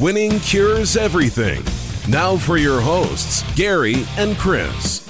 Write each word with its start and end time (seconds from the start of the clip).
Winning 0.00 0.40
cures 0.40 0.96
everything. 0.96 1.62
Now 2.10 2.34
for 2.34 2.56
your 2.56 2.80
hosts, 2.80 3.42
Gary 3.54 4.06
and 4.16 4.34
Chris. 4.38 5.06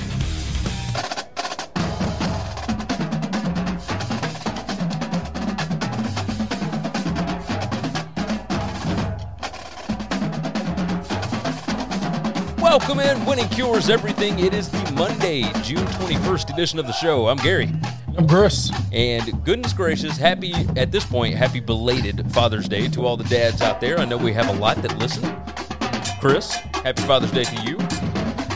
Welcome 12.61 12.99
in. 12.99 13.25
Winning 13.27 13.49
cures 13.51 13.91
everything. 13.91 14.41
It 14.41 14.53
is 14.53 14.71
the 14.71 14.93
Monday, 14.97 15.43
June 15.63 15.87
21st 15.87 16.53
edition 16.53 16.81
of 16.81 16.89
the 16.89 16.93
show. 16.95 17.29
I'm 17.29 17.37
Gary. 17.37 17.71
I'm 18.17 18.29
Chris. 18.29 18.71
And 18.93 19.45
goodness 19.45 19.73
gracious, 19.73 20.17
happy 20.17 20.53
at 20.77 20.91
this 20.93 21.05
point, 21.07 21.35
happy 21.35 21.61
belated 21.61 22.31
Father's 22.33 22.69
Day 22.69 22.89
to 22.89 23.07
all 23.07 23.17
the 23.17 23.25
dads 23.25 23.63
out 23.63 23.81
there. 23.81 23.99
I 23.99 24.05
know 24.05 24.17
we 24.17 24.33
have 24.33 24.49
a 24.49 24.61
lot 24.61 24.77
that 24.83 24.99
listen. 24.99 25.35
Chris, 26.21 26.55
happy 26.55 27.03
Father's 27.03 27.31
Day 27.33 27.45
to 27.45 27.63
you. 27.63 27.79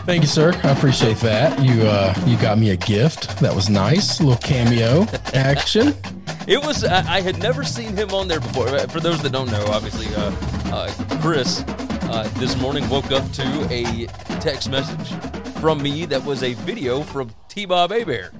Thank 0.05 0.23
you, 0.23 0.29
sir. 0.29 0.53
I 0.63 0.71
appreciate 0.71 1.17
that. 1.19 1.59
You 1.63 1.83
uh, 1.83 2.15
you 2.27 2.37
got 2.37 2.59
me 2.59 2.71
a 2.71 2.77
gift. 2.77 3.39
That 3.41 3.55
was 3.55 3.71
nice. 3.71 4.21
A 4.21 4.25
little 4.25 4.39
cameo 4.43 5.07
action. 5.35 5.95
It 6.47 6.59
was, 6.63 6.85
I, 6.85 7.17
I 7.17 7.21
had 7.23 7.39
never 7.39 7.65
seen 7.65 7.97
him 7.97 8.11
on 8.11 8.29
there 8.29 8.41
before. 8.41 8.69
Uh, 8.69 8.87
For 8.87 9.01
those 9.01 9.23
that 9.23 9.33
don't 9.33 9.51
know, 9.51 9.65
obviously, 9.69 10.15
uh, 10.15 10.35
uh, 10.75 10.93
Chris 11.23 11.65
uh, 11.67 12.31
this 12.37 12.55
morning 12.61 12.87
woke 12.91 13.11
up 13.13 13.31
to 13.33 13.43
a 13.71 14.07
text 14.41 14.69
message 14.69 15.09
from 15.59 15.83
me 15.83 16.05
that 16.05 16.23
was 16.23 16.43
a 16.43 16.53
video 16.53 17.01
from 17.03 17.31
T 17.49 17.65
Bob 17.65 17.91
Hebert. 17.91 18.35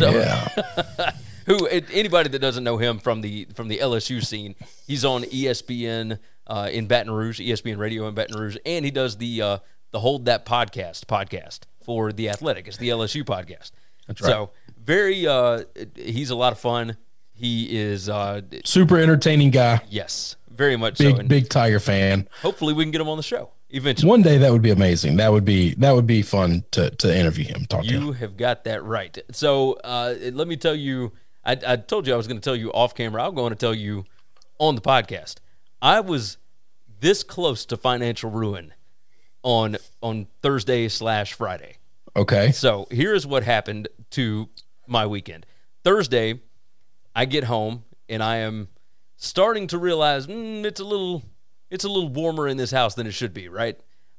So, 0.00 0.10
Yeah. 0.10 1.12
who 1.46 1.66
anybody 1.66 2.28
that 2.30 2.38
doesn't 2.38 2.64
know 2.64 2.78
him 2.78 2.98
from 2.98 3.20
the 3.20 3.46
from 3.54 3.68
the 3.68 3.78
LSU 3.78 4.24
scene, 4.24 4.54
he's 4.86 5.04
on 5.04 5.24
ESPN 5.24 6.18
uh, 6.46 6.68
in 6.72 6.86
Baton 6.86 7.12
Rouge, 7.12 7.40
ESPN 7.40 7.78
Radio 7.78 8.08
in 8.08 8.14
Baton 8.14 8.38
Rouge, 8.38 8.56
and 8.64 8.84
he 8.84 8.90
does 8.90 9.16
the 9.18 9.42
uh, 9.42 9.58
the 9.90 10.00
Hold 10.00 10.24
That 10.24 10.46
Podcast 10.46 11.06
podcast 11.06 11.60
for 11.84 12.12
the 12.12 12.28
Athletic. 12.28 12.66
It's 12.68 12.76
the 12.76 12.88
LSU 12.88 13.24
podcast. 13.24 13.72
That's 14.06 14.20
right. 14.22 14.30
So 14.30 14.50
very, 14.78 15.26
uh, 15.26 15.64
he's 15.96 16.30
a 16.30 16.34
lot 16.36 16.52
of 16.52 16.58
fun. 16.58 16.96
He 17.32 17.78
is, 17.78 18.08
uh, 18.08 18.42
Super 18.64 18.98
entertaining 18.98 19.50
guy. 19.50 19.80
yes, 19.88 20.36
very 20.50 20.76
much 20.76 20.98
Big 20.98 21.16
so. 21.16 21.22
Big 21.24 21.48
Tiger 21.48 21.80
fan. 21.80 22.28
hopefully, 22.42 22.74
we 22.74 22.84
can 22.84 22.90
get 22.90 23.00
him 23.00 23.08
on 23.08 23.16
the 23.16 23.22
show 23.22 23.50
eventually. 23.70 24.08
One 24.08 24.22
day 24.22 24.38
that 24.38 24.52
would 24.52 24.62
be 24.62 24.70
amazing. 24.70 25.16
That 25.16 25.32
would 25.32 25.44
be 25.44 25.74
that 25.74 25.92
would 25.92 26.06
be 26.06 26.22
fun 26.22 26.64
to 26.72 26.90
to 26.90 27.16
interview 27.16 27.44
him. 27.44 27.66
Talk 27.66 27.84
to 27.84 27.92
him. 27.92 28.02
You 28.02 28.12
have 28.12 28.36
got 28.36 28.64
that 28.64 28.82
right. 28.84 29.16
So 29.32 29.74
uh, 29.84 30.14
let 30.32 30.48
me 30.48 30.56
tell 30.56 30.74
you, 30.74 31.12
I, 31.44 31.56
I 31.66 31.76
told 31.76 32.06
you 32.06 32.14
I 32.14 32.16
was 32.16 32.26
going 32.26 32.38
to 32.38 32.44
tell 32.44 32.56
you 32.56 32.72
off 32.72 32.94
camera. 32.94 33.26
I'm 33.26 33.34
going 33.34 33.50
to 33.50 33.56
tell 33.56 33.74
you 33.74 34.04
on 34.58 34.74
the 34.74 34.80
podcast. 34.80 35.36
I 35.82 36.00
was 36.00 36.36
this 37.00 37.22
close 37.22 37.64
to 37.66 37.76
financial 37.76 38.30
ruin 38.30 38.74
on 39.42 39.76
on 40.02 40.26
Thursday 40.42 40.88
slash 40.88 41.32
Friday. 41.32 41.76
Okay. 42.16 42.52
So 42.52 42.86
here 42.90 43.14
is 43.14 43.26
what 43.26 43.44
happened 43.44 43.88
to 44.10 44.48
my 44.86 45.06
weekend. 45.06 45.46
Thursday, 45.84 46.40
I 47.14 47.24
get 47.24 47.44
home 47.44 47.84
and 48.08 48.22
I 48.22 48.36
am 48.38 48.68
starting 49.16 49.66
to 49.68 49.78
realize 49.78 50.26
mm, 50.26 50.64
it's 50.64 50.80
a 50.80 50.84
little 50.84 51.22
it's 51.70 51.84
a 51.84 51.88
little 51.88 52.08
warmer 52.08 52.48
in 52.48 52.56
this 52.56 52.70
house 52.70 52.94
than 52.94 53.06
it 53.06 53.12
should 53.12 53.32
be, 53.32 53.48
right? 53.48 53.78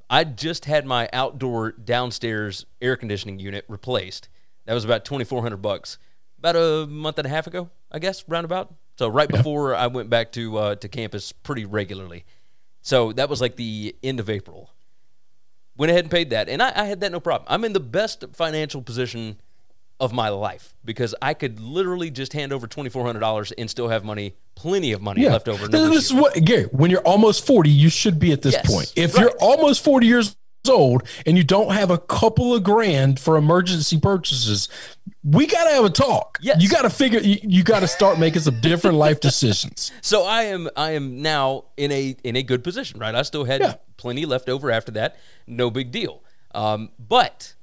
I 0.09 0.23
just 0.23 0.65
had 0.65 0.85
my 0.85 1.09
outdoor 1.13 1.71
downstairs 1.71 2.65
air 2.81 2.95
conditioning 2.95 3.39
unit 3.39 3.65
replaced. 3.67 4.29
That 4.65 4.73
was 4.73 4.85
about 4.85 5.05
twenty 5.05 5.25
four 5.25 5.41
hundred 5.41 5.61
bucks, 5.61 5.97
about 6.39 6.55
a 6.55 6.87
month 6.87 7.17
and 7.17 7.25
a 7.25 7.29
half 7.29 7.47
ago, 7.47 7.69
I 7.91 7.99
guess, 7.99 8.23
roundabout. 8.27 8.73
So 8.97 9.07
right 9.07 9.29
before 9.29 9.75
I 9.75 9.87
went 9.87 10.09
back 10.09 10.31
to 10.33 10.57
uh, 10.57 10.75
to 10.75 10.87
campus 10.87 11.31
pretty 11.31 11.65
regularly. 11.65 12.25
So 12.81 13.13
that 13.13 13.29
was 13.29 13.41
like 13.41 13.55
the 13.55 13.95
end 14.03 14.19
of 14.19 14.29
April 14.29 14.69
went 15.77 15.89
ahead 15.89 16.03
and 16.03 16.11
paid 16.11 16.29
that, 16.29 16.49
and 16.49 16.61
I, 16.61 16.71
I 16.75 16.85
had 16.85 16.99
that 16.99 17.11
no 17.11 17.19
problem. 17.19 17.47
I'm 17.49 17.63
in 17.63 17.73
the 17.73 17.79
best 17.79 18.23
financial 18.33 18.81
position 18.81 19.41
of 20.01 20.11
my 20.11 20.27
life 20.29 20.73
because 20.83 21.13
I 21.21 21.33
could 21.35 21.59
literally 21.61 22.09
just 22.09 22.33
hand 22.33 22.51
over 22.51 22.67
twenty 22.67 22.89
four 22.89 23.05
hundred 23.05 23.19
dollars 23.19 23.51
and 23.53 23.69
still 23.69 23.87
have 23.87 24.03
money, 24.03 24.35
plenty 24.55 24.91
of 24.91 25.01
money 25.01 25.21
Yeah. 25.21 25.31
left 25.33 25.47
over. 25.47 25.67
This 25.67 26.05
is 26.05 26.13
what 26.13 26.33
Gary. 26.43 26.63
When 26.71 26.89
you're 26.91 27.01
almost 27.07 27.45
forty, 27.47 27.69
you 27.69 27.89
should 27.89 28.19
be 28.19 28.31
at 28.33 28.41
this 28.41 28.55
Yes, 28.55 28.69
point. 28.69 28.91
If 28.97 29.13
right. 29.15 29.21
you're 29.21 29.37
almost 29.39 29.83
forty 29.83 30.07
years 30.07 30.35
old 30.69 31.03
and 31.25 31.37
you 31.37 31.43
don't 31.43 31.71
have 31.73 31.89
a 31.91 31.97
couple 31.97 32.53
of 32.53 32.63
grand 32.63 33.19
for 33.19 33.35
emergency 33.37 33.99
purchases, 33.99 34.69
we 35.23 35.45
got 35.47 35.63
to 35.65 35.69
have 35.71 35.85
a 35.85 35.89
talk. 35.89 36.37
Yes. 36.41 36.61
You 36.61 36.69
got 36.69 36.81
to 36.83 36.89
figure. 36.89 37.19
You, 37.19 37.37
you 37.43 37.63
got 37.63 37.81
to 37.81 37.87
start 37.87 38.17
making 38.19 38.41
some 38.41 38.59
different 38.61 38.97
life 38.97 39.19
decisions. 39.29 39.91
So 40.01 40.23
I 40.23 40.43
am 40.43 40.67
I 40.75 40.91
am 40.91 41.21
now 41.21 41.65
in 41.77 41.91
a 41.91 42.15
in 42.23 42.35
a 42.35 42.41
good 42.43 42.63
position, 42.63 42.99
right? 42.99 43.13
I 43.13 43.21
still 43.21 43.43
had 43.45 43.61
Yeah. 43.61 43.75
plenty 43.97 44.25
left 44.25 44.49
over 44.49 44.71
after 44.71 44.91
that, 44.93 45.17
no 45.45 45.69
big 45.69 45.91
deal. 45.91 46.23
Um, 46.55 46.89
but 46.99 47.53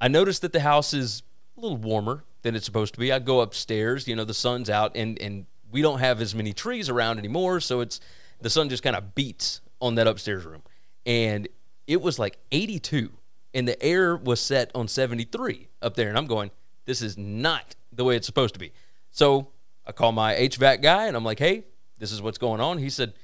I 0.00 0.08
noticed 0.08 0.42
that 0.42 0.52
the 0.52 0.60
house 0.60 0.92
is 0.94 1.22
a 1.56 1.60
little 1.60 1.76
warmer 1.76 2.24
than 2.42 2.54
it's 2.54 2.66
supposed 2.66 2.94
to 2.94 3.00
be. 3.00 3.12
I 3.12 3.18
go 3.18 3.40
upstairs, 3.40 4.06
you 4.06 4.16
know, 4.16 4.24
the 4.24 4.34
sun's 4.34 4.70
out, 4.70 4.92
and 4.94 5.20
and 5.20 5.46
we 5.70 5.82
don't 5.82 5.98
have 5.98 6.20
as 6.20 6.34
many 6.34 6.52
trees 6.52 6.88
around 6.88 7.18
anymore, 7.18 7.60
so 7.60 7.80
it's 7.80 8.00
the 8.40 8.50
sun 8.50 8.68
just 8.68 8.82
kind 8.82 8.96
of 8.96 9.14
beats 9.14 9.60
on 9.80 9.96
that 9.96 10.06
upstairs 10.06 10.44
room, 10.44 10.62
and 11.04 11.48
it 11.86 12.00
was 12.00 12.18
like 12.18 12.38
82, 12.52 13.10
and 13.54 13.66
the 13.66 13.80
air 13.82 14.16
was 14.16 14.40
set 14.40 14.70
on 14.74 14.88
73 14.88 15.68
up 15.82 15.94
there, 15.94 16.08
and 16.08 16.18
I'm 16.18 16.26
going, 16.26 16.50
this 16.84 17.02
is 17.02 17.16
not 17.16 17.74
the 17.92 18.04
way 18.04 18.16
it's 18.16 18.26
supposed 18.26 18.54
to 18.54 18.60
be. 18.60 18.72
So 19.10 19.48
I 19.86 19.92
call 19.92 20.12
my 20.12 20.34
HVAC 20.34 20.82
guy, 20.82 21.06
and 21.06 21.16
I'm 21.16 21.24
like, 21.24 21.38
hey, 21.38 21.64
this 21.98 22.12
is 22.12 22.20
what's 22.20 22.38
going 22.38 22.60
on. 22.60 22.78
He 22.78 22.90
said, 22.90 23.14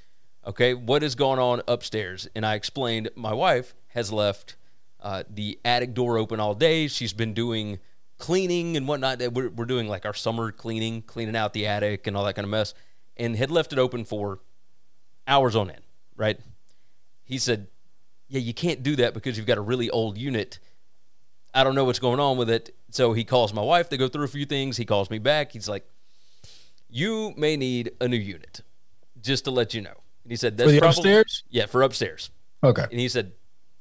okay, 0.47 0.75
what 0.75 1.03
is 1.03 1.15
going 1.15 1.39
on 1.39 1.63
upstairs? 1.69 2.29
And 2.35 2.47
I 2.47 2.55
explained 2.55 3.11
my 3.15 3.33
wife 3.33 3.75
has 3.89 4.13
left 4.13 4.57
uh, 5.01 5.25
the 5.29 5.59
attic 5.65 5.95
door 5.95 6.19
open 6.19 6.41
all 6.41 6.55
day. 6.55 6.89
She's 6.89 7.13
been 7.13 7.35
doing 7.35 7.79
cleaning 8.23 8.77
and 8.77 8.87
whatnot. 8.87 9.19
We're, 9.33 9.51
we're 9.51 9.65
doing 9.65 9.89
like 9.89 10.07
our 10.07 10.15
summer 10.15 10.53
cleaning, 10.53 11.03
cleaning 11.03 11.35
out 11.35 11.53
the 11.53 11.67
attic 11.67 12.07
and 12.07 12.17
all 12.17 12.25
that 12.25 12.35
kind 12.35 12.45
of 12.45 12.51
mess, 12.51 12.73
and 13.17 13.35
had 13.35 13.51
left 13.51 13.73
it 13.73 13.81
open 13.81 14.05
for 14.05 14.39
hours 15.27 15.57
on 15.57 15.71
end, 15.71 15.83
right? 16.17 16.39
He 17.25 17.37
said, 17.37 17.67
yeah, 18.29 18.39
you 18.39 18.55
can't 18.55 18.85
do 18.85 18.95
that 18.95 19.13
because 19.13 19.37
you've 19.37 19.47
got 19.47 19.59
a 19.59 19.61
really 19.61 19.91
old 19.91 20.17
unit. 20.17 20.61
I 21.53 21.65
don't 21.65 21.75
know 21.75 21.85
what's 21.85 21.99
going 21.99 22.21
on 22.21 22.37
with 22.37 22.49
it. 22.49 22.73
So 22.91 23.13
he 23.13 23.25
calls 23.25 23.53
my 23.53 23.61
wife. 23.61 23.91
They 23.91 23.97
go 23.97 24.07
through 24.07 24.25
a 24.25 24.29
few 24.29 24.47
things. 24.47 24.77
He 24.77 24.85
calls 24.85 25.11
me 25.11 25.19
back. 25.19 25.51
He's 25.51 25.69
like, 25.69 25.85
you 26.89 27.35
may 27.37 27.57
need 27.57 27.91
a 28.01 28.07
new 28.07 28.17
unit, 28.17 28.61
just 29.21 29.47
to 29.47 29.51
let 29.51 29.75
you 29.75 29.81
know. 29.81 29.97
And 30.23 30.31
he 30.31 30.37
said, 30.37 30.57
that's 30.57 30.71
the 30.71 30.79
probably, 30.79 30.99
upstairs? 30.99 31.43
Yeah, 31.51 31.67
for 31.67 31.83
upstairs. 31.83 32.31
Okay. 32.63 32.85
And 32.89 33.01
he 33.01 33.09
said, 33.09 33.33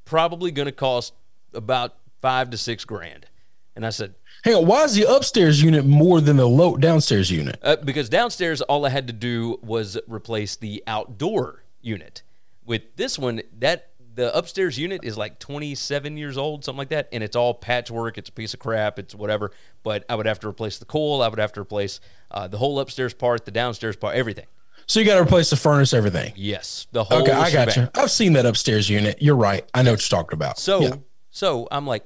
probably 0.06 0.50
going 0.50 0.66
to 0.66 0.72
cost 0.72 1.13
about 1.53 1.96
five 2.22 2.50
to 2.50 2.57
six 2.57 2.85
grand. 2.85 3.28
And 3.75 3.85
I 3.85 3.90
said, 3.90 4.16
Hang 4.44 4.56
on. 4.56 4.66
Why 4.66 4.84
is 4.84 4.94
the 4.96 5.03
upstairs 5.03 5.62
unit 5.62 5.85
more 5.85 6.19
than 6.22 6.38
the 6.38 6.47
low 6.47 6.75
downstairs 6.78 7.30
unit? 7.30 7.60
uh, 7.62 7.75
because 7.77 8.10
downstairs, 8.10 8.62
all 8.62 8.86
I 8.86 8.89
had 8.89 9.07
to 9.07 9.13
do 9.13 9.60
was 9.62 9.98
replace 10.07 10.56
the 10.56 10.83
outdoor 10.88 11.63
unit. 11.81 12.24
With 12.66 12.95
this 12.95 13.19
one, 13.19 13.42
that 13.60 13.89
the 14.13 14.36
upstairs 14.36 14.77
unit 14.77 15.01
is 15.04 15.18
like 15.18 15.39
27 15.39 16.18
years 16.18 16.38
old, 16.38 16.66
something 16.66 16.77
like 16.80 16.89
that, 16.89 17.07
and 17.12 17.24
it's 17.24 17.36
all 17.36 17.54
patchwork. 17.54 18.18
It's 18.18 18.30
a 18.30 18.31
piece 18.31 18.54
of 18.54 18.60
crap. 18.60 19.00
It's 19.00 19.13
whatever. 19.16 19.51
But 19.83 20.06
I 20.10 20.16
would 20.16 20.25
have 20.25 20.39
to 20.42 20.48
replace 20.48 20.80
the 20.80 20.86
coil. 20.86 21.21
I 21.21 21.27
would 21.27 21.39
have 21.39 21.54
to 21.54 21.62
replace 21.62 22.00
uh, 22.30 22.48
the 22.48 22.57
whole 22.57 22.80
upstairs 22.80 23.13
part, 23.13 23.45
the 23.45 23.51
downstairs 23.51 23.95
part, 23.95 24.16
everything. 24.16 24.48
So 24.88 25.00
you 25.00 25.06
got 25.06 25.16
to 25.16 25.21
replace 25.21 25.50
the 25.50 25.56
furnace, 25.56 25.94
everything. 25.94 26.33
Yes, 26.36 26.88
the 26.92 27.04
whole. 27.04 27.21
Okay, 27.21 27.31
I 27.31 27.51
got 27.51 27.71
shebang. 27.71 27.89
you. 27.95 28.01
I've 28.01 28.12
seen 28.12 28.33
that 28.33 28.45
upstairs 28.45 28.89
unit. 28.89 29.21
You're 29.21 29.36
right. 29.36 29.68
I 29.74 29.83
know 29.83 29.92
what 29.92 30.01
you're 30.12 30.18
talking 30.19 30.36
about. 30.36 30.57
So, 30.60 30.81
Yeah. 30.81 30.95
so 31.30 31.68
I'm 31.71 31.88
like, 31.88 32.04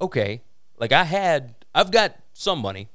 okay, 0.00 0.40
like 0.78 0.92
I 0.92 1.04
had, 1.04 1.54
I've 1.74 1.90
got 1.90 2.16
some 2.32 2.58
money. 2.60 2.88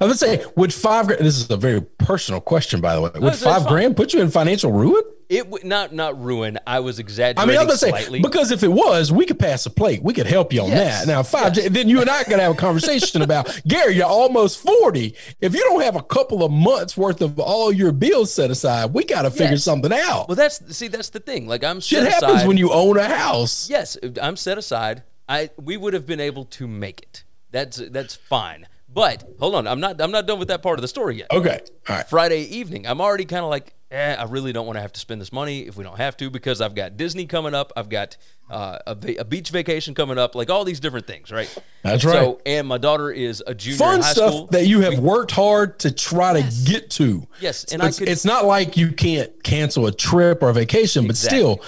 I 0.00 0.04
would 0.04 0.16
say, 0.16 0.44
would 0.54 0.72
five 0.72 1.08
grand? 1.08 1.24
This 1.26 1.38
is 1.38 1.50
a 1.50 1.56
very 1.56 1.80
personal 1.80 2.40
question, 2.40 2.80
by 2.80 2.94
the 2.94 3.00
way. 3.00 3.10
Would 3.14 3.16
it's- 3.16 3.34
it's 3.36 3.42
five 3.42 3.62
fine. 3.62 3.72
grand 3.72 3.96
put 3.96 4.12
you 4.14 4.20
in 4.22 4.30
financial 4.30 4.70
ruin? 4.70 5.02
It 5.28 5.48
would 5.50 5.64
not 5.64 5.92
not 5.92 6.22
ruin. 6.22 6.56
I 6.68 6.78
was 6.78 7.00
I 7.00 7.02
exaggerating 7.02 7.48
mean, 7.48 7.58
I'm 7.58 7.66
gonna 7.66 7.76
say 7.76 7.88
slightly. 7.88 8.20
because 8.20 8.52
if 8.52 8.62
it 8.62 8.68
was, 8.70 9.10
we 9.10 9.26
could 9.26 9.40
pass 9.40 9.66
a 9.66 9.70
plate. 9.70 10.04
We 10.04 10.12
could 10.14 10.28
help 10.28 10.52
you 10.52 10.62
on 10.62 10.68
Yes. 10.68 11.00
that. 11.00 11.08
Now, 11.08 11.24
five. 11.24 11.52
Then 11.72 11.88
you 11.88 12.00
and 12.00 12.08
I 12.08 12.22
gotta 12.22 12.42
have 12.42 12.52
a 12.52 12.56
conversation 12.56 13.22
about 13.22 13.60
Gary. 13.66 13.96
You're 13.96 14.06
almost 14.06 14.58
forty. 14.60 15.16
If 15.40 15.52
you 15.52 15.64
don't 15.64 15.82
have 15.82 15.96
a 15.96 16.02
couple 16.02 16.44
of 16.44 16.52
months 16.52 16.96
worth 16.96 17.20
of 17.20 17.40
all 17.40 17.72
your 17.72 17.90
bills 17.90 18.32
set 18.32 18.52
aside, 18.52 18.94
we 18.94 19.02
got 19.02 19.22
to 19.22 19.32
figure 19.32 19.54
Yes. 19.54 19.64
something 19.64 19.92
out. 19.92 20.28
well, 20.28 20.36
that's 20.36 20.60
see, 20.76 20.86
that's 20.86 21.08
the 21.08 21.18
thing. 21.18 21.48
Like 21.48 21.64
I'm 21.64 21.80
Shit 21.80 22.04
set 22.04 22.12
happens 22.12 22.34
aside. 22.36 22.46
when 22.46 22.56
you 22.56 22.70
own 22.72 22.96
a 22.98 23.08
house. 23.08 23.68
Yes, 23.68 23.98
I'm 24.22 24.36
set 24.36 24.58
aside. 24.58 25.02
I 25.28 25.50
we 25.60 25.76
would 25.76 25.92
have 25.92 26.06
been 26.06 26.20
able 26.20 26.44
to 26.44 26.68
make 26.68 27.00
it. 27.02 27.24
That's 27.56 27.78
that's 27.90 28.14
fine. 28.14 28.66
But 28.88 29.24
hold 29.38 29.54
on, 29.54 29.66
I'm 29.66 29.80
not 29.80 29.98
I'm 30.00 30.10
not 30.10 30.26
done 30.26 30.38
with 30.38 30.48
that 30.48 30.62
part 30.62 30.78
of 30.78 30.82
the 30.82 30.88
story 30.88 31.16
yet. 31.16 31.28
Okay. 31.32 31.58
All 31.88 31.96
right. 31.96 32.06
Friday 32.08 32.42
evening, 32.42 32.86
I'm 32.86 33.00
already 33.00 33.24
kind 33.24 33.44
of 33.44 33.50
like, 33.50 33.72
eh, 33.90 34.14
I 34.14 34.24
really 34.24 34.52
don't 34.52 34.66
want 34.66 34.76
to 34.76 34.80
have 34.82 34.92
to 34.92 35.00
spend 35.00 35.20
this 35.22 35.32
money 35.32 35.60
if 35.66 35.76
we 35.76 35.84
don't 35.84 35.96
have 35.96 36.16
to 36.18 36.28
because 36.30 36.60
I've 36.60 36.74
got 36.74 36.96
Disney 36.98 37.24
coming 37.26 37.54
up, 37.54 37.72
I've 37.76 37.88
got 37.88 38.16
uh, 38.50 38.78
a, 38.86 38.94
va- 38.94 39.20
a 39.20 39.24
beach 39.24 39.48
vacation 39.50 39.94
coming 39.94 40.18
up, 40.18 40.34
like 40.34 40.50
all 40.50 40.64
these 40.64 40.80
different 40.80 41.06
things, 41.06 41.30
right? 41.32 41.48
That's 41.82 42.04
right. 42.04 42.12
So, 42.12 42.40
and 42.46 42.66
my 42.68 42.78
daughter 42.78 43.10
is 43.10 43.42
a 43.46 43.54
junior 43.54 43.78
Fun 43.78 43.94
in 43.96 44.02
high 44.02 44.12
stuff 44.12 44.32
school. 44.32 44.46
that 44.48 44.66
you 44.66 44.80
have 44.82 44.98
worked 44.98 45.30
hard 45.32 45.78
to 45.80 45.90
try 45.90 46.40
to 46.40 46.64
get 46.70 46.90
to. 46.92 47.26
Yes, 47.40 47.64
and 47.64 47.74
and 47.74 47.82
I 47.82 47.88
it's, 47.88 47.98
could- 47.98 48.08
it's 48.08 48.24
not 48.26 48.44
like 48.44 48.76
you 48.76 48.92
can't 48.92 49.42
cancel 49.42 49.86
a 49.86 49.92
trip 49.92 50.42
or 50.42 50.50
a 50.50 50.54
vacation, 50.54 51.06
but 51.06 51.16
still, 51.16 51.60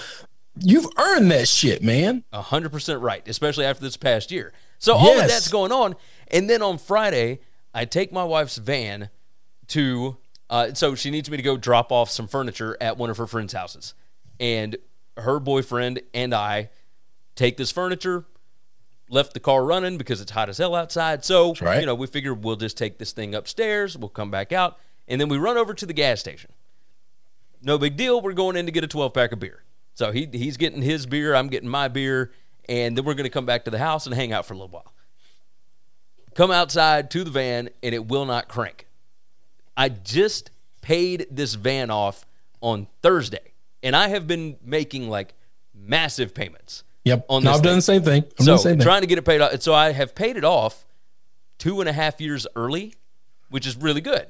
you've 0.59 0.87
earned 0.97 1.31
that 1.31 1.47
shit, 1.47 1.83
man. 1.83 2.23
A 2.31 2.41
hundred 2.41 2.71
percent 2.71 3.01
right, 3.01 3.27
especially 3.27 3.65
after 3.65 3.81
this 3.83 3.97
past 3.97 4.31
year. 4.31 4.53
So 4.79 4.95
all 4.95 5.19
of 5.19 5.27
that's 5.27 5.49
going 5.49 5.71
on, 5.71 5.95
and 6.29 6.49
then 6.49 6.61
on 6.61 6.77
Friday, 6.77 7.39
I 7.73 7.85
take 7.85 8.11
my 8.11 8.23
wife's 8.23 8.57
van 8.57 9.09
to. 9.67 10.17
Uh, 10.49 10.73
so 10.73 10.95
she 10.95 11.11
needs 11.11 11.29
me 11.29 11.37
to 11.37 11.43
go 11.43 11.57
drop 11.57 11.91
off 11.91 12.09
some 12.09 12.27
furniture 12.27 12.75
at 12.81 12.97
one 12.97 13.11
of 13.11 13.17
her 13.17 13.27
friends' 13.27 13.53
houses, 13.53 13.93
and 14.39 14.77
her 15.17 15.39
boyfriend 15.39 16.01
and 16.13 16.33
I 16.33 16.69
take 17.35 17.57
this 17.57 17.71
furniture. 17.71 18.25
Left 19.11 19.33
the 19.33 19.39
car 19.39 19.65
running 19.65 19.97
because 19.97 20.21
it's 20.21 20.31
hot 20.31 20.49
as 20.49 20.59
hell 20.59 20.75
outside. 20.75 21.25
So 21.25 21.55
right. 21.61 21.79
you 21.79 21.85
know 21.85 21.95
we 21.95 22.07
figure 22.07 22.33
we'll 22.33 22.55
just 22.55 22.77
take 22.77 22.99
this 22.99 23.11
thing 23.11 23.33
upstairs. 23.33 23.97
We'll 23.97 24.09
come 24.09 24.31
back 24.31 24.51
out, 24.51 24.77
and 25.07 25.19
then 25.19 25.29
we 25.29 25.37
run 25.37 25.57
over 25.57 25.73
to 25.73 25.85
the 25.85 25.93
gas 25.93 26.19
station. 26.19 26.51
No 27.61 27.77
big 27.77 27.97
deal. 27.97 28.21
We're 28.21 28.33
going 28.33 28.55
in 28.55 28.65
to 28.67 28.71
get 28.71 28.83
a 28.83 28.87
12 28.87 29.13
pack 29.13 29.31
of 29.31 29.39
beer. 29.39 29.63
So 29.95 30.11
he 30.11 30.29
he's 30.31 30.57
getting 30.57 30.81
his 30.81 31.05
beer, 31.05 31.35
I'm 31.35 31.49
getting 31.49 31.67
my 31.67 31.87
beer, 31.87 32.31
and 32.69 32.95
then 32.97 33.03
we're 33.03 33.15
going 33.15 33.25
to 33.25 33.29
come 33.29 33.45
back 33.45 33.65
to 33.65 33.71
the 33.71 33.79
house 33.79 34.05
and 34.05 34.15
hang 34.15 34.31
out 34.31 34.45
for 34.45 34.53
a 34.53 34.57
little 34.57 34.69
while. 34.69 34.93
Come 36.35 36.51
outside 36.51 37.11
to 37.11 37.23
the 37.25 37.31
van, 37.31 37.69
and 37.83 37.93
it 37.93 38.07
will 38.07 38.25
not 38.25 38.47
crank. 38.47 38.87
I 39.75 39.89
just 39.89 40.51
paid 40.81 41.27
this 41.31 41.55
van 41.55 41.89
off 41.89 42.25
on 42.61 42.87
Thursday, 43.01 43.53
and 43.83 43.95
I 43.95 44.09
have 44.09 44.27
been 44.27 44.57
making 44.63 45.09
like 45.09 45.33
massive 45.73 46.33
payments. 46.33 46.83
Yep. 47.05 47.25
On 47.29 47.43
No, 47.43 47.51
I've 47.51 47.61
done 47.61 47.71
thing. 47.71 47.75
the 47.77 47.81
same 47.81 48.03
thing. 48.03 48.23
I'm 48.39 48.45
so 48.45 48.51
doing 48.51 48.57
same 48.59 48.77
thing. 48.77 48.85
trying 48.85 49.01
to 49.01 49.07
get 49.07 49.17
it 49.17 49.23
paid 49.23 49.41
off. 49.41 49.61
So 49.61 49.73
I 49.73 49.91
have 49.91 50.13
paid 50.13 50.37
it 50.37 50.43
off 50.43 50.85
two 51.57 51.79
and 51.79 51.89
a 51.89 51.93
half 51.93 52.21
years 52.21 52.45
early, 52.55 52.93
which 53.49 53.65
is 53.65 53.75
really 53.75 54.01
good. 54.01 54.27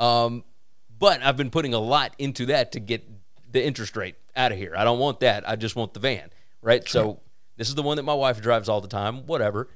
Um, 0.00 0.44
but 0.98 1.22
I've 1.22 1.36
been 1.36 1.50
putting 1.50 1.72
a 1.74 1.78
lot 1.78 2.14
into 2.18 2.46
that 2.46 2.72
to 2.72 2.80
get 2.80 3.06
the 3.52 3.64
interest 3.64 3.96
rate 3.96 4.16
out 4.34 4.50
of 4.52 4.58
here. 4.58 4.74
I 4.76 4.84
don't 4.84 4.98
want 4.98 5.20
that. 5.20 5.48
I 5.48 5.56
just 5.56 5.76
want 5.76 5.94
the 5.94 6.00
van, 6.00 6.30
right? 6.62 6.86
So 6.88 7.20
this 7.60 7.68
is 7.68 7.74
the 7.74 7.82
one 7.82 7.98
that 7.98 8.04
my 8.04 8.14
wife 8.14 8.40
drives 8.40 8.70
all 8.70 8.80
the 8.80 8.88
time, 8.88 9.26
whatever. 9.26 9.68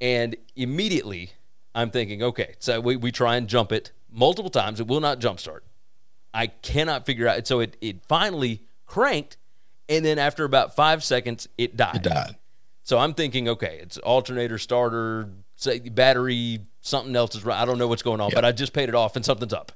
And 0.00 0.36
immediately 0.56 1.32
I'm 1.74 1.90
thinking, 1.90 2.22
okay, 2.22 2.54
so 2.60 2.80
we, 2.80 2.96
we 2.96 3.12
try 3.12 3.36
and 3.36 3.46
jump 3.46 3.72
it 3.72 3.92
multiple 4.10 4.48
times. 4.48 4.80
It 4.80 4.86
will 4.86 5.00
not 5.00 5.18
jump 5.18 5.38
start. 5.38 5.62
I 6.32 6.46
cannot 6.46 7.04
figure 7.04 7.28
out. 7.28 7.46
So 7.46 7.60
it, 7.60 7.76
it 7.82 8.06
finally 8.06 8.62
cranked. 8.86 9.36
And 9.86 10.02
then 10.02 10.18
after 10.18 10.44
about 10.44 10.74
five 10.74 11.04
seconds, 11.04 11.46
it 11.58 11.76
died. 11.76 11.96
It 11.96 12.02
died. 12.04 12.36
So 12.84 12.96
I'm 12.96 13.12
thinking, 13.12 13.50
okay, 13.50 13.80
it's 13.82 13.98
alternator, 13.98 14.56
starter, 14.56 15.28
say 15.56 15.78
battery, 15.78 16.60
something 16.80 17.14
else 17.14 17.34
is 17.34 17.44
right. 17.44 17.60
I 17.60 17.66
don't 17.66 17.76
know 17.76 17.86
what's 17.86 18.02
going 18.02 18.22
on, 18.22 18.30
but 18.34 18.46
I 18.46 18.52
just 18.52 18.72
paid 18.72 18.88
it 18.88 18.94
off 18.94 19.16
and 19.16 19.24
something's 19.26 19.52
up. 19.52 19.72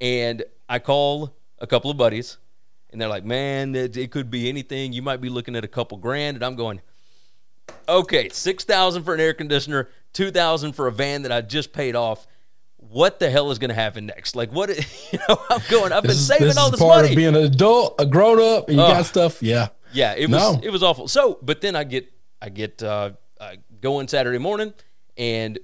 And 0.00 0.42
I 0.68 0.80
call 0.80 1.36
a 1.60 1.66
couple 1.68 1.92
of 1.92 1.96
buddies, 1.96 2.38
and 2.90 3.00
they're 3.00 3.08
like, 3.08 3.24
man, 3.24 3.74
it, 3.74 3.96
it 3.96 4.10
could 4.10 4.30
be 4.30 4.48
anything. 4.48 4.92
You 4.92 5.02
might 5.02 5.20
be 5.20 5.28
looking 5.28 5.56
at 5.56 5.64
a 5.64 5.68
couple 5.68 5.98
grand. 5.98 6.36
And 6.36 6.44
I'm 6.44 6.56
going, 6.56 6.80
okay, 7.88 8.28
six 8.30 8.64
thousand 8.64 9.02
for 9.04 9.14
an 9.14 9.20
air 9.20 9.34
conditioner, 9.34 9.88
two 10.12 10.30
thousand 10.30 10.72
for 10.72 10.86
a 10.86 10.92
van 10.92 11.22
that 11.22 11.32
I 11.32 11.40
just 11.40 11.72
paid 11.72 11.96
off. 11.96 12.26
What 12.76 13.18
the 13.18 13.28
hell 13.28 13.50
is 13.50 13.58
going 13.58 13.68
to 13.70 13.74
happen 13.74 14.06
next? 14.06 14.36
Like, 14.36 14.52
what? 14.52 14.70
You 15.12 15.18
know, 15.28 15.40
I'm 15.50 15.60
going. 15.70 15.92
I've 15.92 16.02
been 16.02 16.10
This 16.10 16.18
is, 16.18 16.26
saving 16.26 16.48
this 16.48 16.56
all 16.58 16.66
is 16.66 16.72
this 16.72 16.80
part 16.80 16.96
money. 17.02 17.10
of 17.10 17.16
being 17.16 17.34
an 17.34 17.42
adult, 17.42 17.94
a 17.98 18.06
grown 18.06 18.40
up, 18.40 18.68
and 18.68 18.76
you 18.76 18.82
Ugh. 18.82 18.92
got 18.96 19.06
stuff. 19.06 19.42
Yeah. 19.42 19.68
Yeah, 19.92 20.14
it 20.16 20.28
was 20.30 20.38
No. 20.54 20.60
it 20.62 20.70
was 20.70 20.82
awful. 20.82 21.08
So, 21.08 21.38
but 21.42 21.60
then 21.62 21.74
I 21.74 21.84
get 21.84 22.12
I 22.42 22.50
get 22.50 22.82
uh, 22.82 23.12
uh, 23.40 23.52
going 23.80 24.06
Saturday 24.08 24.38
morning, 24.38 24.74
and 25.16 25.58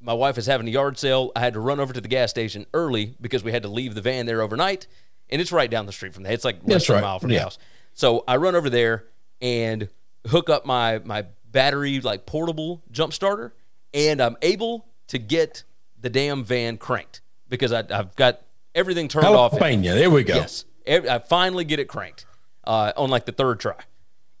my 0.00 0.14
wife 0.14 0.38
is 0.38 0.46
having 0.46 0.66
a 0.66 0.70
yard 0.70 0.98
sale. 0.98 1.30
I 1.36 1.40
had 1.40 1.52
to 1.54 1.60
run 1.60 1.78
over 1.78 1.92
to 1.92 2.00
the 2.00 2.08
gas 2.08 2.30
station 2.30 2.64
early 2.72 3.14
because 3.20 3.44
we 3.44 3.52
had 3.52 3.62
to 3.64 3.68
leave 3.68 3.94
the 3.94 4.00
van 4.00 4.24
there 4.26 4.40
overnight, 4.40 4.86
and 5.30 5.40
it's 5.40 5.52
right 5.52 5.70
down 5.70 5.86
the 5.86 5.92
street 5.92 6.14
from 6.14 6.22
there. 6.22 6.32
It's 6.32 6.44
like 6.44 6.58
less 6.64 6.86
than 6.86 6.98
a 6.98 7.02
mile 7.02 7.18
from 7.18 7.30
the 7.30 7.38
house. 7.38 7.58
So 7.92 8.24
I 8.28 8.36
run 8.36 8.54
over 8.54 8.70
there 8.70 9.04
and 9.40 9.88
hook 10.26 10.50
up 10.50 10.66
my 10.66 11.00
my 11.04 11.26
battery 11.50 12.00
like 12.00 12.26
portable 12.26 12.82
jump 12.90 13.12
starter, 13.12 13.54
and 13.94 14.20
I'm 14.20 14.36
able 14.42 14.86
to 15.08 15.18
get 15.18 15.64
the 16.00 16.10
damn 16.10 16.44
van 16.44 16.76
cranked 16.76 17.20
because 17.48 17.72
I, 17.72 17.84
I've 17.90 18.14
got 18.16 18.42
everything 18.74 19.08
turned 19.08 19.26
off. 19.26 19.52
Jalapeno. 19.52 19.94
There 19.94 20.10
we 20.10 20.24
go. 20.24 20.34
Yes. 20.34 20.64
I 20.88 21.18
finally 21.18 21.64
get 21.64 21.80
it 21.80 21.88
cranked 21.88 22.26
uh, 22.64 22.92
on 22.96 23.10
like 23.10 23.26
the 23.26 23.32
third 23.32 23.58
try, 23.58 23.76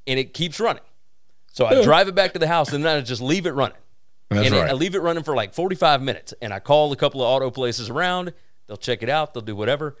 and 0.06 0.18
it 0.18 0.34
keeps 0.34 0.60
running. 0.60 0.82
So 1.52 1.64
I 1.64 1.82
drive 1.82 2.06
it 2.06 2.14
back 2.14 2.34
to 2.34 2.38
the 2.38 2.46
house, 2.46 2.72
and 2.72 2.84
then 2.84 2.98
I 2.98 3.00
just 3.00 3.22
leave 3.22 3.46
it 3.46 3.52
running. 3.52 3.78
That's 4.28 4.46
and 4.46 4.56
right. 4.56 4.70
I 4.70 4.72
leave 4.74 4.94
it 4.94 5.00
running 5.00 5.22
for 5.22 5.34
like 5.34 5.54
45 5.54 6.02
minutes, 6.02 6.34
and 6.42 6.52
I 6.52 6.58
call 6.58 6.92
a 6.92 6.96
couple 6.96 7.22
of 7.22 7.28
auto 7.28 7.50
places 7.50 7.88
around. 7.88 8.32
They'll 8.66 8.76
check 8.76 9.02
it 9.02 9.08
out. 9.08 9.32
They'll 9.32 9.42
do 9.42 9.56
whatever. 9.56 9.96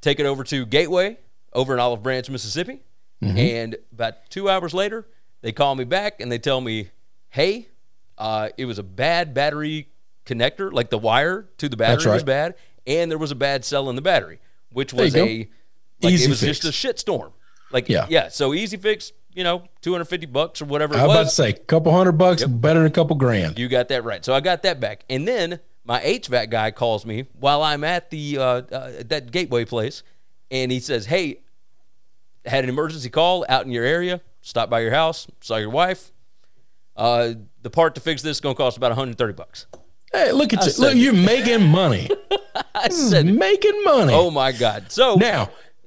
Take 0.00 0.20
it 0.20 0.26
over 0.26 0.44
to 0.44 0.66
Gateway 0.66 1.18
over 1.52 1.74
in 1.74 1.80
Olive 1.80 2.02
Branch, 2.02 2.28
Mississippi. 2.30 2.80
Mm-hmm. 3.22 3.36
And 3.38 3.76
about 3.92 4.30
two 4.30 4.48
hours 4.48 4.72
later, 4.74 5.06
they 5.42 5.52
call 5.52 5.74
me 5.74 5.84
back 5.84 6.20
and 6.20 6.30
they 6.30 6.38
tell 6.38 6.60
me, 6.60 6.90
"Hey, 7.30 7.68
uh, 8.16 8.50
it 8.56 8.66
was 8.66 8.78
a 8.78 8.82
bad 8.84 9.34
battery 9.34 9.88
connector, 10.24 10.72
like 10.72 10.90
the 10.90 10.98
wire 10.98 11.48
to 11.58 11.68
the 11.68 11.76
battery 11.76 12.04
That's 12.04 12.06
was 12.06 12.22
bad, 12.24 12.54
and 12.86 13.10
there 13.10 13.18
was 13.18 13.30
a 13.30 13.36
bad 13.36 13.64
cell 13.64 13.90
in 13.90 13.96
the 13.96 14.02
battery, 14.02 14.38
which 14.72 14.92
was 14.92 15.16
a 15.16 15.48
like 16.00 16.12
Easy 16.12 16.26
it 16.26 16.30
was 16.30 16.40
fix. 16.40 16.58
just 16.58 16.68
a 16.68 16.72
shit 16.72 16.98
storm. 16.98 17.32
Like 17.72 17.88
Yeah. 17.88 18.06
yeah, 18.08 18.28
so 18.28 18.54
easy 18.54 18.76
fix, 18.76 19.12
you 19.34 19.42
know, 19.42 19.64
250 19.82 20.26
bucks 20.26 20.62
or 20.62 20.66
whatever 20.66 20.94
I 20.94 21.04
was 21.06 21.14
about 21.16 21.22
to 21.24 21.30
say, 21.30 21.52
couple 21.54 21.92
hundred 21.92 22.12
bucks, 22.12 22.44
better 22.44 22.80
than 22.80 22.86
a 22.86 22.90
couple 22.90 23.16
grand. 23.16 23.58
You 23.58 23.68
got 23.68 23.88
that 23.88 24.04
right. 24.04 24.24
So 24.24 24.32
I 24.32 24.40
got 24.40 24.62
that 24.62 24.78
back. 24.80 25.04
And 25.10 25.26
then 25.26 25.58
my 25.88 26.00
HVAC 26.00 26.50
guy 26.50 26.70
calls 26.70 27.06
me 27.06 27.24
while 27.40 27.62
I'm 27.62 27.82
at 27.82 28.10
the 28.10 28.36
uh, 28.36 28.42
uh, 28.42 28.90
that 29.06 29.32
gateway 29.32 29.64
place, 29.64 30.02
and 30.50 30.70
he 30.70 30.80
says, 30.80 31.06
"Hey, 31.06 31.40
had 32.44 32.62
an 32.62 32.70
emergency 32.70 33.08
call 33.08 33.46
out 33.48 33.64
in 33.64 33.72
your 33.72 33.84
area. 33.84 34.20
Stopped 34.42 34.70
by 34.70 34.80
your 34.80 34.92
house. 34.92 35.26
Saw 35.40 35.56
your 35.56 35.70
wife. 35.70 36.12
Uh, 36.94 37.32
the 37.62 37.70
part 37.70 37.94
to 37.94 38.00
fix 38.00 38.22
this 38.22 38.36
is 38.36 38.40
going 38.40 38.54
to 38.54 38.56
cost 38.58 38.76
about 38.76 38.90
130 38.90 39.32
bucks." 39.32 39.66
Hey, 40.12 40.30
look 40.32 40.52
at 40.52 40.64
you. 40.64 40.70
said 40.70 40.82
Look, 40.82 40.96
you're 40.96 41.12
making 41.14 41.66
money. 41.66 42.08
I 42.74 42.88
said, 42.90 43.26
making 43.26 43.82
money. 43.82 44.12
"Oh 44.14 44.30
my 44.30 44.52
god!" 44.52 44.92
So 44.92 45.14
Now, 45.16 45.46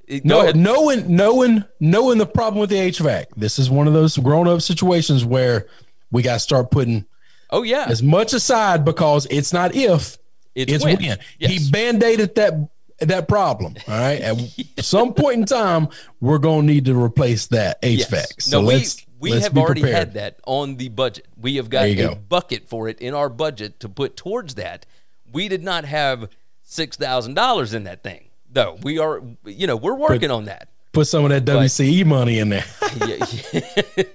Go 0.09 0.19
no, 0.23 0.41
ahead. 0.41 0.55
knowing 0.55 1.15
knowing 1.15 1.63
knowing 1.79 2.17
the 2.17 2.25
problem 2.25 2.59
with 2.59 2.71
the 2.71 2.75
HVAC, 2.77 3.27
this 3.37 3.59
is 3.59 3.69
one 3.69 3.87
of 3.87 3.93
those 3.93 4.17
grown 4.17 4.47
up 4.47 4.61
situations 4.63 5.23
where 5.23 5.67
we 6.11 6.23
got 6.23 6.33
to 6.33 6.39
start 6.39 6.71
putting 6.71 7.05
oh 7.51 7.63
yeah, 7.63 7.85
as 7.87 8.01
much 8.03 8.33
aside 8.33 8.83
because 8.85 9.27
it's 9.29 9.53
not 9.53 9.75
if 9.75 10.17
It's 10.55 10.71
it's, 10.71 10.83
when. 10.83 10.97
when. 10.97 11.17
Yes. 11.39 11.51
He 11.51 11.71
band-aided 11.71 12.35
that 12.35 12.69
that 12.99 13.27
problem. 13.27 13.75
All 13.87 13.97
right. 13.99 14.21
At 14.21 14.37
some 14.85 15.13
point 15.13 15.37
in 15.39 15.45
time, 15.45 15.87
we're 16.19 16.37
gonna 16.37 16.63
need 16.63 16.85
to 16.85 16.99
replace 16.99 17.47
that 17.47 17.81
HVAC. 17.81 18.11
Yes. 18.11 18.33
So 18.39 18.61
no, 18.61 18.67
we 18.67 18.73
let's 18.75 19.05
we 19.19 19.31
let's 19.31 19.45
have 19.47 19.57
already 19.57 19.81
prepared. 19.81 19.97
had 19.99 20.13
that 20.15 20.39
on 20.45 20.77
the 20.77 20.89
budget. 20.89 21.27
We 21.39 21.55
have 21.57 21.69
got 21.69 21.85
a 21.85 21.95
go. 21.95 22.15
bucket 22.15 22.67
for 22.69 22.87
it 22.87 22.99
in 22.99 23.13
our 23.13 23.29
budget 23.29 23.79
to 23.81 23.89
put 23.89 24.15
towards 24.15 24.55
that. 24.55 24.85
We 25.31 25.47
did 25.47 25.63
not 25.63 25.85
have 25.85 26.29
six 26.63 26.97
thousand 26.97 27.33
dollars 27.35 27.73
in 27.73 27.83
that 27.85 28.03
thing, 28.03 28.29
though. 28.51 28.77
We 28.81 28.99
are, 28.99 29.21
you 29.45 29.67
know, 29.67 29.75
we're 29.75 29.95
working 29.95 30.31
on 30.31 30.45
that. 30.45 30.69
Put 30.93 31.07
some 31.07 31.23
of 31.23 31.29
that 31.31 31.45
WCE 31.45 32.05
money 32.05 32.39
in 32.39 32.49
there. 32.49 32.65
Yeah, 33.07 33.25
yeah. 33.53 33.61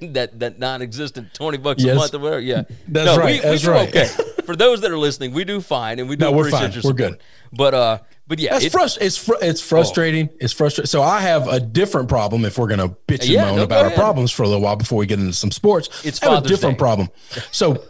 that 0.12 0.38
that 0.38 0.59
non-existent 0.59 1.33
twenty 1.33 1.56
bucks 1.56 1.83
a 1.83 1.95
month 1.95 2.12
or 2.12 2.18
whatever. 2.18 2.40
Yeah, 2.40 2.64
That's 2.88 3.06
no, 3.06 3.16
right, 3.16 3.37
We, 3.37 3.40
that's 3.40 3.66
we 3.66 3.73
right. 3.73 3.88
okay. 3.88 4.06
For 4.45 4.54
those 4.54 4.83
that 4.83 4.90
are 4.90 4.99
listening, 4.99 5.33
we 5.33 5.45
do 5.45 5.62
fine, 5.62 5.99
and 5.99 6.11
we 6.11 6.16
do 6.16 6.26
No, 6.26 6.33
we're 6.33 6.50
fine. 6.50 6.71
We're 6.85 6.92
good. 6.92 7.18
But 7.52 7.73
uh, 7.73 7.99
but 8.28 8.38
yeah, 8.38 8.50
That's 8.52 8.66
it- 8.66 8.73
frust- 8.73 8.99
It's 9.00 9.16
fr- 9.16 9.40
it's 9.40 9.62
frustrating. 9.62 10.28
It's 10.40 10.52
frustrating. 10.52 10.88
So 10.88 11.00
I 11.00 11.21
have 11.21 11.49
a 11.49 11.59
different 11.59 12.11
problem. 12.11 12.45
If 12.45 12.59
we're 12.59 12.68
gonna 12.68 12.90
bitch 12.90 13.21
and 13.21 13.28
Yeah, 13.30 13.47
moan 13.47 13.56
no, 13.56 13.62
about 13.62 13.87
our 13.87 13.90
problems 13.92 14.30
for 14.30 14.42
a 14.42 14.47
little 14.47 14.61
while 14.62 14.76
before 14.76 14.99
we 14.99 15.06
get 15.06 15.18
into 15.18 15.33
some 15.33 15.50
sports, 15.50 15.88
It's 16.04 16.23
I 16.23 16.35
have 16.35 16.45
a 16.45 16.49
different 16.49 16.76
Day. 16.76 16.80
problem. 16.80 17.09
So 17.50 17.83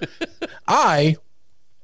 I 0.68 1.16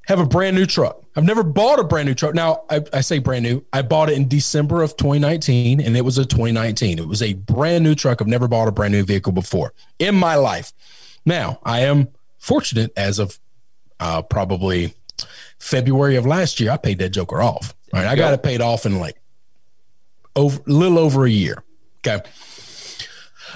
have 0.06 0.20
a 0.20 0.26
brand 0.26 0.56
new 0.56 0.66
truck. 0.66 1.02
I've 1.14 1.24
never 1.24 1.42
bought 1.42 1.78
a 1.78 1.84
brand 1.84 2.08
new 2.08 2.14
truck. 2.14 2.34
Now, 2.34 2.64
I, 2.70 2.82
I, 2.92 3.00
say 3.02 3.18
brand 3.18 3.44
new. 3.44 3.64
I 3.72 3.82
bought 3.82 4.08
it 4.10 4.16
in 4.16 4.28
December 4.28 4.82
of 4.82 4.96
2019, 4.96 5.80
and 5.80 5.96
it 5.96 6.04
was 6.04 6.18
a 6.18 6.24
2019. 6.24 6.98
It 6.98 7.06
was 7.06 7.22
a 7.22 7.34
brand 7.34 7.84
new 7.84 7.94
truck. 7.94 8.20
I've 8.20 8.26
never 8.26 8.48
bought 8.48 8.66
a 8.66 8.72
brand 8.72 8.92
new 8.92 9.04
vehicle 9.04 9.32
before 9.32 9.74
in 9.98 10.14
my 10.14 10.36
life. 10.36 10.72
Now, 11.24 11.60
I 11.64 11.80
am 11.80 12.08
fortunate 12.38 12.92
as 12.96 13.18
of 13.18 13.38
uh, 14.00 14.22
probably 14.22 14.94
February 15.62 16.16
of 16.16 16.26
last 16.26 16.58
year, 16.58 16.72
I 16.72 16.76
paid 16.76 16.98
that 16.98 17.10
joker 17.10 17.40
off. 17.40 17.72
All 17.94 18.00
right, 18.00 18.08
I 18.08 18.16
got 18.16 18.34
it 18.34 18.42
paid 18.42 18.60
off 18.60 18.84
in 18.84 18.98
like 18.98 19.20
over 20.34 20.60
a 20.66 20.70
little 20.70 20.98
over 20.98 21.24
a 21.24 21.30
year. 21.30 21.62
Okay. 22.04 22.20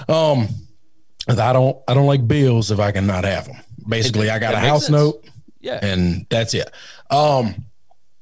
Um, 0.07 0.47
I 1.27 1.51
don't 1.51 1.77
I 1.85 1.93
don't 1.93 2.05
like 2.05 2.25
bills 2.25 2.71
if 2.71 2.79
I 2.79 2.93
can 2.93 3.05
not 3.05 3.25
have 3.25 3.47
them. 3.47 3.57
Basically, 3.87 4.29
I 4.29 4.39
got 4.39 4.53
a 4.53 4.59
house 4.59 4.85
sense. 4.85 4.93
note 4.93 5.25
yeah. 5.59 5.79
And 5.81 6.25
that's 6.29 6.53
it. 6.53 6.69
Um, 7.09 7.65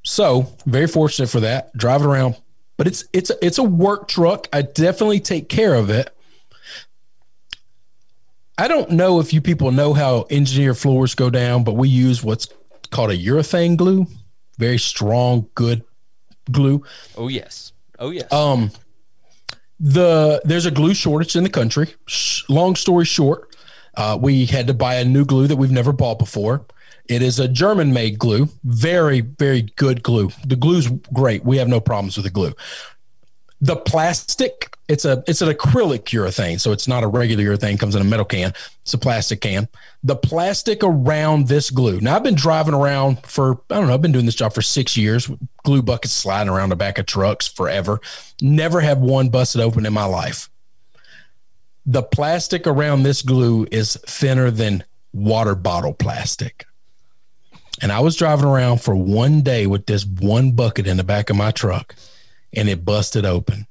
so 0.02 0.46
very 0.66 0.86
fortunate 0.86 1.28
for 1.28 1.40
that. 1.40 1.76
Driving 1.76 2.06
around, 2.06 2.36
but 2.76 2.86
it's 2.86 3.04
it's 3.12 3.30
a, 3.30 3.44
it's 3.44 3.58
a 3.58 3.64
work 3.64 4.08
truck. 4.08 4.48
I 4.52 4.62
definitely 4.62 5.20
take 5.20 5.48
care 5.48 5.74
of 5.74 5.90
it. 5.90 6.10
I 8.58 8.68
don't 8.68 8.90
know 8.90 9.20
if 9.20 9.34
you 9.34 9.40
people 9.42 9.70
know 9.70 9.92
how 9.92 10.22
engineer 10.30 10.74
floors 10.74 11.14
go 11.14 11.28
down, 11.28 11.62
but 11.62 11.74
we 11.74 11.88
use 11.88 12.24
what's 12.24 12.48
called 12.90 13.10
a 13.10 13.16
urethane 13.16 13.76
glue, 13.76 14.06
very 14.58 14.78
strong, 14.78 15.48
good 15.54 15.84
glue. 16.50 16.82
Oh 17.16 17.28
yes, 17.28 17.72
oh 17.98 18.10
yes. 18.10 18.32
Um, 18.32 18.70
the 19.78 20.40
there's 20.44 20.64
a 20.66 20.70
glue 20.70 20.94
shortage 20.94 21.36
in 21.36 21.42
the 21.42 21.50
country. 21.50 21.94
Long 22.48 22.76
story 22.76 23.04
short, 23.04 23.54
uh, 23.96 24.16
we 24.20 24.46
had 24.46 24.68
to 24.68 24.74
buy 24.74 24.94
a 24.94 25.04
new 25.04 25.24
glue 25.24 25.46
that 25.48 25.56
we've 25.56 25.70
never 25.70 25.92
bought 25.92 26.18
before. 26.18 26.64
It 27.08 27.22
is 27.22 27.38
a 27.38 27.48
German 27.48 27.92
made 27.92 28.18
glue, 28.18 28.48
very, 28.64 29.20
very 29.20 29.62
good 29.62 30.02
glue. 30.02 30.30
The 30.44 30.56
glue's 30.56 30.88
great. 31.12 31.44
We 31.44 31.58
have 31.58 31.68
no 31.68 31.80
problems 31.80 32.16
with 32.16 32.24
the 32.24 32.30
glue. 32.30 32.52
The 33.60 33.76
plastic, 33.76 34.76
it's 34.86 35.06
a 35.06 35.24
it's 35.26 35.40
an 35.40 35.48
acrylic 35.48 36.04
urethane, 36.04 36.60
so 36.60 36.72
it's 36.72 36.86
not 36.86 37.02
a 37.02 37.06
regular 37.06 37.42
urethane, 37.42 37.80
comes 37.80 37.94
in 37.94 38.02
a 38.02 38.04
metal 38.04 38.26
can. 38.26 38.52
It's 38.82 38.92
a 38.92 38.98
plastic 38.98 39.40
can. 39.40 39.68
The 40.02 40.16
plastic 40.16 40.82
around 40.82 41.48
this 41.48 41.70
glue. 41.70 42.00
Now 42.00 42.16
I've 42.16 42.22
been 42.22 42.34
driving 42.34 42.74
around 42.74 43.24
for, 43.24 43.60
I 43.70 43.76
don't 43.76 43.86
know, 43.86 43.94
I've 43.94 44.02
been 44.02 44.12
doing 44.12 44.26
this 44.26 44.34
job 44.34 44.52
for 44.52 44.60
six 44.60 44.96
years, 44.96 45.30
glue 45.64 45.80
buckets 45.80 46.12
sliding 46.12 46.52
around 46.52 46.68
the 46.68 46.76
back 46.76 46.98
of 46.98 47.06
trucks 47.06 47.46
forever. 47.46 48.00
Never 48.42 48.80
have 48.80 48.98
one 48.98 49.30
busted 49.30 49.62
open 49.62 49.86
in 49.86 49.92
my 49.92 50.04
life. 50.04 50.50
The 51.86 52.02
plastic 52.02 52.66
around 52.66 53.04
this 53.04 53.22
glue 53.22 53.66
is 53.70 53.96
thinner 54.06 54.50
than 54.50 54.84
water 55.14 55.54
bottle 55.54 55.94
plastic. 55.94 56.66
And 57.82 57.92
I 57.92 58.00
was 58.00 58.16
driving 58.16 58.46
around 58.46 58.80
for 58.82 58.94
one 58.94 59.42
day 59.42 59.66
with 59.66 59.86
this 59.86 60.04
one 60.06 60.52
bucket 60.52 60.86
in 60.86 60.96
the 60.96 61.04
back 61.04 61.30
of 61.30 61.36
my 61.36 61.50
truck 61.50 61.94
and 62.54 62.68
it 62.68 62.84
busted 62.84 63.24
open. 63.24 63.66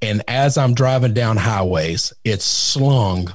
And 0.00 0.22
as 0.28 0.56
I'm 0.56 0.74
driving 0.74 1.14
down 1.14 1.36
highways, 1.36 2.12
it's 2.24 2.44
slung 2.44 3.34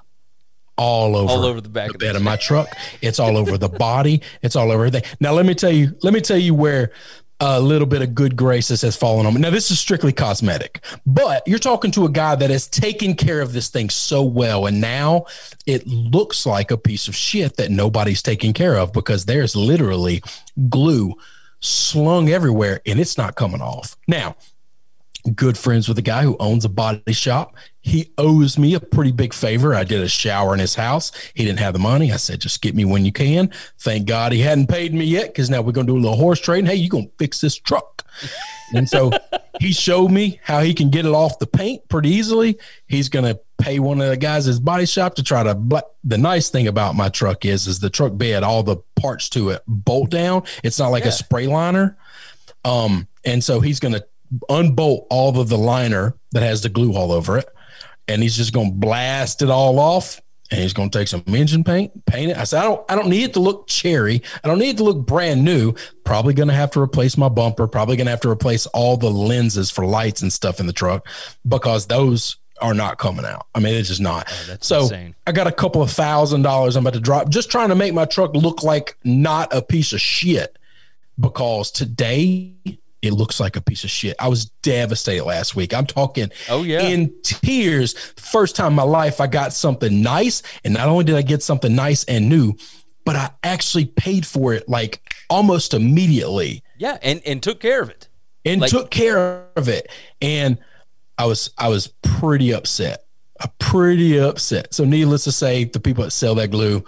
all 0.77 1.15
over, 1.15 1.31
all 1.31 1.45
over 1.45 1.61
the 1.61 1.69
back 1.69 1.91
the 1.91 1.97
bed 1.97 2.11
of, 2.11 2.17
of 2.17 2.23
my 2.23 2.35
truck. 2.35 2.67
It's 3.01 3.19
all 3.19 3.37
over 3.37 3.57
the 3.57 3.69
body. 3.69 4.21
It's 4.41 4.55
all 4.55 4.71
over 4.71 4.85
everything. 4.85 5.09
Now 5.19 5.33
let 5.33 5.45
me 5.45 5.55
tell 5.55 5.71
you, 5.71 5.95
let 6.03 6.13
me 6.13 6.21
tell 6.21 6.37
you 6.37 6.53
where 6.53 6.91
a 7.39 7.59
little 7.59 7.87
bit 7.87 8.01
of 8.01 8.15
good 8.15 8.35
graces 8.35 8.81
has 8.81 8.95
fallen 8.95 9.25
on 9.25 9.33
me. 9.33 9.41
Now, 9.41 9.49
this 9.49 9.69
is 9.71 9.79
strictly 9.79 10.13
cosmetic, 10.13 10.83
but 11.05 11.45
you're 11.47 11.59
talking 11.59 11.91
to 11.91 12.05
a 12.05 12.09
guy 12.09 12.35
that 12.35 12.49
has 12.49 12.67
taken 12.67 13.15
care 13.15 13.41
of 13.41 13.53
this 13.53 13.69
thing 13.69 13.89
so 13.89 14.23
well. 14.23 14.65
And 14.65 14.79
now 14.79 15.25
it 15.65 15.85
looks 15.87 16.45
like 16.45 16.71
a 16.71 16.77
piece 16.77 17.07
of 17.07 17.15
shit 17.15 17.57
that 17.57 17.71
nobody's 17.71 18.21
taking 18.21 18.53
care 18.53 18.77
of 18.77 18.93
because 18.93 19.25
there's 19.25 19.55
literally 19.55 20.21
glue 20.69 21.15
slung 21.59 22.29
everywhere 22.29 22.81
and 22.85 22.99
it's 22.99 23.17
not 23.17 23.35
coming 23.35 23.61
off. 23.61 23.97
Now, 24.07 24.35
good 25.35 25.57
friends 25.57 25.87
with 25.87 25.97
a 25.97 26.01
guy 26.01 26.23
who 26.23 26.35
owns 26.39 26.65
a 26.65 26.69
body 26.69 27.13
shop. 27.13 27.55
He 27.81 28.11
owes 28.17 28.57
me 28.57 28.73
a 28.73 28.79
pretty 28.79 29.11
big 29.11 29.33
favor. 29.33 29.73
I 29.73 29.83
did 29.83 30.01
a 30.01 30.07
shower 30.07 30.53
in 30.53 30.59
his 30.59 30.75
house. 30.75 31.11
He 31.33 31.45
didn't 31.45 31.59
have 31.59 31.73
the 31.73 31.79
money. 31.79 32.11
I 32.11 32.17
said, 32.17 32.41
just 32.41 32.61
get 32.61 32.75
me 32.75 32.85
when 32.85 33.05
you 33.05 33.11
can. 33.11 33.51
Thank 33.79 34.07
God 34.07 34.31
he 34.31 34.39
hadn't 34.39 34.67
paid 34.67 34.93
me 34.93 35.05
yet 35.05 35.27
because 35.27 35.49
now 35.49 35.61
we're 35.61 35.71
going 35.71 35.87
to 35.87 35.93
do 35.93 35.97
a 35.97 36.01
little 36.01 36.17
horse 36.17 36.39
trading. 36.39 36.65
Hey, 36.65 36.75
you 36.75 36.89
going 36.89 37.07
to 37.07 37.13
fix 37.17 37.41
this 37.41 37.55
truck. 37.55 38.05
and 38.73 38.87
so 38.87 39.11
he 39.59 39.71
showed 39.71 40.11
me 40.11 40.39
how 40.43 40.61
he 40.61 40.73
can 40.73 40.89
get 40.89 41.05
it 41.05 41.13
off 41.13 41.39
the 41.39 41.47
paint 41.47 41.87
pretty 41.89 42.09
easily. 42.09 42.57
He's 42.87 43.09
going 43.09 43.25
to 43.25 43.39
pay 43.59 43.79
one 43.79 44.01
of 44.01 44.09
the 44.09 44.17
guys 44.17 44.47
at 44.47 44.51
his 44.51 44.59
body 44.59 44.85
shop 44.85 45.15
to 45.15 45.23
try 45.23 45.43
to 45.43 45.55
black. 45.55 45.85
The 46.05 46.17
nice 46.17 46.49
thing 46.49 46.67
about 46.67 46.95
my 46.95 47.07
truck 47.07 47.45
is, 47.45 47.65
is 47.65 47.79
the 47.79 47.89
truck 47.89 48.17
bed, 48.17 48.43
all 48.43 48.61
the 48.61 48.77
parts 48.97 49.29
to 49.29 49.49
it 49.49 49.61
bolt 49.67 50.09
down. 50.09 50.43
It's 50.63 50.79
not 50.79 50.89
like 50.89 51.03
yeah. 51.03 51.09
a 51.09 51.13
spray 51.13 51.47
liner. 51.47 51.97
Um, 52.65 53.07
and 53.25 53.43
so 53.43 53.59
he's 53.59 53.79
going 53.79 53.93
to 53.93 54.05
unbolt 54.49 55.07
all 55.09 55.39
of 55.39 55.49
the 55.49 55.57
liner 55.57 56.15
that 56.31 56.43
has 56.43 56.61
the 56.61 56.69
glue 56.69 56.93
all 56.95 57.11
over 57.11 57.37
it, 57.37 57.47
and 58.07 58.21
he's 58.21 58.37
just 58.37 58.53
going 58.53 58.71
to 58.71 58.75
blast 58.75 59.41
it 59.41 59.49
all 59.49 59.79
off. 59.79 60.19
And 60.51 60.61
he's 60.61 60.73
going 60.73 60.91
to 60.91 60.99
take 60.99 61.07
some 61.07 61.23
engine 61.25 61.63
paint, 61.63 62.05
paint 62.05 62.29
it. 62.29 62.37
I 62.37 62.43
said, 62.43 62.59
I 62.59 62.63
don't, 62.65 62.91
I 62.91 62.95
don't 62.95 63.07
need 63.07 63.23
it 63.23 63.33
to 63.33 63.39
look 63.39 63.65
cherry. 63.65 64.21
I 64.43 64.47
don't 64.47 64.59
need 64.59 64.71
it 64.71 64.77
to 64.77 64.83
look 64.83 64.99
brand 64.99 65.43
new. 65.43 65.73
Probably 66.03 66.35
going 66.35 66.49
to 66.49 66.53
have 66.53 66.69
to 66.71 66.81
replace 66.81 67.17
my 67.17 67.27
bumper. 67.27 67.65
Probably 67.65 67.95
going 67.95 68.05
to 68.05 68.11
have 68.11 68.21
to 68.21 68.29
replace 68.29 68.67
all 68.67 68.95
the 68.95 69.09
lenses 69.09 69.71
for 69.71 69.83
lights 69.83 70.21
and 70.21 70.31
stuff 70.31 70.59
in 70.59 70.67
the 70.67 70.73
truck 70.73 71.07
because 71.47 71.87
those 71.87 72.37
are 72.61 72.73
not 72.73 72.97
coming 72.97 73.25
out. 73.25 73.47
I 73.55 73.59
mean, 73.59 73.73
it's 73.73 73.89
just 73.89 74.01
not. 74.01 74.27
Oh, 74.29 74.57
so 74.61 74.81
insane. 74.81 75.15
I 75.25 75.31
got 75.31 75.47
a 75.47 75.51
couple 75.51 75.81
of 75.81 75.91
thousand 75.91 76.43
dollars 76.43 76.75
I'm 76.75 76.83
about 76.83 76.93
to 76.93 76.99
drop 76.99 77.29
just 77.29 77.49
trying 77.49 77.69
to 77.69 77.75
make 77.75 77.93
my 77.93 78.05
truck 78.05 78.35
look 78.35 78.63
like 78.63 78.95
not 79.03 79.53
a 79.53 79.61
piece 79.61 79.91
of 79.91 80.01
shit 80.01 80.57
because 81.19 81.71
today 81.71 82.53
it 83.03 83.11
looks 83.11 83.39
like 83.39 83.57
a 83.57 83.61
piece 83.61 83.83
of 83.83 83.89
shit. 83.89 84.15
I 84.17 84.29
was 84.29 84.45
devastated 84.45 85.25
last 85.25 85.55
week. 85.55 85.73
I'm 85.73 85.85
talking 85.85 86.31
oh 86.49 86.63
yeah 86.63 86.81
in 86.81 87.13
tears. 87.21 87.93
First 88.15 88.55
time 88.55 88.67
in 88.67 88.75
my 88.75 88.83
life 88.83 89.19
I 89.21 89.27
got 89.27 89.53
something 89.53 90.01
nice. 90.01 90.41
And 90.63 90.73
not 90.73 90.87
only 90.87 91.03
did 91.03 91.15
I 91.15 91.21
get 91.21 91.43
something 91.43 91.75
nice 91.75 92.05
and 92.05 92.29
new, 92.29 92.55
but 93.05 93.17
I 93.17 93.29
actually 93.43 93.85
paid 93.85 94.25
for 94.25 94.53
it 94.53 94.69
like 94.69 95.13
almost 95.29 95.73
immediately. 95.73 96.63
Yeah, 96.77 96.97
and 97.03 97.21
and 97.25 97.43
took 97.43 97.59
care 97.59 97.81
of 97.81 97.89
it. 97.89 98.07
And 98.45 98.61
like, 98.61 98.71
took 98.71 98.89
care 98.89 99.47
of 99.57 99.67
it. 99.67 99.89
And 100.21 100.57
I 101.17 101.25
was 101.25 101.51
I 101.57 101.67
was 101.67 101.87
pretty 102.01 102.53
upset. 102.53 103.03
I'm 103.41 103.51
pretty 103.59 104.17
upset. 104.17 104.73
So 104.73 104.85
needless 104.85 105.25
to 105.25 105.33
say, 105.33 105.65
the 105.65 105.79
people 105.81 106.05
that 106.05 106.11
sell 106.11 106.35
that 106.35 106.51
glue, 106.51 106.85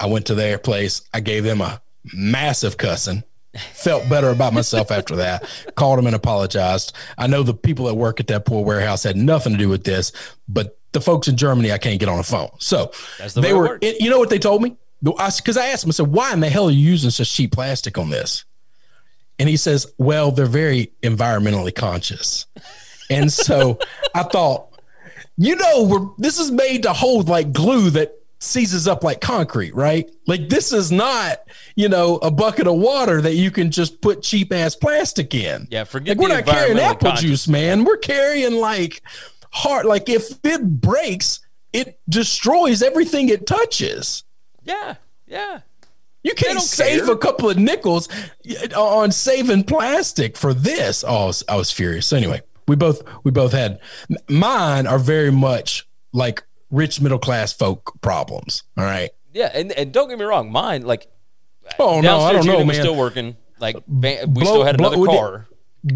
I 0.00 0.06
went 0.06 0.26
to 0.26 0.34
their 0.34 0.56
place. 0.56 1.02
I 1.12 1.20
gave 1.20 1.44
them 1.44 1.60
a 1.60 1.82
massive 2.14 2.78
cussing 2.78 3.22
felt 3.58 4.08
better 4.08 4.30
about 4.30 4.52
myself 4.52 4.90
after 4.90 5.16
that. 5.16 5.44
Called 5.74 5.98
him 5.98 6.06
and 6.06 6.16
apologized. 6.16 6.94
I 7.16 7.26
know 7.26 7.42
the 7.42 7.54
people 7.54 7.86
that 7.86 7.94
work 7.94 8.20
at 8.20 8.26
that 8.28 8.44
poor 8.44 8.64
warehouse 8.64 9.02
had 9.02 9.16
nothing 9.16 9.52
to 9.52 9.58
do 9.58 9.68
with 9.68 9.84
this, 9.84 10.12
but 10.48 10.78
the 10.92 11.00
folks 11.00 11.28
in 11.28 11.36
Germany, 11.36 11.70
I 11.72 11.78
can't 11.78 12.00
get 12.00 12.08
on 12.08 12.16
the 12.16 12.22
phone. 12.22 12.50
So 12.58 12.92
the 13.34 13.40
they 13.40 13.52
were, 13.52 13.78
it, 13.80 14.00
you 14.00 14.10
know 14.10 14.18
what 14.18 14.30
they 14.30 14.38
told 14.38 14.62
me? 14.62 14.76
Because 15.02 15.56
I, 15.56 15.64
I 15.64 15.68
asked 15.68 15.84
him, 15.84 15.90
I 15.90 15.92
said, 15.92 16.08
why 16.08 16.32
in 16.32 16.40
the 16.40 16.48
hell 16.48 16.68
are 16.68 16.72
you 16.72 16.78
using 16.78 17.10
such 17.10 17.32
cheap 17.32 17.52
plastic 17.52 17.98
on 17.98 18.10
this? 18.10 18.44
And 19.38 19.48
he 19.48 19.56
says, 19.56 19.86
well, 19.98 20.32
they're 20.32 20.46
very 20.46 20.92
environmentally 21.02 21.74
conscious. 21.74 22.46
And 23.10 23.32
so 23.32 23.78
I 24.14 24.24
thought, 24.24 24.66
you 25.36 25.54
know, 25.54 25.84
we're, 25.84 26.08
this 26.18 26.40
is 26.40 26.50
made 26.50 26.82
to 26.82 26.92
hold 26.92 27.28
like 27.28 27.52
glue 27.52 27.90
that 27.90 28.17
seizes 28.40 28.86
up 28.86 29.02
like 29.02 29.20
concrete, 29.20 29.74
right? 29.74 30.10
Like 30.26 30.48
this 30.48 30.72
is 30.72 30.92
not, 30.92 31.38
you 31.74 31.88
know, 31.88 32.16
a 32.18 32.30
bucket 32.30 32.66
of 32.66 32.76
water 32.76 33.20
that 33.20 33.34
you 33.34 33.50
can 33.50 33.70
just 33.70 34.00
put 34.00 34.22
cheap 34.22 34.52
ass 34.52 34.74
plastic 34.76 35.34
in. 35.34 35.66
Yeah, 35.70 35.84
forget. 35.84 36.16
Like 36.16 36.28
we're 36.28 36.34
not 36.34 36.46
carrying 36.46 36.78
apple 36.78 37.10
conscious. 37.10 37.22
juice, 37.22 37.48
man. 37.48 37.84
We're 37.84 37.96
carrying 37.96 38.56
like 38.56 39.02
hard. 39.50 39.86
Like 39.86 40.08
if 40.08 40.38
it 40.44 40.80
breaks, 40.80 41.40
it 41.72 42.00
destroys 42.08 42.82
everything 42.82 43.28
it 43.28 43.46
touches. 43.46 44.24
Yeah, 44.62 44.94
yeah. 45.26 45.60
You 46.22 46.34
can't 46.34 46.60
save 46.60 47.04
care. 47.04 47.14
a 47.14 47.16
couple 47.16 47.48
of 47.48 47.56
nickels 47.56 48.08
uh, 48.74 48.80
on 48.80 49.12
saving 49.12 49.64
plastic 49.64 50.36
for 50.36 50.52
this. 50.52 51.04
Oh, 51.06 51.14
I 51.14 51.26
was, 51.26 51.44
I 51.48 51.56
was 51.56 51.70
furious. 51.70 52.06
So 52.06 52.16
anyway, 52.16 52.42
we 52.66 52.76
both 52.76 53.02
we 53.24 53.30
both 53.30 53.52
had 53.52 53.80
mine 54.28 54.86
are 54.86 54.98
very 54.98 55.32
much 55.32 55.88
like 56.12 56.44
rich 56.70 57.00
middle 57.00 57.18
class 57.18 57.52
folk 57.52 58.00
problems. 58.00 58.62
All 58.76 58.84
right. 58.84 59.10
Yeah, 59.32 59.50
and, 59.54 59.72
and 59.72 59.92
don't 59.92 60.08
get 60.08 60.18
me 60.18 60.24
wrong, 60.24 60.50
mine 60.50 60.82
like 60.82 61.08
oh 61.78 62.00
no, 62.00 62.20
I 62.20 62.32
don't 62.32 62.46
know, 62.46 62.64
man. 62.64 62.74
Still 62.76 62.96
working. 62.96 63.36
Like 63.60 63.76
uh, 63.76 63.80
we 63.86 64.24
blow, 64.26 64.44
still 64.44 64.64
had 64.64 64.78
another 64.78 64.96
blow, 64.96 65.06
car. 65.06 65.48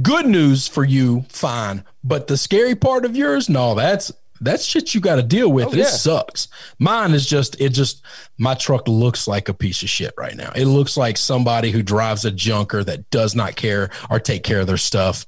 Good 0.02 0.26
news 0.26 0.68
for 0.68 0.84
you, 0.84 1.24
fine. 1.28 1.84
But 2.04 2.26
the 2.26 2.36
scary 2.36 2.74
part 2.74 3.04
of 3.04 3.16
yours, 3.16 3.48
no, 3.48 3.74
that's 3.74 4.12
that's 4.40 4.64
shit 4.64 4.94
you 4.94 5.00
got 5.00 5.16
to 5.16 5.22
deal 5.22 5.50
with. 5.50 5.68
Oh, 5.68 5.72
it 5.72 5.78
yeah. 5.78 5.84
sucks. 5.84 6.48
Mine 6.78 7.12
is 7.12 7.26
just 7.26 7.60
it 7.60 7.70
just 7.70 8.04
my 8.38 8.54
truck 8.54 8.86
looks 8.86 9.26
like 9.26 9.48
a 9.48 9.54
piece 9.54 9.82
of 9.82 9.88
shit 9.88 10.12
right 10.18 10.36
now. 10.36 10.52
It 10.54 10.66
looks 10.66 10.96
like 10.96 11.16
somebody 11.16 11.70
who 11.70 11.82
drives 11.82 12.24
a 12.24 12.30
junker 12.30 12.84
that 12.84 13.10
does 13.10 13.34
not 13.34 13.56
care 13.56 13.90
or 14.10 14.20
take 14.20 14.44
care 14.44 14.60
of 14.60 14.66
their 14.66 14.76
stuff 14.76 15.26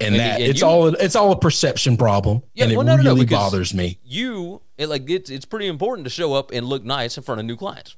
and, 0.00 0.14
and 0.14 0.20
that 0.20 0.40
and 0.40 0.50
it's 0.50 0.60
you, 0.60 0.66
all 0.66 0.88
it's 0.88 1.16
all 1.16 1.32
a 1.32 1.38
perception 1.38 1.96
problem 1.96 2.42
yeah, 2.54 2.64
and 2.64 2.72
it 2.72 2.76
well, 2.76 2.86
no, 2.86 2.96
really 2.96 3.24
no, 3.24 3.36
bothers 3.36 3.72
me 3.72 3.98
you 4.04 4.60
it 4.78 4.88
like 4.88 5.08
it's, 5.08 5.30
it's 5.30 5.44
pretty 5.44 5.66
important 5.66 6.04
to 6.04 6.10
show 6.10 6.34
up 6.34 6.50
and 6.52 6.66
look 6.66 6.84
nice 6.84 7.16
in 7.16 7.22
front 7.22 7.40
of 7.40 7.46
new 7.46 7.56
clients 7.56 7.96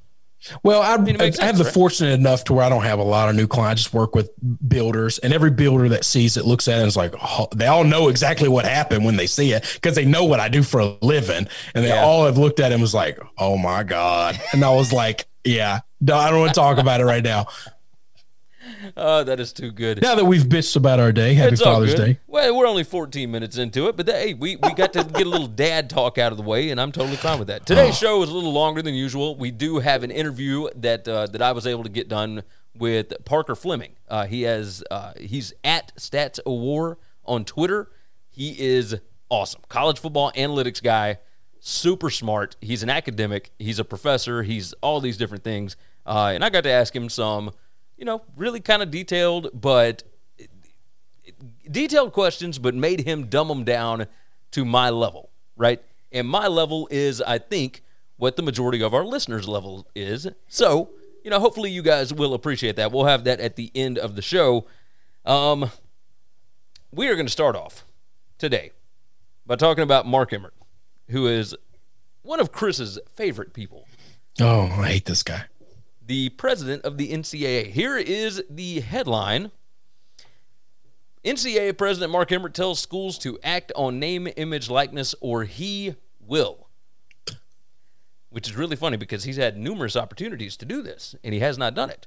Well, 0.63 0.83
I, 0.83 0.97
mean, 0.99 1.15
it 1.17 1.21
I, 1.23 1.25
have 1.27 1.35
sense, 1.35 1.59
the 1.59 1.65
right? 1.65 1.73
fortunate 1.73 2.13
enough 2.13 2.45
to 2.45 2.53
where 2.53 2.65
I 2.65 2.69
don't 2.69 2.83
have 2.85 2.99
a 2.99 3.03
lot 3.03 3.29
of 3.31 3.35
new 3.37 3.47
clients. 3.47 3.81
I 3.81 3.83
just 3.85 3.95
work 3.95 4.15
with 4.15 4.31
builders, 4.69 5.19
and 5.19 5.33
every 5.33 5.51
builder 5.51 5.89
that 5.89 6.05
sees 6.05 6.37
it 6.37 6.45
looks 6.45 6.69
at 6.69 6.77
it 6.77 6.81
and 6.83 6.87
is 6.89 6.97
like, 6.97 7.15
oh, 7.21 7.49
they 7.57 7.67
all 7.67 7.85
know 7.85 8.09
exactly 8.09 8.49
what 8.49 8.65
happened 8.67 9.05
when 9.07 9.17
they 9.17 9.27
see 9.27 9.53
it 9.53 9.65
because 9.75 9.97
they 9.97 10.05
know 10.05 10.25
what 10.25 10.39
I 10.39 10.49
do 10.51 10.63
for 10.63 10.81
a 10.81 10.99
living, 11.01 11.49
and 11.75 11.85
they 11.85 11.89
Yeah. 11.89 12.05
all 12.05 12.27
have 12.27 12.37
looked 12.37 12.61
at 12.61 12.71
it 12.71 12.75
and 12.75 12.83
was 12.83 12.95
like, 12.95 13.19
oh 13.39 13.57
my 13.57 13.83
god, 13.83 14.39
and 14.53 14.63
I 14.63 14.71
was 14.71 14.93
like, 14.93 15.27
yeah, 15.43 15.81
no, 16.03 16.17
I 16.17 16.31
don't 16.31 16.41
want 16.41 16.53
to 16.55 16.61
talk 16.61 16.77
about 16.79 17.01
it 17.01 17.05
right 17.07 17.25
now. 17.25 17.47
Oh, 18.97 19.25
that 19.25 19.41
is 19.41 19.53
too 19.53 19.73
good. 19.73 20.01
Now 20.03 20.15
that 20.15 20.25
we've 20.25 20.43
bitched 20.43 20.77
about 20.77 21.01
our 21.01 21.13
day, 21.13 21.35
happy 21.35 21.55
It's 21.55 21.63
Father's. 21.63 21.95
Day. 21.95 22.19
Well, 22.27 22.57
we're 22.57 22.67
only 22.67 22.85
14 22.85 23.31
minutes 23.31 23.59
into 23.59 23.89
it, 23.89 23.97
but 23.97 24.09
hey, 24.09 24.35
we, 24.35 24.57
we 24.57 24.73
got 24.75 24.93
to 24.95 25.05
get 25.15 25.27
a 25.27 25.31
little 25.31 25.47
dad 25.47 25.91
talk 25.91 26.19
out 26.19 26.33
of 26.33 26.39
the 26.39 26.45
way, 26.45 26.71
and 26.71 26.81
I'm 26.81 26.93
totally 26.93 27.17
fine 27.17 27.39
with 27.39 27.49
that. 27.49 27.67
Today's 27.67 27.97
show 27.97 28.23
is 28.23 28.31
a 28.31 28.35
little 28.35 28.53
longer 28.53 28.83
than 28.83 28.95
usual. 28.95 29.37
We 29.37 29.51
do 29.51 29.79
have 29.79 30.03
an 30.03 30.11
interview 30.11 30.69
that 30.77 31.07
uh, 31.09 31.27
that 31.29 31.43
I 31.43 31.53
was 31.53 31.67
able 31.67 31.83
to 31.83 31.89
get 31.89 32.09
done 32.09 32.43
with 32.77 33.13
Parker 33.25 33.55
Fleming. 33.55 33.93
Uh, 34.09 34.27
he 34.27 34.43
has 34.43 34.83
uh, 34.91 35.13
he's 35.19 35.53
at 35.65 35.95
statsowar 35.97 36.97
on 37.25 37.45
Twitter. 37.45 37.91
He 38.31 38.51
is 38.59 38.97
awesome, 39.29 39.63
college 39.69 39.99
football 39.99 40.33
analytics 40.33 40.83
guy, 40.83 41.19
super 41.61 42.11
smart. 42.11 42.57
He's 42.61 42.83
an 42.83 42.91
academic. 42.91 43.51
He's 43.59 43.79
a 43.79 43.85
professor. 43.85 44.43
He's 44.43 44.73
all 44.75 45.01
these 45.01 45.17
different 45.17 45.45
things. 45.45 45.77
Uh, 46.05 46.33
and 46.35 46.45
I 46.45 46.51
got 46.51 46.63
to 46.65 46.71
ask 46.71 46.95
him 46.95 47.09
some, 47.09 47.51
you 47.97 48.05
know, 48.05 48.23
really 48.37 48.61
kind 48.61 48.83
of 48.83 48.91
detailed, 48.91 49.51
but 49.55 50.03
detailed 51.71 52.13
questions, 52.13 52.59
but 52.59 52.75
made 52.75 53.01
him 53.01 53.27
dumb 53.27 53.49
them 53.49 53.65
down 53.65 54.07
to 54.53 54.65
my 54.65 54.91
level, 54.91 55.31
right? 55.57 55.83
And 56.13 56.29
my 56.29 56.47
level 56.47 56.89
is, 56.91 57.21
I 57.21 57.39
think, 57.39 57.83
what 58.17 58.37
the 58.37 58.43
majority 58.43 58.83
of 58.83 58.95
our 58.95 59.05
listeners' 59.05 59.49
level 59.49 59.87
is. 59.95 60.29
So, 60.49 60.91
you 61.23 61.31
know, 61.31 61.41
hopefully 61.41 61.71
you 61.71 61.83
guys 61.83 62.15
will 62.15 62.35
appreciate 62.35 62.77
that. 62.77 62.93
We'll 62.93 63.05
have 63.05 63.25
that 63.25 63.41
at 63.41 63.57
the 63.57 63.71
end 63.75 63.99
of 63.99 64.17
the 64.17 64.23
show. 64.23 64.67
Um, 65.25 65.71
we 66.93 67.09
are 67.09 67.15
going 67.15 67.27
to 67.27 67.33
start 67.33 67.57
off 67.57 67.85
today 68.39 68.73
by 69.45 69.57
talking 69.57 69.83
about 69.83 70.07
Mark 70.07 70.33
Emmert, 70.33 70.55
who 71.11 71.27
is 71.27 71.55
one 72.23 72.41
of 72.41 72.53
Chris's 72.53 72.99
favorite 73.15 73.53
people 73.53 73.87
Oh, 74.41 74.67
I 74.79 74.89
hate 74.89 75.05
this 75.07 75.23
guy. 75.23 75.45
The 76.07 76.29
president 76.31 76.85
of 76.85 76.99
the 76.99 77.11
NCAA. 77.13 77.71
Here 77.71 77.97
is 77.97 78.43
the 78.49 78.81
headline 78.81 79.51
NCAA 81.27 81.77
President 81.77 82.13
Mark 82.13 82.31
Emmert 82.31 82.55
tells 82.55 82.79
schools 82.79 83.19
to 83.19 83.37
act 83.43 83.73
on 83.75 83.99
name, 83.99 84.29
image, 84.37 84.71
likeness, 84.71 85.13
or 85.21 85.43
he 85.43 85.97
will. 86.21 86.69
Which 88.31 88.49
is 88.49 88.55
really 88.55 88.77
funny 88.77 88.97
because 88.97 89.25
he's 89.25 89.37
had 89.37 89.59
numerous 89.59 89.97
opportunities 89.97 90.57
to 90.59 90.65
do 90.65 90.83
this, 90.83 91.17
and 91.25 91.35
he 91.35 91.41
has 91.41 91.59
not 91.59 91.75
done 91.75 91.91
it. 91.91 92.07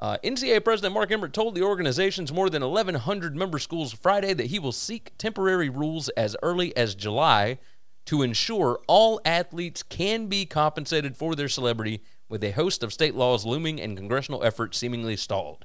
Uh, 0.00 0.16
NCAA 0.24 0.64
President 0.64 0.94
Mark 0.94 1.12
Emmert 1.12 1.32
told 1.32 1.54
the 1.54 1.62
organization's 1.62 2.32
more 2.32 2.50
than 2.50 2.62
1,100 2.62 3.36
member 3.36 3.60
schools 3.60 3.92
Friday 3.92 4.34
that 4.34 4.46
he 4.46 4.58
will 4.58 4.72
seek 4.72 5.12
temporary 5.16 5.68
rules 5.68 6.08
as 6.10 6.36
early 6.42 6.76
as 6.76 6.96
July 6.96 7.58
to 8.06 8.22
ensure 8.22 8.80
all 8.88 9.20
athletes 9.24 9.84
can 9.84 10.26
be 10.26 10.44
compensated 10.44 11.16
for 11.16 11.36
their 11.36 11.48
celebrity 11.48 12.02
with 12.28 12.42
a 12.44 12.50
host 12.50 12.82
of 12.82 12.92
state 12.92 13.14
laws 13.14 13.44
looming 13.44 13.80
and 13.80 13.96
congressional 13.96 14.42
efforts 14.42 14.78
seemingly 14.78 15.16
stalled. 15.16 15.64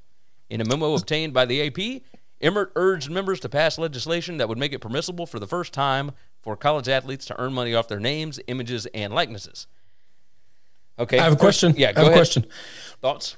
In 0.50 0.62
a 0.62 0.66
memo 0.66 0.94
obtained 0.94 1.34
by 1.34 1.46
the 1.46 1.68
AP, 1.68 2.02
Emmert 2.42 2.72
urged 2.76 3.10
members 3.10 3.40
to 3.40 3.50
pass 3.50 3.78
legislation 3.78 4.38
that 4.38 4.50
would 4.50 4.58
make 4.58 4.74
it 4.74 4.80
permissible 4.80 5.26
for 5.26 5.40
the 5.40 5.48
first 5.48 5.74
time 5.74 6.12
for 6.42 6.56
college 6.56 6.90
athletes 6.90 7.26
to 7.28 7.40
earn 7.40 7.54
money 7.54 7.74
off 7.74 7.88
their 7.88 8.00
names, 8.00 8.40
images, 8.48 8.88
and 8.94 9.14
likenesses. 9.14 9.68
Okay. 10.98 11.20
I 11.20 11.24
have 11.24 11.34
a 11.34 11.38
question. 11.38 11.74
Yeah, 11.78 11.90
I 11.90 11.94
go 11.94 12.04
have 12.04 12.12
a 12.12 12.16
question. 12.16 12.46
Thoughts? 13.02 13.38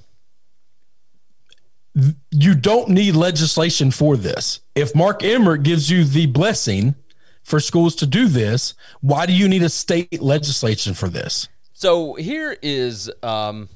You 2.32 2.56
don't 2.56 2.90
need 2.90 3.16
legislation 3.16 3.92
for 3.92 4.18
this. 4.18 4.62
If 4.74 4.96
Mark 4.96 5.24
Emmert 5.24 5.64
gives 5.64 5.92
you 5.92 6.04
the 6.04 6.26
blessing 6.26 6.96
for 7.44 7.60
schools 7.60 7.96
to 7.98 8.08
do 8.08 8.28
this, 8.28 8.74
why 9.02 9.26
do 9.26 9.34
you 9.34 9.48
need 9.48 9.62
a 9.62 9.70
state 9.70 10.22
legislation 10.22 10.94
for 10.94 11.10
this? 11.10 11.48
So 11.74 12.14
here 12.14 12.56
is 12.62 13.12
um, 13.24 13.68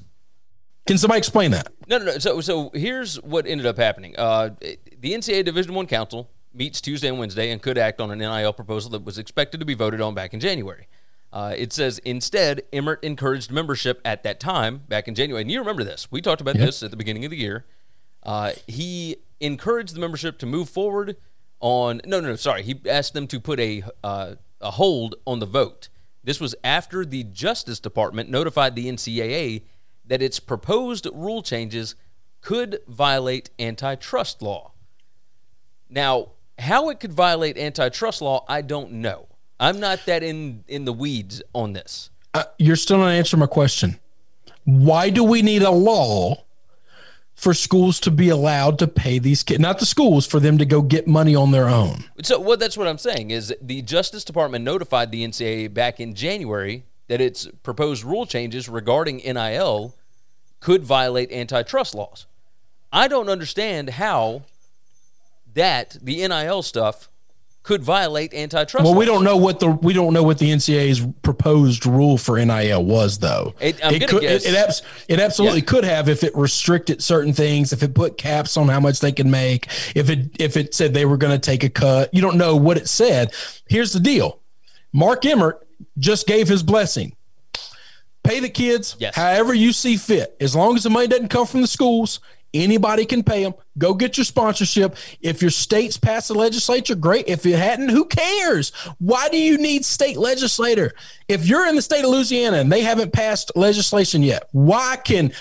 Can 0.86 0.98
somebody 0.98 1.18
explain 1.18 1.50
that? 1.50 1.68
no, 1.88 1.98
no, 1.98 2.04
no. 2.04 2.18
So, 2.18 2.40
so 2.40 2.70
here's 2.72 3.20
what 3.22 3.46
ended 3.46 3.66
up 3.66 3.76
happening. 3.76 4.14
Uh, 4.16 4.50
the 4.60 5.12
NCAA 5.12 5.44
Division 5.44 5.74
One 5.74 5.86
Council 5.86 6.30
meets 6.54 6.80
Tuesday 6.80 7.08
and 7.08 7.18
Wednesday 7.18 7.50
and 7.50 7.60
could 7.60 7.76
act 7.76 8.00
on 8.00 8.10
an 8.10 8.18
NIL 8.18 8.52
proposal 8.52 8.90
that 8.92 9.04
was 9.04 9.18
expected 9.18 9.60
to 9.60 9.66
be 9.66 9.74
voted 9.74 10.00
on 10.00 10.14
back 10.14 10.32
in 10.32 10.40
January. 10.40 10.88
Uh, 11.32 11.54
it 11.56 11.72
says 11.72 11.98
instead, 12.00 12.62
Emmert 12.72 13.04
encouraged 13.04 13.50
membership 13.50 14.00
at 14.04 14.22
that 14.22 14.40
time 14.40 14.82
back 14.88 15.08
in 15.08 15.14
January. 15.14 15.42
And 15.42 15.50
you 15.50 15.58
remember 15.58 15.84
this? 15.84 16.10
We 16.10 16.22
talked 16.22 16.40
about 16.40 16.56
this 16.56 16.82
at 16.82 16.90
the 16.90 16.96
beginning 16.96 17.24
of 17.24 17.30
the 17.30 17.36
year. 17.36 17.66
Uh, 18.22 18.52
he 18.66 19.16
encouraged 19.40 19.94
the 19.94 20.00
membership 20.00 20.38
to 20.38 20.46
move 20.46 20.70
forward 20.70 21.16
on. 21.60 22.00
No, 22.06 22.20
no, 22.20 22.28
no. 22.28 22.36
Sorry, 22.36 22.62
he 22.62 22.80
asked 22.88 23.12
them 23.12 23.26
to 23.26 23.40
put 23.40 23.60
a 23.60 23.82
uh, 24.02 24.36
a 24.60 24.70
hold 24.72 25.16
on 25.26 25.38
the 25.38 25.46
vote. 25.46 25.88
This 26.28 26.40
was 26.40 26.54
after 26.62 27.06
the 27.06 27.24
Justice 27.24 27.80
Department 27.80 28.28
notified 28.28 28.74
the 28.74 28.84
NCAA 28.84 29.62
that 30.04 30.20
its 30.20 30.38
proposed 30.38 31.08
rule 31.14 31.42
changes 31.42 31.94
could 32.42 32.80
violate 32.86 33.48
antitrust 33.58 34.42
law. 34.42 34.72
Now, 35.88 36.32
how 36.58 36.90
it 36.90 37.00
could 37.00 37.14
violate 37.14 37.56
antitrust 37.56 38.20
law, 38.20 38.44
I 38.46 38.60
don't 38.60 38.92
know. 38.92 39.28
I'm 39.58 39.80
not 39.80 40.04
that 40.04 40.22
in 40.22 40.64
in 40.68 40.84
the 40.84 40.92
weeds 40.92 41.40
on 41.54 41.72
this. 41.72 42.10
Uh, 42.34 42.44
you're 42.58 42.76
still 42.76 42.98
not 42.98 43.08
answering 43.08 43.40
my 43.40 43.46
question. 43.46 43.98
Why 44.64 45.08
do 45.08 45.24
we 45.24 45.40
need 45.40 45.62
a 45.62 45.70
law 45.70 46.44
for 47.38 47.54
schools 47.54 48.00
to 48.00 48.10
be 48.10 48.28
allowed 48.28 48.80
to 48.80 48.88
pay 48.88 49.20
these 49.20 49.44
kids, 49.44 49.60
not 49.60 49.78
the 49.78 49.86
schools, 49.86 50.26
for 50.26 50.40
them 50.40 50.58
to 50.58 50.66
go 50.66 50.82
get 50.82 51.06
money 51.06 51.36
on 51.36 51.52
their 51.52 51.68
own? 51.68 52.04
So, 52.20 52.40
well, 52.40 52.56
that's 52.56 52.76
what 52.76 52.88
I'm 52.88 52.98
saying 52.98 53.30
is 53.30 53.54
the 53.62 53.80
Justice 53.82 54.24
Department 54.24 54.64
notified 54.64 55.12
the 55.12 55.24
NCAA 55.24 55.72
back 55.72 56.00
in 56.00 56.14
January 56.14 56.82
that 57.06 57.20
its 57.20 57.46
proposed 57.62 58.02
rule 58.02 58.26
changes 58.26 58.68
regarding 58.68 59.18
NIL 59.18 59.94
could 60.58 60.82
violate 60.82 61.30
antitrust 61.30 61.94
laws. 61.94 62.26
I 62.92 63.06
don't 63.06 63.28
understand 63.28 63.90
how 63.90 64.42
that 65.54 65.96
the 66.02 66.26
NIL 66.26 66.62
stuff 66.62 67.08
could 67.64 67.82
violate 67.82 68.32
antitrust. 68.32 68.82
Well, 68.82 68.94
we 68.94 69.04
don't 69.04 69.24
know 69.24 69.36
what 69.36 69.60
the 69.60 69.68
we 69.68 69.92
don't 69.92 70.14
know 70.14 70.22
what 70.22 70.38
the 70.38 70.50
NCAA's 70.50 71.06
proposed 71.22 71.84
rule 71.84 72.16
for 72.16 72.42
NIL 72.42 72.82
was, 72.84 73.18
though. 73.18 73.54
It- 73.60 73.84
I'm 73.84 73.92
gonna 73.92 74.06
could, 74.06 74.22
guess- 74.22 74.46
it, 74.46 74.54
it, 74.54 74.56
abs- 74.56 74.82
it 75.06 75.20
absolutely 75.20 75.60
Yeah. 75.60 75.64
could 75.66 75.84
have 75.84 76.08
if 76.08 76.24
it 76.24 76.34
restricted 76.34 77.02
certain 77.02 77.34
things, 77.34 77.72
if 77.74 77.82
it 77.82 77.94
put 77.94 78.16
caps 78.16 78.56
on 78.56 78.68
how 78.68 78.80
much 78.80 79.00
they 79.00 79.12
can 79.12 79.30
make, 79.30 79.66
if 79.94 80.08
it 80.08 80.30
if 80.40 80.56
it 80.56 80.72
said 80.74 80.94
they 80.94 81.04
were 81.04 81.18
going 81.18 81.32
to 81.38 81.38
take 81.38 81.62
a 81.62 81.68
cut. 81.68 82.12
You 82.14 82.22
don't 82.22 82.38
know 82.38 82.56
what 82.56 82.78
it 82.78 82.88
said. 82.88 83.32
Here's 83.68 83.92
the 83.92 84.00
deal: 84.00 84.40
Mark 84.94 85.26
Emmert 85.26 85.66
just 85.98 86.26
gave 86.26 86.48
his 86.48 86.62
blessing. 86.62 87.14
Pay 88.24 88.40
the 88.40 88.48
kids 88.48 88.96
Yes. 88.98 89.14
however 89.14 89.54
you 89.54 89.72
see 89.72 89.96
fit, 89.96 90.36
as 90.40 90.54
long 90.54 90.76
as 90.76 90.82
the 90.82 90.90
money 90.90 91.06
doesn't 91.06 91.28
come 91.28 91.46
from 91.46 91.60
the 91.60 91.66
schools. 91.68 92.20
Anybody 92.54 93.04
can 93.04 93.22
pay 93.22 93.42
them. 93.42 93.54
Go 93.76 93.94
get 93.94 94.16
your 94.16 94.24
sponsorship. 94.24 94.96
If 95.20 95.42
your 95.42 95.50
state's 95.50 95.98
passed 95.98 96.28
the 96.28 96.34
legislature, 96.34 96.94
great. 96.94 97.28
If 97.28 97.44
it 97.44 97.58
hadn't, 97.58 97.90
who 97.90 98.06
cares? 98.06 98.70
Why 98.98 99.28
do 99.28 99.38
you 99.38 99.58
need 99.58 99.84
state 99.84 100.16
legislator? 100.16 100.92
If 101.28 101.46
you're 101.46 101.66
in 101.68 101.76
the 101.76 101.82
state 101.82 102.04
of 102.04 102.10
Louisiana 102.10 102.58
and 102.58 102.72
they 102.72 102.82
haven't 102.82 103.12
passed 103.12 103.52
legislation 103.54 104.22
yet, 104.22 104.48
why 104.52 104.96
can 104.96 105.32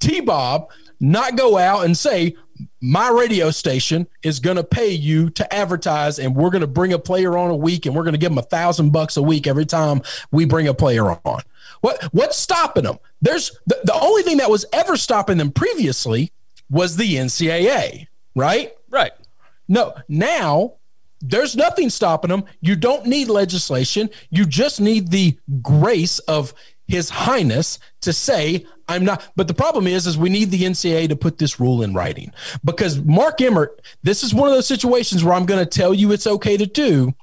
T 0.00 0.20
Bob 0.20 0.70
not 1.00 1.36
go 1.36 1.58
out 1.58 1.84
and 1.84 1.96
say, 1.96 2.34
my 2.80 3.08
radio 3.08 3.50
station 3.50 4.06
is 4.22 4.40
going 4.40 4.56
to 4.56 4.64
pay 4.64 4.90
you 4.90 5.30
to 5.30 5.54
advertise 5.54 6.18
and 6.18 6.36
we're 6.36 6.50
going 6.50 6.60
to 6.60 6.66
bring 6.66 6.92
a 6.92 6.98
player 6.98 7.36
on 7.36 7.50
a 7.50 7.56
week 7.56 7.86
and 7.86 7.94
we're 7.94 8.02
going 8.02 8.14
to 8.14 8.18
give 8.18 8.30
them 8.30 8.38
a 8.38 8.42
thousand 8.42 8.90
bucks 8.90 9.16
a 9.16 9.22
week 9.22 9.46
every 9.46 9.66
time 9.66 10.02
we 10.30 10.44
bring 10.44 10.68
a 10.68 10.74
player 10.74 11.10
on 11.24 11.42
what 11.80 12.02
what's 12.12 12.36
stopping 12.36 12.84
them 12.84 12.98
there's 13.22 13.58
the, 13.66 13.78
the 13.84 13.94
only 13.94 14.22
thing 14.22 14.36
that 14.36 14.50
was 14.50 14.64
ever 14.72 14.96
stopping 14.96 15.38
them 15.38 15.50
previously 15.50 16.30
was 16.74 16.96
the 16.96 17.14
ncaa 17.14 18.06
right? 18.34 18.72
Right. 18.90 19.12
no 19.68 19.94
now 20.08 20.74
there's 21.20 21.56
nothing 21.56 21.88
stopping 21.88 22.30
them 22.30 22.44
you 22.60 22.76
don't 22.76 23.06
need 23.06 23.28
legislation. 23.28 24.10
You 24.28 24.44
just 24.44 24.80
need 24.80 25.10
the 25.10 25.38
grace 25.62 26.18
of 26.18 26.52
his 26.86 27.08
highness 27.08 27.78
to 28.02 28.12
say 28.12 28.66
i'm 28.88 29.04
not 29.06 29.32
but 29.36 29.48
the 29.48 29.54
problem 29.54 29.86
is 29.86 30.06
is 30.06 30.18
we 30.18 30.28
need 30.28 30.50
the 30.50 30.64
ncaa 30.64 31.08
to 31.08 31.16
put 31.16 31.38
this 31.38 31.58
rule 31.58 31.82
in 31.82 31.94
writing. 31.94 32.30
Because 32.62 32.98
mark 33.00 33.40
emmert 33.40 33.80
this 34.02 34.22
is 34.22 34.34
one 34.34 34.48
of 34.48 34.54
those 34.54 34.66
situations 34.66 35.24
where 35.24 35.34
i'm 35.34 35.46
going 35.46 35.64
to 35.64 35.78
tell 35.80 35.94
you 35.94 36.12
it's 36.12 36.26
okay 36.26 36.56
to 36.58 36.66
do 36.66 37.14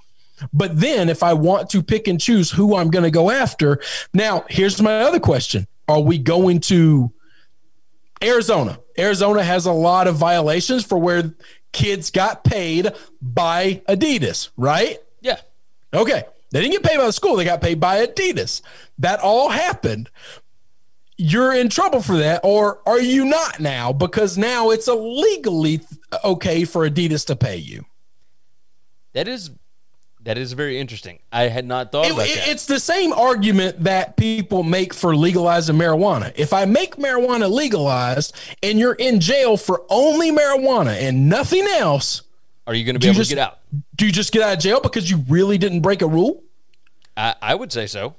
but 0.51 0.79
then 0.79 1.09
if 1.09 1.21
i 1.21 1.33
want 1.33 1.69
to 1.69 1.83
pick 1.83 2.07
and 2.07 2.19
choose 2.19 2.49
who 2.49 2.75
i'm 2.75 2.89
going 2.89 3.03
to 3.03 3.11
go 3.11 3.29
after 3.29 3.79
now 4.13 4.45
here's 4.49 4.81
my 4.81 5.01
other 5.01 5.19
question. 5.19 5.67
Are 5.87 5.99
we 5.99 6.17
going 6.17 6.61
to 6.61 7.11
Arizona. 8.23 8.79
Arizona 8.97 9.43
has 9.43 9.65
a 9.65 9.71
lot 9.71 10.07
of 10.07 10.15
violations 10.15 10.85
for 10.85 10.97
where 10.97 11.33
kids 11.71 12.11
got 12.11 12.43
paid 12.43 12.91
by 13.21 13.81
Adidas, 13.87 14.49
right? 14.57 14.97
Yeah. 15.21 15.39
Okay. 15.93 16.23
They 16.51 16.61
didn't 16.61 16.73
get 16.73 16.83
paid 16.83 16.97
by 16.97 17.05
the 17.05 17.13
school, 17.13 17.37
they 17.37 17.45
got 17.45 17.61
paid 17.61 17.79
by 17.79 18.05
Adidas. 18.05 18.61
That 18.99 19.19
all 19.21 19.49
happened. 19.49 20.09
you're 21.17 21.53
in 21.53 21.69
trouble 21.69 22.01
for 22.01 22.17
that, 22.17 22.41
or 22.43 22.81
are 22.87 22.99
you 22.99 23.23
not 23.25 23.59
now? 23.59 23.93
Because 23.93 24.37
now 24.39 24.71
it's 24.71 24.87
illegally 24.87 25.81
okay 26.23 26.65
for 26.65 26.89
Adidas 26.89 27.25
to 27.27 27.35
pay 27.35 27.57
you. 27.57 27.85
That 29.13 29.27
is 29.27 29.51
that 30.23 30.37
is 30.37 30.53
very 30.53 30.79
interesting. 30.79 31.19
I 31.31 31.43
had 31.43 31.65
not 31.65 31.91
thought 31.91 32.05
It- 32.05 32.11
about 32.13 32.27
it- 32.27 32.35
that. 32.35 32.47
it's 32.49 32.65
the 32.65 32.79
same 32.79 33.11
argument 33.13 33.83
that 33.83 34.17
people 34.17 34.63
make 34.63 34.93
for 34.93 35.15
legalizing 35.15 35.75
marijuana. 35.75 36.31
If 36.35 36.53
I 36.53 36.65
make 36.65 36.95
marijuana 36.97 37.49
legalized 37.51 38.35
and 38.61 38.77
you're 38.79 38.93
in 38.93 39.19
jail 39.19 39.57
for 39.57 39.83
only 39.89 40.31
marijuana 40.31 40.93
and 41.01 41.27
nothing 41.29 41.65
else, 41.67 42.21
Are 42.67 42.75
you 42.75 42.85
going 42.85 42.95
to 42.95 42.99
be 42.99 43.07
able 43.07 43.15
just 43.15 43.31
to 43.31 43.35
get 43.35 43.41
out? 43.47 43.59
Do 43.95 44.05
you 44.05 44.11
just 44.11 44.31
get 44.31 44.43
out 44.43 44.53
of 44.53 44.59
jail 44.59 44.79
because 44.79 45.09
you 45.09 45.23
really 45.27 45.57
didn't 45.57 45.81
break 45.81 46.01
a 46.01 46.07
rule? 46.07 46.43
I, 47.17 47.35
I 47.41 47.55
would 47.55 47.71
say 47.71 47.87
so. 47.87 48.15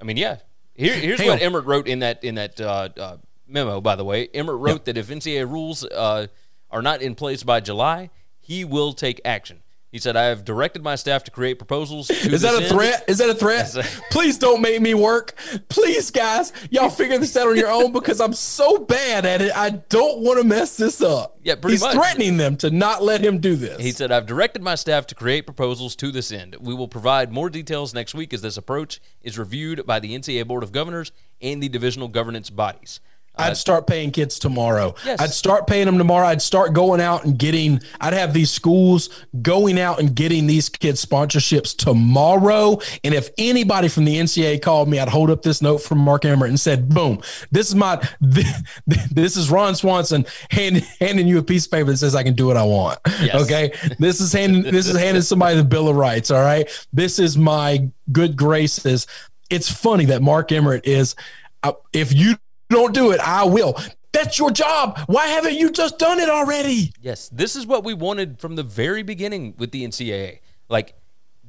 I 0.00 0.04
mean, 0.04 0.16
yeah. 0.16 0.38
Here, 0.74 0.94
here's 0.94 1.20
Hang 1.20 1.28
what 1.28 1.34
on. 1.38 1.42
Emmert 1.42 1.64
wrote 1.66 1.86
in 1.86 2.00
that 2.00 2.24
in 2.24 2.34
that 2.34 2.60
uh, 2.60 2.88
uh, 2.98 3.16
memo. 3.46 3.80
By 3.80 3.94
the 3.94 4.04
way, 4.04 4.28
Emmert 4.34 4.56
wrote 4.58 4.84
that 4.86 4.96
if 4.98 5.08
NCAA 5.08 5.48
rules 5.48 5.84
uh, 5.84 6.26
are 6.70 6.82
not 6.82 7.00
in 7.00 7.14
place 7.14 7.44
by 7.44 7.60
July, 7.60 8.10
he 8.40 8.64
will 8.64 8.92
take 8.92 9.20
action. 9.24 9.60
He 9.94 10.00
said, 10.00 10.16
"I 10.16 10.24
have 10.24 10.44
directed 10.44 10.82
my 10.82 10.96
staff 10.96 11.22
to 11.22 11.30
create 11.30 11.56
proposals." 11.56 12.08
To 12.08 12.14
Is 12.14 12.42
that 12.42 12.52
a 12.52 12.64
end." 12.64 12.66
threat? 12.66 13.04
Is 13.06 13.18
that 13.18 13.30
a 13.30 13.34
threat? 13.34 13.72
Please 14.10 14.36
don't 14.38 14.60
make 14.60 14.80
me 14.80 14.92
work. 14.92 15.38
Please, 15.68 16.10
guys, 16.10 16.52
y'all 16.68 16.90
figure 16.90 17.16
this 17.16 17.36
out 17.36 17.46
on 17.46 17.56
your 17.56 17.70
own 17.70 17.92
because 17.92 18.20
I'm 18.20 18.32
so 18.32 18.78
bad 18.78 19.24
at 19.24 19.40
it. 19.40 19.52
I 19.56 19.70
don't 19.70 20.18
want 20.18 20.40
to 20.40 20.44
mess 20.44 20.76
this 20.76 21.00
up. 21.00 21.38
Yeah, 21.44 21.54
pretty 21.54 21.74
He's 21.74 21.82
much. 21.82 21.94
threatening 21.94 22.38
them 22.38 22.56
to 22.56 22.70
not 22.70 23.04
let 23.04 23.20
him 23.20 23.38
do 23.38 23.54
this. 23.54 23.80
He 23.80 23.92
said, 23.92 24.10
I've 24.10 24.26
directed 24.26 24.62
my 24.62 24.74
staff 24.74 25.06
to 25.06 25.14
create 25.14 25.46
proposals 25.46 25.94
to 25.94 26.10
this 26.10 26.32
end. 26.32 26.56
We 26.58 26.74
will 26.74 26.88
provide 26.88 27.30
more 27.32 27.48
details 27.48 27.94
next 27.94 28.16
week 28.16 28.34
as 28.34 28.42
this 28.42 28.56
approach 28.56 29.00
is 29.22 29.38
reviewed 29.38 29.86
by 29.86 30.00
the 30.00 30.12
NCAA 30.18 30.44
Board 30.48 30.64
of 30.64 30.72
Governors 30.72 31.12
and 31.40 31.62
the 31.62 31.68
divisional 31.68 32.08
governance 32.08 32.50
bodies. 32.50 32.98
I'd 33.36 33.56
start 33.56 33.86
paying 33.86 34.12
kids 34.12 34.38
tomorrow. 34.38 34.94
Yes. 35.04 35.20
I'd 35.20 35.30
start 35.30 35.66
paying 35.66 35.86
them 35.86 35.98
tomorrow. 35.98 36.26
I'd 36.26 36.42
start 36.42 36.72
going 36.72 37.00
out 37.00 37.24
and 37.24 37.36
getting, 37.36 37.80
I'd 38.00 38.12
have 38.12 38.32
these 38.32 38.50
schools 38.50 39.10
going 39.42 39.78
out 39.78 39.98
and 39.98 40.14
getting 40.14 40.46
these 40.46 40.68
kids 40.68 41.04
sponsorships 41.04 41.76
tomorrow. 41.76 42.78
And 43.02 43.12
if 43.12 43.30
anybody 43.36 43.88
from 43.88 44.04
the 44.04 44.16
NCAA 44.16 44.62
called 44.62 44.88
me, 44.88 45.00
I'd 45.00 45.08
hold 45.08 45.30
up 45.30 45.42
this 45.42 45.60
note 45.60 45.78
from 45.78 45.98
Mark 45.98 46.24
Emmert 46.24 46.48
and 46.48 46.60
said, 46.60 46.88
boom, 46.88 47.20
this 47.50 47.68
is 47.68 47.74
my, 47.74 48.00
this 48.20 49.36
is 49.36 49.50
Ron 49.50 49.74
Swanson 49.74 50.26
hand, 50.50 50.86
handing 51.00 51.26
you 51.26 51.38
a 51.38 51.42
piece 51.42 51.66
of 51.66 51.72
paper 51.72 51.90
that 51.90 51.96
says 51.96 52.14
I 52.14 52.22
can 52.22 52.34
do 52.34 52.46
what 52.46 52.56
I 52.56 52.64
want. 52.64 53.00
Yes. 53.20 53.34
Okay. 53.42 53.72
This 53.98 54.20
is 54.20 54.32
handing, 54.32 54.62
this 54.62 54.86
is 54.86 54.96
handing 54.96 55.22
somebody 55.22 55.56
the 55.56 55.64
Bill 55.64 55.88
of 55.88 55.96
Rights. 55.96 56.30
All 56.30 56.42
right. 56.42 56.68
This 56.92 57.18
is 57.18 57.36
my 57.36 57.88
good 58.12 58.36
graces. 58.36 59.06
It's 59.50 59.70
funny 59.70 60.04
that 60.06 60.22
Mark 60.22 60.52
Emmert 60.52 60.86
is, 60.86 61.16
uh, 61.62 61.72
if 61.92 62.12
you 62.12 62.36
don't 62.74 62.94
do 62.94 63.10
it, 63.12 63.20
I 63.20 63.44
will. 63.44 63.76
That's 64.12 64.38
your 64.38 64.50
job. 64.50 64.98
Why 65.06 65.26
haven't 65.26 65.54
you 65.54 65.70
just 65.70 65.98
done 65.98 66.20
it 66.20 66.28
already? 66.28 66.92
Yes, 67.00 67.28
this 67.30 67.56
is 67.56 67.66
what 67.66 67.82
we 67.84 67.94
wanted 67.94 68.38
from 68.38 68.54
the 68.54 68.62
very 68.62 69.02
beginning 69.02 69.54
with 69.58 69.72
the 69.72 69.84
NCAA. 69.84 70.38
Like, 70.68 70.94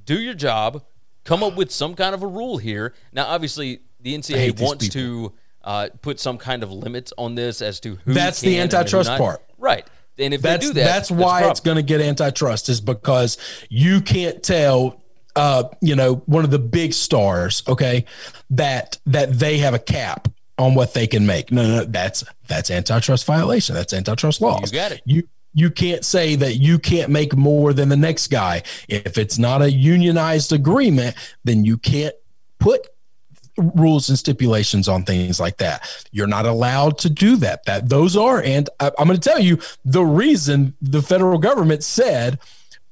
do 0.03 0.19
your 0.19 0.33
job, 0.33 0.83
come 1.23 1.43
up 1.43 1.55
with 1.55 1.71
some 1.71 1.93
kind 1.95 2.15
of 2.15 2.23
a 2.23 2.27
rule 2.27 2.57
here. 2.57 2.93
Now, 3.13 3.25
obviously, 3.27 3.81
the 4.01 4.17
NCAA 4.17 4.59
wants 4.59 4.89
to 4.89 5.33
uh, 5.63 5.89
put 6.01 6.19
some 6.19 6.37
kind 6.37 6.63
of 6.63 6.71
limits 6.71 7.13
on 7.17 7.35
this 7.35 7.61
as 7.61 7.79
to 7.81 7.95
who. 7.95 8.13
That's 8.13 8.41
the 8.41 8.59
antitrust 8.59 9.09
part. 9.11 9.43
right? 9.57 9.85
And 10.17 10.33
if 10.33 10.41
That's 10.41 10.65
they 10.65 10.73
do 10.73 10.79
that, 10.79 10.85
that's 10.85 11.11
why 11.11 11.41
a 11.41 11.51
it's 11.51 11.59
going 11.59 11.75
to 11.77 11.83
get 11.83 12.01
antitrust 12.01 12.69
is 12.69 12.79
because 12.81 13.37
you 13.69 14.01
can't 14.01 14.41
tell 14.41 15.01
uh 15.35 15.65
you 15.81 15.93
know 15.97 16.15
one 16.27 16.45
of 16.45 16.51
the 16.51 16.59
big 16.59 16.93
stars 16.93 17.61
okay 17.67 18.05
that 18.49 18.97
that 19.05 19.33
they 19.33 19.57
have 19.57 19.73
a 19.73 19.79
cap 19.79 20.29
on 20.57 20.73
what 20.75 20.93
they 20.93 21.05
can 21.07 21.25
make 21.25 21.51
no 21.51 21.63
no 21.67 21.83
that's 21.85 22.23
that's 22.47 22.71
antitrust 22.71 23.25
violation 23.25 23.75
that's 23.75 23.93
antitrust 23.93 24.41
laws 24.41 24.71
You 24.71 24.79
got 24.79 24.91
it. 24.93 25.01
you 25.05 25.23
you 25.53 25.69
can't 25.69 26.03
say 26.03 26.35
that 26.35 26.55
you 26.55 26.79
can't 26.79 27.09
make 27.09 27.35
more 27.35 27.73
than 27.73 27.89
the 27.89 27.97
next 27.97 28.27
guy 28.27 28.63
if 28.87 29.17
it's 29.17 29.37
not 29.37 29.61
a 29.61 29.71
unionized 29.71 30.53
agreement 30.53 31.15
then 31.43 31.65
you 31.65 31.77
can't 31.77 32.15
put 32.59 32.87
rules 33.57 34.09
and 34.09 34.17
stipulations 34.19 34.87
on 34.87 35.03
things 35.03 35.39
like 35.39 35.57
that. 35.57 35.87
You're 36.11 36.27
not 36.27 36.45
allowed 36.45 36.97
to 36.99 37.09
do 37.09 37.35
that. 37.37 37.65
That 37.65 37.89
those 37.89 38.17
are, 38.17 38.41
and 38.41 38.69
I, 38.79 38.91
I'm 38.99 39.07
going 39.07 39.19
to 39.19 39.29
tell 39.29 39.39
you 39.39 39.59
the 39.83 40.03
reason 40.03 40.73
the 40.81 41.01
federal 41.01 41.37
government 41.37 41.83
said 41.83 42.39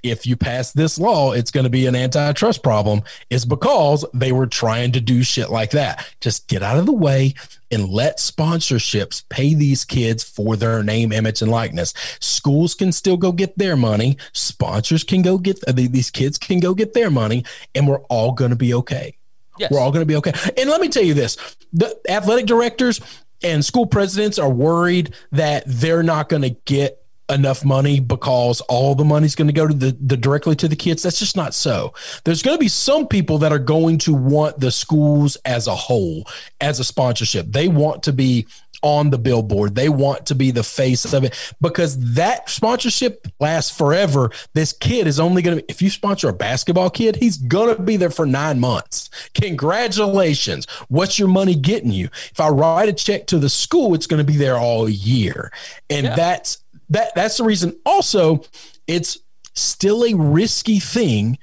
if 0.03 0.27
you 0.27 0.35
pass 0.35 0.73
this 0.73 0.99
law, 0.99 1.31
it's 1.31 1.49
going 1.49 1.63
to 1.63 1.69
be 1.69 1.87
an 1.87 1.95
antitrust 1.95 2.61
problem 2.61 3.01
is 3.29 3.45
because 3.45 4.05
they 4.13 4.31
were 4.31 4.45
trying 4.45 4.91
to 4.91 5.01
do 5.01 5.23
shit 5.23 5.49
like 5.49 5.71
that. 5.71 6.05
Just 6.19 6.47
get 6.47 6.61
out 6.61 6.77
of 6.77 6.85
the 6.85 6.93
way 6.93 7.33
and 7.71 7.89
let 7.89 8.19
sponsorships 8.19 9.27
pay 9.29 9.53
these 9.53 9.85
kids 9.85 10.23
for 10.23 10.55
their 10.55 10.83
name, 10.83 11.11
image, 11.11 11.41
and 11.41 11.49
likeness. 11.49 11.93
Schools 12.19 12.75
can 12.75 12.91
still 12.91 13.17
go 13.17 13.31
get 13.31 13.57
their 13.57 13.77
money. 13.77 14.17
Sponsors 14.33 15.03
can 15.03 15.21
go 15.21 15.37
get 15.37 15.57
uh, 15.67 15.71
these 15.71 16.11
kids 16.11 16.37
can 16.37 16.59
go 16.59 16.73
get 16.73 16.93
their 16.93 17.09
money, 17.09 17.45
and 17.73 17.87
we're 17.87 18.01
all 18.03 18.33
going 18.33 18.51
to 18.51 18.57
be 18.57 18.73
okay. 18.73 19.17
Yes. 19.57 19.71
We're 19.71 19.79
all 19.79 19.91
going 19.91 20.01
to 20.01 20.07
be 20.07 20.15
okay. 20.17 20.33
And 20.57 20.69
let 20.69 20.81
me 20.81 20.89
tell 20.89 21.03
you 21.03 21.13
this 21.13 21.37
the 21.71 21.97
athletic 22.09 22.45
directors 22.45 22.99
and 23.43 23.63
school 23.63 23.85
presidents 23.85 24.39
are 24.39 24.49
worried 24.49 25.13
that 25.31 25.63
they're 25.67 26.03
not 26.03 26.29
going 26.29 26.43
to 26.43 26.51
get 26.65 27.02
enough 27.29 27.63
money 27.63 27.99
because 27.99 28.61
all 28.61 28.95
the 28.95 29.05
money's 29.05 29.35
going 29.35 29.47
to 29.47 29.53
go 29.53 29.67
to 29.67 29.73
the, 29.73 29.97
the 30.01 30.17
directly 30.17 30.55
to 30.57 30.67
the 30.67 30.75
kids? 30.75 31.03
That's 31.03 31.19
just 31.19 31.35
not 31.35 31.53
so. 31.53 31.93
There's 32.23 32.41
going 32.43 32.55
to 32.55 32.59
be 32.61 32.67
some 32.67 33.07
people 33.07 33.37
that 33.39 33.51
are 33.51 33.59
going 33.59 33.97
to 33.99 34.13
want 34.13 34.59
the 34.59 34.71
schools 34.71 35.37
as 35.45 35.67
a 35.67 35.75
whole 35.75 36.27
as 36.61 36.79
a 36.79 36.83
sponsorship. 36.83 37.47
They 37.49 37.67
want 37.67 38.03
to 38.03 38.13
be 38.13 38.47
on 38.81 39.11
the 39.11 39.17
billboard. 39.17 39.75
They 39.75 39.87
want 39.87 40.25
to 40.25 40.35
be 40.35 40.51
the 40.51 40.63
face 40.63 41.13
of 41.13 41.23
it 41.23 41.53
because 41.61 42.15
that 42.15 42.49
sponsorship 42.49 43.25
lasts 43.39 43.75
forever. 43.75 44.29
This 44.53 44.73
kid 44.73 45.07
is 45.07 45.21
only 45.21 45.41
going 45.41 45.59
to 45.59 45.65
if 45.69 45.81
you 45.81 45.89
sponsor 45.89 46.27
a 46.27 46.33
basketball 46.33 46.89
kid 46.89 47.15
he's 47.15 47.37
going 47.37 47.73
to 47.75 47.81
be 47.81 47.95
there 47.95 48.09
for 48.09 48.25
nine 48.25 48.59
months. 48.59 49.09
Congratulations. 49.35 50.65
What's 50.89 51.17
your 51.17 51.29
money 51.29 51.55
getting 51.55 51.91
you? 51.91 52.09
If 52.31 52.39
i 52.39 52.49
write 52.49 52.89
a 52.89 52.93
check 52.93 53.25
to 53.27 53.39
the 53.39 53.49
school 53.49 53.93
it's 53.95 54.07
going 54.07 54.23
to 54.25 54.29
be 54.29 54.37
there 54.37 54.57
all 54.57 54.89
year. 54.89 55.51
And 55.89 56.05
Yeah. 56.05 56.15
that's 56.15 56.62
that 56.93 57.13
that's 57.15 57.37
the 57.37 57.43
reason 57.43 57.75
also 57.85 58.43
it's 58.87 59.17
still 59.53 60.03
a 60.03 60.13
risky 60.13 60.79
thing 60.79 61.37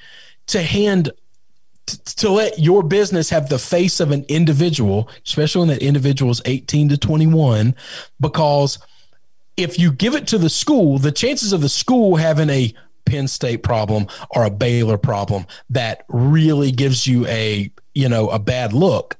to 0.46 0.62
hand 0.62 1.10
to 1.86 2.30
let 2.30 2.58
your 2.58 2.82
business 2.82 3.30
have 3.30 3.48
the 3.48 3.58
face 3.58 4.00
of 4.00 4.10
an 4.10 4.24
individual 4.28 5.08
especially 5.26 5.60
when 5.60 5.68
that 5.68 5.82
individual 5.82 6.30
is 6.30 6.40
18 6.44 6.88
to 6.88 6.96
21 6.96 7.74
because 8.18 8.78
if 9.56 9.78
you 9.78 9.92
give 9.92 10.14
it 10.14 10.26
to 10.26 10.38
the 10.38 10.50
school 10.50 10.98
the 10.98 11.12
chances 11.12 11.52
of 11.52 11.60
the 11.60 11.68
school 11.68 12.16
having 12.16 12.48
a 12.48 12.72
Penn 13.06 13.26
State 13.26 13.62
problem 13.62 14.06
or 14.30 14.44
a 14.44 14.50
Baylor 14.50 14.98
problem 14.98 15.46
that 15.70 16.04
really 16.08 16.70
gives 16.70 17.06
you 17.06 17.26
a 17.26 17.70
you 17.94 18.08
know 18.08 18.28
a 18.30 18.38
bad 18.38 18.72
look 18.72 19.16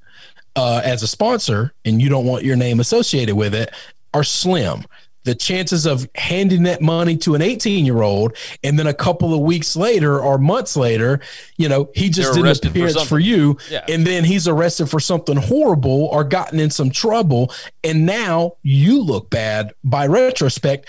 uh, 0.57 0.81
as 0.85 1.03
a 1.03 1.09
sponsor 1.09 1.75
and 1.85 2.01
you 2.01 2.09
don't 2.09 2.27
want 2.27 2.45
your 2.45 2.57
name 2.57 2.81
associated 2.81 3.37
with 3.37 3.55
it 3.55 3.71
are 4.13 4.25
slim. 4.25 4.85
The 5.25 5.35
chances 5.35 5.85
of 5.87 6.09
handing 6.15 6.63
that 6.63 6.81
money 6.81 7.17
to 7.19 7.35
an 7.35 7.43
18 7.43 7.85
year 7.85 8.01
old 8.03 8.35
and 8.65 8.79
then 8.79 8.87
a 8.87 8.95
couple 8.95 9.35
of 9.35 9.41
weeks 9.41 9.77
later 9.77 10.19
or 10.19 10.39
months 10.39 10.77
later, 10.77 11.21
you 11.59 11.69
know, 11.69 11.91
he 11.95 12.09
just 12.09 12.29
They're 12.33 12.35
did 12.35 12.41
an 12.41 12.47
arrested 12.47 12.69
for 12.69 12.71
appearance 12.79 13.03
for, 13.03 13.19
you 13.19 13.59
Yeah. 13.71 13.85
and 13.89 14.07
then 14.07 14.25
he's 14.25 14.49
arrested 14.49 14.87
for 14.89 14.99
something 14.99 15.37
horrible 15.37 16.07
or 16.07 16.25
gotten 16.25 16.59
in 16.59 16.71
some 16.71 16.89
trouble. 16.91 17.53
And 17.85 18.07
now 18.07 18.55
you 18.63 19.03
look 19.03 19.29
bad 19.29 19.73
by 19.85 20.07
retrospect. 20.07 20.87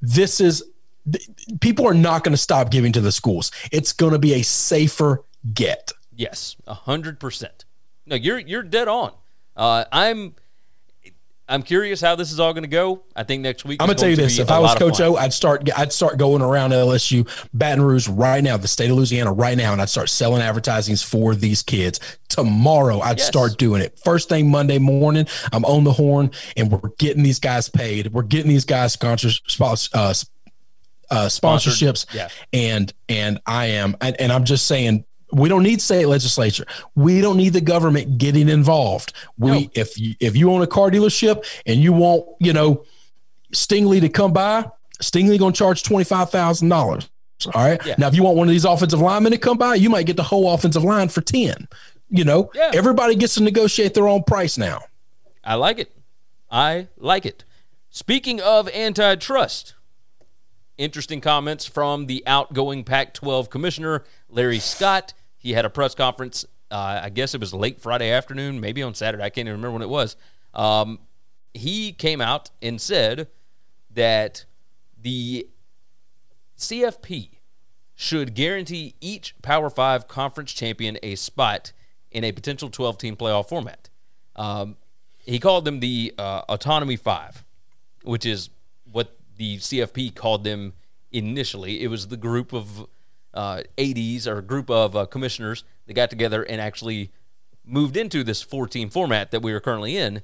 This 0.00 0.40
is 0.40 0.62
people 1.60 1.86
are 1.88 1.94
not 1.94 2.22
going 2.22 2.32
to 2.32 2.38
stop 2.40 2.70
giving 2.70 2.92
to 2.92 3.00
the 3.00 3.10
schools. 3.12 3.50
It's 3.72 3.92
going 3.92 4.12
to 4.12 4.18
be 4.20 4.34
a 4.34 4.42
safer 4.42 5.24
get. 5.54 5.90
Yes, 6.14 6.54
a 6.68 6.74
hundred 6.74 7.18
percent. 7.18 7.64
No, 8.06 8.14
you're 8.14 8.38
you're 8.38 8.62
dead 8.62 8.86
on. 8.86 9.12
Uh, 9.56 9.84
I'm 9.90 10.34
I'm 11.48 11.62
curious 11.62 12.00
how 12.00 12.14
this 12.14 12.32
is 12.32 12.38
all 12.40 12.52
going 12.52 12.62
to 12.62 12.68
go. 12.68 13.02
I 13.16 13.24
think 13.24 13.42
next 13.42 13.64
week. 13.64 13.82
I'm 13.82 13.86
gonna 13.86 13.98
tell 13.98 14.08
you 14.08 14.16
this: 14.16 14.38
if 14.38 14.50
I 14.50 14.58
was 14.58 14.74
Coach. 14.76 15.00
O, 15.00 15.16
I'd 15.16 15.32
start 15.32 15.68
I'd 15.76 15.92
start 15.92 16.16
going 16.16 16.40
around 16.40 16.70
LSU, 16.70 17.28
Baton 17.52 17.82
Rouge 17.84 18.08
right 18.08 18.42
now, 18.42 18.56
the 18.56 18.68
state 18.68 18.90
of 18.90 18.96
Louisiana 18.96 19.32
right 19.32 19.56
now, 19.58 19.72
and 19.72 19.82
I'd 19.82 19.88
start 19.90 20.08
selling 20.08 20.40
advertisings 20.40 21.02
for 21.02 21.34
these 21.34 21.62
kids 21.62 21.98
tomorrow. 22.28 23.00
I'd 23.00 23.18
Yes. 23.18 23.26
start 23.26 23.58
doing 23.58 23.82
it 23.82 23.98
first 24.04 24.28
thing 24.28 24.50
Monday 24.50 24.78
morning. 24.78 25.26
I'm 25.52 25.64
on 25.64 25.84
the 25.84 25.92
horn, 25.92 26.30
and 26.56 26.70
we're 26.70 26.90
getting 26.98 27.22
these 27.22 27.40
guys 27.40 27.68
paid. 27.68 28.12
We're 28.12 28.22
getting 28.22 28.48
these 28.48 28.64
guys 28.64 28.92
sponsors, 28.92 29.40
uh, 29.92 30.14
uh, 31.10 31.26
sponsorships, 31.26 32.06
yeah. 32.14 32.28
and 32.52 32.92
and 33.08 33.40
I 33.46 33.66
am, 33.66 33.96
and, 34.00 34.18
and 34.20 34.32
I'm 34.32 34.44
just 34.44 34.66
saying. 34.66 35.04
We 35.32 35.48
don't 35.48 35.62
need 35.62 35.80
state 35.80 36.06
legislature. 36.06 36.66
We 36.94 37.20
don't 37.20 37.36
need 37.38 37.54
the 37.54 37.60
government 37.60 38.18
getting 38.18 38.48
involved. 38.48 39.12
We, 39.38 39.50
No. 39.50 39.70
if 39.74 39.98
you 39.98 40.14
if 40.20 40.36
you 40.36 40.50
own 40.52 40.62
a 40.62 40.66
car 40.66 40.90
dealership 40.90 41.44
and 41.66 41.80
you 41.80 41.92
want, 41.92 42.26
you 42.38 42.52
know, 42.52 42.84
Stingley 43.52 44.00
to 44.00 44.08
come 44.08 44.32
by, 44.32 44.70
Stingley 45.02 45.38
gonna 45.38 45.52
charge 45.52 45.82
twenty 45.82 46.04
five 46.04 46.30
thousand 46.30 46.68
dollars. 46.68 47.08
All 47.54 47.64
right. 47.64 47.84
Yeah. 47.84 47.96
Now, 47.98 48.06
if 48.08 48.14
you 48.14 48.22
want 48.22 48.36
one 48.36 48.46
of 48.46 48.52
these 48.52 48.64
offensive 48.64 49.00
linemen 49.00 49.32
to 49.32 49.38
come 49.38 49.58
by, 49.58 49.74
you 49.74 49.90
might 49.90 50.06
get 50.06 50.16
the 50.16 50.22
whole 50.22 50.52
offensive 50.54 50.84
line 50.84 51.08
for 51.08 51.22
ten. 51.22 51.66
You 52.10 52.24
know, 52.24 52.50
Yeah. 52.54 52.70
everybody 52.74 53.14
gets 53.16 53.34
to 53.34 53.42
negotiate 53.42 53.94
their 53.94 54.06
own 54.06 54.22
price 54.22 54.58
now. 54.58 54.80
I 55.42 55.54
like 55.54 55.78
it. 55.78 55.90
I 56.50 56.88
like 56.98 57.24
it. 57.26 57.44
Speaking 57.90 58.40
of 58.40 58.68
antitrust, 58.68 59.74
interesting 60.78 61.20
comments 61.20 61.66
from 61.66 62.06
the 62.06 62.22
outgoing 62.26 62.84
Pac 62.84 63.14
12 63.14 63.50
commissioner, 63.50 64.04
Larry 64.28 64.58
Scott. 64.58 65.14
He 65.42 65.52
had 65.52 65.64
a 65.64 65.70
press 65.70 65.94
conference, 65.94 66.44
uh, 66.70 67.00
I 67.02 67.10
guess 67.10 67.34
it 67.34 67.40
was 67.40 67.52
late 67.52 67.80
Friday 67.80 68.10
afternoon, 68.10 68.60
maybe 68.60 68.80
on 68.82 68.94
Saturday. 68.94 69.24
I 69.24 69.30
can't 69.30 69.48
even 69.48 69.58
remember 69.58 69.72
when 69.72 69.82
it 69.82 69.88
was. 69.88 70.16
Um, 70.54 71.00
he 71.52 71.92
came 71.92 72.20
out 72.20 72.50
and 72.62 72.80
said 72.80 73.26
that 73.90 74.44
the 75.00 75.48
CFP 76.56 77.30
should 77.94 78.34
guarantee 78.34 78.94
each 79.00 79.34
Power 79.42 79.68
Five 79.68 80.06
conference 80.06 80.52
champion 80.52 80.96
a 81.02 81.16
spot 81.16 81.72
in 82.12 82.22
a 82.22 82.30
potential 82.30 82.70
12 82.70 82.98
team 82.98 83.16
playoff 83.16 83.48
format. 83.48 83.90
Um, 84.36 84.76
he 85.24 85.40
called 85.40 85.64
them 85.64 85.80
the 85.80 86.14
uh, 86.18 86.42
Autonomy 86.48 86.96
Five, 86.96 87.44
which 88.02 88.24
is 88.24 88.50
what 88.90 89.16
the 89.36 89.58
CFP 89.58 90.14
called 90.14 90.44
them 90.44 90.74
initially. 91.10 91.82
It 91.82 91.88
was 91.88 92.08
the 92.08 92.16
group 92.16 92.52
of 92.52 92.86
uh, 93.34 93.62
ADs 93.78 94.26
or 94.26 94.40
group 94.42 94.70
of 94.70 94.96
uh, 94.96 95.06
commissioners 95.06 95.64
that 95.86 95.94
got 95.94 96.10
together 96.10 96.42
and 96.42 96.60
actually 96.60 97.10
moved 97.64 97.96
into 97.96 98.24
this 98.24 98.42
four 98.42 98.66
team 98.66 98.90
format 98.90 99.30
that 99.30 99.42
we 99.42 99.52
are 99.52 99.60
currently 99.60 99.96
in. 99.96 100.22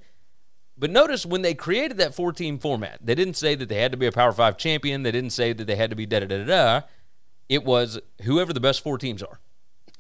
But 0.77 0.90
notice 0.90 1.27
when 1.27 1.42
they 1.42 1.55
created 1.55 1.99
that 1.99 2.14
four 2.14 2.33
team 2.33 2.59
format, 2.59 2.99
they 3.03 3.14
didn't 3.14 3.35
say 3.35 3.55
that 3.55 3.68
they 3.68 3.81
had 3.81 3.90
to 3.92 3.99
be 3.99 4.07
a 4.07 4.12
Power 4.12 4.33
Five 4.33 4.57
champion. 4.57 5.03
They 5.03 5.11
didn't 5.11 5.31
say 5.31 5.53
that 5.53 5.66
they 5.66 5.77
had 5.77 5.90
to 5.90 5.97
be 5.97 6.07
da 6.07 6.21
da 6.21 6.27
da 6.27 6.44
da. 6.44 6.81
It 7.49 7.64
was 7.64 7.99
whoever 8.23 8.53
the 8.53 8.61
best 8.61 8.83
four 8.83 8.99
teams 8.99 9.23
are. 9.23 9.40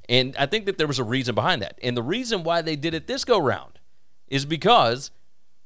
And 0.08 0.34
I 0.38 0.46
think 0.46 0.66
that 0.66 0.78
there 0.78 0.86
was 0.86 0.98
a 0.98 1.04
reason 1.04 1.34
behind 1.34 1.62
that. 1.62 1.78
And 1.82 1.96
the 1.96 2.02
reason 2.02 2.42
why 2.42 2.62
they 2.62 2.76
did 2.76 2.94
it 2.94 3.06
this 3.06 3.24
go 3.24 3.38
round 3.38 3.78
is 4.28 4.44
because 4.44 5.10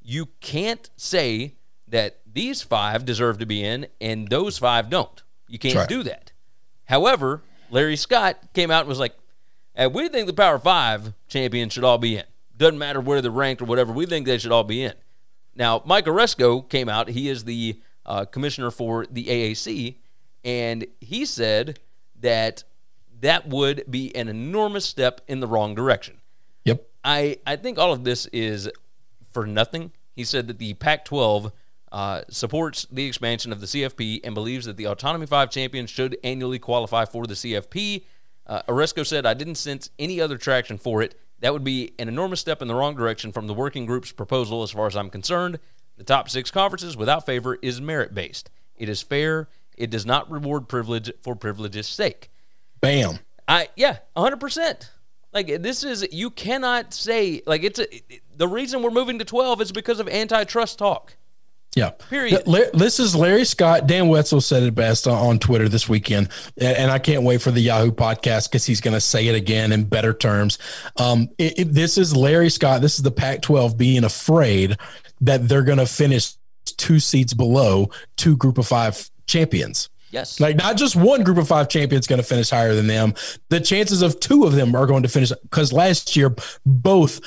you 0.01 0.27
can't 0.41 0.89
say 0.97 1.55
that 1.87 2.19
these 2.25 2.61
five 2.61 3.05
deserve 3.05 3.37
to 3.37 3.45
be 3.45 3.63
in 3.63 3.87
and 4.01 4.27
those 4.27 4.57
five 4.57 4.89
don't. 4.89 5.23
You 5.47 5.59
can't 5.59 5.75
right. 5.75 5.87
do 5.87 6.03
that. 6.03 6.32
However, 6.85 7.41
Larry 7.69 7.95
Scott 7.95 8.37
came 8.53 8.71
out 8.71 8.81
and 8.81 8.89
was 8.89 8.99
like, 8.99 9.15
hey, 9.75 9.87
we 9.87 10.09
think 10.09 10.27
the 10.27 10.33
Power 10.33 10.59
Five 10.59 11.13
champions 11.27 11.73
should 11.73 11.83
all 11.83 11.97
be 11.97 12.17
in. 12.17 12.23
Doesn't 12.55 12.77
matter 12.77 13.01
where 13.01 13.21
they're 13.21 13.31
ranked 13.31 13.61
or 13.61 13.65
whatever. 13.65 13.91
We 13.91 14.05
think 14.05 14.25
they 14.25 14.37
should 14.37 14.51
all 14.51 14.63
be 14.63 14.83
in. 14.83 14.93
Now, 15.55 15.81
Mike 15.85 16.05
Aresco 16.05 16.67
came 16.67 16.89
out. 16.89 17.09
He 17.09 17.29
is 17.29 17.43
the 17.43 17.79
uh, 18.05 18.25
commissioner 18.25 18.71
for 18.71 19.05
the 19.05 19.25
AAC, 19.25 19.95
and 20.43 20.85
he 20.99 21.25
said 21.25 21.79
that 22.19 22.63
that 23.21 23.47
would 23.47 23.85
be 23.89 24.15
an 24.15 24.27
enormous 24.27 24.85
step 24.85 25.21
in 25.27 25.39
the 25.39 25.47
wrong 25.47 25.75
direction. 25.75 26.17
Yep. 26.65 26.87
I, 27.03 27.37
I 27.45 27.55
think 27.55 27.77
all 27.77 27.93
of 27.93 28.03
this 28.03 28.25
is 28.27 28.69
for 29.31 29.45
nothing. 29.45 29.91
He 30.15 30.23
said 30.23 30.47
that 30.47 30.59
the 30.59 30.73
Pac 30.75 31.05
12 31.05 31.51
uh, 31.93 32.23
supports 32.27 32.87
the 32.91 33.05
expansion 33.05 33.51
of 33.51 33.61
the 33.61 33.67
CFP 33.67 34.21
and 34.23 34.33
believes 34.33 34.65
that 34.65 34.77
the 34.77 34.87
Autonomy 34.87 35.27
5 35.27 35.51
champions 35.51 35.91
should 35.91 36.17
annually 36.23 36.57
qualify 36.57 37.05
for 37.05 37.27
the 37.27 37.35
CFP. 37.35 38.03
Uh, 38.47 38.63
Aresco 38.67 39.05
said, 39.05 39.27
I 39.27 39.35
didn't 39.35 39.55
sense 39.55 39.91
any 39.99 40.19
other 40.19 40.37
traction 40.37 40.79
for 40.79 41.03
it. 41.03 41.13
That 41.41 41.53
would 41.53 41.63
be 41.63 41.93
an 41.99 42.07
enormous 42.07 42.39
step 42.39 42.63
in 42.63 42.67
the 42.67 42.73
wrong 42.73 42.95
direction 42.95 43.31
from 43.31 43.45
the 43.45 43.53
working 43.53 43.85
group's 43.85 44.11
proposal, 44.11 44.63
as 44.63 44.71
far 44.71 44.87
as 44.87 44.95
I'm 44.95 45.11
concerned. 45.11 45.59
The 45.97 46.03
top 46.03 46.29
six 46.29 46.49
conferences 46.49 46.97
without 46.97 47.27
favor 47.27 47.59
is 47.61 47.79
merit 47.79 48.15
based. 48.15 48.49
It 48.75 48.89
is 48.89 49.03
fair. 49.03 49.47
It 49.77 49.91
does 49.91 50.05
not 50.05 50.31
reward 50.31 50.67
privilege 50.67 51.11
for 51.21 51.35
privilege's 51.35 51.87
sake. 51.87 52.31
Bam. 52.81 53.19
I 53.47 53.69
yeah, 53.75 53.99
100%. 54.17 54.89
Like 55.31 55.61
this 55.61 55.83
is 55.83 56.07
you 56.11 56.31
cannot 56.31 56.93
say 56.93 57.43
like 57.45 57.63
it's 57.63 57.79
a, 57.79 57.85
the 58.35 58.47
reason 58.47 58.81
we're 58.81 58.91
moving 58.91 59.19
to 59.19 59.25
12 59.25 59.61
is 59.61 59.71
because 59.71 59.99
of 59.99 60.07
antitrust 60.07 60.79
talk. 60.79 61.15
Yeah. 61.75 61.91
Period. 62.09 62.43
This 62.73 62.99
is 62.99 63.15
Larry 63.15 63.45
Scott. 63.45 63.87
Dan 63.87 64.07
Wetzel 64.07 64.41
said 64.41 64.63
it 64.63 64.75
best 64.75 65.07
on 65.07 65.39
Twitter 65.39 65.67
this 65.67 65.89
weekend. 65.89 66.29
And 66.57 66.91
I 66.91 66.99
can't 66.99 67.23
wait 67.23 67.41
for 67.41 67.51
the 67.51 67.61
Yahoo 67.61 67.91
podcast 67.91 68.49
because 68.49 68.65
he's 68.65 68.81
going 68.81 68.93
to 68.93 69.01
say 69.01 69.27
it 69.27 69.35
again 69.35 69.71
in 69.71 69.85
better 69.85 70.13
terms. 70.13 70.59
Um, 70.97 71.29
it, 71.37 71.59
it, 71.59 71.73
this 71.73 71.97
is 71.97 72.15
Larry 72.15 72.49
Scott. 72.49 72.81
This 72.81 72.95
is 72.95 73.01
the 73.01 73.11
Pac 73.11 73.41
12 73.41 73.77
being 73.77 74.03
afraid 74.03 74.77
that 75.21 75.47
they're 75.47 75.63
going 75.63 75.79
to 75.79 75.87
finish 75.87 76.33
two 76.65 76.99
seats 76.99 77.33
below 77.33 77.89
two 78.17 78.37
group 78.37 78.57
of 78.57 78.67
five 78.67 79.09
champions. 79.27 79.89
Yes. 80.13 80.39
Like 80.39 80.55
not 80.55 80.77
just 80.77 80.95
one 80.95 81.23
group 81.23 81.39
of 81.39 81.47
five 81.47 81.69
champions 81.69 82.05
going 82.05 82.21
to 82.21 82.27
finish 82.27 82.51
higher 82.51 82.75
than 82.75 82.85
them. 82.85 83.15
The 83.49 83.59
chances 83.59 84.03
of 84.03 84.19
two 84.19 84.43
of 84.43 84.53
them 84.53 84.75
are 84.75 84.85
going 84.85 85.01
to 85.01 85.09
finish 85.09 85.31
because 85.41 85.73
last 85.73 86.15
year 86.15 86.35
both 86.67 87.19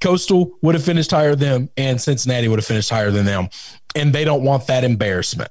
Coastal 0.00 0.50
would 0.60 0.74
have 0.74 0.82
finished 0.82 1.12
higher 1.12 1.36
than 1.36 1.48
them 1.48 1.70
and 1.76 2.00
Cincinnati 2.00 2.48
would 2.48 2.58
have 2.58 2.66
finished 2.66 2.90
higher 2.90 3.12
than 3.12 3.26
them, 3.26 3.48
and 3.94 4.12
they 4.12 4.24
don't 4.24 4.42
want 4.42 4.66
that 4.66 4.84
embarrassment. 4.84 5.50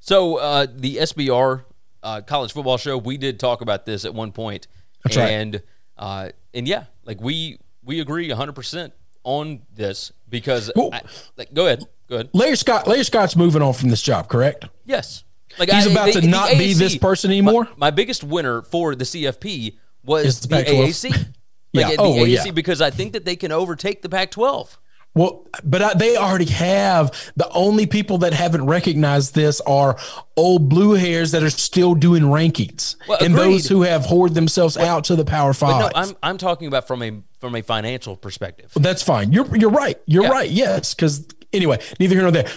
So 0.00 0.36
uh, 0.36 0.66
the 0.74 0.96
SBR 0.96 1.64
uh, 2.02 2.20
college 2.22 2.52
football 2.52 2.78
show, 2.78 2.96
we 2.96 3.16
did 3.16 3.38
talk 3.40 3.60
about 3.60 3.84
this 3.86 4.04
at 4.04 4.14
one 4.14 4.32
point, 4.32 4.66
That's 5.04 5.16
and 5.16 5.54
right. 5.54 5.62
uh, 5.98 6.28
and 6.54 6.66
yeah, 6.66 6.84
like 7.04 7.20
we 7.20 7.58
we 7.84 8.00
agree 8.00 8.28
100 8.28 8.52
percent 8.54 8.92
on 9.24 9.60
this 9.74 10.12
because 10.28 10.70
Well- 10.74 10.90
I, 10.92 11.02
like, 11.36 11.52
go 11.52 11.66
ahead, 11.66 11.84
go 12.08 12.16
ahead. 12.16 12.30
Larry 12.32 12.56
Scott, 12.56 12.86
Larry 12.86 13.04
Scott's 13.04 13.36
moving 13.36 13.60
on 13.62 13.74
from 13.74 13.90
this 13.90 14.00
job, 14.02 14.28
correct? 14.28 14.66
Yes. 14.84 15.24
Like 15.58 15.70
He's 15.70 15.86
about 15.90 16.12
to 16.12 16.20
not 16.26 16.50
be 16.52 16.72
this 16.74 16.96
person 16.96 17.30
anymore? 17.30 17.64
My, 17.64 17.88
my 17.88 17.90
biggest 17.90 18.22
winner 18.22 18.62
for 18.62 18.94
the 18.94 19.04
CFP 19.04 19.76
was 20.04 20.40
the, 20.40 20.48
the 20.48 20.54
Pac-12. 20.54 20.86
AAC. 20.88 21.26
Like 21.74 21.84
Yeah. 21.88 21.96
the 21.96 22.02
Oh, 22.02 22.14
well, 22.14 22.24
AAC 22.24 22.46
yeah. 22.46 22.50
because 22.52 22.80
I 22.80 22.88
think 22.90 23.12
that 23.12 23.26
they 23.26 23.36
can 23.36 23.52
overtake 23.52 24.00
the 24.00 24.08
Pac-12. 24.08 24.76
Well, 25.18 25.46
but 25.64 25.82
I, 25.82 25.94
they 25.94 26.16
already 26.16 26.44
have. 26.46 27.10
The 27.36 27.48
only 27.50 27.86
people 27.86 28.18
that 28.18 28.32
haven't 28.32 28.64
recognized 28.66 29.34
this 29.34 29.60
are 29.62 29.98
old 30.36 30.68
blue 30.68 30.92
hairs 30.94 31.32
that 31.32 31.42
are 31.42 31.50
still 31.50 31.94
doing 31.94 32.22
rankings, 32.22 32.94
Well, 33.08 33.18
and 33.20 33.34
those 33.36 33.66
who 33.66 33.82
have 33.82 34.04
hoarded 34.04 34.36
themselves 34.36 34.76
out 34.76 35.04
to 35.04 35.16
the 35.16 35.24
Power 35.24 35.52
Five. 35.52 35.80
no, 35.80 35.90
I'm 35.94 36.16
I'm 36.22 36.38
talking 36.38 36.68
about 36.68 36.86
from 36.86 37.02
a 37.02 37.20
from 37.40 37.56
a 37.56 37.62
financial 37.62 38.16
perspective. 38.16 38.72
That's 38.76 39.02
fine. 39.02 39.32
You're 39.32 39.56
you're 39.56 39.70
right. 39.70 40.00
You're 40.06 40.24
Yeah. 40.24 40.30
right. 40.30 40.50
Yes, 40.50 40.94
because 40.94 41.26
anyway, 41.52 41.80
neither 41.98 42.14
here 42.14 42.22
nor 42.22 42.30
there. 42.30 42.48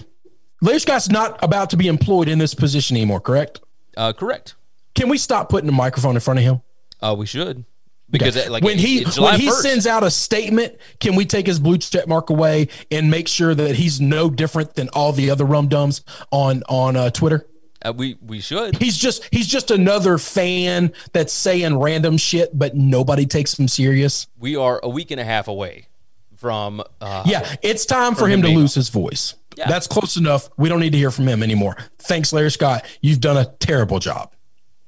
Larry 0.61 0.79
Scott's 0.79 1.09
not 1.09 1.43
about 1.43 1.71
to 1.71 1.77
be 1.77 1.87
employed 1.87 2.27
in 2.27 2.37
this 2.37 2.53
position 2.53 2.95
anymore. 2.95 3.19
Correct? 3.19 3.59
Uh, 3.97 4.13
correct. 4.13 4.53
Can 4.93 5.09
we 5.09 5.17
stop 5.17 5.49
putting 5.49 5.67
a 5.67 5.73
microphone 5.73 6.13
in 6.15 6.21
front 6.21 6.37
of 6.39 6.45
him? 6.45 6.61
Uh, 7.01 7.15
we 7.17 7.25
should 7.25 7.65
because 8.11 8.49
like 8.49 8.63
when 8.63 8.77
he 8.77 9.03
when 9.17 9.39
he 9.39 9.47
1st. 9.47 9.61
sends 9.61 9.87
out 9.87 10.03
a 10.03 10.11
statement, 10.11 10.77
can 10.99 11.15
we 11.15 11.25
take 11.25 11.47
his 11.47 11.59
blue 11.59 11.77
check 11.77 12.07
mark 12.07 12.29
away 12.29 12.67
and 12.91 13.09
make 13.09 13.27
sure 13.27 13.55
that 13.55 13.75
he's 13.75 13.99
no 14.01 14.29
different 14.29 14.75
than 14.75 14.89
all 14.89 15.13
the 15.13 15.29
other 15.29 15.45
rum 15.45 15.67
dums 15.67 16.03
on 16.31 16.63
on 16.69 16.95
uh, 16.95 17.09
Twitter? 17.09 17.47
uh, 17.83 17.93
we 17.95 18.17
we 18.21 18.39
should. 18.39 18.77
He's 18.77 18.97
just 18.97 19.27
he's 19.31 19.47
just 19.47 19.71
another 19.71 20.17
fan 20.17 20.93
that's 21.13 21.33
saying 21.33 21.77
random 21.77 22.17
shit, 22.17 22.57
but 22.57 22.75
nobody 22.75 23.25
takes 23.25 23.57
him 23.57 23.67
serious. 23.67 24.27
We 24.37 24.55
are 24.55 24.79
a 24.83 24.89
week 24.89 25.11
and 25.11 25.19
a 25.19 25.23
half 25.23 25.47
away 25.47 25.87
from 26.35 26.83
uh, 26.99 27.23
Yeah, 27.25 27.55
it's 27.61 27.85
time 27.85 28.15
for 28.15 28.27
him 28.27 28.43
him 28.43 28.53
to 28.53 28.59
lose 28.59 28.75
his 28.75 28.89
voice. 28.89 29.35
Yeah. 29.57 29.67
That's 29.67 29.85
close 29.87 30.15
enough. 30.15 30.49
We 30.57 30.69
don't 30.69 30.79
need 30.79 30.93
to 30.93 30.97
hear 30.97 31.11
from 31.11 31.27
him 31.27 31.43
anymore. 31.43 31.75
Thanks, 31.99 32.31
Larry 32.31 32.51
Scott. 32.51 32.85
You've 33.01 33.19
done 33.19 33.37
a 33.37 33.45
terrible 33.59 33.99
job. 33.99 34.33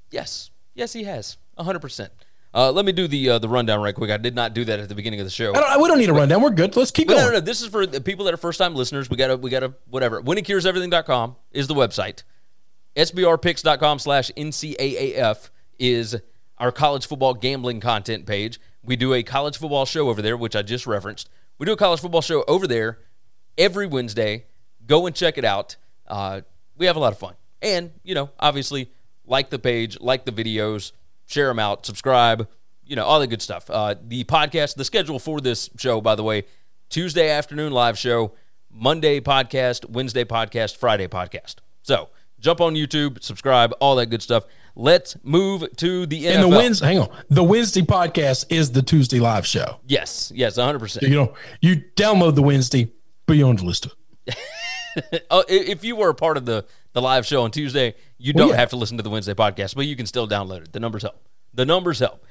Yes, 0.09 0.51
yes, 0.73 0.93
he 0.93 1.03
has 1.03 1.37
hundred 1.57 1.79
percent. 1.79 2.11
Uh, 2.55 2.71
let 2.71 2.85
me 2.85 2.91
do 2.91 3.07
the 3.07 3.29
uh, 3.31 3.39
the 3.39 3.49
rundown 3.49 3.81
right 3.81 3.95
quick. 3.95 4.11
I 4.11 4.17
did 4.17 4.35
not 4.35 4.53
do 4.53 4.63
that 4.65 4.79
at 4.79 4.87
the 4.87 4.93
beginning 4.95 5.19
of 5.19 5.25
the 5.25 5.31
show. 5.31 5.51
I 5.55 5.59
don't, 5.59 5.81
we 5.81 5.87
don't 5.87 5.97
need 5.97 6.09
a 6.09 6.13
rundown. 6.13 6.41
We're 6.41 6.51
good. 6.51 6.75
Let's 6.75 6.91
keep 6.91 7.07
going. 7.07 7.19
no, 7.19 7.27
no, 7.27 7.33
no. 7.33 7.39
This 7.39 7.61
is 7.61 7.69
for 7.69 7.87
the 7.87 7.99
people 7.99 8.25
that 8.25 8.33
are 8.33 8.37
first 8.37 8.59
time 8.59 8.75
listeners. 8.75 9.09
We 9.09 9.17
gotta, 9.17 9.37
we 9.37 9.49
gotta, 9.49 9.73
whatever. 9.89 10.21
WinningCuresEverything.com 10.21 11.35
is 11.51 11.67
the 11.67 11.73
website. 11.73 12.23
SBRpicks.com 12.95 13.97
slash 13.97 14.29
NCAAF 14.37 15.49
is 15.79 16.15
our 16.59 16.71
college 16.71 17.07
football 17.07 17.33
gambling 17.33 17.79
content 17.79 18.27
page. 18.27 18.59
We 18.83 18.95
do 18.97 19.13
a 19.13 19.23
college 19.23 19.57
football 19.57 19.85
show 19.85 20.09
over 20.09 20.21
there, 20.21 20.37
which 20.37 20.55
I 20.55 20.61
just 20.61 20.85
referenced. 20.85 21.29
We 21.57 21.65
do 21.65 21.71
a 21.71 21.77
college 21.77 22.01
football 22.01 22.21
show 22.21 22.43
over 22.47 22.67
there 22.67 22.99
every 23.57 23.87
Wednesday. 23.87 24.45
Go 24.85 25.07
and 25.07 25.15
check 25.15 25.37
it 25.37 25.45
out. 25.45 25.77
Uh, 26.07 26.41
we 26.77 26.85
have 26.85 26.95
a 26.95 26.99
lot 26.99 27.13
of 27.13 27.19
fun. 27.19 27.33
And, 27.61 27.91
you 28.03 28.13
know, 28.13 28.29
obviously, 28.39 28.91
like 29.25 29.49
the 29.49 29.59
page, 29.59 29.99
like 29.99 30.25
the 30.25 30.31
videos, 30.31 30.91
share 31.25 31.47
them 31.47 31.59
out, 31.59 31.85
subscribe, 31.85 32.47
you 32.85 32.95
know, 32.95 33.05
all 33.05 33.19
the 33.19 33.27
good 33.27 33.41
stuff. 33.41 33.69
Uh, 33.69 33.95
the 34.01 34.23
podcast, 34.25 34.75
the 34.75 34.85
schedule 34.85 35.19
for 35.19 35.41
this 35.41 35.69
show, 35.77 36.01
by 36.01 36.15
the 36.15 36.23
way, 36.23 36.43
Tuesday 36.89 37.29
afternoon 37.29 37.71
live 37.71 37.97
show, 37.97 38.33
Monday 38.69 39.19
podcast, 39.19 39.89
Wednesday 39.89 40.25
podcast, 40.25 40.77
Friday 40.77 41.07
podcast. 41.07 41.55
So 41.81 42.09
jump 42.39 42.61
on 42.61 42.75
YouTube, 42.75 43.23
subscribe, 43.23 43.73
all 43.79 43.95
that 43.95 44.07
good 44.07 44.21
stuff. 44.21 44.45
Let's 44.75 45.15
move 45.23 45.65
to 45.77 46.05
the 46.05 46.25
NFL. 46.25 46.33
and 46.33 46.43
the 46.43 46.47
Wednesday, 46.49 46.85
hang 46.87 46.99
on. 46.99 47.09
The 47.29 47.43
Wednesday 47.43 47.81
podcast 47.81 48.45
is 48.49 48.71
the 48.71 48.81
Tuesday 48.81 49.19
live 49.19 49.45
show. 49.45 49.79
Yes, 49.87 50.31
yes, 50.35 50.57
100%. 50.57 51.03
You 51.03 51.09
know, 51.15 51.33
you 51.61 51.83
download 51.95 52.35
the 52.35 52.41
Wednesday, 52.41 52.91
but 53.25 53.37
you 53.37 53.43
don't 53.43 53.61
it. 53.61 54.35
Oh, 55.31 55.43
if 55.49 55.83
you 55.83 55.95
were 55.95 56.09
a 56.09 56.13
part 56.13 56.37
of 56.37 56.45
the, 56.45 56.65
the 56.93 57.01
live 57.01 57.25
show 57.25 57.43
on 57.43 57.51
Tuesday, 57.51 57.95
you 58.17 58.33
don't 58.33 58.49
yeah. 58.49 58.55
have 58.55 58.69
to 58.69 58.75
listen 58.75 58.97
to 58.97 59.03
the 59.03 59.09
Wednesday 59.09 59.33
podcast, 59.33 59.75
but 59.75 59.85
you 59.85 59.95
can 59.95 60.05
still 60.05 60.27
download 60.27 60.61
it. 60.61 60.73
The 60.73 60.79
numbers 60.79 61.01
help. 61.01 61.21
The 61.53 61.65
numbers 61.65 61.99
help. 61.99 62.25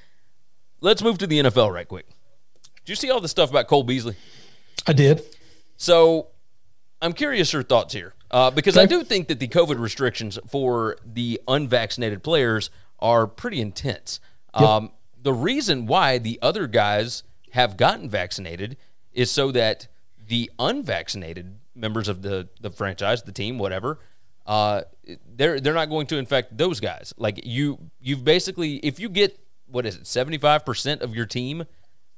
Let's 0.81 1.03
move 1.03 1.19
to 1.19 1.27
the 1.27 1.41
NFL 1.41 1.73
right 1.73 1.87
quick. 1.87 2.07
Did 2.85 2.91
you 2.91 2.97
see 2.97 3.11
all 3.11 3.21
the 3.21 3.29
stuff 3.29 3.51
about 3.51 3.69
Cole 3.69 3.85
Beasley? 3.85 4.17
I 4.87 4.93
did. 4.93 5.23
So 5.77 6.29
I'm 7.01 7.13
curious 7.13 7.53
your 7.53 7.63
thoughts 7.63 7.95
here 7.95 8.15
uh, 8.31 8.51
because 8.51 8.77
I 8.77 8.87
do 8.87 9.05
think 9.05 9.29
that 9.29 9.39
the 9.39 9.49
COVID 9.49 9.79
restrictions 9.79 10.39
for 10.49 10.97
the 11.05 11.41
unvaccinated 11.47 12.23
players 12.23 12.71
are 12.99 13.27
pretty 13.27 13.61
intense. 13.61 14.21
Um, 14.55 14.93
the 15.21 15.33
reason 15.33 15.87
why 15.87 16.19
the 16.19 16.39
other 16.43 16.67
guys 16.67 17.23
have 17.53 17.77
gotten 17.77 18.09
vaccinated 18.09 18.77
is 19.13 19.31
so 19.31 19.51
that 19.53 19.89
the 20.29 20.51
unvaccinated 20.59 21.59
members 21.75 22.09
of 22.09 22.23
the 22.23 22.49
the 22.61 22.71
franchise, 22.71 23.23
the 23.23 23.33
team, 23.33 23.59
whatever, 23.59 23.99
uh, 24.47 24.83
they're 25.35 25.61
they're 25.61 25.75
not 25.75 25.89
going 25.89 26.07
to 26.09 26.19
infect 26.19 26.57
those 26.57 26.81
guys. 26.81 27.13
Like 27.17 27.41
you, 27.45 27.79
you've 28.01 28.25
basically 28.25 28.77
if 28.77 28.99
you 29.01 29.09
get 29.09 29.39
what 29.67 29.87
is 29.87 29.97
it, 29.97 30.07
seventy 30.07 30.39
five 30.39 30.65
percent 30.65 31.03
of 31.03 31.15
your 31.15 31.27
team, 31.27 31.65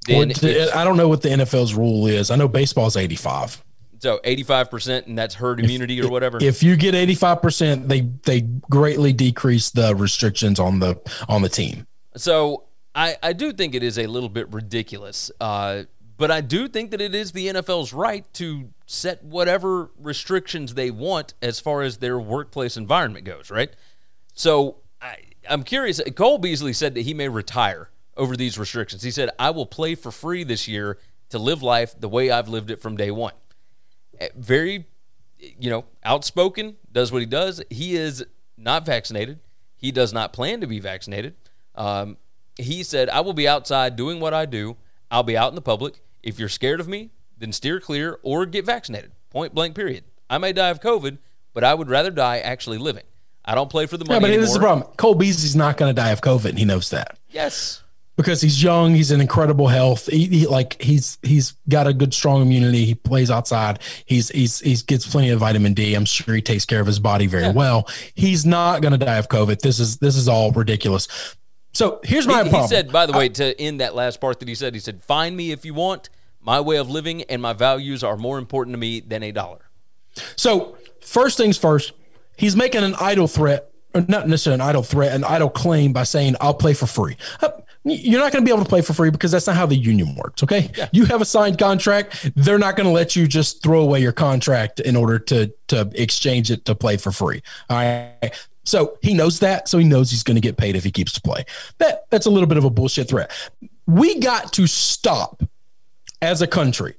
then 0.07 0.31
Or 0.31 0.33
don't 0.83 0.97
know 0.97 1.07
what 1.07 1.21
the 1.21 1.29
NFL's 1.29 1.73
rule 1.73 2.07
is. 2.07 2.31
I 2.31 2.35
know 2.35 2.47
baseball's 2.47 2.95
85. 2.97 3.63
so 3.99 4.19
eighty 4.23 4.43
five 4.43 4.69
percent, 4.69 5.07
and 5.07 5.17
that's 5.17 5.35
herd 5.35 5.59
immunity 5.59 6.01
or 6.01 6.09
whatever. 6.09 6.37
If 6.41 6.63
you 6.63 6.75
get 6.75 6.93
85%, 6.93 7.87
they 7.87 8.01
they 8.01 8.41
greatly 8.69 9.13
decrease 9.13 9.69
the 9.69 9.95
restrictions 9.95 10.59
on 10.59 10.79
the 10.79 10.99
on 11.27 11.41
the 11.41 11.49
team. 11.49 11.87
So 12.15 12.63
I, 12.95 13.17
I 13.21 13.33
do 13.33 13.51
think 13.51 13.75
it 13.75 13.83
is 13.83 13.99
a 13.99 14.07
little 14.07 14.29
bit 14.29 14.51
ridiculous. 14.53 15.29
Uh, 15.41 15.83
but 16.17 16.31
I 16.31 16.41
do 16.41 16.67
think 16.67 16.91
that 16.91 17.01
it 17.01 17.13
is 17.13 17.31
the 17.31 17.47
NFL's 17.47 17.93
right 17.93 18.25
to 18.35 18.69
set 18.85 19.23
whatever 19.23 19.91
restrictions 19.97 20.73
they 20.73 20.91
want 20.91 21.33
as 21.41 21.59
far 21.59 21.81
as 21.81 21.97
their 21.97 22.19
workplace 22.19 22.77
environment 22.77 23.25
goes, 23.25 23.49
right? 23.51 23.69
So 24.33 24.77
I, 25.01 25.17
I'm 25.49 25.63
curious. 25.63 26.01
Cole 26.15 26.37
Beasley 26.37 26.73
said 26.73 26.93
that 26.95 27.01
he 27.01 27.13
may 27.13 27.27
retire 27.27 27.89
over 28.15 28.37
these 28.37 28.57
restrictions. 28.57 29.03
He 29.03 29.11
said, 29.11 29.29
I 29.37 29.49
will 29.49 29.65
play 29.65 29.95
for 29.95 30.11
free 30.11 30.43
this 30.43 30.67
year 30.67 30.99
to 31.29 31.39
live 31.39 31.61
life 31.61 31.99
the 31.99 32.09
way 32.09 32.31
I've 32.31 32.47
lived 32.47 32.71
it 32.71 32.81
from 32.81 32.95
day 32.95 33.11
one. 33.11 33.33
Eh, 34.19 34.29
Very, 34.35 34.85
you 35.37 35.69
know, 35.69 35.85
outspoken, 36.03 36.77
does 36.91 37.11
what 37.11 37.21
he 37.21 37.25
does. 37.25 37.61
He 37.69 37.95
is 37.95 38.25
not 38.57 38.85
vaccinated. 38.85 39.39
He 39.75 39.91
does 39.91 40.13
not 40.13 40.31
plan 40.31 40.61
to 40.61 40.67
be 40.67 40.79
vaccinated. 40.79 41.35
Um, 41.75 42.17
he 42.57 42.83
said, 42.83 43.09
I 43.09 43.19
will 43.19 43.33
be 43.33 43.47
outside 43.47 43.95
doing 43.97 44.19
what 44.21 44.33
I 44.33 44.45
do. 44.45 44.77
I'll 45.11 45.23
be 45.23 45.37
out 45.37 45.49
in 45.49 45.55
the 45.55 45.61
public. 45.61 46.01
If 46.25 46.37
you're 46.39 46.49
scared 46.49 46.79
of 46.81 46.87
me, 46.89 47.11
then 47.37 47.53
steer 47.53 47.79
clear 47.79 48.19
or 48.23 48.45
get 48.45 48.65
vaccinated. 48.65 49.11
Point 49.29 49.53
blank, 49.55 49.75
period. 49.75 50.03
I 50.29 50.37
may 50.39 50.51
die 50.51 50.69
of 50.69 50.81
COVID, 50.81 51.19
but 51.53 51.63
I 51.63 51.73
would 51.73 51.89
rather 51.89 52.09
die 52.11 52.39
actually 52.39 52.79
living. 52.79 53.03
I 53.45 53.53
don't 53.55 53.69
play 53.69 53.85
for 53.85 53.95
the 53.97 54.05
Yeah, 54.05 54.13
money 54.15 54.21
but 54.21 54.27
anymore. 54.29 54.41
this 54.41 54.49
is 54.49 54.55
the 54.55 54.59
problem. 54.59 54.87
Cole 54.97 55.15
Beasley's 55.15 55.55
not 55.55 55.77
going 55.77 55.89
to 55.89 55.93
die 56.01 56.09
of 56.09 56.19
COVID, 56.21 56.49
and 56.49 56.57
he 56.59 56.65
knows 56.65 56.89
that 56.89 57.19
Yes. 57.29 57.83
because 58.17 58.41
he's 58.41 58.63
young. 58.63 58.95
He's 58.95 59.11
in 59.11 59.21
incredible 59.21 59.67
health. 59.67 60.07
He, 60.07 60.25
he- 60.25 60.47
like 60.47 60.81
he's 60.81 61.19
he's 61.21 61.53
got 61.69 61.85
a 61.85 61.93
good 61.93 62.11
strong 62.11 62.41
immunity. 62.41 62.85
He 62.85 62.95
plays 62.95 63.29
outside. 63.29 63.79
He's 64.05 64.29
he's 64.29 64.61
he 64.61 64.75
gets 64.77 65.05
plenty 65.05 65.29
of 65.29 65.39
vitamin 65.41 65.75
D. 65.75 65.93
I'm 65.93 66.05
sure 66.05 66.33
he 66.33 66.41
takes 66.41 66.65
care 66.65 66.79
of 66.81 66.87
his 66.87 66.97
body 66.97 67.27
very 67.27 67.51
well. 67.51 67.87
He's 68.15 68.47
not 68.47 68.81
going 68.81 68.97
to 68.97 69.05
die 69.05 69.17
of 69.17 69.29
COVID. 69.29 69.59
This 69.59 69.79
is 69.79 69.97
this 69.97 70.15
is 70.15 70.27
all 70.27 70.51
ridiculous. 70.51 71.07
So 71.73 71.99
here's 72.03 72.25
my 72.25 72.43
He, 72.45 72.49
problem. 72.49 72.61
he 72.63 72.67
said, 72.75 72.89
by 72.91 73.05
the 73.05 73.11
way, 73.13 73.27
to 73.29 73.61
end 73.61 73.81
that 73.81 73.93
last 73.95 74.21
part 74.21 74.39
that 74.39 74.47
he 74.47 74.55
said, 74.55 74.73
he 74.73 74.79
said, 74.79 75.03
"Find 75.03 75.35
me 75.37 75.51
if 75.51 75.65
you 75.65 75.73
want. 75.75 76.09
My 76.45 76.61
way 76.61 76.77
of 76.77 76.89
living 76.89 77.23
and 77.23 77.41
my 77.41 77.53
values 77.53 78.03
are 78.03 78.17
more 78.17 78.37
important 78.37 78.73
to 78.75 78.77
me 78.77 78.99
than 78.99 79.23
a 79.23 79.31
dollar." 79.31 79.69
So 80.35 80.77
first 81.01 81.37
things 81.37 81.57
first, 81.57 81.93
he's 82.37 82.55
making 82.55 82.83
an 82.83 82.95
idle 82.99 83.27
threat, 83.27 83.71
or 83.93 84.05
not 84.07 84.27
necessarily 84.27 84.61
an 84.61 84.69
idle 84.69 84.83
threat, 84.83 85.13
an 85.13 85.23
idle 85.23 85.49
claim 85.49 85.91
by 85.93 86.03
saying, 86.03 86.35
"I'll 86.39 86.53
play 86.53 86.73
for 86.73 86.85
free." 86.85 87.17
Uh, 87.41 87.49
You're 87.87 88.19
not 88.19 88.31
going 88.31 88.43
to 88.43 88.45
be 88.47 88.51
able 88.51 88.63
to 88.63 88.69
play 88.69 88.81
for 88.81 88.93
free 88.93 89.11
because 89.11 89.31
that's 89.31 89.45
not 89.45 89.55
how 89.55 89.67
the 89.67 89.75
union 89.75 90.15
works. 90.15 90.41
Okay, 90.41 90.71
you 90.91 91.05
have 91.05 91.21
a 91.21 91.25
signed 91.25 91.59
contract. 91.59 92.31
They're 92.35 92.57
not 92.57 92.75
going 92.75 92.87
to 92.87 92.91
let 92.91 93.15
you 93.15 93.27
just 93.27 93.61
throw 93.61 93.81
away 93.81 94.01
your 94.01 94.11
contract 94.11 94.79
in 94.79 94.95
order 94.95 95.19
to 95.19 95.53
to 95.67 95.91
exchange 95.93 96.49
it 96.49 96.65
to 96.65 96.73
play 96.73 96.97
for 96.97 97.11
free. 97.11 97.43
All 97.69 97.77
right. 97.77 98.33
So 98.63 98.97
he 99.03 99.13
knows 99.13 99.37
that. 99.41 99.69
So 99.69 99.77
he 99.77 99.85
knows 99.85 100.09
he's 100.09 100.23
going 100.23 100.35
to 100.35 100.41
get 100.41 100.57
paid 100.57 100.75
if 100.75 100.83
he 100.83 100.89
keeps 100.89 101.11
to 101.13 101.21
play. 101.21 101.45
That 101.77 102.05
that's 102.09 102.25
a 102.25 102.31
little 102.31 102.47
bit 102.47 102.57
of 102.57 102.65
a 102.65 102.71
bullshit 102.71 103.07
threat. 103.07 103.29
We 103.85 104.19
got 104.19 104.51
to 104.53 104.65
stop 104.65 105.43
as 106.25 106.41
a 106.41 106.47
country. 106.47 106.95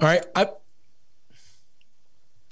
All 0.00 0.08
right. 0.08 0.24
I 0.34 0.48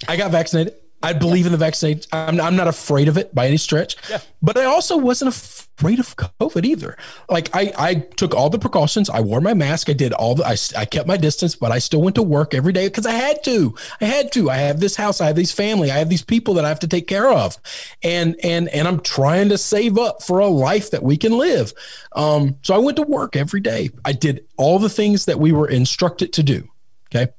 I 0.07 0.17
got 0.17 0.31
vaccinated. 0.31 0.75
I 1.05 1.13
believe 1.13 1.47
in 1.47 1.53
the 1.53 1.59
vaccine. 1.59 2.01
I'm, 2.13 2.41
I'm 2.41 2.57
not 2.57 2.67
afraid 2.67 3.09
of 3.09 3.19
it 3.19 3.35
by 3.35 3.47
any 3.47 3.59
stretch. 3.59 3.97
But 4.43 4.57
I 4.57 4.65
also 4.65 4.97
wasn't 4.97 5.35
afraid 5.35 5.99
of 5.99 6.17
COVID 6.17 6.65
either. 6.65 6.97
Like 7.29 7.55
I, 7.55 7.73
I 7.79 7.95
took 7.95 8.35
all 8.35 8.51
the 8.51 8.59
precautions. 8.59 9.11
I 9.11 9.21
wore 9.21 9.41
my 9.41 9.55
mask. 9.55 9.91
I 9.91 9.93
did 9.93 10.13
all 10.13 10.35
the. 10.35 10.47
I, 10.47 10.57
I 10.77 10.85
kept 10.85 11.07
my 11.07 11.17
distance, 11.17 11.57
but 11.57 11.73
I 11.73 11.79
still 11.79 12.03
went 12.03 12.17
to 12.17 12.23
work 12.23 12.55
every 12.55 12.73
day 12.73 12.89
because 12.89 13.07
I 13.07 13.13
had 13.13 13.45
to. 13.45 13.75
I 14.01 14.07
had 14.07 14.33
to. 14.33 14.51
I 14.51 14.57
have 14.57 14.81
this 14.81 14.97
house. 14.97 15.21
I 15.21 15.27
have 15.27 15.37
these 15.37 15.53
family. 15.53 15.91
I 15.91 15.99
have 15.99 16.09
these 16.09 16.23
people 16.23 16.55
that 16.55 16.65
I 16.65 16.69
have 16.69 16.81
to 16.81 16.89
take 16.89 17.07
care 17.07 17.31
of, 17.31 17.57
and 18.03 18.37
and 18.43 18.69
and 18.69 18.89
I'm 18.89 19.01
trying 19.01 19.49
to 19.51 19.59
save 19.59 19.99
up 19.99 20.23
for 20.23 20.39
a 20.39 20.47
life 20.47 20.91
that 20.91 21.03
we 21.03 21.17
can 21.17 21.37
live. 21.37 21.73
Um, 22.13 22.57
so 22.63 22.75
I 22.75 22.79
went 22.79 22.97
to 22.97 23.03
work 23.03 23.37
every 23.37 23.61
day. 23.61 23.91
I 24.05 24.13
did 24.13 24.47
all 24.57 24.79
the 24.79 24.89
things 24.89 25.27
that 25.27 25.39
we 25.39 25.53
were 25.53 25.69
instructed 25.69 26.33
to 26.35 26.43
do. 26.43 26.69
Okay. 27.15 27.33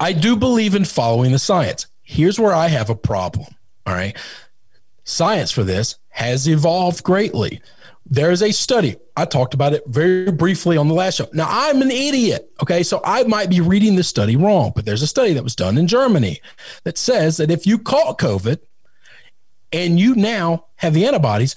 I 0.00 0.12
do 0.12 0.36
believe 0.36 0.74
in 0.74 0.84
following 0.84 1.32
the 1.32 1.38
science. 1.38 1.86
Here's 2.10 2.40
where 2.40 2.54
I 2.54 2.68
have 2.68 2.88
a 2.88 2.94
problem. 2.94 3.48
All 3.86 3.92
right. 3.92 4.16
Science 5.04 5.50
for 5.50 5.62
this 5.62 5.96
has 6.08 6.48
evolved 6.48 7.04
greatly. 7.04 7.60
There's 8.06 8.42
a 8.42 8.50
study. 8.50 8.96
I 9.14 9.26
talked 9.26 9.52
about 9.52 9.74
it 9.74 9.82
very 9.86 10.32
briefly 10.32 10.78
on 10.78 10.88
the 10.88 10.94
last 10.94 11.18
show. 11.18 11.28
Now, 11.34 11.48
I'm 11.50 11.82
an 11.82 11.90
idiot. 11.90 12.50
Okay. 12.62 12.82
So 12.82 13.02
I 13.04 13.24
might 13.24 13.50
be 13.50 13.60
reading 13.60 13.96
this 13.96 14.08
study 14.08 14.36
wrong, 14.36 14.72
but 14.74 14.86
there's 14.86 15.02
a 15.02 15.06
study 15.06 15.34
that 15.34 15.44
was 15.44 15.54
done 15.54 15.76
in 15.76 15.86
Germany 15.86 16.40
that 16.84 16.96
says 16.96 17.36
that 17.36 17.50
if 17.50 17.66
you 17.66 17.78
caught 17.78 18.18
COVID 18.18 18.58
and 19.70 20.00
you 20.00 20.14
now 20.14 20.64
have 20.76 20.94
the 20.94 21.04
antibodies, 21.04 21.56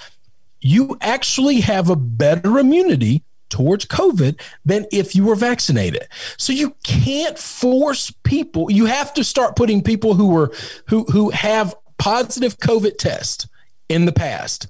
you 0.59 0.97
actually 0.99 1.61
have 1.61 1.89
a 1.89 1.95
better 1.95 2.59
immunity 2.59 3.23
towards 3.51 3.85
COVID 3.85 4.41
than 4.65 4.87
if 4.91 5.15
you 5.15 5.25
were 5.25 5.35
vaccinated. 5.35 6.07
So 6.37 6.51
you 6.53 6.75
can't 6.83 7.37
force 7.37 8.11
people. 8.23 8.71
You 8.71 8.85
have 8.85 9.13
to 9.13 9.23
start 9.23 9.55
putting 9.55 9.83
people 9.83 10.15
who 10.15 10.29
were 10.29 10.51
who 10.87 11.03
who 11.05 11.29
have 11.29 11.75
positive 11.99 12.57
COVID 12.57 12.97
test 12.97 13.47
in 13.89 14.05
the 14.05 14.11
past 14.11 14.67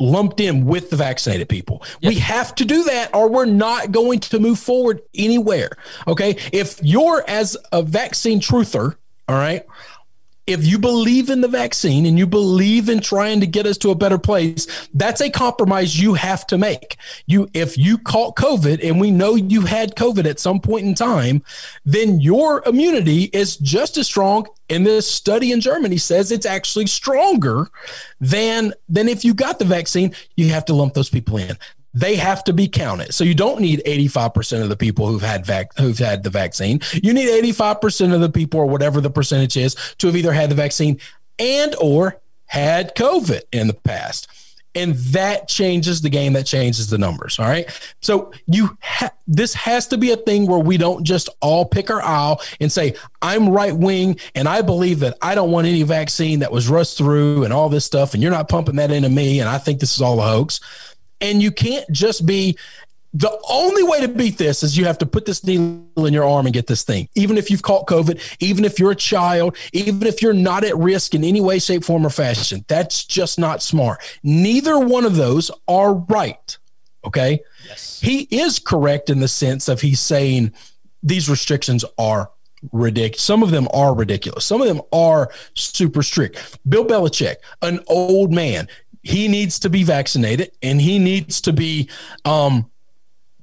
lumped 0.00 0.40
in 0.40 0.64
with 0.64 0.90
the 0.90 0.96
vaccinated 0.96 1.48
people. 1.48 1.82
We 2.02 2.16
have 2.16 2.54
to 2.56 2.64
do 2.64 2.84
that 2.84 3.14
or 3.14 3.28
we're 3.28 3.46
not 3.46 3.90
going 3.90 4.20
to 4.20 4.38
move 4.38 4.58
forward 4.58 5.00
anywhere. 5.14 5.70
Okay? 6.06 6.36
If 6.52 6.78
you're 6.82 7.24
as 7.26 7.56
a 7.72 7.82
vaccine 7.82 8.40
truther, 8.40 8.96
all 9.28 9.36
right? 9.36 9.66
If 10.48 10.66
you 10.66 10.78
believe 10.78 11.28
in 11.28 11.42
the 11.42 11.48
vaccine 11.48 12.06
and 12.06 12.18
you 12.18 12.26
believe 12.26 12.88
in 12.88 13.00
trying 13.00 13.38
to 13.40 13.46
get 13.46 13.66
us 13.66 13.76
to 13.78 13.90
a 13.90 13.94
better 13.94 14.16
place, 14.16 14.66
that's 14.94 15.20
a 15.20 15.28
compromise 15.28 16.00
you 16.00 16.14
have 16.14 16.46
to 16.46 16.56
make. 16.56 16.96
You, 17.26 17.50
if 17.52 17.76
you 17.76 17.98
caught 17.98 18.34
COVID 18.36 18.82
and 18.82 18.98
we 18.98 19.10
know 19.10 19.34
you 19.34 19.60
had 19.60 19.94
COVID 19.94 20.24
at 20.24 20.40
some 20.40 20.58
point 20.58 20.86
in 20.86 20.94
time, 20.94 21.42
then 21.84 22.18
your 22.20 22.62
immunity 22.64 23.24
is 23.24 23.58
just 23.58 23.98
as 23.98 24.06
strong. 24.06 24.46
And 24.70 24.86
this 24.86 25.10
study 25.10 25.52
in 25.52 25.60
Germany 25.60 25.98
says 25.98 26.32
it's 26.32 26.46
actually 26.46 26.86
stronger 26.86 27.68
than 28.20 28.72
than 28.88 29.08
if 29.08 29.24
you 29.24 29.34
got 29.34 29.58
the 29.58 29.64
vaccine. 29.66 30.14
You 30.36 30.48
have 30.48 30.64
to 30.66 30.74
lump 30.74 30.94
those 30.94 31.10
people 31.10 31.36
in 31.36 31.56
they 31.98 32.16
have 32.16 32.44
to 32.44 32.52
be 32.52 32.68
counted. 32.68 33.12
So 33.12 33.24
you 33.24 33.34
don't 33.34 33.60
need 33.60 33.82
85% 33.84 34.62
of 34.62 34.68
the 34.68 34.76
people 34.76 35.08
who've 35.08 35.22
had 35.22 35.44
vac- 35.44 35.76
who've 35.78 35.98
had 35.98 36.22
the 36.22 36.30
vaccine. 36.30 36.80
You 36.92 37.12
need 37.12 37.28
85% 37.28 38.14
of 38.14 38.20
the 38.20 38.28
people 38.28 38.60
or 38.60 38.66
whatever 38.66 39.00
the 39.00 39.10
percentage 39.10 39.56
is 39.56 39.74
to 39.98 40.06
have 40.06 40.16
either 40.16 40.32
had 40.32 40.50
the 40.50 40.54
vaccine 40.54 41.00
and 41.38 41.74
or 41.80 42.20
had 42.46 42.94
COVID 42.94 43.42
in 43.52 43.66
the 43.66 43.74
past. 43.74 44.28
And 44.74 44.94
that 44.94 45.48
changes 45.48 46.02
the 46.02 46.10
game, 46.10 46.34
that 46.34 46.46
changes 46.46 46.88
the 46.88 46.98
numbers. 46.98 47.38
All 47.40 47.46
right. 47.46 47.68
So 48.00 48.32
you 48.46 48.78
ha- 48.80 49.10
this 49.26 49.52
has 49.54 49.88
to 49.88 49.98
be 49.98 50.12
a 50.12 50.16
thing 50.16 50.46
where 50.46 50.60
we 50.60 50.76
don't 50.76 51.02
just 51.02 51.28
all 51.40 51.64
pick 51.64 51.90
our 51.90 52.00
aisle 52.00 52.40
and 52.60 52.70
say, 52.70 52.94
I'm 53.20 53.48
right 53.48 53.76
wing 53.76 54.20
and 54.36 54.46
I 54.46 54.62
believe 54.62 55.00
that 55.00 55.18
I 55.20 55.34
don't 55.34 55.50
want 55.50 55.66
any 55.66 55.82
vaccine 55.82 56.40
that 56.40 56.52
was 56.52 56.68
rushed 56.68 56.96
through 56.96 57.42
and 57.42 57.52
all 57.52 57.68
this 57.68 57.86
stuff, 57.86 58.14
and 58.14 58.22
you're 58.22 58.30
not 58.30 58.48
pumping 58.48 58.76
that 58.76 58.92
into 58.92 59.08
me, 59.08 59.40
and 59.40 59.48
I 59.48 59.58
think 59.58 59.80
this 59.80 59.94
is 59.94 60.00
all 60.00 60.20
a 60.20 60.22
hoax. 60.22 60.60
And 61.20 61.42
you 61.42 61.50
can't 61.50 61.90
just 61.90 62.26
be 62.26 62.56
the 63.14 63.36
only 63.48 63.82
way 63.82 64.00
to 64.02 64.08
beat 64.08 64.36
this 64.36 64.62
is 64.62 64.76
you 64.76 64.84
have 64.84 64.98
to 64.98 65.06
put 65.06 65.24
this 65.24 65.42
needle 65.42 66.06
in 66.06 66.12
your 66.12 66.24
arm 66.24 66.46
and 66.46 66.52
get 66.52 66.66
this 66.66 66.82
thing. 66.82 67.08
Even 67.14 67.38
if 67.38 67.50
you've 67.50 67.62
caught 67.62 67.86
COVID, 67.86 68.20
even 68.40 68.64
if 68.64 68.78
you're 68.78 68.90
a 68.90 68.96
child, 68.96 69.56
even 69.72 70.06
if 70.06 70.20
you're 70.20 70.34
not 70.34 70.62
at 70.62 70.76
risk 70.76 71.14
in 71.14 71.24
any 71.24 71.40
way, 71.40 71.58
shape, 71.58 71.84
form, 71.84 72.06
or 72.06 72.10
fashion, 72.10 72.64
that's 72.68 73.04
just 73.04 73.38
not 73.38 73.62
smart. 73.62 74.00
Neither 74.22 74.78
one 74.78 75.04
of 75.04 75.16
those 75.16 75.50
are 75.66 75.94
right. 75.94 76.58
Okay. 77.04 77.40
Yes. 77.66 77.98
He 78.00 78.28
is 78.30 78.58
correct 78.58 79.08
in 79.08 79.20
the 79.20 79.28
sense 79.28 79.68
of 79.68 79.80
he's 79.80 80.00
saying 80.00 80.52
these 81.02 81.30
restrictions 81.30 81.84
are 81.96 82.30
ridiculous. 82.72 83.22
Some 83.22 83.42
of 83.42 83.50
them 83.50 83.68
are 83.72 83.94
ridiculous. 83.94 84.44
Some 84.44 84.60
of 84.60 84.68
them 84.68 84.82
are 84.92 85.30
super 85.54 86.02
strict. 86.02 86.58
Bill 86.68 86.84
Belichick, 86.84 87.36
an 87.62 87.80
old 87.86 88.32
man, 88.32 88.68
he 89.02 89.28
needs 89.28 89.58
to 89.60 89.70
be 89.70 89.82
vaccinated 89.82 90.52
and 90.62 90.80
he 90.80 90.98
needs 90.98 91.40
to 91.42 91.52
be 91.52 91.88
um, 92.24 92.70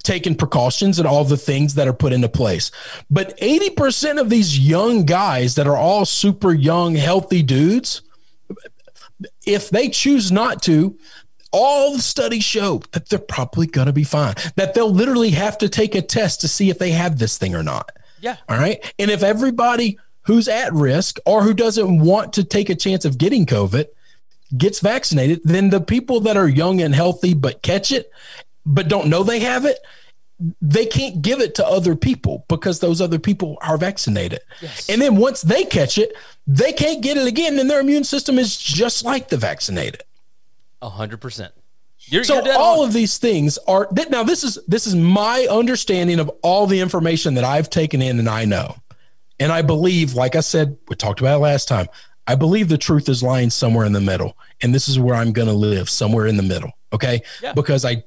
taken 0.04 0.36
precautions 0.36 1.00
and 1.00 1.08
all 1.08 1.24
the 1.24 1.38
things 1.38 1.76
that 1.76 1.88
are 1.88 1.94
put 1.94 2.14
into 2.14 2.30
place. 2.30 2.72
But 3.10 3.38
80% 3.40 4.20
of 4.20 4.30
these 4.30 4.58
young 4.58 5.06
guys 5.06 5.56
that 5.56 5.68
are 5.68 5.78
all 5.78 6.06
super 6.06 6.54
young, 6.54 6.96
healthy 6.96 7.44
dudes, 7.44 8.02
if 9.46 9.70
they 9.70 9.90
choose 9.90 10.32
not 10.32 10.62
to, 10.64 10.98
all 11.52 11.94
the 11.94 12.02
studies 12.02 12.44
show 12.44 12.82
that 12.92 13.10
they're 13.10 13.18
probably 13.18 13.66
going 13.66 13.88
to 13.88 13.94
be 13.94 14.04
fine, 14.04 14.36
that 14.56 14.74
they'll 14.74 14.92
literally 14.92 15.32
have 15.32 15.58
to 15.58 15.70
take 15.70 15.96
a 15.96 16.02
test 16.02 16.42
to 16.42 16.48
see 16.48 16.70
if 16.70 16.78
they 16.80 16.92
have 16.92 17.18
this 17.18 17.38
thing 17.38 17.56
or 17.56 17.64
not. 17.64 17.92
Yeah. 18.20 18.38
All 18.50 18.58
right. 18.58 18.94
And 19.00 19.10
if 19.10 19.24
everybody 19.24 19.98
who's 20.24 20.48
at 20.48 20.74
risk 20.74 21.18
or 21.26 21.44
who 21.44 21.54
doesn't 21.54 22.00
want 22.00 22.34
to 22.34 22.44
take 22.44 22.70
a 22.70 22.76
chance 22.76 23.06
of 23.06 23.18
getting 23.18 23.46
COVID 23.46 23.86
gets 24.58 24.80
vaccinated, 24.80 25.42
then 25.44 25.70
the 25.70 25.82
people 25.82 26.22
that 26.22 26.38
are 26.38 26.48
young 26.48 26.82
and 26.82 26.94
healthy 26.94 27.34
but 27.34 27.62
catch 27.62 27.92
it, 27.92 28.12
but 28.66 28.88
don't 28.88 29.08
know 29.08 29.24
they 29.24 29.40
have 29.40 29.66
it, 29.66 29.80
they 30.62 30.86
can't 30.86 31.22
give 31.22 31.40
it 31.40 31.56
to 31.56 31.66
other 31.66 31.96
people 31.96 32.46
because 32.50 32.80
those 32.80 33.00
other 33.00 33.20
people 33.20 33.58
are 33.62 33.78
vaccinated. 33.78 34.40
Yes. 34.62 34.90
And 34.90 35.02
then 35.02 35.16
once 35.16 35.42
they 35.42 35.64
catch 35.64 35.98
it, 35.98 36.14
they 36.46 36.74
can't 36.74 37.02
get 37.02 37.18
it 37.18 37.26
again, 37.26 37.58
and 37.58 37.70
their 37.70 37.80
immune 37.80 38.04
system 38.04 38.38
is 38.38 38.58
just 38.58 39.06
like 39.06 39.30
the 39.30 39.38
vaccinated. 39.38 40.04
A 40.82 40.90
hundred 40.90 41.22
percent. 41.22 41.54
You're, 42.08 42.24
So 42.24 42.40
all 42.52 42.82
on. 42.82 42.88
of 42.90 42.94
these 42.94 43.18
things 43.18 43.58
are 43.68 43.88
now. 44.10 44.24
This 44.24 44.44
is 44.44 44.60
this 44.68 44.86
is 44.86 44.94
my 44.96 45.48
understanding 45.50 46.20
of 46.20 46.30
all 46.44 46.68
the 46.68 46.80
information 46.80 47.34
that 47.36 47.44
I've 47.44 47.70
taken 47.70 48.02
in 48.02 48.20
and 48.20 48.30
I 48.30 48.46
know, 48.46 48.76
and 49.40 49.52
I 49.52 49.64
believe, 49.64 50.14
like 50.14 50.36
I 50.36 50.42
said, 50.42 50.78
we 50.88 50.96
talked 50.96 51.20
about 51.20 51.38
it 51.38 51.40
last 51.40 51.68
time. 51.68 51.88
I 52.28 52.36
believe 52.36 52.70
the 52.70 52.78
truth 52.78 53.08
is 53.10 53.22
lying 53.22 53.50
somewhere 53.50 53.86
in 53.86 53.94
the 53.94 54.02
middle, 54.02 54.38
and 54.62 54.74
this 54.74 54.88
is 54.88 54.98
where 55.00 55.16
I'm 55.16 55.32
going 55.32 55.48
to 55.48 55.54
live, 55.54 55.90
somewhere 55.90 56.26
in 56.28 56.38
the 56.38 56.44
middle. 56.44 56.72
Okay, 56.94 57.22
Yeah. 57.42 57.54
because 57.54 57.86
I 57.86 58.04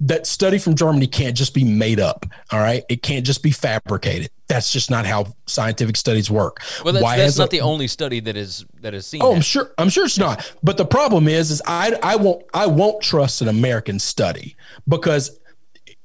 that 0.00 0.26
study 0.26 0.58
from 0.58 0.74
Germany 0.74 1.06
can't 1.06 1.34
just 1.34 1.54
be 1.54 1.64
made 1.64 1.98
up. 1.98 2.26
All 2.50 2.58
right, 2.60 2.84
it 2.90 3.02
can't 3.02 3.24
just 3.24 3.42
be 3.42 3.50
fabricated. 3.50 4.28
That's 4.46 4.70
just 4.70 4.90
not 4.90 5.06
how 5.06 5.34
scientific 5.46 5.96
studies 5.96 6.30
work. 6.30 6.60
well, 6.84 6.92
that's, 6.92 7.02
Why 7.02 7.16
that's 7.16 7.38
not 7.38 7.48
a- 7.48 7.50
the 7.50 7.60
only 7.62 7.88
study 7.88 8.20
that 8.20 8.36
is 8.36 8.66
that 8.82 8.92
is 8.92 9.06
seen. 9.06 9.22
Oh, 9.22 9.30
that. 9.30 9.36
I'm 9.36 9.40
sure. 9.42 9.72
I'm 9.78 9.88
sure 9.88 10.04
it's 10.04 10.18
not. 10.18 10.52
But 10.62 10.76
the 10.76 10.84
problem 10.84 11.28
is, 11.28 11.50
is 11.50 11.62
I 11.66 11.98
I 12.02 12.16
won't 12.16 12.42
I 12.52 12.66
won't 12.66 13.02
trust 13.02 13.40
an 13.40 13.48
American 13.48 13.98
study 13.98 14.54
because 14.86 15.40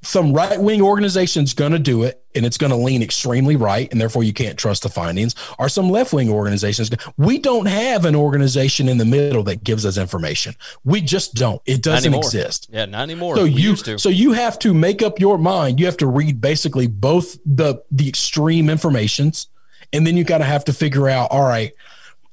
some 0.01 0.31
right 0.33 0.59
wing 0.59 0.81
organization's 0.81 1.53
going 1.53 1.73
to 1.73 1.79
do 1.79 2.03
it 2.03 2.23
and 2.33 2.45
it's 2.45 2.57
going 2.57 2.71
to 2.71 2.77
lean 2.77 3.03
extremely 3.03 3.55
right 3.55 3.91
and 3.91 3.99
therefore 3.99 4.23
you 4.23 4.31
can't 4.31 4.57
trust 4.57 4.83
the 4.83 4.89
findings. 4.89 5.35
Or 5.57 5.67
some 5.67 5.89
left 5.89 6.13
wing 6.13 6.29
organizations. 6.29 6.89
We 7.17 7.37
don't 7.37 7.65
have 7.65 8.05
an 8.05 8.15
organization 8.15 8.87
in 8.87 8.97
the 8.97 9.05
middle 9.05 9.43
that 9.43 9.63
gives 9.63 9.85
us 9.85 9.97
information. 9.97 10.55
We 10.85 11.01
just 11.01 11.33
don't. 11.35 11.61
It 11.65 11.83
doesn't 11.83 12.13
exist. 12.13 12.69
Yeah, 12.71 12.85
not 12.85 13.01
anymore. 13.03 13.35
So 13.35 13.43
We 13.43 13.49
you 13.51 13.69
used 13.71 13.85
to. 13.85 13.99
so 13.99 14.09
you 14.09 14.31
have 14.33 14.57
to 14.59 14.73
make 14.73 15.01
up 15.01 15.19
your 15.19 15.37
mind. 15.37 15.79
You 15.79 15.85
have 15.85 15.97
to 15.97 16.07
read 16.07 16.39
basically 16.39 16.87
both 16.87 17.37
the 17.45 17.83
the 17.91 18.07
extreme 18.07 18.69
informations, 18.69 19.47
and 19.91 20.07
then 20.07 20.15
you 20.15 20.23
got 20.23 20.37
to 20.37 20.45
have 20.45 20.63
to 20.65 20.73
figure 20.73 21.09
out. 21.09 21.31
All 21.31 21.43
right, 21.43 21.73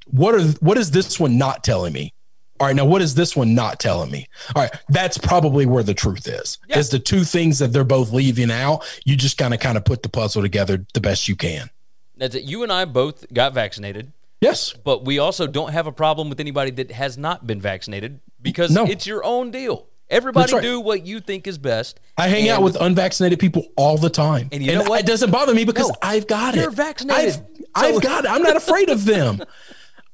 what 0.06 0.34
are 0.34 0.42
what 0.60 0.78
is 0.78 0.92
this 0.92 1.18
one 1.18 1.36
not 1.36 1.64
telling 1.64 1.92
me? 1.92 2.12
All 2.58 2.66
right, 2.66 2.76
now 2.76 2.84
what 2.86 3.02
is 3.02 3.14
this 3.14 3.36
one 3.36 3.54
not 3.54 3.78
telling 3.80 4.10
me? 4.10 4.26
All 4.54 4.62
right, 4.62 4.70
that's 4.88 5.18
probably 5.18 5.66
where 5.66 5.82
the 5.82 5.94
truth 5.94 6.26
is. 6.26 6.58
Yeah. 6.68 6.78
Is 6.78 6.88
the 6.90 6.98
two 6.98 7.22
things 7.24 7.58
that 7.58 7.68
they're 7.72 7.84
both 7.84 8.12
leaving 8.12 8.50
out. 8.50 8.84
You 9.04 9.16
just 9.16 9.36
kind 9.38 9.52
of 9.52 9.60
kind 9.60 9.76
of 9.76 9.84
put 9.84 10.02
the 10.02 10.08
puzzle 10.08 10.42
together 10.42 10.84
the 10.94 11.00
best 11.00 11.28
you 11.28 11.36
can. 11.36 11.68
That's 12.16 12.34
it. 12.34 12.44
You 12.44 12.62
and 12.62 12.72
I 12.72 12.86
both 12.86 13.30
got 13.32 13.52
vaccinated, 13.52 14.12
Yes. 14.40 14.72
but 14.72 15.04
we 15.04 15.18
also 15.18 15.46
don't 15.46 15.72
have 15.72 15.86
a 15.86 15.92
problem 15.92 16.30
with 16.30 16.40
anybody 16.40 16.70
that 16.72 16.90
has 16.92 17.18
not 17.18 17.46
been 17.46 17.60
vaccinated 17.60 18.20
because 18.40 18.70
No. 18.70 18.84
it's 18.86 19.06
your 19.06 19.22
own 19.22 19.50
deal. 19.50 19.86
Everybody 20.08 20.52
right. 20.52 20.62
do 20.62 20.80
what 20.80 21.04
you 21.04 21.20
think 21.20 21.46
is 21.48 21.58
best. 21.58 21.98
I 22.16 22.28
hang 22.28 22.48
out 22.48 22.62
with 22.62 22.76
unvaccinated 22.80 23.38
people 23.40 23.66
all 23.76 23.98
the 23.98 24.08
time, 24.08 24.48
And 24.52 24.64
you 24.64 24.72
know 24.72 24.84
what? 24.84 25.00
It 25.00 25.06
doesn't 25.06 25.30
bother 25.32 25.52
me 25.52 25.64
because 25.64 25.88
No, 25.88 25.96
I've 26.00 26.26
got 26.28 26.54
it. 26.54 26.60
you're 26.60 26.70
vaccinated. 26.70 27.34
I've, 27.34 27.34
So- 27.34 27.96
I've 27.96 28.00
got 28.02 28.24
it. 28.24 28.30
I'm 28.30 28.42
not 28.42 28.56
afraid 28.56 28.88
of 28.88 29.04
them. 29.04 29.42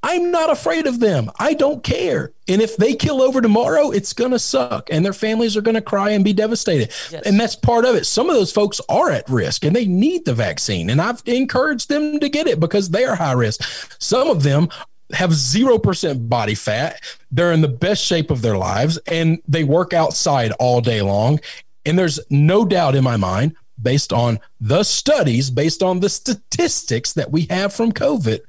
I'm 0.02 0.30
not 0.32 0.50
afraid 0.50 0.86
of 0.86 0.98
them. 0.98 1.30
I 1.38 1.54
don't 1.54 1.84
care. 1.84 2.32
And 2.48 2.60
if 2.60 2.76
they 2.76 2.94
kill 2.94 3.22
over 3.22 3.40
tomorrow, 3.40 3.90
it's 3.90 4.12
going 4.12 4.32
to 4.32 4.38
suck, 4.38 4.88
and 4.90 5.04
their 5.04 5.12
families 5.12 5.56
are 5.56 5.60
going 5.60 5.76
to 5.76 5.80
cry 5.80 6.10
and 6.10 6.24
be 6.24 6.32
devastated. 6.32 6.92
Yes. 7.10 7.22
And 7.24 7.38
that's 7.38 7.54
part 7.54 7.84
of 7.84 7.94
it. 7.94 8.04
Some 8.04 8.28
of 8.28 8.34
those 8.34 8.52
folks 8.52 8.80
are 8.88 9.10
at 9.10 9.28
risk, 9.28 9.64
and 9.64 9.76
they 9.76 9.86
need 9.86 10.24
the 10.24 10.34
vaccine. 10.34 10.90
And 10.90 11.00
I've 11.00 11.22
encouraged 11.26 11.88
them 11.88 12.18
to 12.18 12.28
get 12.28 12.48
it 12.48 12.58
because 12.58 12.90
they 12.90 13.04
are 13.04 13.14
high 13.14 13.32
risk. 13.32 13.62
Some 14.00 14.28
of 14.28 14.42
them 14.42 14.68
have 15.12 15.32
zero 15.32 15.78
percent 15.78 16.28
body 16.28 16.54
fat. 16.54 17.00
They're 17.30 17.52
in 17.52 17.60
the 17.60 17.68
best 17.68 18.04
shape 18.04 18.30
of 18.30 18.42
their 18.42 18.56
lives, 18.56 18.98
and 19.06 19.40
they 19.46 19.62
work 19.62 19.92
outside 19.92 20.52
all 20.58 20.80
day 20.80 21.00
long. 21.00 21.38
And 21.84 21.98
there's 21.98 22.18
no 22.30 22.64
doubt 22.64 22.94
in 22.94 23.04
my 23.04 23.16
mind, 23.16 23.54
based 23.80 24.12
on 24.12 24.40
the 24.60 24.82
studies, 24.82 25.50
based 25.50 25.82
on 25.82 26.00
the 26.00 26.08
statistics 26.08 27.12
that 27.14 27.30
we 27.30 27.46
have 27.50 27.72
from 27.72 27.92
COVID, 27.92 28.40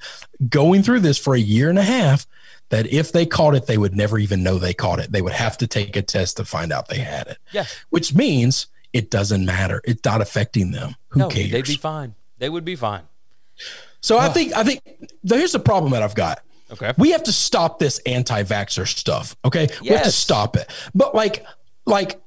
going 0.49 0.84
through 0.84 0.99
this 1.01 1.17
for 1.17 1.36
a 1.36 1.39
year 1.39 1.69
and 1.69 1.80
a 1.80 1.84
half, 1.84 2.28
that 2.69 2.91
if 2.91 3.11
they 3.11 3.26
caught 3.26 3.55
it, 3.55 3.67
they 3.67 3.78
would 3.78 3.95
never 3.95 4.17
even 4.17 4.41
know 4.41 4.57
they 4.57 4.74
caught 4.74 4.99
it. 4.99 5.11
They 5.11 5.21
would 5.21 5.34
have 5.34 5.57
to 5.59 5.67
take 5.67 5.95
a 5.95 6.01
test 6.01 6.38
to 6.38 6.45
find 6.45 6.71
out 6.71 6.88
they 6.88 6.99
had 6.99 7.28
it. 7.28 7.38
Yes. 7.51 7.76
Which 7.89 8.15
means 8.15 8.67
it 8.93 9.11
doesn't 9.11 9.45
matter. 9.45 9.82
It's 9.84 10.03
not 10.03 10.21
affecting 10.21 10.71
them. 10.71 10.95
Who 11.09 11.19
no, 11.19 11.30
cares? 11.30 11.51
they'd 11.51 11.65
be 11.65 11.76
fine. 11.76 12.15
They 12.39 12.49
would 12.49 12.65
be 12.65 12.76
fine. 12.76 13.03
So 14.01 14.17
I 14.17 14.30
think 14.30 14.53
I 14.53 14.63
think 14.63 14.82
here's 15.24 15.51
the 15.51 15.59
problem 15.59 15.91
that 15.91 16.03
I've 16.03 16.15
got. 16.15 16.41
Okay. 16.71 16.93
We 16.97 17.11
have 17.11 17.24
to 17.24 17.32
stop 17.32 17.78
this 17.78 17.99
anti-vaxxer 17.99 18.88
stuff. 18.88 19.36
Okay. 19.45 19.67
We 19.82 19.89
have 19.89 20.03
to 20.03 20.11
stop 20.11 20.55
it. 20.55 20.69
But 20.95 21.13
like, 21.13 21.45
like 21.86 22.19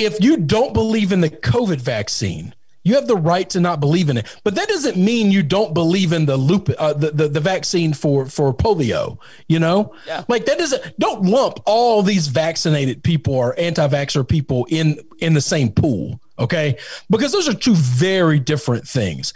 if 0.00 0.22
you 0.22 0.36
don't 0.36 0.72
believe 0.72 1.12
in 1.12 1.20
the 1.20 1.30
COVID 1.30 1.80
vaccine, 1.80 2.54
you 2.82 2.94
have 2.94 3.06
the 3.06 3.16
right 3.16 3.48
to 3.50 3.60
not 3.60 3.78
believe 3.78 4.08
in 4.08 4.16
it. 4.16 4.26
But 4.42 4.54
that 4.54 4.66
doesn't 4.68 4.96
mean 4.96 5.30
you 5.30 5.42
don't 5.42 5.74
believe 5.74 6.12
in 6.12 6.24
the 6.24 6.38
loop, 6.38 6.70
uh, 6.78 6.94
the, 6.94 7.10
the 7.10 7.28
the 7.28 7.40
vaccine 7.40 7.92
for 7.92 8.24
for 8.26 8.54
polio. 8.54 9.18
You 9.48 9.58
know, 9.58 9.94
Yeah. 10.06 10.24
like 10.28 10.46
that 10.46 10.58
doesn't. 10.58 10.98
Don't 10.98 11.22
lump 11.24 11.60
all 11.66 12.02
these 12.02 12.28
vaccinated 12.28 13.02
people 13.04 13.34
or 13.34 13.54
anti-vaxxer 13.58 14.26
people 14.26 14.66
in 14.70 14.98
in 15.18 15.34
the 15.34 15.40
same 15.42 15.70
pool. 15.70 16.20
Okay, 16.38 16.78
because 17.10 17.32
those 17.32 17.48
are 17.50 17.54
two 17.54 17.74
very 17.74 18.40
different 18.40 18.88
things. 18.88 19.34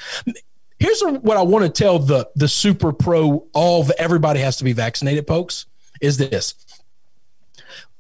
Here's 0.79 1.03
what 1.03 1.37
I 1.37 1.43
want 1.43 1.65
to 1.67 1.71
tell 1.71 1.99
the 1.99 2.31
the 2.35 2.49
super 2.49 2.93
pro 2.95 3.47
all 3.53 3.85
the, 3.85 4.01
everybody 4.01 4.41
has 4.41 4.57
to 4.57 4.65
be 4.65 4.73
vaccinated 4.73 5.27
folks 5.27 5.67
is 6.01 6.17
this. 6.17 6.55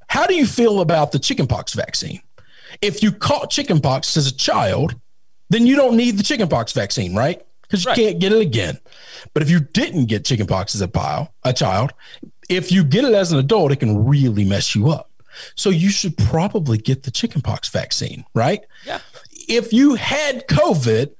How 0.08 0.26
do 0.26 0.34
you 0.34 0.46
feel 0.46 0.80
about 0.80 1.12
the 1.12 1.18
chickenpox 1.18 1.74
vaccine? 1.74 2.20
If 2.82 3.02
you 3.02 3.12
caught 3.12 3.50
chickenpox 3.50 4.16
as 4.16 4.26
a 4.26 4.34
child, 4.34 4.94
then 5.50 5.66
you 5.66 5.76
don't 5.76 5.96
need 5.96 6.18
the 6.18 6.22
chickenpox 6.22 6.72
vaccine, 6.72 7.14
right? 7.14 7.44
Because 7.62 7.84
you 7.84 7.88
Right. 7.90 7.96
can't 7.96 8.18
get 8.18 8.32
it 8.32 8.40
again. 8.40 8.78
But 9.32 9.42
if 9.42 9.50
you 9.50 9.60
didn't 9.60 10.06
get 10.06 10.24
chickenpox 10.24 10.74
as 10.74 10.80
a 10.80 10.88
pile, 10.88 11.32
a 11.44 11.52
child, 11.52 11.92
if 12.48 12.70
you 12.70 12.84
get 12.84 13.04
it 13.04 13.14
as 13.14 13.32
an 13.32 13.38
adult, 13.38 13.72
it 13.72 13.76
can 13.76 14.04
really 14.04 14.44
mess 14.44 14.74
you 14.74 14.90
up. 14.90 15.10
So 15.54 15.70
you 15.70 15.90
should 15.90 16.16
probably 16.16 16.78
get 16.78 17.02
the 17.02 17.10
chickenpox 17.10 17.68
vaccine, 17.68 18.24
right? 18.34 18.60
Yeah. 18.86 19.00
If 19.48 19.72
you 19.72 19.94
had 19.94 20.46
COVID, 20.46 21.10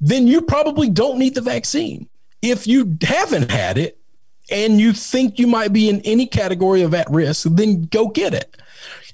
then 0.00 0.26
you 0.26 0.42
probably 0.42 0.88
don't 0.88 1.18
need 1.18 1.34
the 1.34 1.40
vaccine. 1.40 2.08
If 2.40 2.66
you 2.66 2.96
haven't 3.02 3.50
had 3.50 3.78
it 3.78 3.98
and 4.50 4.80
you 4.80 4.92
think 4.92 5.38
you 5.38 5.46
might 5.46 5.72
be 5.72 5.88
in 5.88 6.00
any 6.02 6.26
category 6.26 6.82
of 6.82 6.94
at 6.94 7.10
risk, 7.10 7.46
then 7.50 7.84
go 7.84 8.08
get 8.08 8.34
it. 8.34 8.56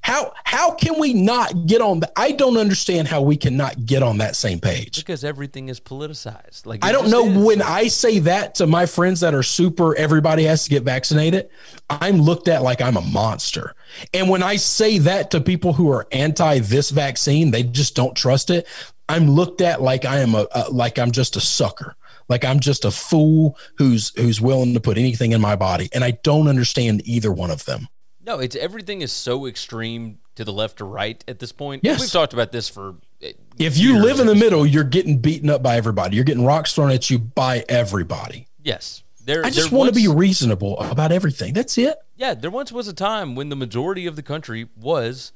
How 0.02 0.32
how 0.44 0.72
can 0.72 0.98
we 0.98 1.12
not 1.14 1.66
get 1.66 1.80
on 1.80 2.00
the 2.00 2.10
I 2.16 2.32
don't 2.32 2.56
understand 2.56 3.08
how 3.08 3.22
we 3.22 3.36
cannot 3.36 3.86
get 3.86 4.02
on 4.02 4.18
that 4.18 4.36
same 4.36 4.60
page. 4.60 4.96
Because 4.96 5.24
everything 5.24 5.68
is 5.68 5.80
politicized. 5.80 6.66
Like 6.66 6.84
I 6.84 6.92
don't 6.92 7.10
know 7.10 7.26
is. 7.26 7.44
when 7.44 7.62
I 7.62 7.88
say 7.88 8.18
that 8.20 8.56
to 8.56 8.66
my 8.66 8.86
friends 8.86 9.20
that 9.20 9.34
are 9.34 9.42
super 9.42 9.96
everybody 9.96 10.44
has 10.44 10.64
to 10.64 10.70
get 10.70 10.82
vaccinated, 10.82 11.48
I'm 11.90 12.18
looked 12.18 12.48
at 12.48 12.62
like 12.62 12.80
I'm 12.80 12.96
a 12.96 13.02
monster. 13.02 13.74
And 14.14 14.28
when 14.28 14.42
I 14.42 14.56
say 14.56 14.98
that 14.98 15.30
to 15.32 15.40
people 15.40 15.72
who 15.72 15.90
are 15.90 16.06
anti 16.12 16.60
this 16.60 16.90
vaccine, 16.90 17.50
they 17.50 17.62
just 17.62 17.94
don't 17.94 18.16
trust 18.16 18.50
it. 18.50 18.66
I'm 19.08 19.28
looked 19.28 19.60
at 19.60 19.80
like 19.80 20.04
I 20.04 20.18
am 20.18 20.34
a, 20.34 20.46
a 20.54 20.70
like 20.70 20.98
I'm 20.98 21.10
just 21.10 21.36
a 21.36 21.40
sucker. 21.40 21.96
Like 22.28 22.44
I'm 22.44 22.60
just 22.60 22.84
a 22.84 22.90
fool 22.90 23.56
who's 23.78 24.12
who's 24.16 24.40
willing 24.40 24.74
to 24.74 24.80
put 24.80 24.98
anything 24.98 25.32
in 25.32 25.40
my 25.40 25.56
body. 25.56 25.88
And 25.92 26.04
I 26.04 26.12
don't 26.12 26.48
understand 26.48 27.02
either 27.04 27.32
one 27.32 27.50
of 27.50 27.64
them. 27.64 27.88
No, 28.28 28.40
it's 28.40 28.54
everything 28.54 29.00
is 29.00 29.10
so 29.10 29.46
extreme 29.46 30.18
to 30.34 30.44
the 30.44 30.52
left 30.52 30.82
or 30.82 30.84
right 30.84 31.24
at 31.26 31.38
this 31.38 31.50
point. 31.50 31.82
Yes. 31.82 31.98
We've 31.98 32.12
talked 32.12 32.34
about 32.34 32.52
this 32.52 32.68
for 32.68 32.96
eh, 33.22 33.32
If 33.58 33.78
you 33.78 33.98
live 33.98 34.20
in 34.20 34.26
the 34.26 34.34
middle, 34.34 34.66
you're 34.66 34.84
getting 34.84 35.16
beaten 35.16 35.48
up 35.48 35.62
by 35.62 35.78
everybody. 35.78 36.14
You're 36.14 36.26
getting 36.26 36.44
rocks 36.44 36.74
thrown 36.74 36.90
at 36.90 37.08
you 37.08 37.18
by 37.18 37.64
everybody. 37.70 38.46
Yes. 38.62 39.02
There, 39.24 39.46
I 39.46 39.48
just 39.48 39.72
want 39.72 39.88
to 39.88 39.94
be 39.94 40.08
reasonable 40.08 40.78
about 40.78 41.10
everything. 41.10 41.54
That's 41.54 41.78
it. 41.78 41.96
Yeah, 42.16 42.34
there 42.34 42.50
once 42.50 42.70
was 42.70 42.86
a 42.86 42.92
time 42.92 43.34
when 43.34 43.48
the 43.48 43.56
majority 43.56 44.06
of 44.06 44.14
the 44.14 44.22
country 44.22 44.68
was 44.76 45.32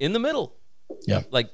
in 0.00 0.12
the 0.12 0.18
middle. 0.18 0.56
Yeah. 1.06 1.22
Like, 1.30 1.48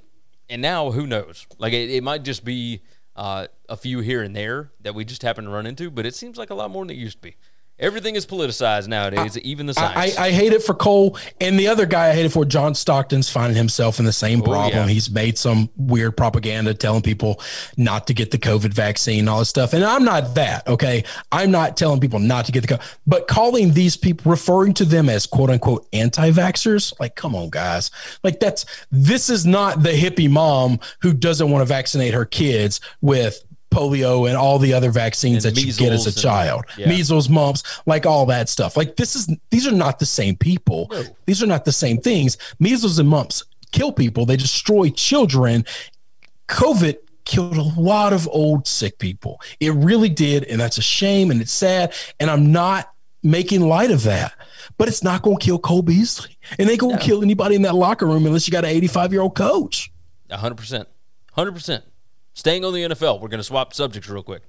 and 0.48 0.62
now 0.62 0.90
who 0.90 1.06
knows? 1.06 1.46
Like, 1.58 1.74
it, 1.74 1.90
it 1.90 2.02
might 2.02 2.24
just 2.24 2.46
be 2.46 2.80
uh, 3.14 3.48
a 3.68 3.76
few 3.76 4.00
here 4.00 4.22
and 4.22 4.34
there 4.34 4.70
that 4.80 4.94
we 4.94 5.04
just 5.04 5.20
happen 5.20 5.44
to 5.44 5.50
run 5.50 5.66
into, 5.66 5.90
but 5.90 6.06
it 6.06 6.14
seems 6.14 6.38
like 6.38 6.48
a 6.48 6.54
lot 6.54 6.70
more 6.70 6.82
than 6.86 6.96
it 6.96 6.98
used 6.98 7.18
to 7.18 7.22
be. 7.22 7.36
Everything 7.80 8.16
is 8.16 8.26
politicized 8.26 8.88
nowadays, 8.88 9.38
even 9.38 9.66
the 9.66 9.74
science. 9.74 10.18
I, 10.18 10.26
I 10.26 10.30
hate 10.32 10.52
it 10.52 10.64
for 10.64 10.74
Cole 10.74 11.16
and 11.40 11.56
the 11.58 11.68
other 11.68 11.86
guy. 11.86 12.08
I 12.08 12.12
hate 12.12 12.26
it 12.26 12.32
for 12.32 12.44
John 12.44 12.74
Stockton's 12.74 13.30
finding 13.30 13.56
himself 13.56 14.00
in 14.00 14.04
the 14.04 14.12
same 14.12 14.40
oh, 14.42 14.46
problem. 14.46 14.88
yeah. 14.88 14.92
He's 14.92 15.08
made 15.10 15.38
some 15.38 15.70
weird 15.76 16.16
propaganda 16.16 16.74
telling 16.74 17.02
people 17.02 17.40
not 17.76 18.08
to 18.08 18.14
get 18.14 18.32
the 18.32 18.38
COVID 18.38 18.74
vaccine, 18.74 19.20
and 19.20 19.28
all 19.28 19.38
this 19.38 19.48
stuff. 19.48 19.74
And 19.74 19.84
I'm 19.84 20.04
not 20.04 20.34
that. 20.34 20.66
Okay, 20.66 21.04
I'm 21.30 21.52
not 21.52 21.76
telling 21.76 22.00
people 22.00 22.18
not 22.18 22.46
to 22.46 22.52
get 22.52 22.62
the 22.62 22.74
COVID, 22.74 22.96
but 23.06 23.28
calling 23.28 23.72
these 23.74 23.96
people, 23.96 24.30
referring 24.30 24.74
to 24.74 24.84
them 24.84 25.08
as 25.08 25.26
quote 25.26 25.50
unquote 25.50 25.86
anti-vaxxers. 25.92 26.98
Like, 26.98 27.14
come 27.14 27.36
on, 27.36 27.48
guys. 27.48 27.92
Like 28.24 28.40
that's 28.40 28.66
this 28.90 29.30
is 29.30 29.46
not 29.46 29.84
the 29.84 29.90
hippie 29.90 30.30
mom 30.30 30.80
who 31.02 31.12
doesn't 31.12 31.48
want 31.48 31.62
to 31.62 31.66
vaccinate 31.66 32.12
her 32.14 32.24
kids 32.24 32.80
with 33.00 33.44
polio 33.70 34.26
and 34.28 34.36
all 34.36 34.58
the 34.58 34.72
other 34.72 34.90
vaccines 34.90 35.44
And 35.44 35.54
that 35.56 35.60
you 35.62 35.72
get 35.72 35.92
as 35.92 36.06
a 36.06 36.08
and- 36.10 36.16
child. 36.18 36.64
yeah. 36.76 36.88
measles 36.88 37.28
mumps 37.28 37.62
like 37.86 38.06
all 38.06 38.26
that 38.26 38.48
stuff. 38.48 38.76
Like 38.76 38.96
this 38.96 39.14
is 39.14 39.28
these 39.50 39.66
are 39.66 39.72
not 39.72 39.98
the 39.98 40.06
same 40.06 40.36
people. 40.36 40.90
These 41.26 41.42
are 41.42 41.46
not 41.46 41.64
the 41.64 41.72
same 41.72 42.00
things. 42.00 42.36
Measles 42.58 42.98
and 42.98 43.08
mumps 43.08 43.44
kill 43.72 43.92
people. 43.92 44.24
They 44.26 44.36
destroy 44.36 44.88
children. 44.90 45.64
Covid 46.48 46.96
killed 47.24 47.56
a 47.58 47.62
lot 47.80 48.12
of 48.14 48.26
old 48.28 48.66
sick 48.66 48.98
people. 48.98 49.40
It 49.60 49.72
really 49.74 50.08
did 50.08 50.44
and 50.44 50.58
that's 50.60 50.78
a 50.78 50.82
shame 50.82 51.30
and 51.30 51.40
it's 51.42 51.52
sad 51.52 51.92
and 52.18 52.30
i'm 52.30 52.50
not 52.52 52.92
making 53.22 53.60
light 53.60 53.90
of 53.90 54.04
that. 54.04 54.32
But 54.78 54.86
it's 54.88 55.02
not 55.02 55.22
going 55.22 55.36
to 55.38 55.44
kill 55.44 55.58
cole 55.58 55.82
beasley 55.82 56.38
and 56.58 56.68
they 56.68 56.76
going 56.76 56.96
to 56.96 57.02
kill 57.04 57.22
anybody 57.22 57.54
in 57.56 57.62
that 57.62 57.74
locker 57.74 58.06
room 58.06 58.24
unless 58.26 58.46
you 58.46 58.52
got 58.52 58.64
an 58.64 58.70
85 58.70 59.12
year 59.12 59.20
old 59.22 59.34
coach 59.34 59.90
hundred 60.30 60.56
percent, 60.56 60.88
hundred 61.32 61.52
percent. 61.52 61.84
Staying 62.38 62.64
on 62.64 62.72
the 62.72 62.82
NFL, 62.82 63.20
we're 63.20 63.26
going 63.26 63.40
to 63.40 63.44
swap 63.44 63.74
subjects 63.74 64.08
real 64.08 64.22
quick. 64.22 64.42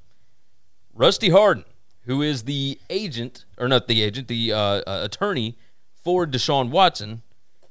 Rusty 0.93 1.31
Hardin, 1.31 1.65
who 2.03 2.21
is 2.21 2.43
the 2.43 2.79
agent, 2.87 3.45
or 3.57 3.67
not 3.67 3.87
the 3.87 4.03
agent, 4.03 4.27
the 4.27 4.53
uh, 4.53 4.57
uh, 4.57 4.81
attorney 5.05 5.57
for 5.95 6.27
Deshaun 6.27 6.69
Watson, 6.69 7.23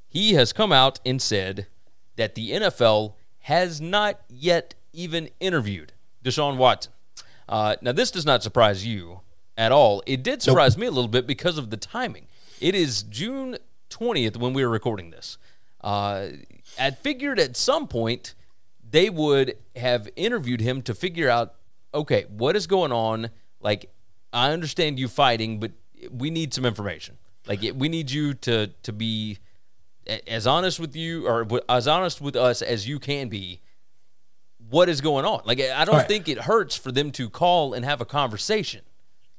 he 0.08 0.32
has 0.32 0.52
come 0.52 0.72
out 0.72 0.98
and 1.06 1.22
said 1.22 1.68
that 2.16 2.34
the 2.34 2.50
NFL 2.50 3.14
has 3.42 3.80
not 3.80 4.18
yet 4.28 4.74
even 4.92 5.28
interviewed 5.38 5.92
Deshaun 6.24 6.56
Watson. 6.56 6.92
Uh, 7.48 7.76
now, 7.80 7.92
this 7.92 8.10
does 8.10 8.26
not 8.26 8.42
surprise 8.42 8.84
you 8.84 9.20
at 9.56 9.70
all. 9.70 10.02
It 10.04 10.24
did 10.24 10.42
surprise 10.42 10.76
me 10.76 10.88
a 10.88 10.90
little 10.90 11.06
bit 11.06 11.28
because 11.28 11.58
of 11.58 11.70
the 11.70 11.76
timing. 11.76 12.26
It 12.60 12.74
is 12.74 13.04
June 13.04 13.56
20th 13.90 14.36
when 14.36 14.52
we 14.52 14.64
were 14.64 14.70
recording 14.72 15.10
this. 15.10 15.38
Uh, 15.80 16.30
I 16.76 16.90
figured 16.90 17.38
at 17.38 17.56
some 17.56 17.86
point 17.86 18.34
they 18.90 19.10
would 19.10 19.56
have 19.76 20.08
interviewed 20.16 20.60
him 20.60 20.82
to 20.82 20.94
figure 20.94 21.28
out 21.28 21.54
okay, 21.94 22.26
what 22.28 22.54
is 22.54 22.66
going 22.66 22.92
on? 22.92 23.30
Like, 23.60 23.90
I 24.32 24.50
understand 24.52 24.98
you 24.98 25.08
fighting, 25.08 25.58
but 25.58 25.72
we 26.10 26.28
need 26.30 26.52
some 26.52 26.66
information. 26.66 27.16
Like, 27.46 27.64
it- 27.64 27.76
we 27.76 27.88
need 27.88 28.10
you 28.10 28.34
to 28.34 28.68
to 28.82 28.92
be 28.92 29.38
as 30.26 30.46
honest 30.46 30.78
with 30.80 30.94
you 30.96 31.26
or 31.26 31.46
as 31.68 31.88
honest 31.88 32.20
with 32.20 32.36
us 32.36 32.62
as 32.62 32.86
you 32.88 32.98
can 32.98 33.28
be. 33.28 33.60
What 34.70 34.88
is 34.88 35.00
going 35.00 35.24
on? 35.24 35.42
Like, 35.44 35.60
I 35.60 35.84
don't 35.84 35.96
right. 35.96 36.08
think 36.08 36.28
it 36.28 36.38
hurts 36.38 36.76
for 36.76 36.92
them 36.92 37.10
to 37.12 37.30
call 37.30 37.72
and 37.72 37.84
have 37.84 38.00
a 38.00 38.04
conversation. 38.04 38.82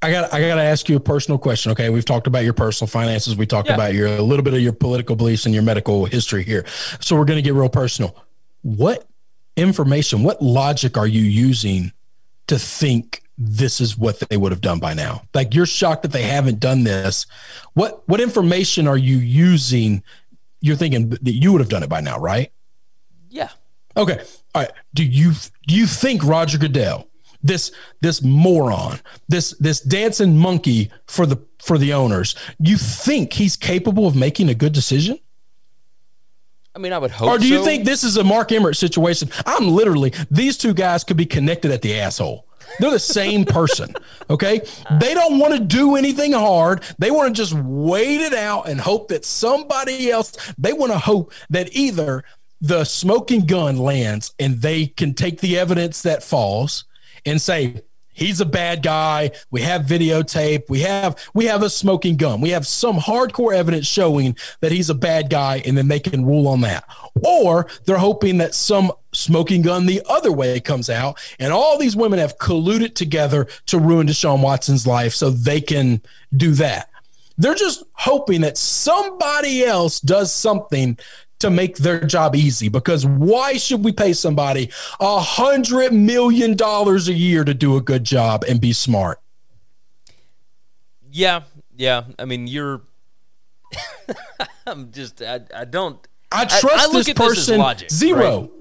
I 0.02 0.12
got 0.12 0.34
I 0.34 0.40
got 0.40 0.56
to 0.56 0.62
ask 0.64 0.88
you 0.88 0.96
a 0.96 1.00
personal 1.00 1.38
question. 1.38 1.72
Okay, 1.74 1.90
we've 1.90 2.06
talked 2.06 2.26
about 2.26 2.44
your 2.46 2.54
personal 2.54 2.88
finances. 2.88 3.36
We 3.36 3.46
talked 3.46 3.68
Yeah. 3.68 3.76
about 3.76 3.94
your 3.94 4.08
a 4.08 4.22
little 4.22 4.44
bit 4.44 4.54
of 4.54 4.62
your 4.62 4.72
political 4.74 5.16
beliefs 5.16 5.46
and 5.46 5.54
your 5.54 5.64
medical 5.64 6.06
history 6.06 6.44
here. 6.44 6.66
So 7.02 7.16
we're 7.18 7.26
going 7.26 7.38
to 7.38 7.44
get 7.44 7.54
real 7.54 7.70
personal. 7.70 8.16
What 8.62 9.09
information, 9.62 10.24
what 10.24 10.42
logic 10.42 10.98
are 10.98 11.08
you 11.08 11.22
using 11.22 11.92
to 12.48 12.58
think 12.58 13.24
this 13.38 13.80
is 13.80 13.98
what 13.98 14.20
they 14.20 14.38
would 14.38 14.52
have 14.52 14.62
done 14.62 14.80
by 14.80 14.94
now? 14.94 15.24
Like 15.34 15.54
you're 15.54 15.66
shocked 15.66 16.02
that 16.04 16.12
they 16.12 16.24
haven't 16.24 16.60
done 16.60 16.84
this. 16.84 17.26
What 17.74 18.08
what 18.08 18.20
information 18.20 18.88
are 18.88 18.98
you 18.98 19.18
using? 19.18 20.04
You're 20.62 20.76
thinking 20.76 21.10
that 21.10 21.34
you 21.34 21.52
would 21.52 21.62
have 21.62 21.70
done 21.70 21.84
it 21.84 21.90
by 21.90 22.02
now, 22.02 22.20
right? 22.20 22.52
Yeah. 23.30 23.50
Okay. 23.96 24.20
All 24.56 24.64
right. 24.64 24.72
Do 24.94 25.04
you 25.04 25.34
do 25.68 25.76
you 25.76 25.86
think 25.88 26.24
Roger 26.24 26.58
Goodell, 26.58 27.08
this 27.42 27.72
this 28.02 28.22
moron, 28.22 29.00
this 29.28 29.52
this 29.60 29.80
dancing 29.80 30.38
monkey 30.38 30.92
for 31.08 31.26
the 31.26 31.38
for 31.60 31.78
the 31.78 31.94
owners, 31.94 32.36
you 32.60 32.78
think 32.78 33.34
he's 33.34 33.56
capable 33.56 34.08
of 34.08 34.16
making 34.16 34.50
a 34.50 34.56
good 34.56 34.74
decision? 34.74 35.20
I 36.80 36.82
mean, 36.82 36.94
I 36.94 36.98
would 36.98 37.12
hope. 37.12 37.28
Or 37.28 37.38
do 37.38 37.46
you 37.46 37.58
so. 37.58 37.66
think 37.66 37.84
this 37.84 38.06
is 38.06 38.16
a 38.16 38.24
Mark 38.24 38.54
Emmert 38.54 38.78
situation? 38.78 39.30
I'm 39.46 39.68
literally 39.68 40.14
these 40.32 40.58
two 40.58 40.74
guys 40.74 41.04
could 41.04 41.18
be 41.18 41.26
connected 41.26 41.72
at 41.72 41.82
the 41.82 42.00
asshole. 42.00 42.48
They're 42.80 42.92
the 42.92 43.00
same 43.00 43.46
person. 43.46 43.94
Okay. 44.32 44.62
They 45.00 45.16
don't 45.16 45.40
want 45.40 45.56
to 45.56 45.60
do 45.60 45.96
anything 45.96 46.34
hard. 46.34 46.84
They 47.00 47.10
want 47.10 47.36
to 47.36 47.42
just 47.42 47.56
wait 47.56 48.22
it 48.22 48.32
out 48.32 48.70
and 48.70 48.80
hope 48.80 49.08
that 49.08 49.26
somebody 49.26 50.12
else, 50.12 50.54
they 50.56 50.72
want 50.72 50.92
to 50.92 51.00
hope 51.00 51.34
that 51.50 51.76
either 51.76 52.24
the 52.62 52.84
smoking 52.84 53.48
gun 53.48 53.78
lands 53.78 54.36
and 54.38 54.62
they 54.62 54.86
can 54.86 55.16
take 55.16 55.42
the 55.42 55.58
evidence 55.58 56.04
that 56.04 56.22
falls 56.22 56.86
and 57.26 57.42
say, 57.42 57.82
he's 58.20 58.42
a 58.42 58.46
bad 58.46 58.84
guy. 58.84 59.32
We 59.50 59.62
have 59.62 59.84
videotape. 59.84 60.70
We 60.70 60.82
have 60.82 61.18
we 61.34 61.46
have 61.46 61.64
a 61.64 61.70
smoking 61.70 62.18
gun. 62.18 62.42
We 62.42 62.50
have 62.50 62.68
some 62.68 62.98
hardcore 62.98 63.56
evidence 63.56 63.88
showing 63.88 64.38
that 64.60 64.72
he's 64.72 64.90
a 64.90 64.96
bad 64.96 65.30
guy, 65.30 65.64
and 65.66 65.78
then 65.78 65.88
they 65.88 66.00
can 66.00 66.26
rule 66.26 66.48
on 66.48 66.62
that. 66.62 66.84
Or 67.24 67.68
they're 67.86 67.98
hoping 67.98 68.38
that 68.38 68.54
some 68.54 68.92
smoking 69.12 69.62
gun 69.62 69.86
the 69.86 70.04
other 70.08 70.32
way 70.32 70.60
comes 70.60 70.90
out, 70.90 71.20
and 71.40 71.52
all 71.52 71.78
these 71.78 71.96
women 71.96 72.20
have 72.20 72.38
colluded 72.38 72.94
together 72.94 73.48
to 73.68 73.80
ruin 73.80 74.08
Deshaun 74.08 74.42
Watson's 74.42 74.86
life, 74.86 75.14
so 75.14 75.30
they 75.30 75.62
can 75.62 76.02
do 76.36 76.52
that. 76.54 76.90
They're 77.38 77.56
just 77.56 77.84
hoping 77.94 78.42
that 78.42 78.58
somebody 78.58 79.64
else 79.64 80.02
does 80.02 80.34
something 80.34 80.98
to 81.40 81.50
make 81.50 81.78
their 81.78 82.02
job 82.02 82.36
easy 82.36 82.70
because 82.70 83.06
why 83.06 83.54
should 83.54 83.84
we 83.84 83.92
pay 83.92 84.14
somebody 84.14 84.70
a 85.00 85.20
hundred 85.20 85.94
million 85.94 86.56
dollars 86.56 87.08
a 87.08 87.14
year 87.14 87.44
to 87.44 87.54
do 87.54 87.78
a 87.78 87.82
good 87.82 88.04
job 88.04 88.44
and 88.48 88.60
be 88.60 88.74
smart? 88.74 89.20
Yeah, 91.12 91.44
yeah. 91.76 92.04
I 92.18 92.26
mean, 92.26 92.48
you're. 92.48 92.82
I'm 94.68 94.92
just. 94.92 95.22
I, 95.22 95.42
I 95.56 95.66
don't. 95.66 96.06
I 96.32 96.46
trust 96.46 96.92
this 96.92 97.10
at 97.10 97.16
this 97.16 97.28
person 97.28 97.60
logic, 97.60 97.90
zero. 97.90 98.42
right? 98.42 98.52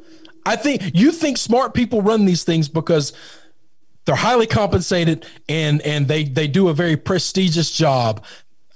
I 0.46 0.56
think 0.56 0.94
you 0.94 1.12
think 1.12 1.36
smart 1.36 1.74
people 1.74 2.00
run 2.00 2.24
these 2.24 2.42
things 2.42 2.68
because 2.68 3.12
they're 4.06 4.14
highly 4.14 4.46
compensated 4.46 5.26
and 5.48 5.82
and 5.82 6.08
they 6.08 6.24
they 6.24 6.48
do 6.48 6.68
a 6.68 6.74
very 6.74 6.96
prestigious 6.96 7.70
job. 7.70 8.24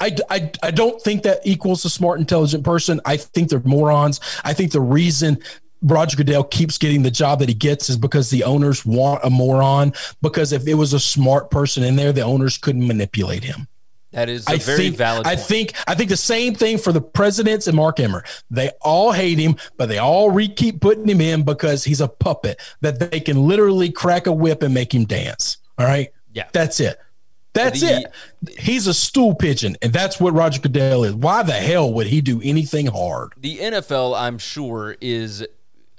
I, 0.03 0.17
I, 0.29 0.51
I 0.65 0.71
don't 0.73 1.01
think 1.01 1.23
that 1.23 1.41
equals 1.45 1.85
a 1.85 1.91
smart, 1.91 2.19
intelligent 2.19 2.65
person. 2.65 3.01
I 3.05 3.17
think 3.17 3.51
they're 3.51 3.61
morons. 3.61 4.21
I 4.45 4.53
think 4.53 4.73
the 4.73 4.81
reason 4.81 5.39
Roger 5.81 6.17
Goodell 6.17 6.43
keeps 6.43 6.77
getting 6.77 7.05
the 7.05 7.11
job 7.11 7.39
that 7.39 7.49
he 7.49 7.55
gets 7.55 7.89
is 7.89 7.97
because 7.97 8.29
the 8.29 8.43
owners 8.43 8.85
want 8.85 9.21
a 9.23 9.31
moron. 9.31 9.93
Because 10.21 10.53
if 10.53 10.67
it 10.67 10.75
was 10.75 10.93
a 10.93 10.99
smart 10.99 11.53
person 11.53 11.85
in 11.85 11.95
there, 11.95 12.13
the 12.13 12.23
owners 12.23 12.59
couldn't 12.59 12.85
manipulate 12.85 13.45
him. 13.45 13.69
That 14.11 14.29
is 14.29 14.47
a 14.49 14.53
I 14.53 14.59
very 14.59 14.77
think, 14.79 14.97
valid. 14.97 15.27
I 15.27 15.37
think 15.37 15.75
I 15.87 15.95
think 15.95 16.11
the 16.11 16.19
same 16.19 16.55
thing 16.55 16.79
for 16.79 16.93
the 16.93 17.01
presidents 17.01 17.67
and 17.67 17.77
Mark 17.77 17.99
Emmert. 17.99 18.27
They 18.51 18.71
all 18.83 19.13
hate 19.13 19.39
him, 19.39 19.57
but 19.79 19.89
they 19.89 19.99
all 19.99 20.31
re- 20.31 20.49
keep 20.49 20.81
putting 20.83 21.09
him 21.09 21.21
in 21.21 21.45
because 21.45 21.85
he's 21.85 22.01
a 22.01 22.09
puppet 22.09 22.61
that 22.83 22.99
they 22.99 23.21
can 23.21 23.49
literally 23.49 23.91
crack 23.91 24.27
a 24.27 24.33
whip 24.33 24.63
and 24.63 24.75
make 24.75 24.93
him 24.93 25.07
dance. 25.07 25.59
All 25.79 25.87
right. 25.87 26.11
Yeah. 26.33 26.49
That's 26.53 26.79
it. 26.81 26.99
That's 27.53 27.83
it. 27.83 28.07
He's 28.59 28.87
a 28.87 28.95
stool 28.95 29.35
pigeon, 29.35 29.77
and 29.83 29.93
that's 29.93 30.19
what 30.19 30.33
Roger 30.33 30.61
Goodell 30.61 31.05
is. 31.05 31.15
Why 31.15 31.43
the 31.43 31.53
hell 31.53 31.93
would 31.93 32.07
he 32.07 32.21
do 32.21 32.41
anything 32.43 32.87
hard? 32.87 33.33
the 33.37 33.59
NFL, 33.59 34.19
I'm 34.19 34.39
sure, 34.39 34.97
is 35.01 35.47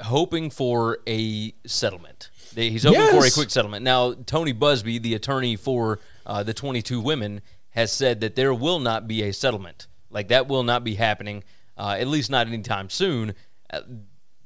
hoping 0.02 0.50
for 0.50 1.00
a 1.08 1.54
settlement. 1.66 2.30
He's 2.56 2.84
hoping 2.84 3.20
for 3.20 3.26
a 3.26 3.32
quick 3.32 3.50
settlement. 3.50 3.84
Now, 3.84 4.14
Tony 4.14 4.54
Buzbee, 4.54 5.02
the 5.02 5.16
attorney 5.16 5.56
for 5.56 6.00
uh, 6.26 6.44
the 6.44 6.54
22 6.54 7.00
women, 7.00 7.42
has 7.72 7.92
said 7.92 8.22
that 8.22 8.36
there 8.36 8.54
will 8.54 8.80
not 8.80 9.08
be 9.08 9.24
a 9.24 9.34
settlement. 9.34 9.88
Like 10.10 10.28
that 10.28 10.48
will 10.48 10.64
not 10.64 10.84
be 10.84 10.96
happening, 10.96 11.44
uh, 11.78 11.96
at 12.00 12.08
least 12.08 12.30
not 12.30 12.48
anytime 12.48 12.90
soon. 12.90 13.34
Uh, 13.72 13.82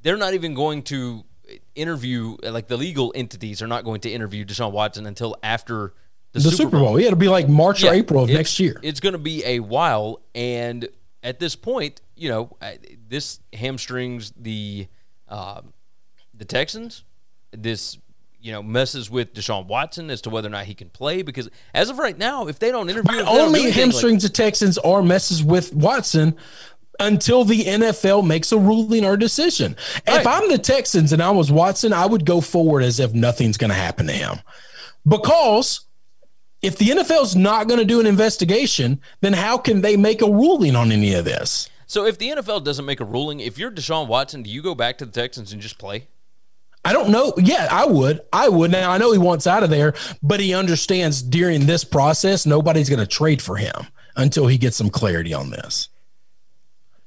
they're 0.01 0.17
not 0.17 0.33
even 0.33 0.53
going 0.53 0.83
to 0.83 1.25
interview, 1.75 2.37
like 2.43 2.67
the 2.67 2.77
legal 2.77 3.11
entities 3.15 3.61
are 3.61 3.67
not 3.67 3.83
going 3.83 4.01
to 4.01 4.09
interview 4.09 4.45
Deshaun 4.45 4.71
Watson 4.71 5.05
until 5.05 5.35
after 5.43 5.93
the, 6.43 6.49
The 6.49 6.55
Super 6.55 6.77
Bowl. 6.79 6.99
Yeah, 6.99 7.07
it'll 7.07 7.19
be 7.19 7.29
like 7.29 7.47
March 7.49 7.83
or 7.83 7.93
April 7.93 8.23
of 8.23 8.29
next 8.29 8.59
year. 8.59 8.79
It's 8.83 8.99
going 8.99 9.13
to 9.13 9.19
be 9.19 9.43
a 9.45 9.59
while, 9.59 10.21
and 10.35 10.87
at 11.23 11.39
this 11.39 11.55
point, 11.55 12.01
you 12.15 12.29
know, 12.29 12.57
this 13.07 13.39
hamstrings 13.53 14.33
the 14.37 14.87
um, 15.27 15.73
the 16.33 16.45
Texans. 16.45 17.03
This 17.51 17.97
you 18.39 18.51
know 18.51 18.61
messes 18.61 19.09
with 19.09 19.33
Deshaun 19.33 19.67
Watson 19.67 20.09
as 20.09 20.21
to 20.21 20.29
whether 20.29 20.47
or 20.47 20.51
not 20.51 20.65
he 20.65 20.73
can 20.75 20.89
play 20.89 21.21
because 21.21 21.49
as 21.73 21.89
of 21.89 21.97
right 21.97 22.17
now, 22.17 22.47
if 22.47 22.59
they 22.59 22.71
don't 22.71 22.89
interview, 22.89 23.19
if 23.19 23.25
don't 23.25 23.35
do 23.35 23.41
Only 23.41 23.63
like- 23.65 23.73
hamstrings 23.73 24.23
the 24.23 24.29
Texans 24.29 24.77
or 24.77 25.01
messes 25.03 25.43
with 25.43 25.73
Watson 25.73 26.35
until 26.99 27.43
the 27.43 27.63
NFL 27.63 28.25
makes 28.25 28.51
a 28.51 28.57
ruling 28.57 29.05
or 29.05 29.17
decision. 29.17 29.75
Right. 30.07 30.21
If 30.21 30.27
I'm 30.27 30.49
the 30.49 30.57
Texans 30.57 31.13
and 31.13 31.21
I 31.21 31.29
was 31.31 31.51
Watson, 31.51 31.93
I 31.93 32.05
would 32.07 32.25
go 32.25 32.41
forward 32.41 32.83
as 32.83 32.99
if 32.99 33.13
nothing's 33.13 33.57
going 33.57 33.69
to 33.69 33.75
happen 33.75 34.07
to 34.07 34.13
him. 34.13 34.37
Because 35.07 35.81
if 36.61 36.77
the 36.77 36.87
NFL's 36.87 37.35
not 37.35 37.67
going 37.67 37.79
to 37.79 37.85
do 37.85 37.99
an 37.99 38.05
investigation, 38.05 38.99
then 39.21 39.33
how 39.33 39.57
can 39.57 39.81
they 39.81 39.95
make 39.95 40.21
a 40.21 40.29
ruling 40.29 40.75
on 40.75 40.91
any 40.91 41.13
of 41.13 41.25
this? 41.25 41.69
So 41.85 42.05
if 42.05 42.17
the 42.17 42.29
NFL 42.29 42.63
doesn't 42.63 42.85
make 42.85 42.99
a 42.99 43.05
ruling, 43.05 43.39
if 43.39 43.57
you're 43.57 43.71
Deshaun 43.71 44.07
Watson, 44.07 44.43
do 44.43 44.49
you 44.49 44.61
go 44.61 44.75
back 44.75 44.97
to 44.97 45.05
the 45.05 45.11
Texans 45.11 45.53
and 45.53 45.61
just 45.61 45.77
play? 45.77 46.07
I 46.83 46.93
don't 46.93 47.09
know. 47.09 47.33
Yeah, 47.37 47.67
I 47.69 47.85
would. 47.85 48.21
I 48.31 48.49
would. 48.49 48.71
Now 48.71 48.91
I 48.91 48.97
know 48.97 49.11
he 49.11 49.17
wants 49.17 49.45
out 49.45 49.63
of 49.63 49.69
there, 49.69 49.93
but 50.21 50.39
he 50.39 50.53
understands 50.53 51.21
during 51.21 51.65
this 51.65 51.83
process 51.83 52.45
nobody's 52.45 52.89
going 52.89 52.99
to 52.99 53.07
trade 53.07 53.41
for 53.41 53.57
him 53.57 53.87
until 54.15 54.47
he 54.47 54.57
gets 54.57 54.77
some 54.77 54.89
clarity 54.89 55.33
on 55.33 55.49
this. 55.49 55.89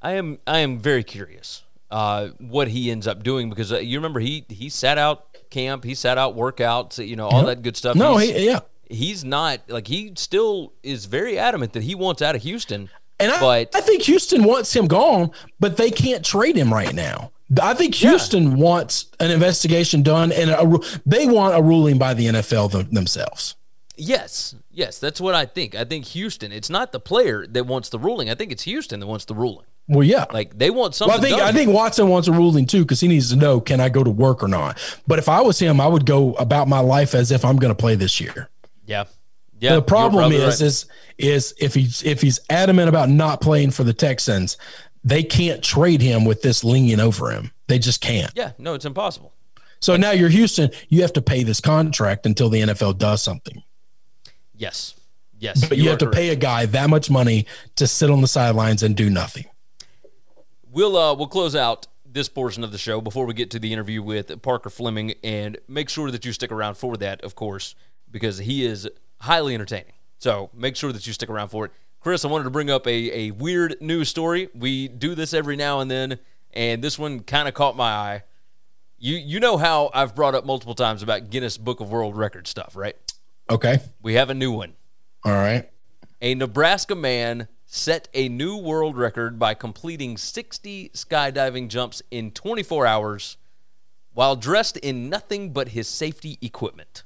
I 0.02 0.12
am 0.12 0.38
I 0.46 0.58
am 0.60 0.78
very 0.78 1.02
curious 1.02 1.62
uh, 1.90 2.28
what 2.38 2.68
he 2.68 2.90
ends 2.90 3.06
up 3.06 3.22
doing 3.22 3.50
because 3.50 3.72
uh, 3.72 3.78
you 3.78 3.98
remember 3.98 4.20
he 4.20 4.44
he 4.48 4.68
sat 4.68 4.98
out 4.98 5.26
camp, 5.50 5.84
he 5.84 5.94
sat 5.94 6.16
out 6.18 6.36
workouts, 6.36 7.06
you 7.06 7.16
know 7.16 7.28
all 7.28 7.44
that 7.44 7.62
good 7.62 7.76
stuff. 7.76 7.96
No, 7.96 8.16
he, 8.16 8.46
yeah, 8.46 8.60
he's 8.90 9.24
not 9.24 9.60
like 9.68 9.86
he 9.86 10.12
still 10.16 10.72
is 10.82 11.06
very 11.06 11.38
adamant 11.38 11.72
that 11.74 11.82
he 11.82 11.94
wants 11.94 12.20
out 12.22 12.34
of 12.34 12.42
Houston. 12.42 12.90
and 13.18 13.30
I, 13.32 13.40
but 13.40 13.74
I 13.76 13.80
think 13.80 14.02
Houston 14.02 14.44
wants 14.44 14.74
him 14.74 14.86
gone, 14.86 15.30
but 15.58 15.76
they 15.76 15.90
can't 15.90 16.24
trade 16.24 16.56
him 16.56 16.72
right 16.72 16.92
now. 16.94 17.32
I 17.60 17.74
think 17.74 18.00
Yeah. 18.00 18.10
Houston 18.10 18.56
wants 18.56 19.06
an 19.18 19.30
investigation 19.30 20.02
done, 20.02 20.30
and 20.32 20.50
a, 20.50 20.78
they 21.04 21.26
want 21.26 21.56
a 21.58 21.62
ruling 21.62 21.98
by 21.98 22.14
the 22.14 22.26
NFL 22.26 22.70
them- 22.70 22.88
themselves. 22.92 23.56
yes, 23.96 24.54
yes, 24.70 24.98
that's 24.98 25.20
what 25.20 25.34
I 25.34 25.44
think. 25.46 25.74
I 25.74 25.84
think 25.84 26.04
Houston. 26.06 26.52
It's 26.52 26.70
not 26.70 26.92
the 26.92 27.00
player 27.00 27.46
that 27.48 27.66
wants 27.66 27.88
the 27.88 27.98
ruling. 27.98 28.30
I 28.30 28.34
think 28.34 28.52
it's 28.52 28.62
Houston 28.62 29.00
that 29.00 29.06
wants 29.06 29.24
the 29.24 29.34
ruling. 29.34 29.66
Well, 29.88 30.04
yeah. 30.04 30.26
Like 30.32 30.56
they 30.56 30.70
want 30.70 30.94
something. 30.94 31.10
Well, 31.12 31.18
I 31.18 31.28
think 31.28 31.38
done 31.38 31.48
I 31.48 31.52
think 31.52 31.72
Watson 31.72 32.08
wants 32.08 32.28
a 32.28 32.32
ruling 32.32 32.64
too 32.66 32.82
because 32.82 33.00
he 33.00 33.08
needs 33.08 33.30
to 33.30 33.36
know 33.36 33.60
can 33.60 33.80
I 33.80 33.88
go 33.88 34.04
to 34.04 34.10
work 34.10 34.42
or 34.44 34.48
not. 34.48 34.78
But 35.08 35.18
if 35.18 35.28
I 35.28 35.40
was 35.40 35.58
him, 35.58 35.80
I 35.80 35.88
would 35.88 36.06
go 36.06 36.34
about 36.34 36.68
my 36.68 36.78
life 36.80 37.14
as 37.14 37.32
if 37.32 37.44
I'm 37.44 37.56
going 37.56 37.72
to 37.72 37.80
play 37.80 37.96
this 37.96 38.20
year. 38.20 38.48
Yeah, 38.90 39.04
yeah. 39.60 39.76
the 39.76 39.82
problem 39.82 40.32
is 40.32 40.60
right. 40.60 40.66
is 40.66 40.86
is 41.16 41.54
if 41.58 41.74
he's 41.74 42.02
if 42.02 42.20
he's 42.20 42.40
adamant 42.50 42.88
about 42.88 43.08
not 43.08 43.40
playing 43.40 43.70
for 43.70 43.84
the 43.84 43.92
Texans, 43.92 44.56
they 45.04 45.22
can't 45.22 45.62
trade 45.62 46.02
him 46.02 46.24
with 46.24 46.42
this 46.42 46.64
leaning 46.64 46.98
over 46.98 47.30
him. 47.30 47.52
They 47.68 47.78
just 47.78 48.00
can't. 48.00 48.32
yeah, 48.34 48.52
no, 48.58 48.74
it's 48.74 48.84
impossible. 48.84 49.32
So 49.80 49.96
now 49.96 50.10
you're 50.10 50.28
Houston. 50.28 50.70
You 50.88 51.02
have 51.02 51.12
to 51.14 51.22
pay 51.22 51.44
this 51.44 51.60
contract 51.60 52.26
until 52.26 52.48
the 52.48 52.60
NFL 52.62 52.98
does 52.98 53.22
something. 53.22 53.62
Yes, 54.54 54.94
yes. 55.38 55.66
But 55.66 55.78
you, 55.78 55.86
are 55.86 55.90
have 55.90 55.98
to 56.00 56.06
correct. 56.06 56.16
pay 56.16 56.28
a 56.30 56.36
guy 56.36 56.66
that 56.66 56.90
much 56.90 57.08
money 57.08 57.46
to 57.76 57.86
sit 57.86 58.10
on 58.10 58.20
the 58.20 58.28
sidelines 58.28 58.82
and 58.82 58.96
do 58.96 59.08
nothing. 59.08 59.44
We'll 60.70 60.96
uh, 60.96 61.14
we'll 61.14 61.28
close 61.28 61.54
out 61.54 61.86
this 62.04 62.28
portion 62.28 62.64
of 62.64 62.72
the 62.72 62.78
show 62.78 63.00
before 63.00 63.24
we 63.24 63.34
get 63.34 63.50
to 63.52 63.58
the 63.58 63.72
interview 63.72 64.02
with 64.02 64.42
Parker 64.42 64.68
Fleming, 64.68 65.14
and 65.22 65.58
make 65.68 65.88
sure 65.88 66.10
that 66.10 66.24
you 66.24 66.32
stick 66.32 66.50
around 66.50 66.74
for 66.74 66.96
that, 66.96 67.22
of 67.22 67.34
course, 67.34 67.74
because 68.10 68.38
he 68.38 68.64
is 68.64 68.88
highly 69.20 69.54
entertaining. 69.54 69.92
So 70.18 70.50
make 70.54 70.76
sure 70.76 70.92
that 70.92 71.06
you 71.06 71.12
stick 71.12 71.30
around 71.30 71.48
for 71.48 71.66
it. 71.66 71.72
Chris, 72.00 72.24
I 72.24 72.28
wanted 72.28 72.44
to 72.44 72.50
bring 72.50 72.70
up 72.70 72.86
a, 72.86 73.18
a 73.18 73.30
weird 73.32 73.76
news 73.80 74.08
story. 74.08 74.48
We 74.54 74.88
do 74.88 75.14
this 75.14 75.34
every 75.34 75.56
now 75.56 75.80
and 75.80 75.90
then, 75.90 76.18
and 76.52 76.82
this 76.82 76.98
one 76.98 77.20
kind 77.20 77.46
of 77.46 77.54
caught 77.54 77.76
my 77.76 77.90
eye. 77.90 78.22
You 78.98 79.16
you 79.16 79.40
know 79.40 79.56
how 79.56 79.90
I've 79.94 80.14
brought 80.14 80.34
up 80.34 80.44
multiple 80.44 80.74
times 80.74 81.02
about 81.02 81.30
Guinness 81.30 81.56
Book 81.58 81.80
of 81.80 81.90
World 81.90 82.16
Records 82.16 82.50
stuff, 82.50 82.76
right? 82.76 82.96
Okay. 83.48 83.80
We 84.02 84.14
have 84.14 84.30
a 84.30 84.34
new 84.34 84.52
one. 84.52 84.74
All 85.24 85.32
right. 85.32 85.68
A 86.22 86.34
Nebraska 86.34 86.94
man 86.94 87.48
set 87.66 88.08
a 88.14 88.28
new 88.28 88.56
world 88.56 88.96
record 88.96 89.38
by 89.38 89.54
completing 89.54 90.16
60 90.16 90.90
skydiving 90.90 91.68
jumps 91.68 92.02
in 92.10 92.30
24 92.30 92.86
hours 92.86 93.36
while 94.12 94.36
dressed 94.36 94.76
in 94.78 95.08
nothing 95.08 95.52
but 95.52 95.68
his 95.68 95.88
safety 95.88 96.38
equipment. 96.42 97.04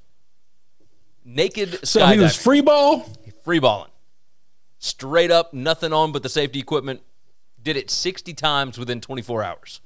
Naked 1.24 1.86
So 1.86 2.06
he 2.06 2.18
was 2.18 2.36
free 2.36 2.60
ball. 2.60 3.08
free 3.44 3.58
balling. 3.58 3.90
Straight 4.78 5.30
up, 5.30 5.54
nothing 5.54 5.92
on 5.92 6.12
but 6.12 6.22
the 6.22 6.28
safety 6.28 6.58
equipment. 6.58 7.00
Did 7.62 7.76
it 7.76 7.90
60 7.90 8.34
times 8.34 8.78
within 8.78 9.00
24 9.00 9.42
hours. 9.42 9.80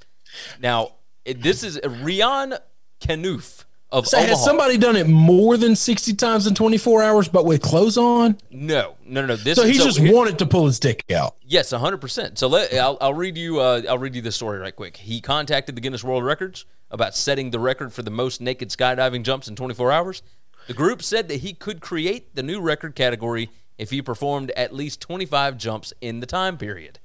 Now, 0.60 0.94
this 1.24 1.62
is 1.62 1.78
Rian 1.78 2.58
Kanouf 3.00 3.64
of 3.92 4.06
So 4.08 4.18
Omaha. 4.18 4.30
has 4.30 4.44
somebody 4.44 4.76
done 4.76 4.96
it 4.96 5.06
more 5.06 5.56
than 5.56 5.76
60 5.76 6.12
times 6.14 6.46
in 6.48 6.54
24 6.56 7.02
hours, 7.04 7.28
but 7.28 7.44
with 7.44 7.62
clothes 7.62 7.96
on? 7.96 8.36
no, 8.50 8.96
no, 9.06 9.20
no, 9.20 9.28
no. 9.28 9.36
This 9.36 9.56
So 9.56 9.64
he 9.64 9.74
just 9.74 9.98
here- 9.98 10.12
wanted 10.12 10.40
to 10.40 10.46
pull 10.46 10.66
his 10.66 10.80
dick 10.80 11.04
out. 11.14 11.36
Yes, 11.46 11.70
hundred 11.70 11.98
percent. 11.98 12.36
So 12.38 12.48
let 12.48 12.74
I'll, 12.74 12.98
I'll 13.00 13.14
read 13.14 13.38
you 13.38 13.60
uh, 13.60 13.82
I'll 13.88 13.96
read 13.98 14.14
you 14.16 14.20
the 14.22 14.32
story 14.32 14.58
right 14.58 14.74
quick. 14.74 14.96
He 14.96 15.20
contacted 15.20 15.76
the 15.76 15.80
Guinness 15.80 16.02
World 16.02 16.24
Records 16.24 16.64
about 16.90 17.14
setting 17.14 17.50
the 17.50 17.58
record 17.60 17.92
for 17.92 18.02
the 18.02 18.10
most 18.10 18.40
naked 18.40 18.70
skydiving 18.70 19.22
jumps 19.22 19.46
in 19.48 19.54
24 19.56 19.92
hours. 19.92 20.22
The 20.68 20.74
group 20.74 21.02
said 21.02 21.28
that 21.28 21.40
he 21.40 21.54
could 21.54 21.80
create 21.80 22.36
the 22.36 22.42
new 22.42 22.60
record 22.60 22.94
category 22.94 23.48
if 23.78 23.88
he 23.88 24.02
performed 24.02 24.50
at 24.50 24.74
least 24.74 25.00
25 25.00 25.56
jumps 25.56 25.94
in 26.02 26.20
the 26.20 26.26
time 26.26 26.58
period. 26.58 26.98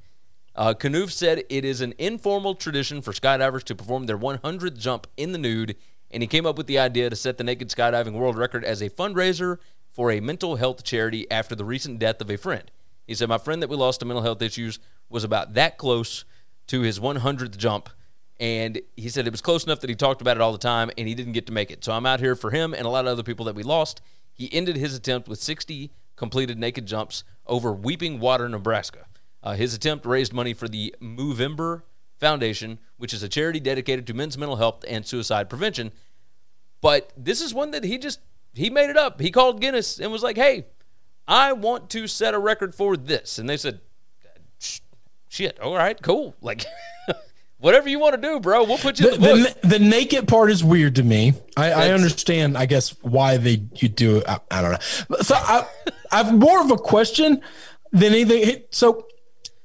Uh, 0.53 0.73
said 1.07 1.45
it 1.49 1.63
is 1.63 1.79
an 1.79 1.93
informal 1.97 2.55
tradition 2.55 3.01
for 3.01 3.13
skydivers 3.13 3.63
to 3.63 3.73
perform 3.73 4.05
their 4.05 4.17
100th 4.17 4.77
jump 4.77 5.07
in 5.15 5.31
the 5.31 5.37
nude, 5.37 5.77
and 6.11 6.21
he 6.21 6.27
came 6.27 6.45
up 6.45 6.57
with 6.57 6.67
the 6.67 6.77
idea 6.77 7.09
to 7.09 7.15
set 7.15 7.37
the 7.37 7.43
naked 7.45 7.69
skydiving 7.69 8.11
world 8.11 8.37
record 8.37 8.65
as 8.65 8.81
a 8.81 8.89
fundraiser 8.89 9.59
for 9.89 10.11
a 10.11 10.19
mental 10.19 10.57
health 10.57 10.83
charity 10.83 11.25
after 11.31 11.55
the 11.55 11.63
recent 11.63 11.99
death 11.99 12.19
of 12.19 12.29
a 12.29 12.37
friend. 12.37 12.69
He 13.07 13.15
said, 13.15 13.29
My 13.29 13.37
friend 13.37 13.61
that 13.61 13.69
we 13.69 13.77
lost 13.77 14.01
to 14.01 14.05
mental 14.05 14.23
health 14.23 14.41
issues 14.41 14.77
was 15.09 15.23
about 15.23 15.53
that 15.53 15.77
close 15.77 16.25
to 16.67 16.81
his 16.81 16.99
100th 16.99 17.55
jump. 17.55 17.89
And 18.43 18.81
he 18.97 19.07
said 19.07 19.25
it 19.25 19.31
was 19.31 19.39
close 19.39 19.63
enough 19.63 19.79
that 19.79 19.89
he 19.89 19.95
talked 19.95 20.19
about 20.19 20.35
it 20.35 20.41
all 20.41 20.51
the 20.51 20.57
time 20.57 20.91
and 20.97 21.07
he 21.07 21.15
didn't 21.15 21.31
get 21.31 21.45
to 21.45 21.53
make 21.53 21.71
it. 21.71 21.81
So 21.85 21.93
I'm 21.93 22.05
out 22.05 22.19
here 22.19 22.35
for 22.35 22.51
him 22.51 22.73
and 22.73 22.85
a 22.85 22.89
lot 22.89 23.05
of 23.05 23.11
other 23.13 23.23
people 23.23 23.45
that 23.45 23.55
we 23.55 23.63
lost. 23.63 24.01
He 24.33 24.53
ended 24.53 24.75
his 24.75 24.93
attempt 24.93 25.29
with 25.29 25.41
60 25.41 25.93
completed 26.17 26.59
naked 26.59 26.85
jumps 26.85 27.23
over 27.47 27.71
Weeping 27.71 28.19
Water, 28.19 28.49
Nebraska. 28.49 29.05
Uh, 29.41 29.53
his 29.53 29.73
attempt 29.73 30.05
raised 30.05 30.33
money 30.33 30.53
for 30.53 30.67
the 30.67 30.93
Movember 31.01 31.83
Foundation, 32.19 32.79
which 32.97 33.13
is 33.13 33.23
a 33.23 33.29
charity 33.29 33.61
dedicated 33.61 34.05
to 34.07 34.13
men's 34.13 34.37
mental 34.37 34.57
health 34.57 34.83
and 34.89 35.07
suicide 35.07 35.49
prevention. 35.49 35.93
But 36.81 37.13
this 37.15 37.39
is 37.39 37.53
one 37.53 37.71
that 37.71 37.85
he 37.85 37.97
just 37.97 38.19
he 38.53 38.69
made 38.69 38.89
it 38.89 38.97
up. 38.97 39.21
He 39.21 39.31
called 39.31 39.61
Guinness 39.61 39.99
and 39.99 40.11
was 40.11 40.21
like, 40.21 40.35
"Hey, 40.35 40.65
I 41.29 41.53
want 41.53 41.89
to 41.91 42.07
set 42.07 42.33
a 42.33 42.39
record 42.39 42.75
for 42.75 42.97
this," 42.97 43.39
and 43.39 43.49
they 43.49 43.57
said, 43.57 43.79
"Shit, 45.29 45.59
all 45.61 45.75
right, 45.75 46.01
cool. 46.01 46.35
Like, 46.41 46.65
whatever 47.63 47.89
you 47.89 47.97
want 47.99 48.13
to 48.15 48.21
do, 48.21 48.39
bro. 48.39 48.63
We'll 48.63 48.77
put 48.77 48.99
you 48.99 49.09
The, 49.09 49.15
in 49.15 49.21
the 49.21 49.49
book." 49.49 49.61
the, 49.61 49.67
the 49.67 49.79
naked 49.79 50.27
part 50.27 50.51
is 50.51 50.63
weird 50.63 50.95
to 50.95 51.03
me. 51.03 51.33
I, 51.57 51.71
I 51.71 51.89
understand, 51.91 52.57
I 52.57 52.65
guess, 52.65 52.89
why 53.01 53.37
they 53.37 53.63
you 53.75 53.89
do 53.89 54.17
it. 54.17 54.25
I, 54.27 54.39
I 54.51 54.61
don't 54.61 54.71
know. 54.71 55.17
So 55.21 55.35
I, 55.35 55.65
I've 56.11 56.33
more 56.37 56.61
of 56.61 56.71
a 56.71 56.77
question 56.77 57.41
than 57.91 58.13
anything. 58.13 58.63
So 58.71 59.07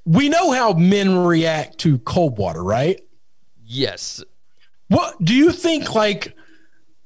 we 0.04 0.28
know 0.28 0.52
how 0.52 0.72
men 0.72 1.18
react 1.18 1.78
to 1.78 1.98
cold 1.98 2.38
water, 2.38 2.62
right? 2.64 3.00
yes, 3.64 4.24
What 4.88 5.22
do 5.22 5.34
you 5.34 5.52
think? 5.52 5.94
Like 5.94 6.34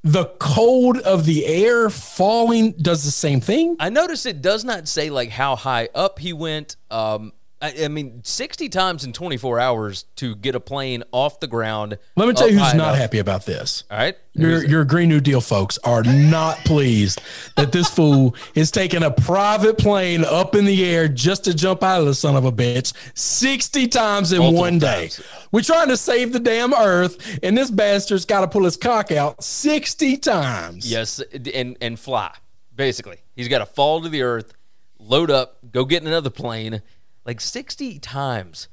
the 0.05 0.27
cold 0.39 0.99
of 0.99 1.27
the 1.27 1.47
air 1.47 1.89
falling 1.91 2.73
does 2.73 3.05
the 3.05 3.11
same 3.11 3.41
thing? 3.41 3.77
I 3.81 3.89
notice 3.89 4.27
it 4.27 4.43
does 4.43 4.65
not 4.65 4.87
say 4.89 5.11
like 5.11 5.31
how 5.31 5.57
high 5.57 5.89
up 5.95 6.19
he 6.21 6.33
went. 6.33 6.77
Um, 6.91 7.33
I, 7.63 7.85
I 7.85 7.89
mean, 7.89 8.21
sixty 8.25 8.69
times 8.69 9.05
in 9.05 9.13
twenty 9.13 9.37
four 9.37 9.61
hours 9.61 10.05
to 10.17 10.35
get 10.35 10.57
a 10.57 10.61
plane 10.61 11.05
off 11.13 11.39
the 11.39 11.47
ground. 11.47 11.97
Let 12.17 12.27
me 12.27 12.35
tell 12.35 12.49
you 12.49 12.55
who's 12.59 12.75
not 12.75 12.89
enough. 12.89 12.97
happy 12.97 13.19
about 13.21 13.47
this. 13.47 13.85
All 13.89 13.99
right, 13.99 14.17
Your, 14.35 14.65
your 14.67 14.85
Green 14.85 15.09
New 15.09 15.21
Deal 15.21 15.41
folks 15.41 15.79
are 15.85 16.03
not 16.03 16.59
pleased 16.65 17.21
that 17.57 17.71
this 17.71 17.89
fool 17.89 18.35
is 18.57 18.73
taking 18.73 19.05
a 19.05 19.13
private 19.13 19.79
plane 19.79 20.25
up 20.25 20.57
in 20.57 20.65
the 20.65 20.85
air 20.85 21.07
just 21.07 21.45
to 21.45 21.55
jump 21.55 21.85
out 21.85 22.01
of 22.01 22.07
the 22.07 22.15
son 22.17 22.35
of 22.35 22.45
a 22.45 22.51
bitch 22.51 22.93
60 23.17 23.87
times 23.89 24.33
in 24.33 24.39
Multiple 24.41 24.61
one 24.61 24.79
day. 24.81 25.03
times. 25.09 25.23
We're 25.53 25.63
trying 25.63 25.89
to 25.89 25.97
save 25.97 26.33
the 26.33 26.41
damn 26.41 26.75
earth, 26.75 27.39
and 27.45 27.57
this 27.57 27.71
bastard's 27.71 28.25
got 28.25 28.41
to 28.41 28.49
pull 28.49 28.65
his 28.65 28.77
cock 28.77 29.13
out 29.13 29.45
60 29.45 30.17
times. 30.17 30.91
Yes, 30.91 31.21
and 31.55 31.77
and 31.81 31.97
fly. 31.99 32.35
Basically, 32.75 33.19
he's 33.37 33.47
got 33.49 33.59
to 33.59 33.67
fall 33.67 34.01
to 34.03 34.09
the 34.09 34.23
earth, 34.23 34.53
load 34.99 35.31
up, 35.31 35.59
go 35.71 35.85
get 35.85 36.03
in 36.03 36.09
another 36.09 36.31
plane, 36.31 36.83
like 37.25 37.41
sixty 37.41 37.99
times 37.99 38.69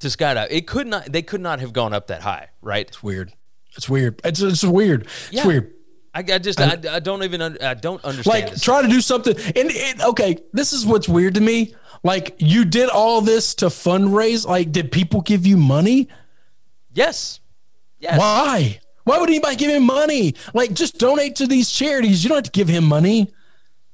to 0.00 0.08
skydive. 0.08 0.48
It 0.50 0.66
could 0.66 0.86
not. 0.86 1.12
They 1.12 1.22
could 1.22 1.40
not 1.40 1.60
have 1.60 1.72
gone 1.72 1.92
up 1.92 2.08
that 2.08 2.22
high, 2.22 2.48
right? 2.60 2.86
It's 2.86 3.02
weird. 3.02 3.32
It's 3.76 3.88
weird. 3.88 4.20
It's, 4.24 4.40
it's 4.40 4.64
weird. 4.64 5.02
It's 5.02 5.32
Yeah. 5.32 5.46
weird. 5.46 5.72
I, 6.14 6.18
I 6.20 6.38
just 6.38 6.60
I, 6.60 6.78
I 6.90 6.98
don't 7.00 7.22
even 7.22 7.40
I 7.62 7.72
don't 7.72 8.04
understand. 8.04 8.50
like 8.50 8.60
try 8.60 8.82
to 8.82 8.88
do 8.88 9.00
something 9.00 9.34
and 9.34 9.70
it, 9.70 10.02
okay 10.02 10.36
this 10.52 10.74
is 10.74 10.84
what's 10.84 11.08
weird 11.08 11.36
to 11.36 11.40
me 11.40 11.74
like 12.04 12.34
you 12.38 12.66
did 12.66 12.90
all 12.90 13.22
this 13.22 13.54
to 13.54 13.66
fundraise 13.68 14.46
like 14.46 14.70
did 14.72 14.92
people 14.92 15.22
give 15.22 15.46
you 15.46 15.56
money 15.56 16.08
yes, 16.92 17.40
yes. 17.98 18.18
why 18.18 18.78
why 19.04 19.18
would 19.18 19.30
anybody 19.30 19.56
give 19.56 19.70
him 19.70 19.84
money 19.86 20.34
like 20.52 20.74
just 20.74 20.98
donate 20.98 21.36
to 21.36 21.46
these 21.46 21.70
charities 21.72 22.22
you 22.22 22.28
don't 22.28 22.36
have 22.36 22.44
to 22.44 22.50
give 22.50 22.68
him 22.68 22.84
money 22.84 23.32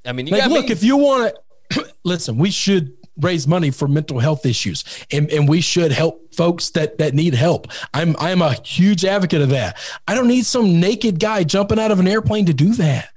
I 0.05 0.11
mean, 0.11 0.27
you 0.27 0.37
like 0.37 0.51
look 0.51 0.67
me. 0.67 0.73
if 0.73 0.83
you 0.83 0.97
want 0.97 1.35
to 1.71 1.87
listen 2.03 2.37
we 2.37 2.51
should 2.51 2.97
raise 3.21 3.47
money 3.47 3.71
for 3.71 3.89
mental 3.89 4.19
health 4.19 4.47
issues 4.47 4.85
and, 5.11 5.31
and 5.31 5.49
we 5.49 5.61
should 5.61 5.93
help 5.93 6.35
folks 6.35 6.71
that 6.71 6.99
that 6.99 7.15
need 7.15 7.35
help 7.35 7.67
i'm 7.95 8.15
i'm 8.19 8.43
a 8.43 8.53
huge 8.65 9.05
advocate 9.05 9.41
of 9.41 9.49
that 9.51 9.77
i 10.07 10.15
don't 10.15 10.29
need 10.29 10.47
some 10.47 10.81
naked 10.81 11.19
guy 11.19 11.43
jumping 11.45 11.79
out 11.79 11.91
of 11.91 12.01
an 12.01 12.09
airplane 12.09 12.47
to 12.47 12.55
do 12.55 12.75
that 12.75 13.11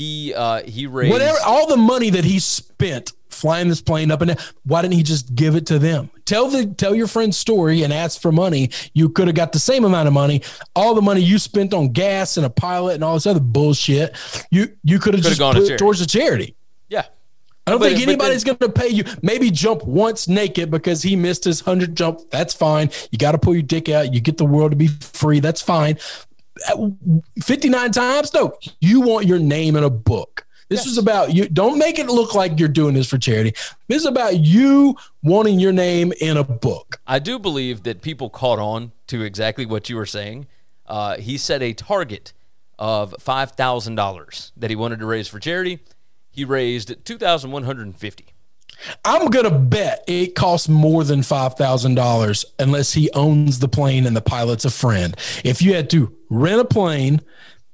he 0.00 0.32
uh, 0.32 0.62
he 0.62 0.86
raised 0.86 1.12
Whatever, 1.12 1.36
all 1.44 1.66
the 1.66 1.76
money 1.76 2.08
that 2.10 2.24
he 2.24 2.38
spent 2.38 3.12
flying 3.28 3.68
this 3.68 3.82
plane 3.82 4.10
up 4.10 4.22
and 4.22 4.28
down, 4.28 4.46
why 4.64 4.82
didn't 4.82 4.94
he 4.94 5.02
just 5.02 5.34
give 5.34 5.54
it 5.56 5.66
to 5.66 5.78
them? 5.78 6.10
Tell 6.24 6.48
the 6.48 6.66
tell 6.66 6.94
your 6.94 7.06
friend's 7.06 7.36
story 7.36 7.82
and 7.82 7.92
ask 7.92 8.20
for 8.20 8.32
money. 8.32 8.70
You 8.94 9.08
could 9.10 9.26
have 9.26 9.36
got 9.36 9.52
the 9.52 9.58
same 9.58 9.84
amount 9.84 10.08
of 10.08 10.14
money. 10.14 10.42
All 10.74 10.94
the 10.94 11.02
money 11.02 11.20
you 11.20 11.38
spent 11.38 11.74
on 11.74 11.88
gas 11.88 12.36
and 12.36 12.46
a 12.46 12.50
pilot 12.50 12.94
and 12.94 13.04
all 13.04 13.14
this 13.14 13.26
other 13.26 13.40
bullshit, 13.40 14.16
you 14.50 14.68
you 14.84 14.98
could 14.98 15.14
have 15.14 15.22
just 15.22 15.38
gone 15.38 15.54
to 15.54 15.60
put 15.60 15.66
charity. 15.66 15.82
towards 15.82 16.00
the 16.00 16.06
charity. 16.06 16.56
I 17.70 17.74
don't 17.74 17.80
But- 17.80 17.92
think 17.92 18.02
anybody's 18.02 18.42
going 18.42 18.58
to 18.58 18.68
pay 18.68 18.88
you. 18.88 19.04
Maybe 19.22 19.48
jump 19.52 19.84
once 19.84 20.26
naked 20.26 20.72
because 20.72 21.02
he 21.02 21.14
missed 21.14 21.44
his 21.44 21.64
100 21.64 21.94
jump. 21.96 22.20
That's 22.30 22.52
fine. 22.52 22.90
You 23.12 23.18
got 23.18 23.32
to 23.32 23.38
pull 23.38 23.54
your 23.54 23.62
dick 23.62 23.88
out. 23.88 24.12
You 24.12 24.20
get 24.20 24.38
the 24.38 24.44
world 24.44 24.72
to 24.72 24.76
be 24.76 24.88
free. 24.88 25.38
That's 25.38 25.62
fine. 25.62 25.96
Uh, 26.68 26.88
59 27.44 27.92
times? 27.92 28.34
No, 28.34 28.54
you 28.80 29.00
want 29.02 29.26
your 29.26 29.38
name 29.38 29.76
in 29.76 29.84
a 29.84 29.90
book. 29.90 30.46
This 30.68 30.84
is 30.84 30.98
about 30.98 31.32
you. 31.32 31.48
Don't 31.48 31.78
make 31.78 31.98
it 32.00 32.06
look 32.06 32.34
like 32.34 32.58
you're 32.58 32.68
doing 32.68 32.94
this 32.94 33.08
for 33.08 33.18
charity. 33.18 33.54
This 33.88 34.02
is 34.02 34.06
about 34.06 34.38
you 34.38 34.96
wanting 35.22 35.60
your 35.60 35.72
name 35.72 36.12
in 36.20 36.36
a 36.36 36.44
book. 36.44 37.00
I 37.06 37.20
do 37.20 37.38
believe 37.38 37.84
that 37.84 38.02
people 38.02 38.30
caught 38.30 38.58
on 38.58 38.90
to 39.08 39.22
exactly 39.22 39.64
what 39.66 39.88
you 39.88 39.94
were 39.96 40.06
saying. 40.06 40.46
Uh, 40.86 41.16
he 41.18 41.38
set 41.38 41.62
a 41.62 41.72
target 41.72 42.32
of 42.78 43.14
five 43.20 43.52
thousand 43.52 43.94
dollars 43.96 44.52
that 44.56 44.70
he 44.70 44.76
wanted 44.76 45.00
to 45.00 45.06
raise 45.06 45.28
for 45.28 45.38
charity. 45.38 45.80
He 46.30 46.44
raised 46.44 47.04
two 47.04 47.18
thousand 47.18 47.50
one 47.50 47.64
hundred 47.64 47.86
and 47.86 47.96
fifty. 47.96 48.26
I'm 49.04 49.28
going 49.28 49.44
to 49.44 49.50
bet 49.50 50.04
it 50.06 50.34
costs 50.34 50.66
more 50.66 51.04
than 51.04 51.20
$5,000 51.20 52.44
unless 52.58 52.94
he 52.94 53.10
owns 53.10 53.58
the 53.58 53.68
plane 53.68 54.06
and 54.06 54.16
the 54.16 54.22
pilot's 54.22 54.64
a 54.64 54.70
friend. 54.70 55.14
If 55.44 55.60
you 55.60 55.74
had 55.74 55.90
to 55.90 56.16
rent 56.30 56.60
a 56.62 56.64
plane, 56.64 57.20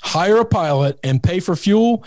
hire 0.03 0.39
a 0.39 0.45
pilot, 0.45 0.99
and 1.05 1.23
pay 1.23 1.39
for 1.39 1.55
fuel, 1.55 2.03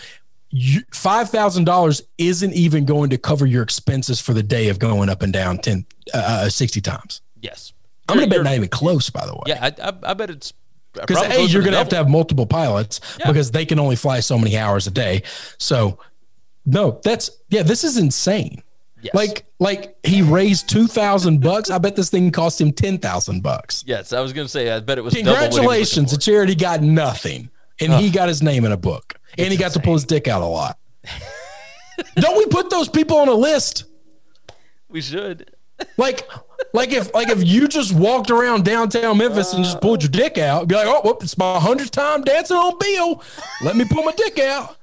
$5,000 0.92 2.02
isn't 2.18 2.54
even 2.54 2.86
going 2.86 3.10
to 3.12 3.18
cover 3.18 3.46
your 3.46 3.64
expenses 3.64 4.20
for 4.20 4.34
the 4.34 4.44
day 4.44 4.70
of 4.70 4.80
going 4.80 5.10
up 5.10 5.22
and 5.22 5.32
down 5.32 5.60
10, 5.60 5.86
uh, 6.14 6.50
60 6.50 6.82
times. 6.82 7.22
Yes, 7.42 7.74
I'm 8.08 8.18
going 8.18 8.30
to 8.30 8.36
bet 8.36 8.44
not 8.44 8.56
even 8.56 8.70
close, 8.70 9.10
by 9.10 9.26
the 9.26 9.34
way. 9.34 9.44
Yeah, 9.48 9.66
I, 9.80 9.90
I, 9.90 9.94
I 10.12 10.14
bet 10.14 10.30
it's 10.30 10.54
Because 10.94 11.22
A, 11.22 11.46
you're 11.46 11.62
going 11.62 11.74
to 11.74 11.78
have 11.78 11.90
to 11.90 11.96
have 11.96 12.10
multiple 12.10 12.46
pilots 12.46 13.00
Yeah. 13.20 13.28
because 13.28 13.52
they 13.52 13.66
can 13.66 13.80
only 13.80 13.96
fly 13.96 14.20
so 14.20 14.38
many 14.38 14.58
hours 14.58 14.88
a 14.88 14.92
day. 14.92 15.24
So, 15.58 16.00
no, 16.66 17.00
that's, 17.04 17.32
yeah, 17.50 17.64
this 17.64 17.84
is 17.84 17.98
insane. 17.98 18.64
Yes. 19.02 19.14
Like, 19.14 19.46
like 19.60 19.96
he 20.06 20.22
raised 20.22 20.70
two 20.70 20.86
thousand 20.88 21.40
bucks. 21.40 21.70
I 21.70 21.78
bet 21.78 21.96
this 21.96 22.10
thing 22.10 22.32
cost 22.32 22.60
him 22.60 22.74
ten 22.74 22.98
thousand 22.98 23.42
bucks. 23.42 23.84
Yes, 23.88 24.12
I 24.12 24.20
was 24.20 24.34
to 24.34 24.48
say. 24.50 24.70
I 24.72 24.82
bet 24.82 24.98
it 24.98 25.02
was. 25.02 25.14
Congratulations, 25.14 26.12
the 26.12 26.18
charity 26.18 26.54
got 26.54 26.82
nothing, 26.82 27.50
and 27.80 27.94
he 27.94 28.10
got 28.10 28.28
his 28.28 28.44
name 28.44 28.66
in 28.66 28.74
a 28.74 28.78
book, 28.78 29.18
and 29.38 29.52
he 29.52 29.58
got 29.58 29.72
to 29.74 29.80
pull 29.80 29.94
his 29.94 30.04
dick 30.04 30.28
out 30.28 30.42
a 30.42 30.46
lot. 30.46 30.78
Don't 32.16 32.38
we 32.38 32.46
put 32.48 32.70
those 32.70 32.90
people 32.90 33.18
on 33.18 33.30
a 33.30 33.34
list? 33.34 33.86
We 34.90 35.02
should. 35.02 35.56
Like, 35.98 36.28
like 36.74 36.92
if 36.92 37.14
like 37.14 37.30
if 37.30 37.46
you 37.46 37.68
just 37.68 37.94
walked 37.94 38.32
around 38.32 38.66
downtown 38.66 39.18
Memphis 39.18 39.54
and 39.54 39.64
just 39.64 39.78
uh. 39.78 39.80
pulled 39.80 40.04
your 40.04 40.12
dick 40.12 40.38
out, 40.38 40.68
be 40.68 40.76
like, 40.76 40.88
oh, 40.88 41.02
whoop, 41.04 41.24
it's 41.24 41.38
my 41.38 41.60
hundredth 41.60 41.92
time 41.92 42.24
dancing 42.24 42.58
on 42.58 42.78
Beale. 42.80 43.24
Let 43.62 43.76
me 43.76 43.86
pull 43.86 44.04
my 44.04 44.12
dick 44.12 44.40
out. 44.40 44.78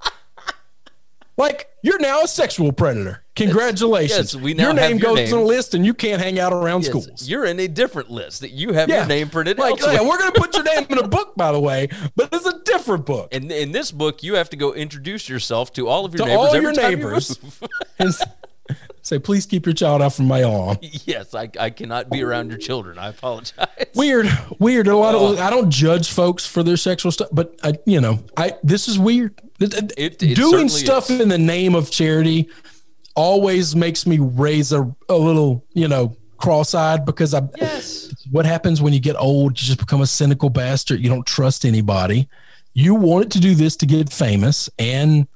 Like 1.39 1.69
you're 1.83 1.99
now 1.99 2.23
a 2.23 2.29
sexual 2.29 2.73
predator. 2.73 3.23
Congratulations. 3.35 4.33
Yes, 4.33 4.43
we 4.43 4.55
now 4.55 4.65
your 4.69 4.75
name 4.75 4.99
your 4.99 5.15
goes 5.15 5.17
name. 5.31 5.35
on 5.35 5.41
a 5.41 5.45
list, 5.45 5.75
and 5.75 5.85
you 5.85 5.93
can't 5.93 6.23
hang 6.23 6.39
out 6.39 6.53
around 6.55 6.85
Yes, 6.85 6.89
schools. 6.91 7.29
You're 7.29 7.45
in 7.45 7.61
a 7.61 7.69
different 7.69 8.11
list 8.11 8.41
that 8.41 8.53
you 8.53 8.73
have 8.73 8.89
your 8.89 9.05
name 9.05 9.29
printed 9.29 9.59
like, 9.59 9.73
elsewhere. 9.73 9.93
yeah, 9.95 10.01
we're 10.09 10.17
gonna 10.19 10.33
put 10.33 10.55
your 10.55 10.65
name 10.75 10.87
in 10.89 10.99
a 10.99 11.07
book, 11.07 11.35
by 11.37 11.53
the 11.53 11.61
way, 11.61 11.89
but 12.15 12.31
it's 12.33 12.47
a 12.47 12.59
different 12.65 13.05
book. 13.05 13.29
And 13.35 13.53
in 13.53 13.73
this 13.73 13.93
book, 13.93 14.23
you 14.23 14.37
have 14.37 14.49
to 14.51 14.57
go 14.57 14.73
introduce 14.73 15.29
yourself 15.29 15.73
to 15.75 15.87
all 15.89 16.07
of 16.07 16.15
your 16.15 16.25
To 16.27 16.33
neighbors. 16.33 16.49
all 16.49 16.61
your 16.63 16.73
time 16.73 17.01
you 18.01 18.11
say, 19.07 19.19
please 19.19 19.47
keep 19.47 19.65
your 19.67 19.75
child 19.75 20.03
out 20.03 20.13
from 20.15 20.27
my 20.27 20.43
arm. 20.43 20.79
yes, 20.81 21.35
I, 21.35 21.49
I 21.59 21.71
cannot 21.71 22.11
be 22.11 22.23
around 22.23 22.49
your 22.51 22.59
children. 22.59 22.99
I 22.99 23.09
apologize. 23.09 23.67
Weird, 23.95 24.27
weird. 24.59 24.87
A 24.89 24.97
lot 24.97 25.15
of 25.15 25.39
I 25.39 25.49
don't 25.51 25.71
judge 25.71 26.11
folks 26.11 26.45
for 26.47 26.63
their 26.63 26.77
sexual 26.77 27.13
stuff, 27.13 27.29
but 27.33 27.55
I, 27.63 27.75
you 27.87 28.01
know, 28.01 28.19
I 28.37 28.55
this 28.63 28.89
is 28.89 28.99
weird. 28.99 29.41
It- 29.61 29.93
it 29.97 30.19
Doing 30.19 30.69
stuff 30.69 31.09
is. 31.11 31.21
in 31.21 31.29
the 31.31 31.39
name 31.39 31.75
of 31.75 31.91
charity 31.91 32.51
always 33.15 33.75
makes 33.75 34.07
me 34.07 34.19
raise 34.19 34.73
a, 34.73 34.83
a 35.09 35.17
little, 35.17 35.65
you 35.73 35.89
know, 35.89 36.15
cross-eyed 36.37 37.07
because 37.07 37.33
I. 37.33 37.43
Yes. 37.59 38.13
What 38.31 38.45
happens 38.45 38.83
when 38.83 38.93
you 38.93 39.01
get 39.01 39.17
old? 39.17 39.53
You 39.61 39.67
just 39.67 39.79
become 39.79 40.03
a 40.03 40.07
cynical 40.07 40.51
bastard. 40.51 41.01
You 41.01 41.09
don't 41.09 41.27
trust 41.27 41.65
anybody. 41.65 42.29
You 42.75 42.95
wanted 42.95 43.31
to 43.33 43.41
do 43.41 43.55
this 43.55 43.77
to 43.77 43.87
get 43.87 44.13
famous, 44.13 44.69
and 44.79 45.27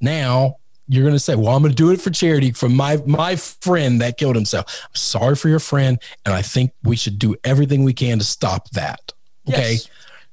now 0.00 0.56
you're 0.88 1.02
going 1.02 1.14
to 1.14 1.20
say, 1.20 1.34
"Well, 1.34 1.54
I'm 1.54 1.62
going 1.62 1.72
to 1.72 1.76
do 1.76 1.90
it 1.90 2.00
for 2.00 2.10
charity 2.10 2.52
for 2.52 2.68
my 2.68 3.02
my 3.06 3.36
friend 3.36 4.00
that 4.00 4.18
killed 4.18 4.36
himself." 4.36 4.82
I'm 4.84 4.94
sorry 4.94 5.36
for 5.36 5.48
your 5.48 5.58
friend, 5.58 5.98
and 6.24 6.34
I 6.34 6.42
think 6.42 6.72
we 6.82 6.96
should 6.96 7.18
do 7.18 7.36
everything 7.44 7.84
we 7.84 7.92
can 7.92 8.18
to 8.18 8.24
stop 8.24 8.70
that. 8.70 9.12
Okay. 9.48 9.72
Yes. 9.72 9.88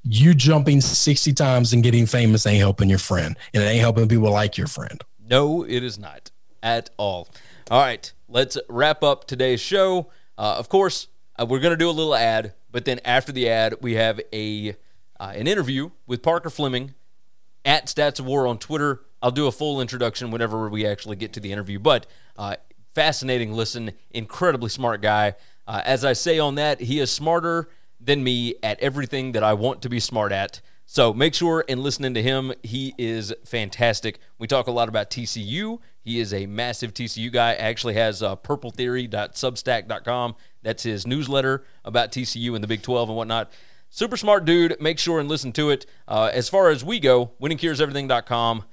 You 0.06 0.34
jumping 0.34 0.82
60 0.82 1.32
times 1.32 1.72
and 1.72 1.82
getting 1.82 2.06
famous 2.06 2.46
ain't 2.46 2.60
helping 2.60 2.90
your 2.90 3.00
friend, 3.00 3.38
and 3.54 3.64
it 3.64 3.68
ain't 3.68 3.80
helping 3.80 4.08
people 4.10 4.32
like 4.32 4.58
your 4.58 4.68
friend. 4.68 5.02
No, 5.26 5.64
it 5.64 5.82
is 5.82 5.98
not 5.98 6.30
at 6.62 6.90
all. 6.98 7.30
All 7.72 7.80
right, 7.80 8.12
let's 8.28 8.58
wrap 8.68 9.02
up 9.04 9.26
today's 9.26 9.62
show. 9.62 10.10
Uh, 10.38 10.56
of 10.58 10.68
course, 10.68 11.08
uh, 11.40 11.46
we're 11.48 11.60
going 11.60 11.72
to 11.72 11.78
do 11.78 11.90
a 11.90 11.92
little 11.92 12.16
ad, 12.16 12.54
but 12.70 12.84
then 12.86 13.00
after 13.06 13.32
the 13.32 13.50
ad, 13.50 13.76
we 13.82 13.94
have 13.94 14.20
a 14.34 14.76
uh, 15.20 15.32
an 15.36 15.48
interview 15.48 15.90
with 16.06 16.22
Parker 16.22 16.50
Fleming 16.50 16.96
at 17.64 17.88
statsowar 17.88 18.50
on 18.50 18.58
Twitter. 18.58 19.02
I'll 19.24 19.32
do 19.32 19.48
a 19.48 19.52
full 19.52 19.80
introduction 19.80 20.32
whenever 20.32 20.68
we 20.68 20.86
actually 20.86 21.16
get 21.16 21.32
to 21.34 21.40
the 21.40 21.54
interview, 21.54 21.80
but 21.80 22.06
uh, 22.38 22.58
fascinating 22.94 23.54
listen, 23.54 23.94
incredibly 24.12 24.70
smart 24.70 25.02
guy. 25.02 25.36
Uh, 25.66 25.82
as 25.86 26.04
I 26.04 26.12
say 26.12 26.40
on 26.40 26.56
that, 26.56 26.82
he 26.82 27.00
is 27.00 27.10
smarter 27.10 27.70
than 28.02 28.22
me 28.22 28.56
at 28.62 28.82
everything 28.82 29.32
that 29.32 29.42
I 29.42 29.54
want 29.54 29.82
to 29.84 29.90
be 29.90 30.02
smart 30.02 30.34
at. 30.34 30.60
So 30.86 31.14
make 31.14 31.34
sure 31.34 31.64
and 31.70 31.80
listening 31.80 32.14
to 32.16 32.22
him, 32.22 32.52
he 32.64 32.94
is 32.98 33.34
fantastic. 33.46 34.20
We 34.38 34.48
talk 34.48 34.68
a 34.68 34.72
lot 34.72 34.90
about 34.90 35.10
TCU. 35.10 35.80
He 36.02 36.20
is 36.20 36.34
a 36.34 36.46
massive 36.46 36.94
TCU 36.94 37.32
guy. 37.32 37.54
Actually 37.54 37.94
has 37.94 38.22
uh, 38.22 38.36
purpletheory.substack.com. 38.36 40.36
That's 40.64 40.84
his 40.84 41.08
newsletter 41.08 41.64
about 41.86 42.12
TCU 42.12 42.56
and 42.56 42.64
the 42.64 42.68
Big 42.68 42.82
12 42.82 43.08
and 43.08 43.18
whatnot. 43.18 43.54
Super 43.90 44.18
smart 44.18 44.44
dude. 44.44 44.82
Make 44.82 45.00
sure 45.00 45.22
and 45.22 45.30
listen 45.30 45.54
to 45.54 45.70
it. 45.70 45.86
Uh, 46.10 46.30
as 46.34 46.50
far 46.50 46.70
as 46.70 46.84
we 46.84 47.00
go, 47.00 47.32
winningcureseverything.com. 47.42 48.66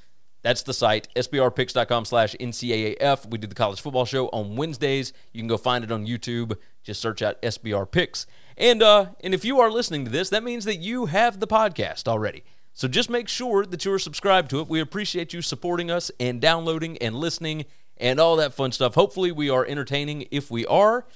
That's 0.42 0.62
the 0.62 0.72
site, 0.72 1.08
sbrpicks.com 1.14 2.04
slash 2.06 2.34
NCAAF. 2.40 3.30
We 3.30 3.38
do 3.38 3.46
the 3.46 3.54
college 3.54 3.80
football 3.80 4.06
show 4.06 4.28
on 4.28 4.56
Wednesdays. 4.56 5.12
You 5.32 5.40
can 5.40 5.48
go 5.48 5.58
find 5.58 5.84
it 5.84 5.92
on 5.92 6.06
YouTube. 6.06 6.56
Just 6.82 7.00
search 7.00 7.20
out 7.20 7.40
SBR 7.42 7.90
Picks. 7.90 8.26
And, 8.56 8.82
uh, 8.82 9.06
and 9.22 9.34
if 9.34 9.44
you 9.44 9.60
are 9.60 9.70
listening 9.70 10.04
to 10.06 10.10
this, 10.10 10.30
that 10.30 10.42
means 10.42 10.64
that 10.64 10.76
you 10.76 11.06
have 11.06 11.40
the 11.40 11.46
podcast 11.46 12.08
already. 12.08 12.44
So 12.72 12.88
just 12.88 13.10
make 13.10 13.28
sure 13.28 13.66
that 13.66 13.84
you're 13.84 13.98
subscribed 13.98 14.50
to 14.50 14.60
it. 14.60 14.68
We 14.68 14.80
appreciate 14.80 15.32
you 15.34 15.42
supporting 15.42 15.90
us 15.90 16.10
and 16.18 16.40
downloading 16.40 16.96
and 16.98 17.14
listening 17.14 17.66
and 17.98 18.18
all 18.18 18.36
that 18.36 18.54
fun 18.54 18.72
stuff. 18.72 18.94
Hopefully, 18.94 19.30
we 19.32 19.50
are 19.50 19.66
entertaining. 19.66 20.26
If 20.30 20.50
we 20.50 20.64
are, 20.66 21.06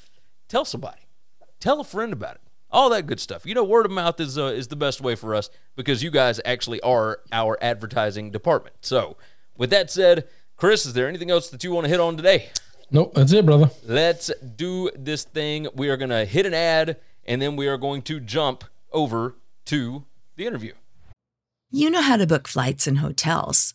tell 0.49 0.67
somebody, 0.67 1.01
tell 1.61 1.81
a 1.81 1.85
friend 1.85 2.13
about 2.13 2.35
it. 2.37 2.41
All 2.75 2.91
that 2.91 3.07
good 3.07 3.21
stuff. 3.21 3.47
You 3.47 3.55
know, 3.55 3.63
word 3.63 3.87
of 3.87 3.93
mouth 3.93 4.19
is 4.19 4.37
uh, 4.37 4.47
is 4.47 4.67
the 4.67 4.75
best 4.75 5.01
way 5.01 5.15
for 5.15 5.33
us 5.33 5.49
because 5.77 6.03
you 6.03 6.11
guys 6.11 6.41
actually 6.45 6.81
are 6.81 7.21
our 7.31 7.57
advertising 7.63 8.33
department. 8.33 8.75
So, 8.81 9.17
with 9.57 9.71
that 9.71 9.93
said, 9.93 10.27
Chris, 10.57 10.85
is 10.85 10.93
there 10.93 11.09
anything 11.09 11.31
else 11.31 11.51
that 11.51 11.63
you 11.63 11.71
want 11.71 11.85
to 11.85 11.89
hit 11.89 12.01
on 12.01 12.17
today? 12.17 12.51
Nope, 12.91 13.15
that's 13.15 13.33
it, 13.33 13.47
brother. 13.47 13.71
Let's 13.85 14.29
do 14.57 14.91
this 14.97 15.23
thing. 15.23 15.69
We 15.75 15.89
are 15.89 15.97
going 15.97 16.11
to 16.11 16.25
hit 16.25 16.47
an 16.47 16.55
ad 16.55 16.97
and 17.25 17.41
then 17.41 17.55
we 17.55 17.69
are 17.69 17.79
going 17.79 18.03
to 18.03 18.19
jump 18.19 18.65
over 18.93 19.37
to 19.67 20.05
the 20.35 20.45
interview. 20.45 20.73
You 21.71 21.91
know 21.91 22.03
how 22.03 22.17
to 22.17 22.27
book 22.27 22.49
flights 22.49 22.89
and 22.89 22.99
hotels. 22.99 23.75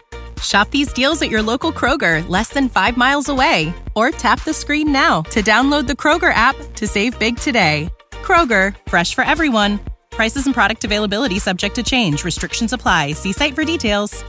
Shop 0.41 0.69
these 0.71 0.91
deals 0.93 1.21
at 1.21 1.29
your 1.29 1.41
local 1.41 1.73
Kroger, 1.73 2.27
less 2.29 2.49
than 2.49 2.67
five 2.69 2.95
miles 2.97 3.29
away. 3.29 3.73
Or 3.95 4.11
tap 4.11 4.43
the 4.43 4.53
screen 4.53 4.91
now 4.91 5.21
to 5.23 5.41
download 5.41 5.87
the 5.87 5.93
Kroger 5.93 6.33
app 6.33 6.55
to 6.75 6.85
save 6.87 7.19
big 7.19 7.35
today. 7.37 7.89
Kroger, 8.11 8.73
fresh 8.87 9.13
for 9.13 9.25
everyone. 9.25 9.81
Prices 10.09 10.45
and 10.45 10.55
product 10.55 10.85
availability 10.85 11.39
subject 11.39 11.75
to 11.75 11.83
change. 11.83 12.23
Restrictions 12.23 12.71
apply. 12.73 13.11
See 13.13 13.31
site 13.33 13.55
for 13.55 13.63
details. 13.65 14.23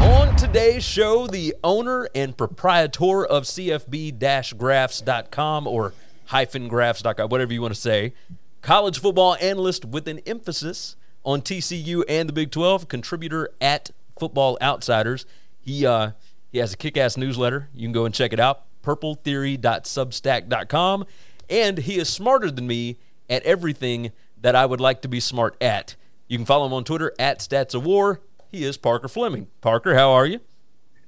On 0.00 0.34
today's 0.36 0.82
show, 0.82 1.26
the 1.26 1.54
owner 1.62 2.08
and 2.14 2.34
proprietor 2.36 3.26
of 3.26 3.44
CFB-graphs.com 3.44 5.66
or 5.66 5.92
hyphen 6.26 6.68
graphs.com, 6.68 7.28
whatever 7.28 7.52
you 7.52 7.62
want 7.62 7.74
to 7.74 7.80
say, 7.80 8.14
college 8.62 9.00
football 9.00 9.36
analyst 9.40 9.84
with 9.84 10.08
an 10.08 10.20
emphasis 10.26 10.96
on 11.24 11.42
TCU 11.42 12.02
and 12.08 12.28
the 12.28 12.32
Big 12.32 12.50
12, 12.50 12.88
contributor 12.88 13.50
at 13.60 13.90
Football 14.18 14.58
Outsiders. 14.62 15.26
He 15.60 15.86
uh, 15.86 16.12
he 16.50 16.58
has 16.58 16.72
a 16.72 16.76
kick-ass 16.76 17.16
newsletter. 17.16 17.68
You 17.74 17.86
can 17.86 17.92
go 17.92 18.04
and 18.04 18.12
check 18.14 18.32
it 18.32 18.40
out, 18.40 18.64
purpletheory.substack.com. 18.82 21.06
And 21.48 21.78
he 21.78 21.98
is 21.98 22.08
smarter 22.08 22.50
than 22.50 22.66
me 22.66 22.98
at 23.28 23.44
everything 23.44 24.10
that 24.40 24.56
I 24.56 24.66
would 24.66 24.80
like 24.80 25.02
to 25.02 25.08
be 25.08 25.20
smart 25.20 25.56
at. 25.60 25.94
You 26.28 26.38
can 26.38 26.46
follow 26.46 26.66
him 26.66 26.72
on 26.72 26.84
Twitter 26.84 27.12
at 27.18 27.40
statsowar. 27.40 28.18
He 28.50 28.64
is 28.64 28.76
Parker 28.76 29.08
Fleming. 29.08 29.48
Parker, 29.60 29.94
how 29.94 30.10
are 30.10 30.26
you? 30.26 30.40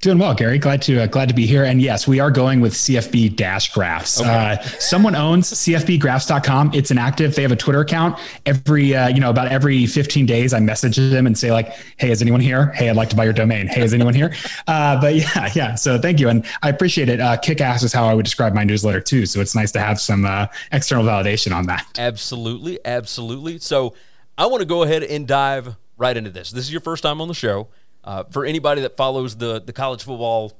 Doing 0.02 0.18
well, 0.18 0.34
Gary. 0.34 0.58
Glad 0.58 0.82
to 0.82 1.02
uh, 1.02 1.06
glad 1.06 1.28
to 1.28 1.34
be 1.34 1.46
here. 1.46 1.62
And 1.62 1.80
yes, 1.80 2.08
we 2.08 2.18
are 2.18 2.32
going 2.32 2.60
with 2.60 2.72
CFB 2.72 3.36
dash 3.36 3.72
graphs. 3.72 4.20
Okay. 4.20 4.28
Uh, 4.28 4.56
someone 4.80 5.14
owns 5.14 5.48
CFBgraphs.com. 5.52 6.72
It's 6.74 6.90
an 6.90 6.98
active. 6.98 7.36
They 7.36 7.42
have 7.42 7.52
a 7.52 7.56
Twitter 7.56 7.82
account. 7.82 8.18
Every 8.44 8.96
uh, 8.96 9.06
you 9.06 9.20
know 9.20 9.30
about 9.30 9.52
every 9.52 9.86
15 9.86 10.26
days, 10.26 10.52
I 10.52 10.58
message 10.58 10.96
them 10.96 11.24
and 11.24 11.38
say 11.38 11.52
like, 11.52 11.76
"Hey, 11.98 12.10
is 12.10 12.20
anyone 12.20 12.40
here? 12.40 12.72
Hey, 12.72 12.90
I'd 12.90 12.96
like 12.96 13.10
to 13.10 13.16
buy 13.16 13.22
your 13.22 13.32
domain. 13.32 13.68
Hey, 13.68 13.82
is 13.82 13.94
anyone 13.94 14.14
here?" 14.14 14.34
Uh, 14.68 15.00
but 15.00 15.14
yeah, 15.14 15.50
yeah. 15.54 15.74
So 15.74 15.98
thank 15.98 16.20
you, 16.20 16.28
and 16.28 16.44
I 16.62 16.68
appreciate 16.68 17.08
it. 17.08 17.20
Uh, 17.20 17.36
kick 17.36 17.60
ass 17.60 17.82
is 17.82 17.92
how 17.92 18.06
I 18.06 18.14
would 18.14 18.24
describe 18.24 18.54
my 18.54 18.64
newsletter 18.64 19.00
too. 19.00 19.26
So 19.26 19.40
it's 19.40 19.54
nice 19.54 19.72
to 19.72 19.80
have 19.80 20.00
some 20.00 20.24
uh, 20.24 20.46
external 20.70 21.04
validation 21.04 21.54
on 21.54 21.66
that. 21.66 21.86
Absolutely, 21.98 22.78
absolutely. 22.84 23.58
So 23.58 23.94
I 24.38 24.46
want 24.46 24.60
to 24.60 24.66
go 24.66 24.82
ahead 24.82 25.02
and 25.02 25.26
dive 25.26 25.76
right 25.96 26.16
into 26.16 26.30
this. 26.30 26.50
This 26.50 26.64
is 26.64 26.72
your 26.72 26.80
first 26.80 27.02
time 27.02 27.20
on 27.20 27.28
the 27.28 27.34
show. 27.34 27.68
Uh, 28.04 28.24
for 28.24 28.44
anybody 28.44 28.80
that 28.80 28.96
follows 28.96 29.36
the 29.36 29.60
the 29.60 29.72
college 29.72 30.02
football 30.02 30.52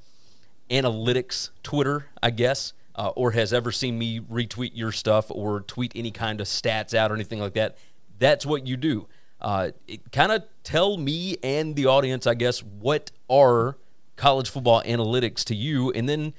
analytics 0.70 1.50
Twitter, 1.62 2.06
I 2.22 2.30
guess, 2.30 2.72
uh, 2.94 3.08
or 3.14 3.32
has 3.32 3.52
ever 3.52 3.72
seen 3.72 3.98
me 3.98 4.20
retweet 4.20 4.72
your 4.74 4.92
stuff 4.92 5.26
or 5.30 5.60
tweet 5.60 5.92
any 5.94 6.10
kind 6.10 6.40
of 6.40 6.46
stats 6.46 6.94
out 6.94 7.10
or 7.10 7.14
anything 7.14 7.40
like 7.40 7.54
that, 7.54 7.76
that's 8.18 8.46
what 8.46 8.66
you 8.66 8.76
do. 8.76 9.08
Uh, 9.40 9.72
kind 10.12 10.30
of 10.30 10.44
tell 10.62 10.96
me 10.96 11.36
and 11.42 11.74
the 11.74 11.86
audience, 11.86 12.26
I 12.26 12.34
guess, 12.34 12.62
what 12.62 13.10
are 13.28 13.76
college 14.14 14.48
football 14.48 14.82
analytics 14.84 15.42
to 15.44 15.54
you, 15.54 15.90
and 15.90 16.08
then 16.08 16.32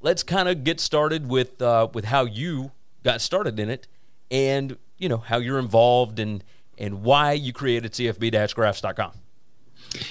let's 0.00 0.22
kind 0.22 0.48
of 0.48 0.62
get 0.62 0.78
started 0.78 1.28
with 1.28 1.60
uh, 1.60 1.88
with 1.92 2.04
how 2.04 2.24
you 2.24 2.70
got 3.02 3.20
started 3.20 3.58
in 3.58 3.68
it, 3.68 3.88
and 4.30 4.76
you 4.96 5.08
know 5.08 5.18
how 5.18 5.38
you're 5.38 5.58
involved 5.58 6.20
and 6.20 6.44
and 6.78 7.02
why 7.02 7.32
you 7.32 7.52
created 7.52 7.92
CFB-graphs.com. 7.92 9.12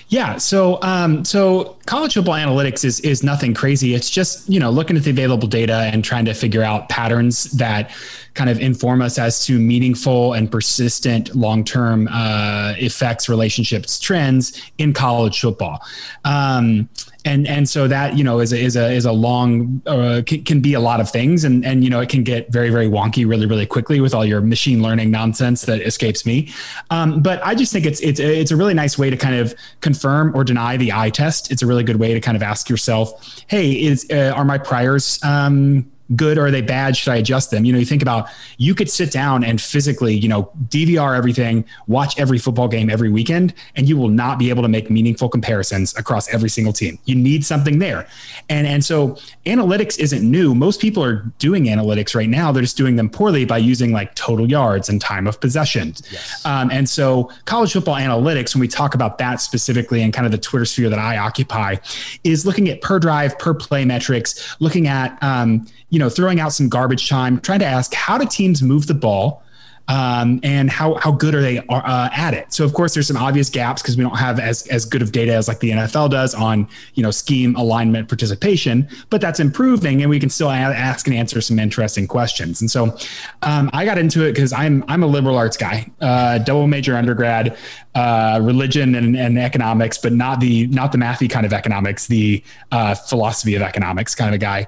Yeah. 0.09 0.38
So, 0.38 0.81
um, 0.81 1.25
so 1.25 1.77
college 1.86 2.13
football 2.13 2.36
analytics 2.36 2.83
is 2.86 2.99
is 3.01 3.23
nothing 3.23 3.53
crazy. 3.53 3.93
It's 3.93 4.09
just 4.09 4.47
you 4.49 4.59
know 4.59 4.69
looking 4.69 4.97
at 4.97 5.03
the 5.03 5.11
available 5.11 5.47
data 5.47 5.89
and 5.91 6.03
trying 6.03 6.25
to 6.25 6.33
figure 6.33 6.63
out 6.63 6.89
patterns 6.89 7.45
that 7.53 7.91
kind 8.33 8.49
of 8.49 8.59
inform 8.59 9.01
us 9.01 9.17
as 9.17 9.45
to 9.45 9.59
meaningful 9.59 10.33
and 10.33 10.51
persistent 10.51 11.36
long 11.36 11.63
term 11.63 12.07
uh, 12.11 12.73
effects, 12.77 13.29
relationships, 13.29 13.99
trends 13.99 14.61
in 14.77 14.93
college 14.93 15.39
football. 15.39 15.81
Um, 16.23 16.89
and 17.26 17.47
and 17.47 17.67
so 17.67 17.88
that 17.88 18.15
you 18.17 18.23
know 18.23 18.39
is 18.39 18.53
a 18.53 18.59
is 18.59 18.76
a 18.76 18.91
is 18.91 19.05
a 19.05 19.11
long 19.11 19.82
uh, 19.88 20.21
can, 20.26 20.43
can, 20.43 20.61
be 20.61 20.73
a 20.73 20.80
lot 20.80 21.01
of 21.01 21.09
things. 21.09 21.43
And 21.43 21.65
and 21.65 21.84
you 21.84 21.89
know 21.89 21.99
it 21.99 22.09
can 22.09 22.23
get 22.23 22.51
very 22.51 22.69
very 22.69 22.88
wonky 22.88 23.28
really 23.28 23.45
really 23.45 23.65
quickly 23.65 23.99
with 23.99 24.13
all 24.13 24.23
your 24.23 24.41
machine 24.41 24.82
learning 24.82 25.11
nonsense 25.11 25.63
that 25.63 25.82
escapes 25.82 26.26
me. 26.26 26.53
Um, 26.91 27.21
but 27.21 27.43
i 27.45 27.55
just 27.55 27.73
think 27.73 27.86
it's 27.86 27.99
it's 28.01 28.19
it's 28.19 28.51
a 28.51 28.55
really 28.55 28.73
nice 28.73 28.97
way 28.97 29.09
to 29.09 29.17
kind 29.17 29.36
of 29.36 29.53
confirm 29.82 30.36
or 30.36 30.43
deny 30.43 30.78
the 30.78 30.93
eye 30.93 31.09
test. 31.09 31.51
It's 31.51 31.61
a 31.61 31.67
really 31.67 31.84
good 31.84 31.97
way 31.97 32.13
to 32.13 32.21
kind 32.21 32.38
of 32.38 32.43
ask 32.43 32.69
yourself 32.69 33.43
hey 33.47 33.71
is 33.71 34.05
uh, 34.11 34.32
are 34.36 34.45
my 34.45 34.57
priors 34.57 35.19
um, 35.23 35.91
good 36.15 36.37
or 36.37 36.47
are 36.47 36.51
they 36.51 36.61
bad? 36.61 36.95
Should 36.95 37.11
I 37.11 37.17
adjust 37.17 37.51
them? 37.51 37.65
You 37.65 37.73
know, 37.73 37.79
you 37.79 37.85
think 37.85 38.01
about 38.01 38.27
you 38.57 38.75
could 38.75 38.89
sit 38.89 39.11
down 39.11 39.43
and 39.43 39.59
physically, 39.59 40.13
you 40.13 40.27
know, 40.27 40.51
DVR 40.67 41.17
everything, 41.17 41.65
watch 41.87 42.19
every 42.19 42.37
football 42.37 42.67
game 42.67 42.89
every 42.89 43.09
weekend, 43.09 43.53
and 43.75 43.89
you 43.89 43.97
will 43.97 44.09
not 44.09 44.37
be 44.37 44.49
able 44.49 44.61
to 44.61 44.69
make 44.69 44.89
meaningful 44.89 45.29
comparisons 45.29 45.95
across 45.97 46.31
every 46.33 46.49
single 46.49 46.73
team. 46.73 46.99
You 47.05 47.15
need 47.15 47.45
something 47.45 47.79
there. 47.79 48.07
And 48.49 48.67
and 48.67 48.83
so 48.83 49.17
analytics 49.45 49.99
isn't 49.99 50.29
new. 50.29 50.53
Most 50.53 50.79
people 50.79 51.03
are 51.03 51.23
doing 51.39 51.65
analytics 51.65 52.15
right 52.15 52.29
now. 52.29 52.51
They're 52.51 52.63
just 52.63 52.77
doing 52.77 52.95
them 52.95 53.09
poorly 53.09 53.45
by 53.45 53.57
using 53.57 53.91
like 53.91 54.13
total 54.15 54.49
yards 54.49 54.89
and 54.89 55.01
time 55.01 55.27
of 55.27 55.39
possession. 55.39 55.93
Yes. 56.11 56.45
Um, 56.45 56.69
and 56.71 56.87
so 56.87 57.31
college 57.45 57.73
football 57.73 57.95
analytics, 57.95 58.53
when 58.53 58.61
we 58.61 58.67
talk 58.67 58.93
about 58.95 59.17
that 59.17 59.41
specifically 59.41 60.01
and 60.01 60.13
kind 60.13 60.25
of 60.25 60.31
the 60.31 60.37
Twitter 60.37 60.65
sphere 60.65 60.89
that 60.89 60.99
I 60.99 61.17
occupy, 61.17 61.77
is 62.23 62.45
looking 62.45 62.69
at 62.69 62.81
per 62.81 62.99
drive, 62.99 63.37
per 63.39 63.53
play 63.53 63.85
metrics, 63.85 64.55
looking 64.59 64.87
at 64.87 65.17
um, 65.23 65.65
you 65.95 65.99
know, 65.99 66.09
throwing 66.09 66.41
out 66.41 66.51
some 66.51 66.67
garbage 66.67 67.07
time, 67.07 67.39
trying 67.39 67.59
to 67.59 67.65
ask 67.65 67.93
how 67.93 68.17
do 68.17 68.25
teams 68.25 68.61
move 68.61 68.85
the 68.85 68.93
ball 68.93 69.41
um, 69.88 70.39
and 70.43 70.69
how 70.69 70.95
how 70.95 71.11
good 71.11 71.36
are 71.36 71.41
they 71.41 71.59
uh, 71.69 72.09
at 72.11 72.33
it? 72.33 72.51
So 72.53 72.65
of 72.65 72.73
course 72.73 72.93
there's 72.93 73.07
some 73.07 73.17
obvious 73.17 73.49
gaps 73.49 73.81
because 73.81 73.97
we 73.97 74.03
don't 74.03 74.17
have 74.17 74.39
as 74.39 74.65
as 74.67 74.86
good 74.86 75.01
of 75.01 75.11
data 75.11 75.33
as 75.33 75.47
like 75.47 75.59
the 75.59 75.71
NFL 75.71 76.09
does 76.09 76.33
on 76.33 76.67
you 76.95 77.03
know 77.03 77.11
scheme 77.11 77.55
alignment 77.55 78.07
participation, 78.07 78.88
but 79.09 79.21
that's 79.21 79.39
improving 79.39 80.01
and 80.01 80.09
we 80.09 80.19
can 80.19 80.29
still 80.29 80.49
ask 80.49 81.07
and 81.07 81.15
answer 81.15 81.41
some 81.41 81.59
interesting 81.59 82.07
questions. 82.07 82.61
And 82.61 82.69
so 82.69 82.97
um, 83.43 83.69
I 83.73 83.86
got 83.86 83.97
into 83.97 84.23
it 84.23 84.33
because 84.33 84.53
I'm 84.53 84.83
I'm 84.88 85.03
a 85.03 85.07
liberal 85.07 85.38
arts 85.38 85.57
guy, 85.57 85.89
uh, 86.01 86.39
double 86.39 86.67
major 86.67 86.95
undergrad, 86.95 87.57
uh, 87.93 88.39
religion 88.41 88.95
and, 88.95 89.15
and 89.15 89.38
economics, 89.38 89.97
but 89.97 90.13
not 90.13 90.39
the 90.39 90.67
not 90.67 90.91
the 90.91 90.97
mathy 90.97 91.29
kind 91.29 91.45
of 91.45 91.53
economics, 91.53 92.07
the 92.07 92.43
uh, 92.71 92.95
philosophy 92.95 93.55
of 93.55 93.61
economics 93.61 94.15
kind 94.15 94.29
of 94.29 94.36
a 94.36 94.39
guy, 94.39 94.67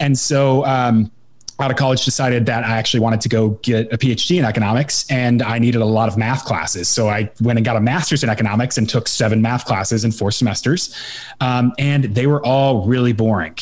and 0.00 0.18
so. 0.18 0.64
Um, 0.64 1.10
out 1.60 1.70
of 1.70 1.76
college 1.76 2.04
decided 2.04 2.46
that 2.46 2.64
I 2.64 2.76
actually 2.76 3.00
wanted 3.00 3.20
to 3.22 3.28
go 3.28 3.50
get 3.62 3.92
a 3.92 3.98
PhD 3.98 4.38
in 4.38 4.44
economics 4.44 5.08
and 5.10 5.42
I 5.42 5.58
needed 5.58 5.80
a 5.80 5.84
lot 5.84 6.08
of 6.08 6.16
math 6.16 6.44
classes. 6.44 6.88
So 6.88 7.08
I 7.08 7.30
went 7.40 7.58
and 7.58 7.64
got 7.64 7.76
a 7.76 7.80
master's 7.80 8.24
in 8.24 8.28
economics 8.28 8.76
and 8.76 8.88
took 8.88 9.06
seven 9.06 9.40
math 9.40 9.64
classes 9.64 10.04
in 10.04 10.10
four 10.10 10.30
semesters. 10.30 10.94
Um, 11.40 11.72
and 11.78 12.04
they 12.04 12.26
were 12.26 12.44
all 12.44 12.86
really 12.86 13.12
boring. 13.12 13.56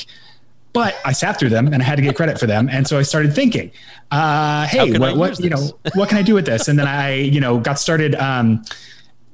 But 0.72 0.97
I 1.05 1.12
sat 1.12 1.38
through 1.38 1.51
them 1.51 1.66
and 1.66 1.82
I 1.82 1.84
had 1.84 1.97
to 1.97 2.03
get 2.03 2.16
credit 2.16 2.40
for 2.40 2.47
them. 2.47 2.70
And 2.70 2.88
so 2.88 2.99
I 2.99 3.03
started 3.03 3.34
thinking, 3.34 3.70
uh, 4.11 4.66
hey, 4.66 4.97
what, 4.99 5.16
what 5.16 5.38
you 5.38 5.51
know, 5.51 5.78
what 5.95 6.09
can 6.09 6.16
I 6.16 6.22
do 6.22 6.34
with 6.34 6.47
this? 6.47 6.68
And 6.68 6.78
then 6.78 6.88
I, 6.88 7.14
you 7.14 7.40
know, 7.40 7.59
got 7.59 7.78
started 7.78 8.14
um, 8.14 8.64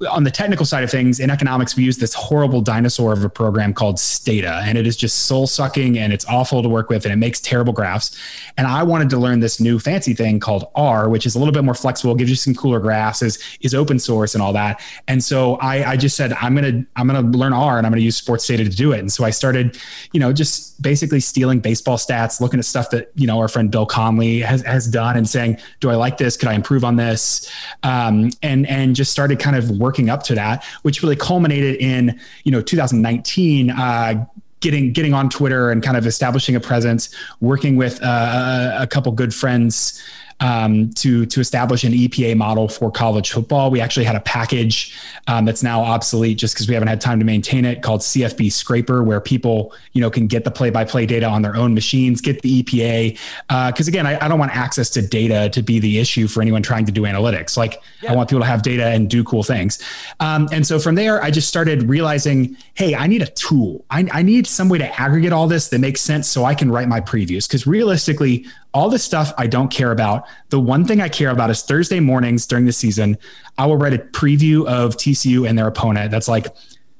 on 0.06 0.22
the 0.22 0.30
technical 0.30 0.64
side 0.64 0.84
of 0.84 0.90
things 0.90 1.18
in 1.18 1.28
economics 1.28 1.74
we 1.74 1.82
use 1.82 1.96
this 1.96 2.14
horrible 2.14 2.60
dinosaur 2.60 3.12
of 3.12 3.24
a 3.24 3.28
program 3.28 3.74
called 3.74 3.98
stata 3.98 4.62
and 4.64 4.78
it 4.78 4.86
is 4.86 4.96
just 4.96 5.26
soul 5.26 5.46
sucking 5.46 5.98
and 5.98 6.12
it's 6.12 6.24
awful 6.26 6.62
to 6.62 6.68
work 6.68 6.88
with 6.88 7.04
and 7.04 7.12
it 7.12 7.16
makes 7.16 7.40
terrible 7.40 7.72
graphs. 7.72 8.16
And 8.56 8.66
i 8.66 8.82
wanted 8.82 9.10
to 9.10 9.16
learn 9.16 9.40
this 9.40 9.60
new 9.60 9.78
fancy 9.78 10.14
thing 10.14 10.38
called 10.38 10.66
r 10.76 11.08
which 11.08 11.26
is 11.26 11.34
a 11.34 11.38
little 11.38 11.52
bit 11.52 11.64
more 11.64 11.74
flexible 11.74 12.14
gives 12.14 12.30
you 12.30 12.36
some 12.36 12.54
cooler 12.54 12.78
graphs 12.78 13.22
is, 13.22 13.38
is 13.60 13.74
open 13.74 13.98
source 13.98 14.34
and 14.34 14.42
all 14.42 14.52
that. 14.52 14.80
And 15.08 15.22
so 15.22 15.56
I, 15.56 15.92
I 15.92 15.96
just 15.96 16.16
said 16.16 16.32
i'm 16.34 16.54
gonna 16.54 16.84
i'm 16.96 17.06
gonna 17.08 17.22
learn 17.22 17.52
r 17.52 17.78
and 17.78 17.86
i'm 17.86 17.92
gonna 17.92 18.02
use 18.02 18.16
sports 18.16 18.46
data 18.46 18.64
to 18.64 18.70
do 18.70 18.92
it. 18.92 19.00
And 19.00 19.12
so 19.12 19.24
i 19.24 19.30
started 19.30 19.78
you 20.12 20.20
know 20.20 20.32
just 20.32 20.80
basically 20.80 21.20
stealing 21.20 21.58
baseball 21.58 21.96
stats 21.96 22.40
looking 22.40 22.60
at 22.60 22.64
stuff 22.64 22.90
that 22.90 23.10
you 23.16 23.26
know 23.26 23.38
our 23.40 23.48
friend 23.48 23.70
bill 23.70 23.86
connelly 23.86 24.40
has, 24.40 24.62
has 24.62 24.86
done 24.86 25.16
and 25.16 25.28
saying 25.28 25.58
do 25.80 25.90
i 25.90 25.96
like 25.96 26.18
this? 26.18 26.36
Could 26.36 26.48
i 26.48 26.54
improve 26.54 26.84
on 26.84 26.96
this? 26.96 27.50
Um, 27.82 28.30
and 28.42 28.64
and 28.68 28.94
just 28.94 29.10
started 29.10 29.40
kind 29.40 29.56
of 29.56 29.70
working 29.70 29.87
up 30.10 30.22
to 30.24 30.34
that, 30.34 30.64
which 30.82 31.02
really 31.02 31.16
culminated 31.16 31.76
in 31.76 32.18
you 32.44 32.52
know 32.52 32.62
2019. 32.62 33.70
Uh, 33.70 34.26
getting 34.60 34.92
getting 34.92 35.14
on 35.14 35.30
Twitter 35.30 35.70
and 35.70 35.82
kind 35.82 35.96
of 35.96 36.06
establishing 36.06 36.56
a 36.56 36.60
presence, 36.60 37.14
working 37.40 37.76
with 37.76 38.02
uh, 38.02 38.76
a 38.80 38.86
couple 38.86 39.12
good 39.12 39.32
friends 39.32 40.02
um, 40.40 40.90
to 40.94 41.26
to 41.26 41.40
establish 41.40 41.84
an 41.84 41.92
EPA 41.92 42.36
model 42.36 42.68
for 42.68 42.90
college 42.90 43.30
football. 43.30 43.70
We 43.70 43.80
actually 43.80 44.04
had 44.04 44.16
a 44.16 44.20
package 44.20 44.96
um, 45.26 45.44
that's 45.44 45.62
now 45.62 45.80
obsolete 45.80 46.38
just 46.38 46.54
because 46.54 46.68
we 46.68 46.74
haven't 46.74 46.88
had 46.88 47.00
time 47.00 47.18
to 47.18 47.24
maintain 47.24 47.64
it 47.64 47.82
called 47.82 48.00
cfbscrapR, 48.00 49.04
where 49.04 49.20
people 49.20 49.74
you 49.92 50.00
know 50.00 50.10
can 50.10 50.26
get 50.26 50.44
the 50.44 50.50
play 50.50 50.70
by 50.70 50.84
play 50.84 51.06
data 51.06 51.26
on 51.26 51.42
their 51.42 51.56
own 51.56 51.74
machines, 51.74 52.20
get 52.20 52.42
the 52.42 52.62
EPA. 52.62 53.18
Because 53.48 53.88
uh, 53.88 53.90
again, 53.90 54.06
I, 54.06 54.24
I, 54.24 54.28
don't 54.28 54.38
want 54.38 54.54
access 54.54 54.90
to 54.90 55.02
data 55.02 55.48
to 55.50 55.62
be 55.62 55.78
the 55.78 55.98
issue 55.98 56.28
for 56.28 56.40
anyone 56.40 56.62
trying 56.62 56.86
to 56.86 56.92
do 56.92 57.02
analytics. 57.02 57.56
Like 57.56 57.82
yeah. 58.02 58.12
I 58.12 58.16
want 58.16 58.28
people 58.28 58.40
to 58.42 58.46
have 58.46 58.62
data 58.62 58.86
and 58.86 59.10
do 59.10 59.24
cool 59.24 59.42
things. 59.42 59.82
Um, 60.20 60.48
and 60.52 60.66
so 60.66 60.78
from 60.78 60.94
there, 60.94 61.22
I 61.22 61.30
just 61.30 61.48
started 61.48 61.84
realizing, 61.84 62.56
hey, 62.74 62.94
I 62.94 63.06
need 63.06 63.22
a 63.22 63.26
tool. 63.26 63.84
I, 63.90 64.08
I 64.12 64.22
need 64.22 64.46
some 64.46 64.68
way 64.68 64.78
to 64.78 65.00
aggregate 65.00 65.32
all 65.32 65.46
this 65.46 65.68
that 65.68 65.78
makes 65.78 66.00
sense 66.00 66.28
so 66.28 66.44
I 66.44 66.54
can 66.54 66.70
write 66.70 66.88
my 66.88 67.00
previews. 67.00 67.48
Because 67.48 67.66
realistically, 67.66 68.46
all 68.74 68.90
the 68.90 68.98
stuff 68.98 69.32
I 69.38 69.46
don't 69.46 69.70
care 69.70 69.92
about. 69.92 70.26
The 70.50 70.60
one 70.60 70.84
thing 70.84 71.00
I 71.00 71.08
care 71.08 71.30
about 71.30 71.50
is 71.50 71.62
Thursday 71.62 72.00
mornings 72.00 72.46
during 72.46 72.66
the 72.66 72.72
season, 72.72 73.18
I 73.56 73.66
will 73.66 73.76
write 73.76 73.94
a 73.94 73.98
preview 73.98 74.66
of 74.66 74.96
TCU 74.96 75.48
and 75.48 75.58
their 75.58 75.66
opponent 75.66 76.10
that's 76.10 76.28
like, 76.28 76.46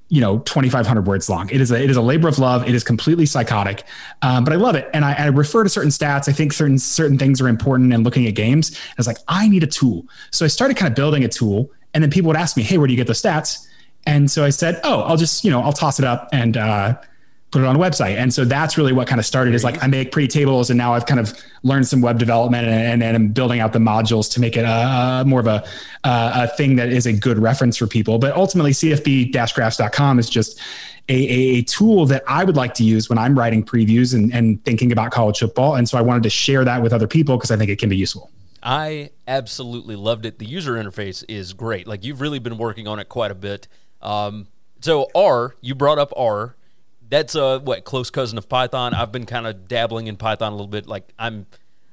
you 0.09 0.23
know, 0.23 0.39
2,500 0.39 1.07
words 1.07 1.29
long. 1.29 1.51
It 1.51 1.61
is 1.61 1.71
a, 1.71 1.83
it 1.83 1.91
is 1.91 1.97
a 1.97 2.03
labor 2.03 2.29
of 2.29 2.39
love. 2.39 2.67
It 2.67 2.75
is 2.75 2.83
completely 2.83 3.27
psychotic, 3.27 3.85
um, 4.23 4.43
but 4.43 4.55
I 4.55 4.57
love 4.57 4.75
it. 4.75 4.89
And 4.95 5.05
I, 5.05 5.13
I, 5.13 5.27
refer 5.27 5.63
to 5.63 5.69
certain 5.69 5.91
stats. 5.91 6.29
I 6.29 6.33
think 6.33 6.55
certain, 6.55 6.79
certain 6.79 7.19
things 7.19 7.43
are 7.43 7.49
important 7.49 7.93
in 7.93 8.03
looking 8.03 8.27
at 8.27 8.35
games. 8.35 8.75
I 8.75 8.95
was 8.97 9.07
like, 9.07 9.19
I 9.29 9.49
need 9.49 9.63
a 9.63 9.67
tool. 9.67 10.07
So 10.31 10.47
I 10.47 10.49
started 10.49 10.79
kind 10.79 10.91
of 10.91 10.97
building 10.97 11.25
a 11.25 11.29
tool 11.29 11.71
and 11.93 12.03
then 12.03 12.11
people 12.11 12.29
would 12.29 12.39
ask 12.39 12.57
me, 12.57 12.63
Hey, 12.63 12.79
where 12.79 12.87
do 12.87 12.93
you 12.95 12.97
get 12.97 13.07
the 13.07 13.13
stats? 13.13 13.69
And 14.07 14.31
so 14.31 14.45
I 14.45 14.51
said, 14.51 14.81
Oh, 14.83 15.03
I'll 15.03 15.19
just, 15.19 15.45
you 15.45 15.51
know, 15.51 15.61
I'll 15.61 15.75
toss 15.75 15.99
it 15.99 16.07
up 16.07 16.31
and, 16.33 16.57
uh, 16.57 16.99
put 17.51 17.63
it 17.63 17.65
on 17.67 17.77
a 17.77 17.79
website. 17.79 18.17
And 18.17 18.33
so 18.33 18.45
that's 18.45 18.77
really 18.77 18.93
what 18.93 19.09
kind 19.09 19.19
of 19.19 19.25
started 19.25 19.55
is 19.55 19.65
like 19.65 19.83
I 19.83 19.87
make 19.87 20.13
pretty 20.13 20.29
tables 20.29 20.69
and 20.69 20.77
now 20.77 20.93
I've 20.93 21.07
kind 21.07 21.19
of 21.19 21.33
learned 21.63 21.87
some 21.87 22.03
web 22.03 22.19
development 22.19 22.67
and, 22.67 23.03
and, 23.03 23.17
I'm 23.17 23.29
building 23.29 23.61
out 23.61 23.73
the 23.73 23.79
modules 23.79 24.31
to 24.35 24.41
make 24.41 24.57
it 24.57 24.65
a, 24.65 25.21
a 25.21 25.25
more 25.27 25.41
of 25.41 25.47
a, 25.47 25.65
a 26.05 26.49
thing 26.49 26.77
that 26.77 26.91
is 26.91 27.07
a 27.07 27.13
good 27.13 27.39
reference 27.39 27.77
for 27.79 27.87
people. 27.87 28.19
But 28.19 28.37
ultimately 28.37 28.73
cfb-graphs.com 28.73 30.19
is 30.19 30.29
just 30.29 30.61
a, 31.09 31.15
a, 31.15 31.63
tool 31.63 32.05
that 32.07 32.23
I 32.29 32.45
would 32.45 32.57
like 32.57 32.75
to 32.75 32.85
use 32.85 33.09
when 33.09 33.17
I'm 33.17 33.39
writing 33.39 33.65
previews 33.65 34.15
and, 34.15 34.33
and 34.35 34.63
thinking 34.67 34.93
about 34.93 35.11
college 35.11 35.39
football. 35.39 35.75
And 35.77 35.89
so 35.89 35.97
I 35.97 36.03
wanted 36.03 36.23
to 36.25 36.31
share 36.31 36.67
that 36.67 36.83
with 36.83 36.93
other 36.93 37.07
people 37.07 37.39
because 37.39 37.51
I 37.51 37.57
think 37.57 37.71
it 37.71 37.79
can 37.79 37.89
be 37.89 37.97
useful. 37.97 38.31
I 38.63 39.11
absolutely 39.27 39.97
loved 39.97 40.27
it. 40.27 40.39
The 40.39 40.45
user 40.45 40.75
interface 40.75 41.25
is 41.29 41.55
great. 41.55 41.87
Like 41.87 42.05
you've 42.05 42.21
really 42.21 42.41
been 42.41 42.59
working 42.59 42.87
on 42.87 42.99
it 42.99 43.09
quite 43.09 43.31
a 43.31 43.35
bit. 43.35 43.69
Um, 44.03 44.49
so 44.81 45.11
R, 45.15 45.57
you 45.63 45.75
brought 45.75 45.99
up 45.99 46.13
R 46.15 46.57
that's 47.09 47.35
a 47.35 47.59
what 47.61 47.85
close 47.85 48.11
cousin 48.11 48.39
of 48.39 48.49
Python. 48.49 48.95
I've 48.95 49.13
been 49.13 49.27
kind 49.27 49.47
of 49.47 49.69
dabbling 49.69 50.07
in 50.07 50.17
Python 50.17 50.53
a 50.53 50.55
little 50.55 50.67
bit. 50.67 50.87
Like 50.87 51.13
I'm, 51.19 51.47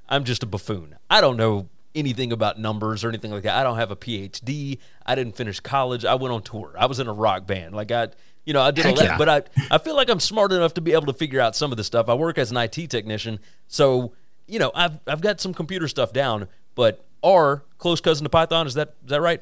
I'm 0.07 0.23
just 0.23 0.43
a 0.43 0.45
buffoon. 0.45 0.95
I 1.09 1.21
don't 1.21 1.37
know 1.37 1.69
anything 1.93 2.31
about 2.31 2.59
numbers 2.59 3.03
or 3.03 3.09
anything 3.09 3.31
like 3.31 3.43
that. 3.43 3.55
I 3.55 3.63
don't 3.63 3.77
have 3.77 3.91
a 3.91 3.95
PhD. 3.95 4.79
I 5.05 5.15
didn't 5.15 5.35
finish 5.35 5.59
college. 5.59 6.05
I 6.05 6.15
went 6.15 6.33
on 6.33 6.41
tour. 6.41 6.73
I 6.77 6.85
was 6.85 6.99
in 6.99 7.07
a 7.07 7.13
rock 7.13 7.47
band. 7.47 7.73
Like 7.73 7.91
I, 7.91 8.09
you 8.45 8.53
know, 8.53 8.61
I 8.61 8.71
did 8.71 8.85
Heck 8.85 8.91
all 8.91 8.97
that. 8.99 9.05
Yeah. 9.05 9.17
But 9.17 9.29
I, 9.29 9.43
I 9.71 9.77
feel 9.77 9.95
like 9.95 10.09
I'm 10.09 10.19
smart 10.19 10.51
enough 10.51 10.73
to 10.75 10.81
be 10.81 10.91
able 10.91 11.07
to 11.07 11.13
figure 11.13 11.39
out 11.39 11.55
some 11.55 11.71
of 11.71 11.77
the 11.77 11.83
stuff. 11.83 12.09
I 12.09 12.13
work 12.13 12.37
as 12.37 12.51
an 12.51 12.57
IT 12.57 12.89
technician, 12.89 13.39
so 13.67 14.13
you 14.47 14.59
know, 14.59 14.71
I've 14.75 14.99
I've 15.07 15.21
got 15.21 15.39
some 15.39 15.53
computer 15.53 15.87
stuff 15.87 16.13
down. 16.13 16.47
But 16.75 17.05
R, 17.23 17.63
close 17.77 18.01
cousin 18.01 18.25
to 18.25 18.29
Python, 18.29 18.67
is 18.67 18.75
that 18.75 18.95
is 19.03 19.09
that 19.09 19.21
right? 19.21 19.41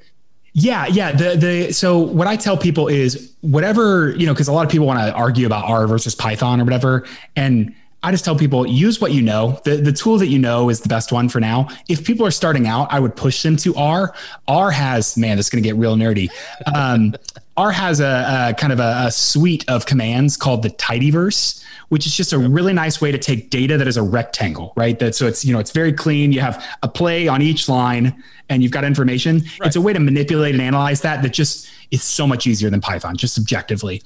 Yeah, 0.53 0.85
yeah. 0.85 1.11
The 1.11 1.35
the 1.35 1.73
so 1.73 1.97
what 1.97 2.27
I 2.27 2.35
tell 2.35 2.57
people 2.57 2.87
is 2.87 3.33
whatever 3.41 4.11
you 4.11 4.27
know, 4.27 4.33
because 4.33 4.47
a 4.47 4.53
lot 4.53 4.65
of 4.65 4.71
people 4.71 4.85
want 4.85 4.99
to 4.99 5.11
argue 5.13 5.47
about 5.47 5.65
R 5.65 5.87
versus 5.87 6.13
Python 6.13 6.61
or 6.61 6.63
whatever, 6.63 7.05
and 7.35 7.73
I 8.03 8.11
just 8.11 8.25
tell 8.25 8.35
people 8.35 8.67
use 8.67 8.99
what 8.99 9.13
you 9.13 9.21
know. 9.21 9.59
The 9.63 9.77
the 9.77 9.93
tool 9.93 10.17
that 10.17 10.27
you 10.27 10.37
know 10.37 10.69
is 10.69 10.81
the 10.81 10.89
best 10.89 11.11
one 11.11 11.29
for 11.29 11.39
now. 11.39 11.69
If 11.87 12.05
people 12.05 12.25
are 12.25 12.31
starting 12.31 12.67
out, 12.67 12.91
I 12.91 12.99
would 12.99 13.15
push 13.15 13.41
them 13.41 13.55
to 13.57 13.73
R. 13.75 14.13
R 14.47 14.71
has 14.71 15.17
man, 15.17 15.37
this 15.37 15.47
is 15.47 15.49
going 15.49 15.63
to 15.63 15.67
get 15.67 15.75
real 15.75 15.95
nerdy. 15.95 16.29
Um, 16.73 17.15
R 17.55 17.71
has 17.71 17.99
a, 17.99 18.49
a 18.49 18.53
kind 18.55 18.73
of 18.73 18.79
a, 18.79 19.03
a, 19.05 19.11
suite 19.11 19.63
of 19.67 19.85
commands 19.85 20.37
called 20.37 20.63
the 20.63 20.71
tidyverse, 20.71 21.62
which 21.89 22.05
is 22.05 22.15
just 22.15 22.34
a 22.34 22.38
really 22.38 22.73
nice 22.73 23.01
way 23.01 23.11
to 23.11 23.17
take 23.17 23.49
data 23.49 23.77
that 23.77 23.88
is 23.88 23.97
a 23.97 24.03
rectangle, 24.03 24.73
right? 24.75 24.97
That 24.99 25.15
so 25.15 25.27
it's 25.27 25.45
you 25.45 25.53
know 25.53 25.59
it's 25.59 25.71
very 25.71 25.93
clean. 25.93 26.31
You 26.31 26.41
have 26.41 26.63
a 26.81 26.88
play 26.88 27.27
on 27.27 27.41
each 27.41 27.69
line, 27.69 28.23
and 28.49 28.63
you've 28.63 28.71
got 28.71 28.84
information. 28.84 29.41
Right. 29.59 29.67
It's 29.67 29.75
a 29.75 29.81
way 29.81 29.93
to 29.93 29.99
manipulate 29.99 30.55
and 30.55 30.61
analyze 30.61 31.01
that 31.01 31.21
that 31.23 31.34
just 31.34 31.69
is 31.91 32.03
so 32.03 32.25
much 32.25 32.47
easier 32.47 32.69
than 32.69 32.81
Python, 32.81 33.15
just 33.15 33.36
subjectively. 33.36 34.01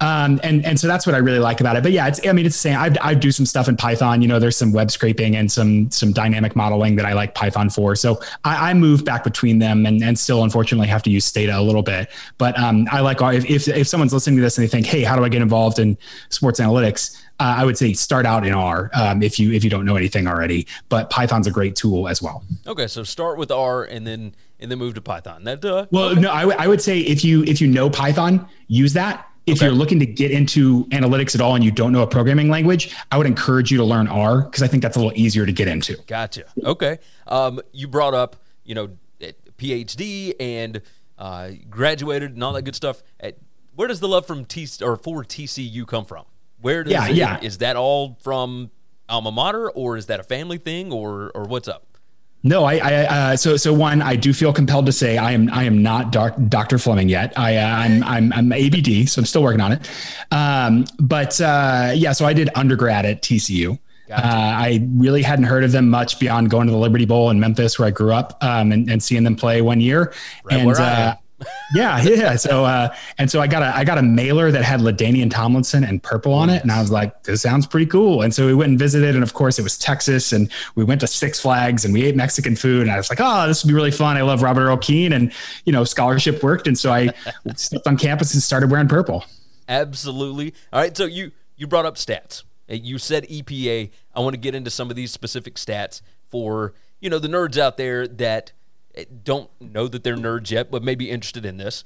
Um, 0.00 0.40
and 0.42 0.64
and 0.64 0.78
so 0.78 0.86
that's 0.86 1.06
what 1.06 1.14
I 1.14 1.18
really 1.18 1.38
like 1.38 1.60
about 1.60 1.76
it. 1.76 1.82
But 1.82 1.92
yeah, 1.92 2.08
it's 2.08 2.26
I 2.26 2.32
mean 2.32 2.46
it's 2.46 2.56
the 2.56 2.60
same. 2.60 2.78
I, 2.78 2.94
I 3.00 3.14
do 3.14 3.30
some 3.30 3.46
stuff 3.46 3.68
in 3.68 3.76
Python. 3.76 4.22
You 4.22 4.28
know, 4.28 4.38
there's 4.38 4.56
some 4.56 4.72
web 4.72 4.90
scraping 4.90 5.36
and 5.36 5.50
some 5.50 5.90
some 5.90 6.12
dynamic 6.12 6.56
modeling 6.56 6.96
that 6.96 7.06
I 7.06 7.12
like 7.12 7.34
Python 7.34 7.70
for. 7.70 7.94
So 7.96 8.20
I, 8.44 8.70
I 8.70 8.74
move 8.74 9.04
back 9.04 9.24
between 9.24 9.58
them 9.58 9.86
and 9.86 10.02
and 10.02 10.18
still 10.18 10.42
unfortunately 10.42 10.88
have 10.88 11.02
to 11.04 11.10
use 11.10 11.24
Stata 11.24 11.58
a 11.58 11.62
little 11.62 11.82
bit. 11.82 12.10
But 12.38 12.58
um, 12.58 12.88
I 12.90 13.00
like 13.00 13.20
if, 13.22 13.48
if 13.48 13.68
if 13.68 13.86
someone's 13.86 14.12
listening 14.12 14.36
to 14.36 14.42
this 14.42 14.58
and 14.58 14.66
they 14.66 14.70
think, 14.70 14.86
hey, 14.86 15.02
how 15.02 15.16
do 15.16 15.24
I 15.24 15.28
get 15.28 15.42
involved 15.42 15.78
in 15.78 15.96
sports 16.28 16.60
analytics? 16.60 17.20
Uh, 17.40 17.54
I 17.58 17.64
would 17.64 17.76
say 17.76 17.92
start 17.94 18.26
out 18.26 18.46
in 18.46 18.52
R 18.52 18.90
um, 18.94 19.22
if 19.22 19.38
you 19.38 19.52
if 19.52 19.64
you 19.64 19.70
don't 19.70 19.84
know 19.84 19.96
anything 19.96 20.26
already. 20.26 20.66
But 20.88 21.10
Python's 21.10 21.46
a 21.46 21.50
great 21.50 21.76
tool 21.76 22.08
as 22.08 22.20
well. 22.22 22.44
Okay, 22.66 22.86
so 22.86 23.02
start 23.02 23.38
with 23.38 23.50
R 23.50 23.84
and 23.84 24.06
then 24.06 24.34
and 24.60 24.70
then 24.70 24.78
move 24.78 24.94
to 24.94 25.00
Python. 25.00 25.44
That 25.44 25.64
uh, 25.64 25.86
well, 25.90 26.10
okay. 26.10 26.20
no, 26.20 26.30
I, 26.30 26.40
w- 26.40 26.58
I 26.58 26.68
would 26.68 26.80
say 26.80 27.00
if 27.00 27.24
you 27.24 27.42
if 27.44 27.60
you 27.60 27.66
know 27.66 27.90
Python, 27.90 28.48
use 28.68 28.92
that 28.94 29.28
if 29.46 29.58
okay. 29.58 29.66
you're 29.66 29.74
looking 29.74 29.98
to 30.00 30.06
get 30.06 30.30
into 30.30 30.84
analytics 30.86 31.34
at 31.34 31.40
all 31.40 31.54
and 31.54 31.62
you 31.62 31.70
don't 31.70 31.92
know 31.92 32.02
a 32.02 32.06
programming 32.06 32.48
language, 32.48 32.94
I 33.10 33.18
would 33.18 33.26
encourage 33.26 33.70
you 33.70 33.78
to 33.78 33.84
learn 33.84 34.08
R 34.08 34.42
because 34.42 34.62
I 34.62 34.66
think 34.66 34.82
that's 34.82 34.96
a 34.96 35.00
little 35.00 35.16
easier 35.16 35.44
to 35.44 35.52
get 35.52 35.68
into. 35.68 35.96
Gotcha. 36.06 36.44
Okay. 36.62 36.98
Um, 37.26 37.60
you 37.72 37.88
brought 37.88 38.14
up, 38.14 38.36
you 38.64 38.74
know, 38.74 38.90
PhD 39.58 40.34
and 40.40 40.80
uh, 41.18 41.50
graduated 41.68 42.32
and 42.32 42.42
all 42.42 42.52
that 42.54 42.62
good 42.62 42.74
stuff. 42.74 43.02
Where 43.74 43.88
does 43.88 44.00
the 44.00 44.08
love 44.08 44.26
from 44.26 44.44
T 44.44 44.68
or 44.82 44.96
for 44.96 45.24
TCU 45.24 45.86
come 45.86 46.04
from? 46.04 46.24
Where 46.60 46.84
does 46.84 46.92
yeah, 46.92 47.08
it, 47.08 47.16
yeah. 47.16 47.40
is 47.42 47.58
that 47.58 47.76
all 47.76 48.16
from 48.22 48.70
alma 49.08 49.30
mater 49.30 49.70
or 49.70 49.96
is 49.96 50.06
that 50.06 50.20
a 50.20 50.22
family 50.22 50.58
thing 50.58 50.92
or 50.92 51.30
or 51.34 51.44
what's 51.44 51.68
up? 51.68 51.93
No, 52.46 52.64
I, 52.64 52.74
I 52.76 52.94
uh, 53.06 53.36
so 53.36 53.56
so 53.56 53.72
one, 53.72 54.02
I 54.02 54.16
do 54.16 54.34
feel 54.34 54.52
compelled 54.52 54.84
to 54.84 54.92
say 54.92 55.16
I 55.16 55.32
am 55.32 55.50
I 55.50 55.64
am 55.64 55.82
not 55.82 56.12
doc, 56.12 56.36
Dr. 56.48 56.76
Fleming 56.76 57.08
yet. 57.08 57.32
I 57.38 57.56
uh, 57.56 57.66
I'm, 57.66 58.04
I'm 58.04 58.32
I'm 58.34 58.52
ABD, 58.52 59.08
so 59.08 59.20
I'm 59.20 59.24
still 59.24 59.42
working 59.42 59.62
on 59.62 59.72
it. 59.72 59.90
Um, 60.30 60.84
but 61.00 61.40
uh, 61.40 61.92
yeah, 61.94 62.12
so 62.12 62.26
I 62.26 62.34
did 62.34 62.50
undergrad 62.54 63.06
at 63.06 63.22
TCU. 63.22 63.78
Gotcha. 64.08 64.26
Uh, 64.26 64.30
I 64.30 64.86
really 64.94 65.22
hadn't 65.22 65.46
heard 65.46 65.64
of 65.64 65.72
them 65.72 65.88
much 65.88 66.20
beyond 66.20 66.50
going 66.50 66.66
to 66.66 66.72
the 66.72 66.78
Liberty 66.78 67.06
Bowl 67.06 67.30
in 67.30 67.40
Memphis, 67.40 67.78
where 67.78 67.88
I 67.88 67.90
grew 67.90 68.12
up, 68.12 68.36
um, 68.44 68.70
and, 68.70 68.90
and, 68.90 69.02
seeing 69.02 69.24
them 69.24 69.34
play 69.34 69.62
one 69.62 69.80
year. 69.80 70.12
Right 70.44 70.60
and 70.60 70.70
uh, 70.70 71.16
yeah, 71.74 72.00
yeah. 72.02 72.36
So 72.36 72.64
uh, 72.64 72.94
and 73.18 73.30
so 73.30 73.40
I 73.40 73.46
got 73.46 73.62
a 73.62 73.76
I 73.76 73.84
got 73.84 73.98
a 73.98 74.02
mailer 74.02 74.50
that 74.50 74.64
had 74.64 74.80
LaDainian 74.80 75.30
Tomlinson 75.30 75.84
and 75.84 76.02
purple 76.02 76.32
on 76.32 76.50
it, 76.50 76.62
and 76.62 76.70
I 76.70 76.80
was 76.80 76.90
like, 76.90 77.24
this 77.24 77.42
sounds 77.42 77.66
pretty 77.66 77.86
cool. 77.86 78.22
And 78.22 78.34
so 78.34 78.46
we 78.46 78.54
went 78.54 78.70
and 78.70 78.78
visited, 78.78 79.14
and 79.14 79.22
of 79.22 79.34
course 79.34 79.58
it 79.58 79.62
was 79.62 79.76
Texas, 79.78 80.32
and 80.32 80.50
we 80.74 80.84
went 80.84 81.00
to 81.00 81.06
Six 81.06 81.40
Flags 81.40 81.84
and 81.84 81.92
we 81.92 82.04
ate 82.04 82.16
Mexican 82.16 82.56
food, 82.56 82.82
and 82.82 82.90
I 82.90 82.96
was 82.96 83.10
like, 83.10 83.20
oh, 83.20 83.46
this 83.46 83.64
would 83.64 83.68
be 83.68 83.74
really 83.74 83.90
fun. 83.90 84.16
I 84.16 84.22
love 84.22 84.42
Robert 84.42 84.66
Earl 84.66 84.78
Keen, 84.78 85.12
and 85.12 85.32
you 85.64 85.72
know, 85.72 85.84
scholarship 85.84 86.42
worked, 86.42 86.66
and 86.66 86.78
so 86.78 86.92
I 86.92 87.10
stepped 87.56 87.86
on 87.86 87.96
campus 87.96 88.34
and 88.34 88.42
started 88.42 88.70
wearing 88.70 88.88
purple. 88.88 89.24
Absolutely. 89.68 90.54
All 90.72 90.80
right. 90.80 90.96
So 90.96 91.04
you 91.04 91.32
you 91.56 91.66
brought 91.66 91.86
up 91.86 91.96
stats. 91.96 92.44
You 92.68 92.98
said 92.98 93.28
EPA. 93.28 93.90
I 94.14 94.20
want 94.20 94.34
to 94.34 94.40
get 94.40 94.54
into 94.54 94.70
some 94.70 94.88
of 94.90 94.96
these 94.96 95.12
specific 95.12 95.56
stats 95.56 96.00
for 96.28 96.74
you 97.00 97.10
know 97.10 97.18
the 97.18 97.28
nerds 97.28 97.58
out 97.58 97.76
there 97.76 98.06
that 98.06 98.52
don't 99.24 99.50
know 99.60 99.88
that 99.88 100.04
they're 100.04 100.16
nerds 100.16 100.50
yet, 100.50 100.70
but 100.70 100.82
may 100.82 100.94
be 100.94 101.10
interested 101.10 101.44
in 101.44 101.56
this. 101.56 101.84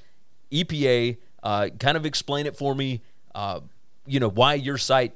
EPA, 0.52 1.18
uh, 1.42 1.68
kind 1.78 1.96
of 1.96 2.04
explain 2.06 2.46
it 2.46 2.56
for 2.56 2.74
me. 2.74 3.02
Uh, 3.34 3.61
you 4.06 4.20
know 4.20 4.28
why 4.28 4.54
your 4.54 4.78
site, 4.78 5.14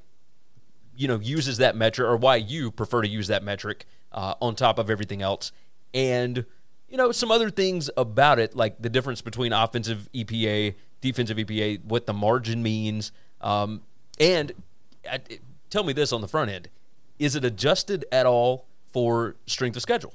you 0.97 1.09
know, 1.09 1.18
uses 1.18 1.59
that 1.59 1.76
metric, 1.76 2.07
or 2.07 2.16
why 2.16 2.36
you 2.36 2.70
prefer 2.70 3.03
to 3.03 3.09
use 3.09 3.28
that 3.28 3.43
metric 3.43 3.86
uh, 4.12 4.34
on 4.40 4.55
top 4.55 4.78
of 4.78 4.90
everything 4.90 5.22
else, 5.22 5.53
and 5.95 6.45
you 6.88 6.97
know 6.97 7.12
some 7.12 7.30
other 7.30 7.51
things 7.51 7.90
about 7.97 8.38
it, 8.38 8.55
like 8.55 8.80
the 8.80 8.90
difference 8.90 9.20
between 9.20 9.53
offensive 9.53 10.09
EPA, 10.14 10.74
defensive 11.01 11.36
EPA, 11.36 11.84
what 11.84 12.07
the 12.07 12.12
margin 12.12 12.62
means, 12.62 13.12
um, 13.40 13.80
and 14.20 14.53
tell 15.70 15.84
me 15.84 15.93
this 15.93 16.12
on 16.12 16.20
the 16.20 16.28
front 16.28 16.51
end: 16.51 16.68
is 17.18 17.34
it 17.34 17.45
adjusted 17.45 18.05
at 18.12 18.26
all 18.26 18.66
for 18.86 19.36
strength 19.47 19.76
of 19.76 19.82
schedule? 19.82 20.14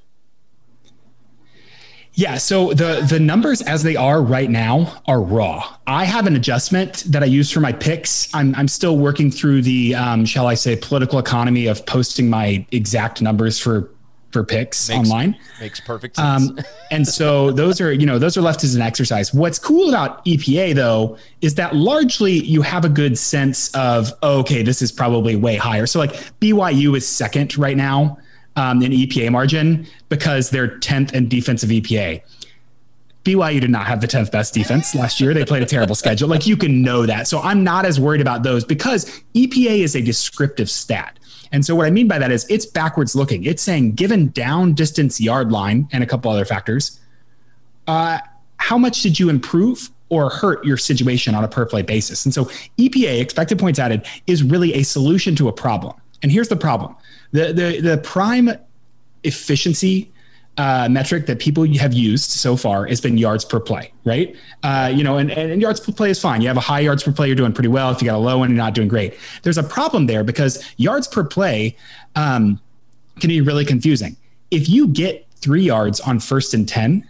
Yeah, 2.17 2.39
so 2.39 2.73
the 2.73 3.05
the 3.07 3.19
numbers 3.19 3.61
as 3.61 3.83
they 3.83 3.95
are 3.95 4.23
right 4.23 4.49
now 4.49 5.03
are 5.05 5.21
raw. 5.21 5.75
I 5.85 6.03
have 6.03 6.25
an 6.25 6.35
adjustment 6.35 7.03
that 7.05 7.21
I 7.21 7.27
use 7.27 7.51
for 7.51 7.59
my 7.59 7.71
picks. 7.71 8.33
I'm 8.33 8.55
I'm 8.55 8.67
still 8.67 8.97
working 8.97 9.29
through 9.29 9.61
the 9.61 9.93
um, 9.93 10.25
shall 10.25 10.47
I 10.47 10.55
say 10.55 10.75
political 10.75 11.19
economy 11.19 11.67
of 11.67 11.85
posting 11.85 12.27
my 12.27 12.65
exact 12.71 13.21
numbers 13.21 13.59
for 13.59 13.91
for 14.31 14.43
picks 14.43 14.89
makes, 14.89 14.99
online. 14.99 15.37
Makes 15.59 15.79
perfect 15.81 16.17
um, 16.17 16.47
sense. 16.47 16.59
Um, 16.59 16.65
and 16.91 17.07
so 17.07 17.51
those 17.51 17.79
are 17.79 17.93
you 17.93 18.07
know 18.07 18.17
those 18.17 18.35
are 18.35 18.41
left 18.41 18.63
as 18.63 18.73
an 18.73 18.81
exercise. 18.81 19.31
What's 19.31 19.59
cool 19.59 19.87
about 19.89 20.25
EPA 20.25 20.73
though 20.73 21.19
is 21.41 21.53
that 21.53 21.75
largely 21.75 22.33
you 22.33 22.63
have 22.63 22.83
a 22.83 22.89
good 22.89 23.19
sense 23.19 23.69
of 23.75 24.11
oh, 24.23 24.39
okay 24.39 24.63
this 24.63 24.81
is 24.81 24.91
probably 24.91 25.35
way 25.35 25.55
higher. 25.55 25.85
So 25.85 25.99
like 25.99 26.13
BYU 26.41 26.97
is 26.97 27.07
second 27.07 27.55
right 27.59 27.77
now 27.77 28.17
um, 28.57 28.81
in 28.81 28.91
EPA 28.91 29.31
margin 29.31 29.87
because 30.09 30.49
they're 30.49 30.79
10th 30.79 31.13
in 31.13 31.29
defensive 31.29 31.69
EPA. 31.69 32.21
BYU 33.23 33.61
did 33.61 33.69
not 33.69 33.87
have 33.87 34.01
the 34.01 34.07
10th 34.07 34.31
best 34.31 34.53
defense 34.53 34.95
last 34.95 35.19
year. 35.21 35.33
They 35.33 35.45
played 35.45 35.63
a 35.63 35.65
terrible 35.65 35.95
schedule. 36.03 36.27
Like 36.27 36.47
you 36.47 36.57
can 36.57 36.81
know 36.81 37.05
that. 37.05 37.27
So 37.27 37.39
I'm 37.39 37.63
not 37.63 37.85
as 37.85 37.99
worried 37.99 38.21
about 38.21 38.43
those 38.43 38.65
because 38.65 39.05
EPA 39.35 39.79
is 39.79 39.95
a 39.95 40.01
descriptive 40.01 40.69
stat. 40.69 41.19
And 41.51 41.65
so 41.65 41.75
what 41.75 41.85
I 41.85 41.91
mean 41.91 42.07
by 42.07 42.19
that 42.19 42.31
is 42.31 42.45
it's 42.49 42.65
backwards 42.65 43.15
looking. 43.15 43.45
It's 43.45 43.61
saying 43.61 43.93
given 43.93 44.29
down 44.29 44.73
distance 44.73 45.21
yard 45.21 45.51
line 45.51 45.87
and 45.91 46.03
a 46.03 46.07
couple 46.07 46.31
other 46.31 46.45
factors, 46.45 46.99
uh, 47.87 48.19
how 48.57 48.77
much 48.77 49.01
did 49.01 49.19
you 49.19 49.29
improve 49.29 49.89
or 50.09 50.29
hurt 50.29 50.65
your 50.65 50.77
situation 50.77 51.35
on 51.35 51.43
a 51.43 51.47
per 51.47 51.65
play 51.65 51.83
basis? 51.83 52.25
And 52.25 52.33
so 52.33 52.45
EPA, 52.77 53.21
expected 53.21 53.59
points 53.59 53.79
added, 53.79 54.05
is 54.25 54.43
really 54.43 54.73
a 54.73 54.83
solution 54.83 55.35
to 55.35 55.47
a 55.47 55.53
problem. 55.53 55.93
And 56.23 56.31
here's 56.31 56.49
the 56.49 56.55
problem: 56.55 56.95
the 57.31 57.53
the 57.53 57.81
the 57.81 57.97
prime 57.99 58.49
efficiency 59.23 60.11
uh, 60.57 60.87
metric 60.89 61.27
that 61.27 61.39
people 61.39 61.67
have 61.75 61.93
used 61.93 62.31
so 62.31 62.57
far 62.57 62.85
has 62.87 62.99
been 62.99 63.17
yards 63.17 63.45
per 63.45 63.59
play, 63.59 63.91
right? 64.05 64.35
Uh, 64.63 64.91
you 64.93 65.03
know, 65.03 65.17
and, 65.17 65.31
and 65.31 65.61
yards 65.61 65.79
per 65.79 65.91
play 65.91 66.09
is 66.09 66.19
fine. 66.19 66.41
You 66.41 66.47
have 66.47 66.57
a 66.57 66.61
high 66.61 66.79
yards 66.79 67.03
per 67.03 67.11
play, 67.11 67.27
you're 67.27 67.35
doing 67.35 67.53
pretty 67.53 67.67
well. 67.67 67.91
If 67.91 68.01
you 68.01 68.07
got 68.07 68.15
a 68.15 68.17
low 68.17 68.39
one, 68.39 68.49
you're 68.49 68.57
not 68.57 68.73
doing 68.73 68.87
great. 68.87 69.15
There's 69.43 69.59
a 69.59 69.63
problem 69.63 70.07
there 70.07 70.23
because 70.23 70.63
yards 70.77 71.07
per 71.07 71.23
play 71.23 71.77
um, 72.15 72.59
can 73.19 73.27
be 73.27 73.41
really 73.41 73.65
confusing. 73.65 74.17
If 74.49 74.67
you 74.67 74.87
get 74.87 75.27
three 75.35 75.63
yards 75.63 75.99
on 75.99 76.19
first 76.19 76.53
and 76.53 76.67
10, 76.67 77.07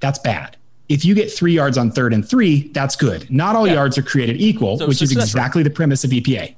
that's 0.00 0.18
bad. 0.18 0.56
If 0.88 1.04
you 1.04 1.14
get 1.14 1.32
three 1.32 1.52
yards 1.52 1.78
on 1.78 1.92
third 1.92 2.12
and 2.12 2.28
three, 2.28 2.68
that's 2.68 2.96
good. 2.96 3.30
Not 3.30 3.56
all 3.56 3.66
yeah. 3.66 3.74
yards 3.74 3.96
are 3.96 4.02
created 4.02 4.40
equal, 4.40 4.78
so 4.78 4.88
which 4.88 5.00
is 5.00 5.12
exactly 5.12 5.62
the 5.62 5.70
premise 5.70 6.04
of 6.04 6.10
EPA 6.10 6.54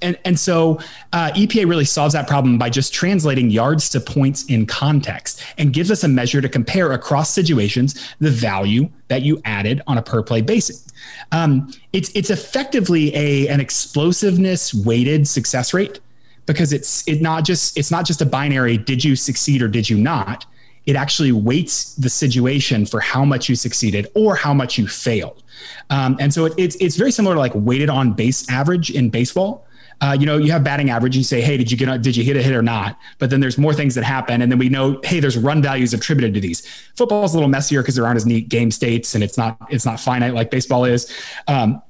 and 0.00 0.18
and 0.24 0.38
so 0.38 0.80
uh, 1.12 1.30
EPA 1.32 1.68
really 1.68 1.84
solves 1.84 2.14
that 2.14 2.26
problem 2.26 2.58
by 2.58 2.70
just 2.70 2.94
translating 2.94 3.50
yards 3.50 3.88
to 3.90 4.00
points 4.00 4.44
in 4.46 4.66
context 4.66 5.42
and 5.58 5.72
gives 5.72 5.90
us 5.90 6.02
a 6.02 6.08
measure 6.08 6.40
to 6.40 6.48
compare 6.48 6.92
across 6.92 7.30
situations 7.30 8.14
the 8.20 8.30
value 8.30 8.88
that 9.08 9.22
you 9.22 9.40
added 9.44 9.82
on 9.86 9.98
a 9.98 10.02
per 10.02 10.22
play 10.22 10.40
basis. 10.40 10.86
Um, 11.32 11.72
it's 11.92 12.10
it's 12.14 12.30
effectively 12.30 13.14
a 13.14 13.48
an 13.48 13.60
explosiveness 13.60 14.72
weighted 14.72 15.28
success 15.28 15.74
rate 15.74 16.00
because 16.46 16.72
it's 16.72 17.06
it 17.06 17.20
not 17.20 17.44
just 17.44 17.76
it's 17.76 17.90
not 17.90 18.06
just 18.06 18.22
a 18.22 18.26
binary 18.26 18.78
did 18.78 19.04
you 19.04 19.14
succeed 19.14 19.60
or 19.62 19.68
did 19.68 19.90
you 19.90 19.98
not. 19.98 20.46
It 20.86 20.94
actually 20.94 21.32
weights 21.32 21.96
the 21.96 22.08
situation 22.08 22.86
for 22.86 23.00
how 23.00 23.24
much 23.24 23.48
you 23.48 23.56
succeeded 23.56 24.06
or 24.14 24.36
how 24.36 24.54
much 24.54 24.78
you 24.78 24.86
failed. 24.86 25.42
Um, 25.90 26.16
and 26.20 26.32
so 26.32 26.44
it, 26.46 26.54
it's 26.56 26.76
it's 26.76 26.96
very 26.96 27.10
similar 27.10 27.34
to 27.34 27.40
like 27.40 27.52
weighted 27.54 27.90
on 27.90 28.12
base 28.12 28.48
average 28.50 28.90
in 28.90 29.10
baseball 29.10 29.66
uh, 30.00 30.16
you 30.18 30.26
know, 30.26 30.36
you 30.36 30.52
have 30.52 30.62
batting 30.62 30.90
average. 30.90 31.16
You 31.16 31.24
say, 31.24 31.40
hey, 31.40 31.56
did 31.56 31.70
you 31.70 31.76
get 31.76 31.88
A, 31.88 31.98
did 31.98 32.16
you 32.16 32.24
hit 32.24 32.36
a 32.36 32.42
hit 32.42 32.54
or 32.54 32.62
not? 32.62 32.98
But 33.18 33.30
then 33.30 33.40
there's 33.40 33.56
more 33.56 33.72
things 33.72 33.94
that 33.94 34.04
happen, 34.04 34.42
and 34.42 34.52
then 34.52 34.58
we 34.58 34.68
know, 34.68 35.00
hey, 35.04 35.20
there's 35.20 35.38
run 35.38 35.62
values 35.62 35.94
attributed 35.94 36.34
to 36.34 36.40
these. 36.40 36.66
Football 36.96 37.24
is 37.24 37.32
a 37.32 37.36
little 37.36 37.48
messier 37.48 37.82
because 37.82 37.94
there 37.94 38.04
aren't 38.04 38.16
as 38.16 38.26
neat 38.26 38.48
game 38.48 38.70
states, 38.70 39.14
and 39.14 39.24
it's 39.24 39.38
not 39.38 39.56
it's 39.70 39.86
not 39.86 39.98
finite 39.98 40.34
like 40.34 40.50
baseball 40.50 40.84
is. 40.84 41.10
Um, 41.48 41.82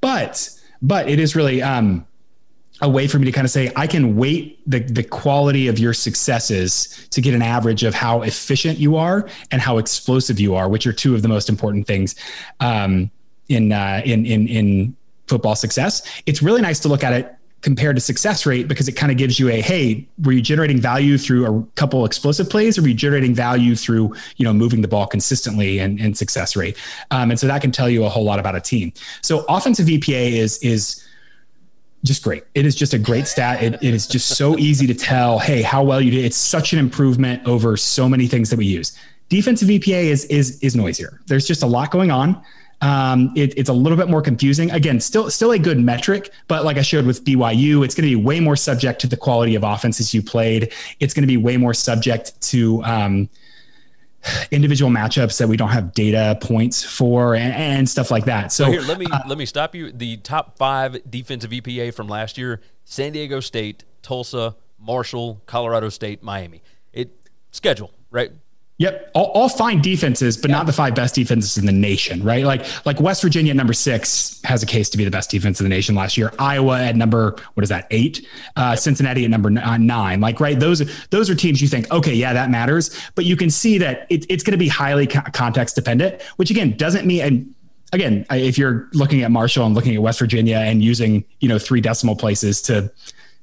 but 0.00 0.48
but 0.80 1.08
it 1.08 1.18
is 1.18 1.34
really 1.34 1.60
um, 1.60 2.06
a 2.80 2.88
way 2.88 3.08
for 3.08 3.18
me 3.18 3.24
to 3.24 3.32
kind 3.32 3.44
of 3.44 3.50
say 3.50 3.72
I 3.76 3.86
can 3.86 4.16
weight 4.16 4.60
the 4.68 4.80
the 4.80 5.02
quality 5.02 5.68
of 5.68 5.78
your 5.78 5.92
successes 5.92 7.08
to 7.10 7.20
get 7.20 7.34
an 7.34 7.42
average 7.42 7.82
of 7.82 7.94
how 7.94 8.22
efficient 8.22 8.78
you 8.78 8.96
are 8.96 9.28
and 9.50 9.60
how 9.60 9.78
explosive 9.78 10.38
you 10.38 10.54
are, 10.54 10.68
which 10.68 10.86
are 10.86 10.92
two 10.92 11.14
of 11.14 11.22
the 11.22 11.28
most 11.28 11.48
important 11.48 11.86
things 11.86 12.14
um, 12.60 13.10
in 13.48 13.72
uh, 13.72 14.02
in 14.04 14.24
in 14.26 14.46
in 14.48 14.96
football 15.26 15.54
success. 15.54 16.02
It's 16.26 16.42
really 16.42 16.62
nice 16.62 16.80
to 16.80 16.88
look 16.88 17.02
at 17.02 17.12
it 17.12 17.34
compared 17.60 17.96
to 17.96 18.00
success 18.00 18.46
rate 18.46 18.68
because 18.68 18.86
it 18.86 18.92
kind 18.92 19.10
of 19.10 19.18
gives 19.18 19.40
you 19.40 19.48
a 19.48 19.60
hey 19.60 20.06
were 20.22 20.30
you 20.30 20.40
generating 20.40 20.80
value 20.80 21.18
through 21.18 21.44
a 21.44 21.62
couple 21.74 22.04
explosive 22.04 22.48
plays 22.48 22.78
or 22.78 22.82
were 22.82 22.88
you 22.88 22.94
generating 22.94 23.34
value 23.34 23.74
through 23.74 24.14
you 24.36 24.44
know 24.44 24.52
moving 24.52 24.80
the 24.80 24.86
ball 24.86 25.08
consistently 25.08 25.80
and, 25.80 25.98
and 25.98 26.16
success 26.16 26.54
rate 26.54 26.76
um, 27.10 27.30
and 27.30 27.40
so 27.40 27.48
that 27.48 27.60
can 27.60 27.72
tell 27.72 27.88
you 27.88 28.04
a 28.04 28.08
whole 28.08 28.22
lot 28.22 28.38
about 28.38 28.54
a 28.54 28.60
team 28.60 28.92
so 29.22 29.44
offensive 29.48 29.86
epa 29.86 30.30
is 30.30 30.58
is 30.58 31.04
just 32.04 32.22
great. 32.22 32.44
It 32.54 32.64
is 32.64 32.74
just 32.74 32.94
a 32.94 32.98
great 32.98 33.26
stat. 33.26 33.62
It, 33.62 33.74
it 33.74 33.94
is 33.94 34.06
just 34.06 34.36
so 34.36 34.56
easy 34.58 34.86
to 34.86 34.94
tell 34.94 35.38
hey 35.38 35.62
how 35.62 35.82
well 35.82 36.00
you 36.00 36.10
did. 36.10 36.24
It's 36.24 36.36
such 36.36 36.72
an 36.72 36.78
improvement 36.78 37.46
over 37.46 37.76
so 37.76 38.08
many 38.08 38.26
things 38.26 38.50
that 38.50 38.56
we 38.56 38.66
use. 38.66 38.96
Defensive 39.28 39.68
epa 39.68 40.04
is 40.04 40.24
is 40.26 40.58
is 40.62 40.76
noisier. 40.76 41.20
There's 41.26 41.46
just 41.46 41.62
a 41.62 41.66
lot 41.66 41.90
going 41.90 42.10
on. 42.10 42.42
Um, 42.80 43.32
it, 43.34 43.58
it's 43.58 43.68
a 43.68 43.72
little 43.72 43.98
bit 43.98 44.08
more 44.08 44.22
confusing. 44.22 44.70
Again, 44.70 45.00
still 45.00 45.30
still 45.30 45.50
a 45.50 45.58
good 45.58 45.80
metric, 45.80 46.30
but 46.46 46.64
like 46.64 46.76
I 46.76 46.82
showed 46.82 47.06
with 47.06 47.24
BYU, 47.24 47.84
it's 47.84 47.94
going 47.94 48.08
to 48.08 48.16
be 48.16 48.22
way 48.22 48.38
more 48.38 48.56
subject 48.56 49.00
to 49.00 49.06
the 49.08 49.16
quality 49.16 49.56
of 49.56 49.64
offenses 49.64 50.14
you 50.14 50.22
played. 50.22 50.72
It's 51.00 51.12
going 51.12 51.24
to 51.24 51.28
be 51.28 51.36
way 51.36 51.56
more 51.56 51.74
subject 51.74 52.40
to 52.42 52.82
um, 52.84 53.28
individual 54.50 54.90
matchups 54.90 55.38
that 55.38 55.48
we 55.48 55.56
don't 55.56 55.70
have 55.70 55.92
data 55.92 56.38
points 56.40 56.82
for 56.82 57.34
and, 57.34 57.52
and 57.54 57.88
stuff 57.88 58.10
like 58.10 58.24
that. 58.26 58.52
So, 58.52 58.64
so 58.64 58.70
here, 58.70 58.80
let 58.82 58.98
me 58.98 59.06
uh, 59.10 59.20
let 59.26 59.38
me 59.38 59.46
stop 59.46 59.74
you. 59.74 59.92
The 59.92 60.18
top 60.18 60.56
five 60.58 60.98
defensive 61.08 61.50
EPA 61.50 61.94
from 61.94 62.08
last 62.08 62.38
year: 62.38 62.60
San 62.84 63.12
Diego 63.12 63.40
State, 63.40 63.84
Tulsa, 64.02 64.56
Marshall, 64.78 65.42
Colorado 65.46 65.88
State, 65.88 66.22
Miami. 66.22 66.62
It 66.92 67.10
schedule 67.50 67.92
right 68.10 68.32
Yep, 68.78 69.10
all, 69.12 69.26
all 69.32 69.48
fine 69.48 69.82
defenses, 69.82 70.36
but 70.36 70.50
yeah. 70.50 70.58
not 70.58 70.66
the 70.66 70.72
five 70.72 70.94
best 70.94 71.16
defenses 71.16 71.58
in 71.58 71.66
the 71.66 71.72
nation, 71.72 72.22
right? 72.22 72.44
Like 72.44 72.64
like 72.86 73.00
West 73.00 73.22
Virginia 73.22 73.52
number 73.52 73.72
six 73.72 74.40
has 74.44 74.62
a 74.62 74.66
case 74.66 74.88
to 74.90 74.98
be 74.98 75.04
the 75.04 75.10
best 75.10 75.30
defense 75.30 75.60
in 75.60 75.64
the 75.64 75.68
nation 75.68 75.96
last 75.96 76.16
year. 76.16 76.32
Iowa 76.38 76.80
at 76.80 76.94
number 76.94 77.34
what 77.54 77.64
is 77.64 77.70
that 77.70 77.88
eight? 77.90 78.24
Uh, 78.54 78.70
yep. 78.70 78.78
Cincinnati 78.78 79.24
at 79.24 79.30
number 79.30 79.50
uh, 79.58 79.76
nine. 79.78 80.20
Like 80.20 80.38
right, 80.38 80.58
those 80.58 80.88
those 81.08 81.28
are 81.28 81.34
teams 81.34 81.60
you 81.60 81.66
think 81.66 81.90
okay, 81.90 82.14
yeah, 82.14 82.32
that 82.32 82.50
matters, 82.50 82.96
but 83.16 83.24
you 83.24 83.36
can 83.36 83.50
see 83.50 83.78
that 83.78 84.06
it, 84.10 84.24
it's 84.28 84.44
going 84.44 84.52
to 84.52 84.58
be 84.58 84.68
highly 84.68 85.08
context 85.08 85.74
dependent, 85.74 86.22
which 86.36 86.52
again 86.52 86.76
doesn't 86.76 87.04
mean 87.04 87.22
and 87.22 87.54
again 87.92 88.24
if 88.30 88.56
you're 88.56 88.88
looking 88.92 89.22
at 89.22 89.32
Marshall 89.32 89.66
and 89.66 89.74
looking 89.74 89.96
at 89.96 90.02
West 90.02 90.20
Virginia 90.20 90.58
and 90.58 90.84
using 90.84 91.24
you 91.40 91.48
know 91.48 91.58
three 91.58 91.80
decimal 91.80 92.14
places 92.14 92.62
to 92.62 92.92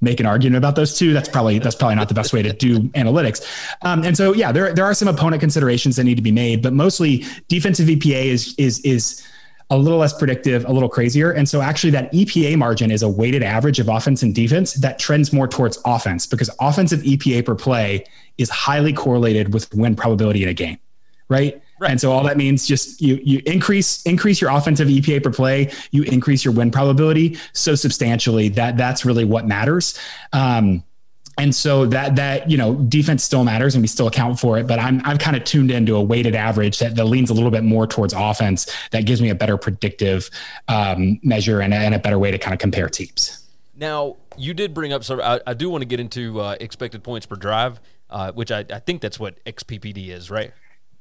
make 0.06 0.22
an 0.22 0.26
argument 0.26 0.58
about 0.58 0.76
those 0.76 0.97
two. 0.97 1.12
That's 1.12 1.28
probably 1.28 1.60
that's 1.60 1.76
probably 1.76 1.95
not 1.95 2.08
the 2.08 2.14
best 2.14 2.32
way 2.32 2.41
to 2.41 2.53
do 2.53 2.80
analytics. 2.89 3.45
Um, 3.82 4.03
and 4.03 4.16
so 4.16 4.34
yeah, 4.34 4.53
there 4.53 4.74
there 4.74 4.86
are 4.86 4.93
some 4.93 5.10
opponent 5.10 5.41
considerations 5.41 5.97
that 5.97 6.06
need 6.06 6.16
to 6.16 6.22
be 6.22 6.32
made, 6.32 6.62
but 6.62 6.72
mostly 6.72 7.26
defensive 7.49 7.88
EPA 7.88 8.26
is 8.26 8.56
is 8.58 8.80
is 8.80 9.28
a 9.72 9.78
little 9.78 9.97
less 9.97 10.14
predictive, 10.14 10.64
a 10.66 10.72
little 10.72 10.89
crazier. 10.89 11.32
And 11.32 11.49
so 11.49 11.62
actually 11.62 11.89
that 11.91 12.14
EPA 12.14 12.56
margin 12.58 12.91
is 12.91 13.01
a 13.01 13.10
weighted 13.10 13.41
average 13.41 13.80
of 13.80 13.89
offense 13.89 14.22
and 14.22 14.34
defense 14.34 14.74
that 14.76 14.99
trends 14.99 15.34
more 15.34 15.47
towards 15.47 15.80
offense 15.86 16.28
because 16.28 16.49
offensive 16.60 16.99
EPA 17.01 17.45
per 17.45 17.56
play 17.56 18.06
is 18.38 18.49
highly 18.49 18.93
correlated 18.93 19.53
with 19.53 19.74
win 19.74 19.95
probability 19.95 20.43
in 20.43 20.49
a 20.49 20.53
game, 20.53 20.78
right? 21.30 21.62
Right. 21.78 21.91
And 21.91 21.99
so 21.99 22.11
all 22.11 22.23
that 22.23 22.38
means 22.38 22.65
just 22.65 23.01
you 23.01 23.19
you 23.23 23.41
increase 23.45 24.01
increase 24.03 24.39
your 24.39 24.49
offensive 24.51 24.88
EPA 24.88 25.23
per 25.23 25.32
play, 25.32 25.71
you 25.91 26.03
increase 26.03 26.45
your 26.45 26.53
win 26.53 26.71
probability 26.71 27.38
so 27.51 27.76
substantially 27.76 28.47
that 28.49 28.78
that's 28.78 29.03
really 29.03 29.26
what 29.26 29.45
matters. 29.45 29.99
Um, 30.32 30.84
and 31.38 31.53
so 31.53 31.86
that 31.88 32.15
that 32.15 32.49
you 32.49 32.57
know 32.57 32.76
defense 32.76 33.23
still 33.23 33.43
matters 33.43 33.76
and 33.76 33.82
we 33.82 33.88
still 33.88 34.07
account 34.07 34.39
for 34.39 34.57
it, 34.57 34.67
but 34.67 34.80
I'm 34.80 35.01
I'm 35.05 35.17
kind 35.17 35.36
of 35.36 35.43
tuned 35.43 35.71
into 35.71 35.95
a 35.95 36.01
weighted 36.01 36.36
average 36.36 36.80
that, 36.80 36.95
that 36.95 37.05
leans 37.05 37.30
a 37.30 37.34
little 37.34 37.51
bit 37.51 37.63
more 37.63 37.86
towards 37.86 38.13
offense 38.13 38.71
that 38.91 39.05
gives 39.05 39.21
me 39.21 39.30
a 39.30 39.36
better 39.36 39.57
predictive 39.57 40.30
um, 40.67 41.19
measure 41.23 41.59
and 41.59 41.73
a, 41.73 41.78
and 41.78 41.93
a 41.93 41.99
better 41.99 42.17
way 42.17 42.32
to 42.32 42.38
kind 42.38 42.53
of 42.53 42.59
compare 42.59 42.88
teams. 42.88 43.45
Now 43.76 44.15
you 44.38 44.53
did 44.53 44.73
bring 44.73 44.93
up 44.93 45.03
so 45.03 45.21
I, 45.21 45.41
I 45.45 45.53
do 45.53 45.69
want 45.69 45.82
to 45.82 45.86
get 45.86 45.99
into 45.99 46.39
uh, 46.39 46.55
expected 46.61 47.03
points 47.03 47.26
per 47.26 47.36
drive, 47.36 47.82
uh, 48.09 48.32
which 48.32 48.51
I, 48.51 48.59
I 48.71 48.80
think 48.80 49.01
that's 49.01 49.19
what 49.19 49.43
XPPD 49.43 50.09
is, 50.09 50.32
right? 50.32 50.53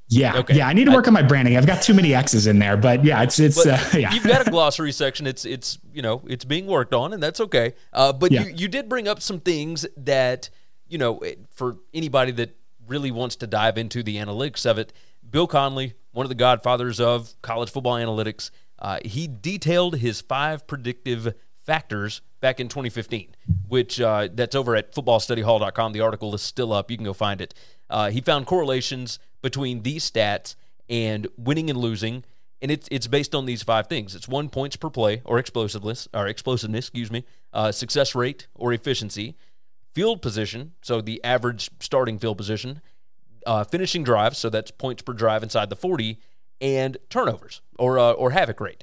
Yeah, 0.09 0.39
okay. 0.39 0.57
yeah. 0.57 0.69
I 0.69 0.75
need 0.75 0.85
to 0.85 0.93
work 0.93 1.07
I, 1.07 1.09
on 1.09 1.15
my 1.15 1.23
branding. 1.23 1.57
I've 1.57 1.67
got 1.67 1.83
too 1.83 1.95
many 1.95 2.15
X's 2.15 2.47
in 2.47 2.59
there, 2.59 2.77
but 2.77 3.05
yeah, 3.05 3.23
it's 3.23 3.39
it's 3.41 3.65
uh, 3.65 3.83
yeah. 3.95 4.13
You've 4.13 4.25
got 4.25 4.47
a 4.47 4.51
glossary 4.51 4.93
section. 4.93 5.27
It's 5.27 5.45
it's 5.45 5.79
you 5.93 6.03
know 6.03 6.23
it's 6.27 6.45
being 6.45 6.67
worked 6.67 6.95
on, 6.95 7.13
and 7.13 7.23
that's 7.23 7.41
okay. 7.41 7.75
Uh, 7.93 8.13
but 8.13 8.31
yeah. 8.31 8.45
you 8.45 8.55
you 8.55 8.69
did 8.69 8.89
bring 8.89 9.09
up 9.09 9.23
some 9.23 9.41
things 9.41 9.87
that 9.97 10.51
you 10.89 10.99
know 10.99 11.21
for 11.51 11.79
anybody 11.93 12.33
that 12.33 12.57
really 12.87 13.11
wants 13.11 13.37
to 13.37 13.47
dive 13.47 13.79
into 13.79 14.03
the 14.03 14.17
analytics 14.17 14.67
of 14.67 14.79
it. 14.79 14.93
Bill 15.29 15.47
Connelly, 15.47 15.95
one 16.13 16.25
of 16.25 16.29
the 16.29 16.35
godfathers 16.35 17.01
of 17.01 17.35
college 17.41 17.71
football 17.71 17.95
analytics, 17.95 18.51
uh, 18.79 18.99
he 19.05 19.27
detailed 19.27 19.97
his 19.97 20.21
five 20.21 20.67
predictive 20.67 21.35
factors 21.57 22.21
back 22.41 22.61
in 22.61 22.69
2015, 22.69 23.35
which 23.69 24.01
uh, 24.01 24.29
that's 24.33 24.55
over 24.55 24.77
at 24.77 24.95
footballstudyhall.com. 24.95 25.93
The 25.93 26.01
article 26.01 26.35
is 26.35 26.43
still 26.43 26.73
up. 26.73 26.91
You 26.91 26.99
can 26.99 27.07
go 27.07 27.15
find 27.15 27.41
it. 27.41 27.55
Uh, 27.89 28.11
he 28.11 28.21
found 28.21 28.47
correlations 28.47 29.19
between 29.45 29.83
these 29.83 30.11
stats 30.11 30.57
and 30.89 31.29
winning 31.37 31.69
and 31.69 31.79
losing, 31.79 32.25
and 32.63 32.71
it's 32.71 32.89
it's 32.91 33.07
based 33.07 33.35
on 33.35 33.45
these 33.45 33.63
five 33.63 33.87
things. 33.87 34.15
It's 34.15 34.27
one 34.27 34.49
points 34.49 34.75
per 34.75 34.89
play 34.91 35.21
or 35.25 35.39
explosiveness 35.39 36.09
or 36.15 36.27
explosiveness, 36.27 36.87
excuse 36.87 37.13
me, 37.13 37.25
uh, 37.53 37.71
success 37.71 38.15
rate 38.15 38.49
or 38.55 38.73
efficiency, 38.73 39.37
field 39.95 40.23
position, 40.23 40.73
so 40.81 41.01
the 41.03 41.23
average 41.23 41.71
starting 41.79 42.19
field 42.19 42.39
position, 42.39 42.81
uh, 43.47 43.65
finishing 43.65 44.03
drives, 44.03 44.39
so 44.39 44.49
that's 44.49 44.71
points 44.71 45.03
per 45.03 45.13
drive 45.13 45.43
inside 45.43 45.69
the 45.69 45.77
forty, 45.77 46.19
and 46.61 46.97
turnovers 47.11 47.61
or 47.79 47.99
uh, 47.99 48.13
or 48.13 48.31
havoc 48.31 48.61
rate. 48.61 48.83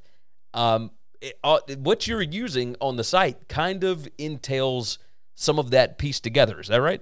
Um, 0.53 0.91
it, 1.19 1.39
uh, 1.43 1.59
what 1.79 2.05
you're 2.07 2.21
using 2.21 2.75
on 2.79 2.97
the 2.97 3.03
site 3.03 3.47
kind 3.47 3.83
of 3.83 4.07
entails 4.19 4.99
some 5.33 5.57
of 5.57 5.71
that 5.71 5.97
piece 5.97 6.19
together. 6.19 6.59
Is 6.59 6.67
that 6.67 6.81
right? 6.81 7.01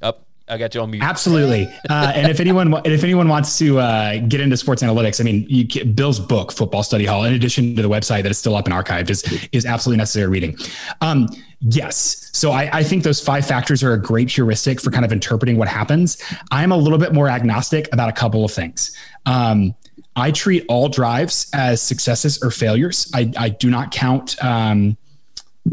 Up. 0.00 0.29
I 0.50 0.58
got 0.58 0.74
you 0.74 0.80
on 0.80 0.90
mute. 0.90 1.02
Absolutely. 1.02 1.72
Uh, 1.88 2.12
and 2.14 2.28
if 2.28 2.40
anyone 2.40 2.74
if 2.84 3.04
anyone 3.04 3.28
wants 3.28 3.56
to 3.58 3.78
uh, 3.78 4.18
get 4.18 4.40
into 4.40 4.56
sports 4.56 4.82
analytics, 4.82 5.20
I 5.20 5.24
mean, 5.24 5.94
Bill's 5.94 6.18
book, 6.18 6.50
Football 6.52 6.82
Study 6.82 7.04
Hall, 7.04 7.24
in 7.24 7.32
addition 7.32 7.76
to 7.76 7.82
the 7.82 7.88
website 7.88 8.24
that 8.24 8.30
is 8.30 8.38
still 8.38 8.56
up 8.56 8.66
and 8.66 8.74
archived, 8.74 9.10
is 9.10 9.22
is 9.52 9.64
absolutely 9.64 9.98
necessary 9.98 10.28
reading. 10.28 10.56
Um, 11.00 11.28
yes. 11.60 12.30
So 12.32 12.50
I, 12.50 12.78
I 12.78 12.82
think 12.82 13.04
those 13.04 13.20
five 13.20 13.46
factors 13.46 13.82
are 13.82 13.92
a 13.92 14.02
great 14.02 14.30
heuristic 14.30 14.80
for 14.80 14.90
kind 14.90 15.04
of 15.04 15.12
interpreting 15.12 15.56
what 15.56 15.68
happens. 15.68 16.20
I'm 16.50 16.72
a 16.72 16.76
little 16.76 16.98
bit 16.98 17.12
more 17.12 17.28
agnostic 17.28 17.88
about 17.92 18.08
a 18.08 18.12
couple 18.12 18.44
of 18.44 18.50
things. 18.50 18.96
Um, 19.26 19.74
I 20.16 20.32
treat 20.32 20.64
all 20.68 20.88
drives 20.88 21.48
as 21.54 21.80
successes 21.80 22.42
or 22.42 22.50
failures. 22.50 23.10
I, 23.14 23.32
I 23.38 23.48
do 23.50 23.70
not 23.70 23.92
count. 23.92 24.42
Um, 24.42 24.96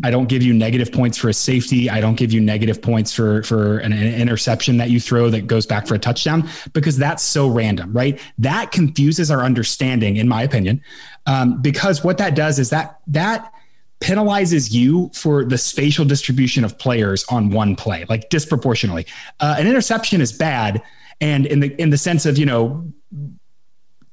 I 0.04 0.12
don't 0.12 0.28
give 0.28 0.44
you 0.44 0.54
negative 0.54 0.92
points 0.92 1.18
for 1.18 1.30
a 1.30 1.34
safety. 1.34 1.90
I 1.90 2.02
don't 2.02 2.16
give 2.16 2.32
you 2.32 2.40
negative 2.40 2.82
points 2.82 3.14
for 3.14 3.44
for 3.44 3.80
an, 3.80 3.94
an, 3.94 4.22
interception 4.22 4.78
that 4.78 4.90
you 4.90 5.00
throw 5.00 5.30
that 5.30 5.48
goes 5.48 5.66
back 5.66 5.88
for 5.88 5.96
a 5.96 6.00
touchdown 6.00 6.48
because 6.74 6.98
that's 6.98 7.24
so 7.24 7.48
random, 7.48 7.92
right? 7.94 8.20
That 8.38 8.72
confuses 8.72 9.32
our 9.32 9.44
understanding, 9.44 10.18
in 10.18 10.28
my 10.28 10.44
opinion, 10.44 10.82
um, 11.26 11.62
because 11.62 12.04
what 12.04 12.18
that 12.20 12.36
does 12.36 12.60
is 12.60 12.70
that 12.70 13.00
that 13.08 13.54
penalizes 14.00 14.72
you 14.72 15.10
for 15.14 15.44
the 15.44 15.58
spatial 15.58 16.06
distribution 16.06 16.64
of 16.64 16.78
players 16.78 17.26
on 17.30 17.50
one 17.50 17.76
play, 17.76 18.06
like 18.10 18.30
disproportionately. 18.30 19.06
Uh, 19.40 19.56
an 19.58 19.68
interception 19.68 20.22
is 20.22 20.32
bad, 20.32 20.82
and 21.20 21.46
in 21.46 21.60
the 21.60 21.82
in 21.82 21.90
the 21.90 21.98
sense 21.98 22.26
of 22.26 22.38
you 22.38 22.46
know 22.46 22.92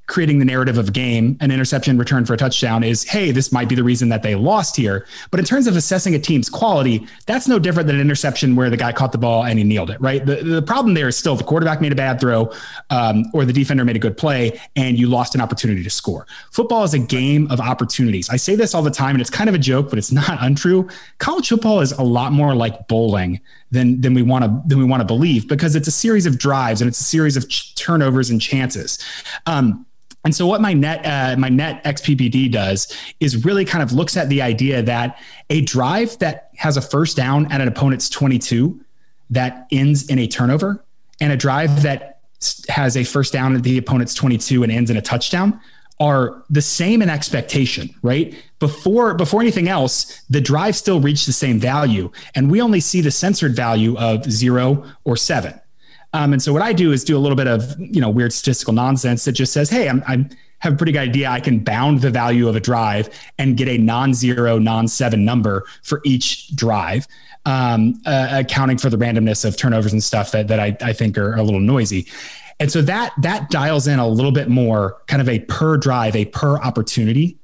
creating 0.06 0.38
the 0.38 0.44
narrative 0.44 0.76
of 0.76 0.92
game, 0.92 1.36
an 1.40 1.50
interception 1.50 1.96
return 1.96 2.24
for 2.26 2.34
a 2.34 2.36
touchdown 2.36 2.84
is, 2.84 3.04
hey, 3.04 3.30
this 3.30 3.52
might 3.52 3.68
be 3.68 3.74
the 3.74 3.82
reason 3.82 4.08
that 4.10 4.22
they 4.22 4.34
lost 4.34 4.76
here. 4.76 5.06
But 5.30 5.40
in 5.40 5.46
terms 5.46 5.66
of 5.66 5.76
assessing 5.76 6.14
a 6.14 6.18
team's 6.18 6.50
quality, 6.50 7.06
that's 7.26 7.48
no 7.48 7.58
different 7.58 7.86
than 7.86 7.96
an 7.96 8.02
interception 8.02 8.54
where 8.54 8.68
the 8.68 8.76
guy 8.76 8.92
caught 8.92 9.12
the 9.12 9.18
ball 9.18 9.44
and 9.44 9.58
he 9.58 9.64
nailed 9.64 9.90
it, 9.90 10.00
right? 10.00 10.24
The, 10.24 10.36
the 10.36 10.62
problem 10.62 10.94
there 10.94 11.08
is 11.08 11.16
still 11.16 11.36
the 11.36 11.44
quarterback 11.44 11.80
made 11.80 11.92
a 11.92 11.96
bad 11.96 12.20
throw 12.20 12.52
um, 12.90 13.24
or 13.32 13.44
the 13.44 13.52
defender 13.52 13.84
made 13.84 13.96
a 13.96 14.00
good 14.00 14.16
play 14.16 14.60
and 14.76 14.98
you 14.98 15.08
lost 15.08 15.34
an 15.34 15.40
opportunity 15.40 15.82
to 15.82 15.90
score. 15.90 16.26
Football 16.50 16.84
is 16.84 16.92
a 16.92 16.98
game 16.98 17.50
of 17.50 17.60
opportunities. 17.60 18.28
I 18.28 18.36
say 18.36 18.56
this 18.56 18.74
all 18.74 18.82
the 18.82 18.90
time 18.90 19.14
and 19.14 19.20
it's 19.20 19.30
kind 19.30 19.48
of 19.48 19.54
a 19.54 19.58
joke, 19.58 19.88
but 19.88 19.98
it's 19.98 20.12
not 20.12 20.38
untrue. 20.42 20.88
College 21.18 21.48
football 21.48 21.80
is 21.80 21.92
a 21.92 22.02
lot 22.02 22.32
more 22.32 22.54
like 22.54 22.88
bowling 22.88 23.40
than 23.74 24.00
than 24.00 24.14
we 24.14 24.22
want 24.22 24.44
to 24.44 24.62
than 24.66 24.78
we 24.78 24.84
want 24.84 25.00
to 25.00 25.04
believe 25.04 25.46
because 25.48 25.76
it's 25.76 25.88
a 25.88 25.92
series 25.92 26.24
of 26.24 26.38
drives 26.38 26.80
and 26.80 26.88
it's 26.88 27.00
a 27.00 27.04
series 27.04 27.36
of 27.36 27.48
ch- 27.48 27.74
turnovers 27.74 28.30
and 28.30 28.40
chances. 28.40 28.98
Um, 29.46 29.84
and 30.24 30.34
so 30.34 30.46
what 30.46 30.62
my 30.62 30.72
net 30.72 31.04
uh, 31.04 31.36
my 31.38 31.50
net 31.50 31.84
XPPD 31.84 32.50
does 32.50 32.96
is 33.20 33.44
really 33.44 33.64
kind 33.64 33.82
of 33.82 33.92
looks 33.92 34.16
at 34.16 34.28
the 34.30 34.40
idea 34.40 34.82
that 34.82 35.18
a 35.50 35.60
drive 35.60 36.18
that 36.20 36.50
has 36.56 36.76
a 36.76 36.82
first 36.82 37.16
down 37.16 37.50
at 37.52 37.60
an 37.60 37.68
opponent's 37.68 38.08
22 38.08 38.80
that 39.30 39.66
ends 39.70 40.08
in 40.08 40.18
a 40.18 40.26
turnover 40.26 40.82
and 41.20 41.32
a 41.32 41.36
drive 41.36 41.82
that 41.82 42.20
has 42.68 42.96
a 42.96 43.04
first 43.04 43.32
down 43.32 43.54
at 43.54 43.62
the 43.62 43.78
opponent's 43.78 44.14
22 44.14 44.62
and 44.62 44.72
ends 44.72 44.90
in 44.90 44.96
a 44.96 45.02
touchdown 45.02 45.60
are 46.00 46.42
the 46.50 46.62
same 46.62 47.02
in 47.02 47.08
expectation, 47.08 47.94
right? 48.02 48.34
Before 48.58 49.14
before 49.14 49.40
anything 49.40 49.68
else, 49.68 50.22
the 50.28 50.40
drive 50.40 50.76
still 50.76 51.00
reached 51.00 51.26
the 51.26 51.32
same 51.32 51.58
value 51.58 52.10
and 52.34 52.50
we 52.50 52.60
only 52.60 52.80
see 52.80 53.00
the 53.00 53.10
censored 53.10 53.54
value 53.54 53.96
of 53.98 54.24
0 54.24 54.84
or 55.04 55.16
7. 55.16 55.60
Um, 56.12 56.32
and 56.32 56.42
so 56.42 56.52
what 56.52 56.62
I 56.62 56.72
do 56.72 56.92
is 56.92 57.04
do 57.04 57.16
a 57.16 57.18
little 57.18 57.36
bit 57.36 57.48
of 57.48 57.78
you 57.78 58.00
know 58.00 58.10
weird 58.10 58.32
statistical 58.32 58.72
nonsense 58.72 59.24
that 59.24 59.32
just 59.32 59.52
says, 59.52 59.70
hey, 59.70 59.88
I'm, 59.88 60.02
I'm 60.06 60.30
have 60.64 60.72
a 60.72 60.76
pretty 60.76 60.92
good 60.92 61.00
idea. 61.00 61.28
I 61.28 61.40
can 61.40 61.58
bound 61.58 62.00
the 62.00 62.10
value 62.10 62.48
of 62.48 62.56
a 62.56 62.60
drive 62.60 63.10
and 63.38 63.56
get 63.56 63.68
a 63.68 63.76
non-zero, 63.76 64.58
non-seven 64.58 65.22
number 65.22 65.64
for 65.82 66.00
each 66.04 66.56
drive, 66.56 67.06
um, 67.44 68.00
uh, 68.06 68.28
accounting 68.32 68.78
for 68.78 68.88
the 68.88 68.96
randomness 68.96 69.44
of 69.44 69.56
turnovers 69.58 69.92
and 69.92 70.02
stuff 70.02 70.32
that 70.32 70.48
that 70.48 70.58
I, 70.58 70.76
I 70.80 70.92
think 70.92 71.18
are 71.18 71.34
a 71.34 71.42
little 71.42 71.60
noisy. 71.60 72.06
And 72.64 72.72
so 72.72 72.80
that 72.80 73.12
that 73.18 73.50
dials 73.50 73.86
in 73.86 73.98
a 73.98 74.08
little 74.08 74.32
bit 74.32 74.48
more 74.48 74.96
kind 75.06 75.20
of 75.20 75.28
a 75.28 75.40
per 75.40 75.76
drive, 75.76 76.16
a 76.16 76.24
per 76.24 76.56
opportunity 76.56 77.36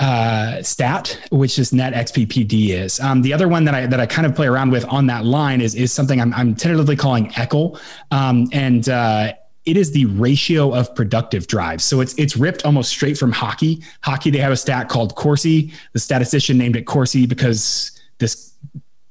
uh, 0.00 0.60
stat, 0.60 1.16
which 1.30 1.56
is 1.56 1.72
net 1.72 1.94
XPPD 1.94 2.70
is. 2.70 2.98
Um, 2.98 3.22
the 3.22 3.32
other 3.32 3.46
one 3.46 3.64
that 3.66 3.76
I 3.76 3.86
that 3.86 4.00
I 4.00 4.06
kind 4.06 4.26
of 4.26 4.34
play 4.34 4.48
around 4.48 4.72
with 4.72 4.84
on 4.86 5.06
that 5.06 5.24
line 5.24 5.60
is 5.60 5.76
is 5.76 5.92
something 5.92 6.20
I'm, 6.20 6.34
I'm 6.34 6.56
tentatively 6.56 6.96
calling 6.96 7.30
ECKEL, 7.30 7.78
um, 8.10 8.48
and 8.52 8.88
uh, 8.88 9.34
it 9.66 9.76
is 9.76 9.92
the 9.92 10.06
ratio 10.06 10.74
of 10.74 10.92
productive 10.96 11.46
drives. 11.46 11.84
So 11.84 12.00
it's 12.00 12.14
it's 12.14 12.36
ripped 12.36 12.64
almost 12.64 12.90
straight 12.90 13.16
from 13.16 13.30
hockey. 13.30 13.84
Hockey 14.02 14.32
they 14.32 14.38
have 14.38 14.50
a 14.50 14.56
stat 14.56 14.88
called 14.88 15.14
Corsi. 15.14 15.72
The 15.92 16.00
statistician 16.00 16.58
named 16.58 16.74
it 16.74 16.86
Corsi 16.86 17.24
because 17.24 17.92
this 18.18 18.52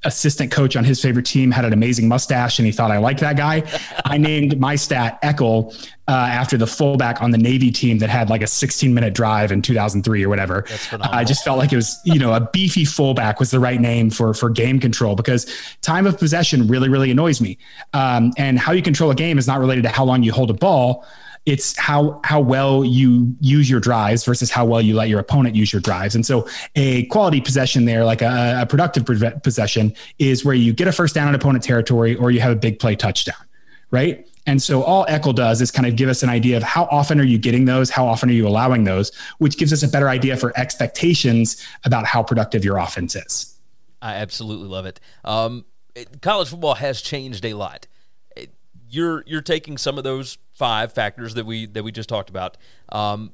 assistant 0.04 0.52
coach 0.52 0.76
on 0.76 0.84
his 0.84 1.02
favorite 1.02 1.26
team 1.26 1.52
had 1.52 1.66
an 1.66 1.74
amazing 1.74 2.08
mustache 2.08 2.60
and 2.60 2.66
he 2.66 2.72
thought 2.72 2.92
I 2.92 2.98
liked 2.98 3.20
that 3.22 3.36
guy. 3.36 3.64
I 4.06 4.18
named 4.18 4.60
my 4.60 4.76
stat 4.76 5.20
ECKEL 5.24 5.74
uh, 6.08 6.12
after 6.12 6.56
the 6.56 6.68
fullback 6.68 7.22
on 7.22 7.32
the 7.32 7.38
Navy 7.38 7.72
team 7.72 7.98
that 8.00 8.10
had 8.10 8.30
like 8.30 8.42
a 8.42 8.48
16 8.48 8.94
minute 8.94 9.14
drive 9.14 9.52
in 9.52 9.62
2003 9.62 10.24
or 10.24 10.30
whatever. 10.30 10.66
I 11.02 11.24
just 11.24 11.44
felt 11.44 11.58
like 11.58 11.74
it 11.74 11.76
was, 11.76 12.00
you 12.06 12.20
know, 12.20 12.34
a 12.34 12.42
beefy 12.54 12.86
fullback 12.86 13.40
was 13.40 13.52
the 13.52 13.60
right 13.60 13.82
name 13.82 14.10
for, 14.10 14.34
for 14.34 14.50
game 14.50 14.80
control 14.80 15.16
because 15.16 15.52
time 15.82 16.06
of 16.06 16.18
possession 16.18 16.68
really, 16.68 16.90
really 16.90 17.12
annoys 17.12 17.42
me. 17.42 17.58
Um, 17.94 18.34
and 18.38 18.60
how 18.60 18.72
you 18.72 18.82
control 18.82 19.12
a 19.12 19.16
game 19.16 19.38
is 19.38 19.48
not 19.48 19.60
related 19.60 19.84
to 19.84 19.90
how 19.90 20.06
long 20.06 20.24
you 20.24 20.32
hold 20.32 20.50
a 20.52 20.54
ball 20.54 21.06
it's 21.46 21.78
how 21.78 22.20
how 22.24 22.40
well 22.40 22.84
you 22.84 23.36
use 23.40 23.70
your 23.70 23.80
drives 23.80 24.26
versus 24.26 24.52
how 24.52 24.66
well 24.66 24.82
you 24.82 24.96
let 24.96 25.10
your 25.10 25.20
opponent 25.20 25.56
use 25.56 25.72
your 25.72 25.82
drives. 25.82 26.16
And 26.16 26.26
so 26.26 26.48
a 26.76 27.06
quality 27.06 27.42
possession 27.42 27.86
there, 27.86 28.04
like 28.06 28.22
a, 28.22 28.60
a 28.62 28.66
productive 28.66 29.06
possession, 29.44 29.94
is 30.20 30.44
where 30.44 30.56
you 30.56 30.74
get 30.74 30.88
a 30.88 30.92
first 30.92 31.16
down 31.16 31.28
in 31.28 31.36
opponent 31.36 31.64
territory 31.64 32.16
or 32.16 32.32
you 32.32 32.40
have 32.42 32.52
a 32.52 32.56
big 32.56 32.80
play 32.80 32.96
touchdown, 32.96 33.36
right? 33.92 34.28
And 34.48 34.64
so 34.64 34.82
all 34.82 35.06
ECKEL 35.08 35.36
does 35.36 35.62
is 35.62 35.72
kind 35.72 35.86
of 35.86 35.98
give 35.98 36.08
us 36.08 36.24
an 36.24 36.30
idea 36.30 36.56
of 36.56 36.64
how 36.64 36.86
often 36.86 37.20
are 37.20 37.26
you 37.26 37.38
getting 37.38 37.66
those, 37.66 37.90
how 37.90 38.08
often 38.08 38.30
are 38.30 38.34
you 38.34 38.48
allowing 38.48 38.86
those, 38.86 39.12
which 39.40 39.58
gives 39.58 39.74
us 39.74 39.84
a 39.84 39.88
better 39.90 40.08
idea 40.08 40.38
for 40.38 40.58
expectations 40.58 41.62
about 41.84 42.06
how 42.06 42.24
productive 42.24 42.64
your 42.64 42.78
offense 42.78 43.16
is. 43.16 43.58
I 44.02 44.16
absolutely 44.16 44.70
love 44.70 44.86
it. 44.86 45.02
Um, 45.26 45.66
college 46.22 46.48
football 46.48 46.76
has 46.76 47.02
changed 47.02 47.44
a 47.46 47.56
lot. 47.56 47.88
You're 48.90 49.24
you're 49.28 49.42
taking 49.42 49.78
some 49.78 49.98
of 49.98 50.04
those 50.04 50.38
five 50.54 50.94
factors 50.94 51.34
that 51.36 51.46
we 51.46 51.66
that 51.68 51.84
we 51.84 51.92
just 51.92 52.10
talked 52.10 52.30
about. 52.30 52.58
Um, 52.90 53.32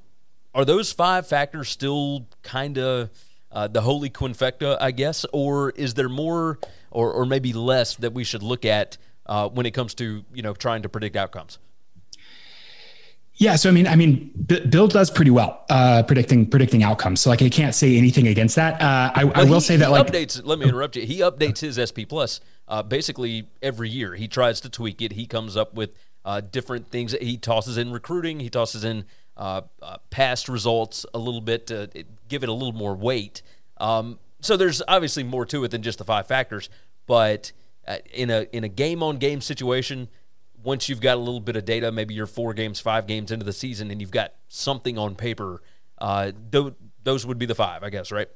are 0.56 0.66
those 0.66 0.92
five 0.92 1.28
factors 1.28 1.70
still 1.70 2.28
kind 2.44 2.78
of 2.78 3.10
uh, 3.52 3.68
the 3.68 3.82
holy 3.82 4.10
quinfecta, 4.10 4.78
I 4.80 4.92
guess, 4.92 5.26
or 5.32 5.72
is 5.72 5.94
there 5.94 6.10
more, 6.10 6.60
or 6.92 7.12
or 7.12 7.26
maybe 7.26 7.54
less 7.54 7.96
that 7.98 8.14
we 8.14 8.24
should 8.24 8.44
look 8.44 8.66
at 8.66 8.98
uh, 9.26 9.50
when 9.50 9.66
it 9.66 9.72
comes 9.72 9.94
to 9.96 10.24
you 10.34 10.42
know 10.42 10.54
trying 10.54 10.82
to 10.84 10.90
predict 10.90 11.16
outcomes? 11.16 11.60
Yeah, 13.36 13.56
so 13.56 13.70
I 13.70 13.72
mean, 13.72 13.88
I 13.88 13.96
mean, 13.96 14.32
B- 14.46 14.64
Bill 14.66 14.88
does 14.88 15.10
pretty 15.10 15.32
well 15.32 15.66
uh, 15.70 16.04
predicting 16.04 16.48
predicting 16.48 16.84
outcomes. 16.84 17.22
So 17.22 17.30
like, 17.30 17.42
I 17.42 17.50
can't 17.50 17.74
say 17.74 17.98
anything 17.98 18.28
against 18.28 18.56
that. 18.58 18.80
Uh, 18.80 19.12
I, 19.16 19.32
I, 19.34 19.44
will 19.46 19.56
he, 19.56 19.60
say 19.62 19.78
that 19.78 19.90
like 19.90 20.08
updates. 20.08 20.40
Let 20.44 20.60
me 20.60 20.66
interrupt 20.66 20.96
you. 20.96 21.06
He 21.06 21.20
updates 21.20 21.60
his 21.60 21.78
SP 21.82 22.06
Plus 22.08 22.42
uh, 22.68 22.84
basically 22.84 23.48
every 23.62 23.90
year. 23.90 24.16
He 24.16 24.28
tries 24.28 24.62
to 24.62 24.70
tweak 24.70 25.02
it. 25.02 25.14
He 25.14 25.26
comes 25.26 25.58
up 25.58 25.74
with 25.74 25.92
uh, 26.26 26.42
different 26.42 26.90
things 26.90 27.12
that 27.12 27.22
he 27.22 27.38
tosses 27.38 27.78
in 27.78 27.92
recruiting. 27.92 28.40
He 28.40 28.50
tosses 28.50 28.84
in 28.84 29.06
uh, 29.36 29.62
uh, 29.82 29.98
past 30.10 30.48
results 30.48 31.06
a 31.14 31.20
little 31.20 31.42
bit 31.42 31.68
to 31.68 31.90
give 32.28 32.44
it 32.44 32.50
a 32.50 32.54
little 32.54 32.74
more 32.74 32.96
weight. 32.96 33.42
Um, 33.78 34.20
so 34.40 34.58
there's 34.58 34.82
obviously 34.88 35.24
more 35.24 35.46
to 35.48 35.64
it 35.64 35.72
than 35.72 35.82
just 35.82 35.98
the 35.98 36.06
five 36.06 36.28
factors. 36.28 36.70
But 37.08 37.52
uh, 37.88 37.98
in 38.14 38.30
a 38.30 38.48
in 38.54 38.64
a 38.64 38.70
game 38.70 39.04
on 39.04 39.18
game 39.18 39.42
situation, 39.42 40.10
once 40.64 40.88
you've 40.88 41.02
got 41.02 41.18
a 41.18 41.20
little 41.20 41.42
bit 41.42 41.56
of 41.56 41.66
data, 41.66 41.92
maybe 41.92 42.14
you're 42.14 42.26
four 42.26 42.54
games, 42.54 42.80
five 42.80 43.08
games 43.08 43.32
into 43.32 43.46
the 43.46 43.54
season, 43.54 43.92
and 43.92 44.00
you've 44.00 44.12
got 44.12 44.34
something 44.48 44.98
on 44.98 45.16
paper, 45.16 45.62
uh, 45.98 46.32
those 47.04 47.26
would 47.26 47.38
be 47.38 47.46
the 47.46 47.56
five, 47.56 47.84
I 47.84 47.90
guess, 47.90 48.12
right? 48.12 48.30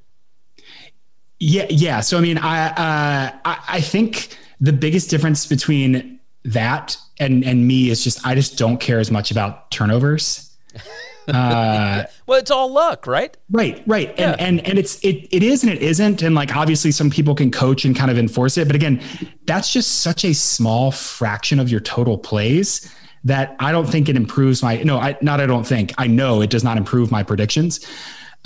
Yeah, 1.40 1.68
yeah. 1.70 2.00
So 2.02 2.18
I 2.18 2.22
mean, 2.22 2.38
I 2.38 2.68
uh, 2.68 3.32
I, 3.46 3.64
I 3.68 3.82
think 3.82 4.38
the 4.60 4.74
biggest 4.74 5.10
difference 5.10 5.46
between 5.46 6.20
that 6.46 6.98
and 7.20 7.44
and 7.44 7.68
me 7.68 7.90
is 7.90 8.04
just 8.04 8.26
I 8.26 8.36
just 8.36 8.58
don't 8.58 8.80
care 8.80 9.00
as 9.00 9.12
much 9.12 9.32
about 9.32 9.70
turnovers. 9.72 10.56
Uh, 11.28 12.06
well, 12.26 12.40
it's 12.40 12.50
all 12.50 12.72
luck, 12.72 13.06
right? 13.06 13.36
Right, 13.52 13.84
right, 13.86 14.14
yeah. 14.18 14.32
and 14.32 14.60
and 14.60 14.68
and 14.68 14.80
it's 14.80 15.00
it 15.04 15.28
it 15.32 15.44
is 15.44 15.64
and 15.64 15.72
it 15.72 15.82
isn't, 15.82 16.22
and 16.22 16.34
like 16.34 16.56
obviously 16.56 16.92
some 16.92 17.10
people 17.10 17.36
can 17.36 17.52
coach 17.52 17.86
and 17.86 17.96
kind 17.96 18.10
of 18.10 18.18
enforce 18.18 18.58
it, 18.58 18.66
but 18.66 18.76
again, 18.76 19.02
that's 19.46 19.72
just 19.72 20.00
such 20.00 20.24
a 20.24 20.34
small 20.34 20.92
fraction 20.92 21.60
of 21.60 21.70
your 21.70 21.82
total 21.82 22.18
plays 22.18 22.92
that 23.24 23.56
I 23.60 23.72
don't 23.72 23.88
think 23.88 24.10
it 24.10 24.16
improves 24.16 24.64
my 24.64 24.82
no, 24.84 24.98
I 24.98 25.18
not 25.22 25.42
I 25.42 25.46
don't 25.46 25.68
think 25.68 25.94
I 25.98 26.08
know 26.08 26.42
it 26.42 26.50
does 26.50 26.64
not 26.64 26.78
improve 26.78 27.12
my 27.12 27.24
predictions. 27.24 27.86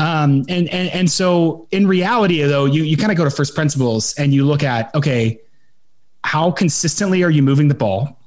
Um, 0.01 0.45
and 0.49 0.67
and 0.69 0.89
and 0.89 1.11
so 1.11 1.67
in 1.71 1.87
reality, 1.87 2.41
though, 2.43 2.65
you 2.65 2.83
you 2.83 2.97
kind 2.97 3.11
of 3.11 3.17
go 3.17 3.23
to 3.23 3.29
first 3.29 3.53
principles 3.55 4.13
and 4.15 4.33
you 4.33 4.45
look 4.45 4.63
at 4.63 4.93
okay, 4.95 5.39
how 6.23 6.51
consistently 6.51 7.23
are 7.23 7.29
you 7.29 7.43
moving 7.43 7.67
the 7.67 7.75
ball? 7.75 8.17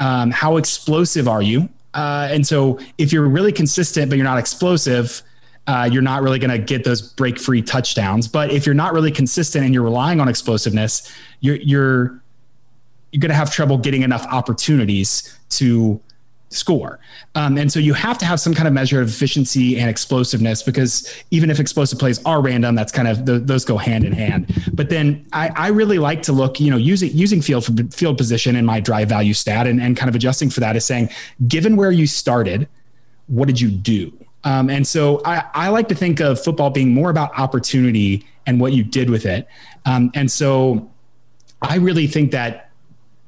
um, 0.00 0.30
how 0.30 0.56
explosive 0.56 1.28
are 1.28 1.42
you? 1.42 1.68
Uh, 1.94 2.28
and 2.30 2.46
so 2.46 2.78
if 2.98 3.12
you're 3.12 3.28
really 3.28 3.52
consistent 3.52 4.08
but 4.08 4.16
you're 4.16 4.24
not 4.24 4.38
explosive, 4.38 5.22
uh, 5.66 5.88
you're 5.90 6.02
not 6.02 6.22
really 6.22 6.38
going 6.38 6.50
to 6.50 6.58
get 6.58 6.84
those 6.84 7.02
break 7.02 7.38
free 7.38 7.60
touchdowns. 7.60 8.28
But 8.28 8.50
if 8.50 8.64
you're 8.64 8.74
not 8.74 8.92
really 8.92 9.10
consistent 9.10 9.64
and 9.64 9.74
you're 9.74 9.82
relying 9.82 10.20
on 10.20 10.28
explosiveness, 10.28 11.12
you're 11.40 11.56
you're 11.56 12.22
you're 13.12 13.20
going 13.20 13.30
to 13.30 13.34
have 13.34 13.50
trouble 13.50 13.78
getting 13.78 14.02
enough 14.02 14.26
opportunities 14.26 15.38
to 15.50 16.00
score. 16.50 16.98
Um, 17.34 17.58
and 17.58 17.70
so 17.70 17.78
you 17.78 17.92
have 17.94 18.18
to 18.18 18.24
have 18.24 18.40
some 18.40 18.54
kind 18.54 18.66
of 18.66 18.74
measure 18.74 19.00
of 19.00 19.08
efficiency 19.08 19.78
and 19.78 19.90
explosiveness 19.90 20.62
because 20.62 21.12
even 21.30 21.50
if 21.50 21.60
explosive 21.60 21.98
plays 21.98 22.24
are 22.24 22.40
random, 22.40 22.74
that's 22.74 22.92
kind 22.92 23.08
of 23.08 23.26
the, 23.26 23.38
those 23.38 23.64
go 23.64 23.76
hand 23.76 24.04
in 24.04 24.12
hand. 24.12 24.52
But 24.72 24.88
then 24.88 25.26
I, 25.32 25.50
I, 25.54 25.68
really 25.68 25.98
like 25.98 26.22
to 26.22 26.32
look, 26.32 26.58
you 26.60 26.70
know, 26.70 26.76
using 26.76 27.10
using 27.12 27.42
field 27.42 27.94
field 27.94 28.16
position 28.16 28.56
in 28.56 28.64
my 28.64 28.80
drive 28.80 29.08
value 29.08 29.34
stat 29.34 29.66
and, 29.66 29.80
and 29.80 29.96
kind 29.96 30.08
of 30.08 30.14
adjusting 30.14 30.50
for 30.50 30.60
that 30.60 30.76
is 30.76 30.84
saying, 30.84 31.10
given 31.46 31.76
where 31.76 31.92
you 31.92 32.06
started, 32.06 32.68
what 33.26 33.46
did 33.46 33.60
you 33.60 33.70
do? 33.70 34.12
Um, 34.44 34.70
and 34.70 34.86
so 34.86 35.20
I, 35.24 35.44
I, 35.52 35.68
like 35.68 35.88
to 35.88 35.94
think 35.94 36.20
of 36.20 36.42
football 36.42 36.70
being 36.70 36.94
more 36.94 37.10
about 37.10 37.36
opportunity 37.38 38.24
and 38.46 38.60
what 38.60 38.72
you 38.72 38.84
did 38.84 39.10
with 39.10 39.26
it. 39.26 39.48
Um, 39.84 40.12
and 40.14 40.30
so 40.30 40.88
I 41.60 41.76
really 41.76 42.06
think 42.06 42.30
that 42.30 42.67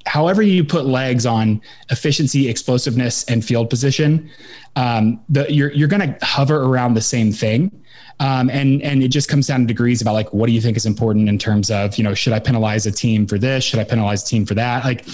however 0.07 0.43
you 0.43 0.65
put 0.65 0.87
legs 0.87 1.27
on 1.27 1.61
efficiency, 1.91 2.49
explosiveness, 2.49 3.25
and 3.25 3.45
field 3.45 3.71
position, 3.71 4.31
um, 4.77 5.21
the, 5.29 5.53
you're 5.53 5.73
you're 5.73 5.89
going 5.89 6.15
to 6.15 6.25
hover 6.25 6.63
around 6.63 6.95
the 6.95 7.01
same 7.01 7.33
thing. 7.33 7.71
Um, 8.21 8.51
and 8.51 8.83
and 8.83 9.03
it 9.03 9.09
just 9.09 9.29
comes 9.29 9.47
down 9.47 9.61
to 9.61 9.67
degrees 9.67 10.03
about 10.03 10.13
like 10.13 10.33
what 10.33 10.47
do 10.47 10.53
you 10.53 10.61
think 10.61 10.77
is 10.77 10.85
important 10.85 11.29
in 11.29 11.39
terms 11.39 11.71
of 11.71 11.97
you 11.97 12.05
know 12.05 12.13
should 12.15 12.35
I 12.35 12.39
penalize 12.39 12.85
a 12.87 12.93
team 12.93 13.27
for 13.27 13.39
this? 13.39 13.65
Should 13.65 13.79
I 13.79 13.85
penalize 13.85 14.23
a 14.23 14.27
team 14.27 14.45
for 14.45 14.55
that? 14.55 14.85
Like 14.85 15.07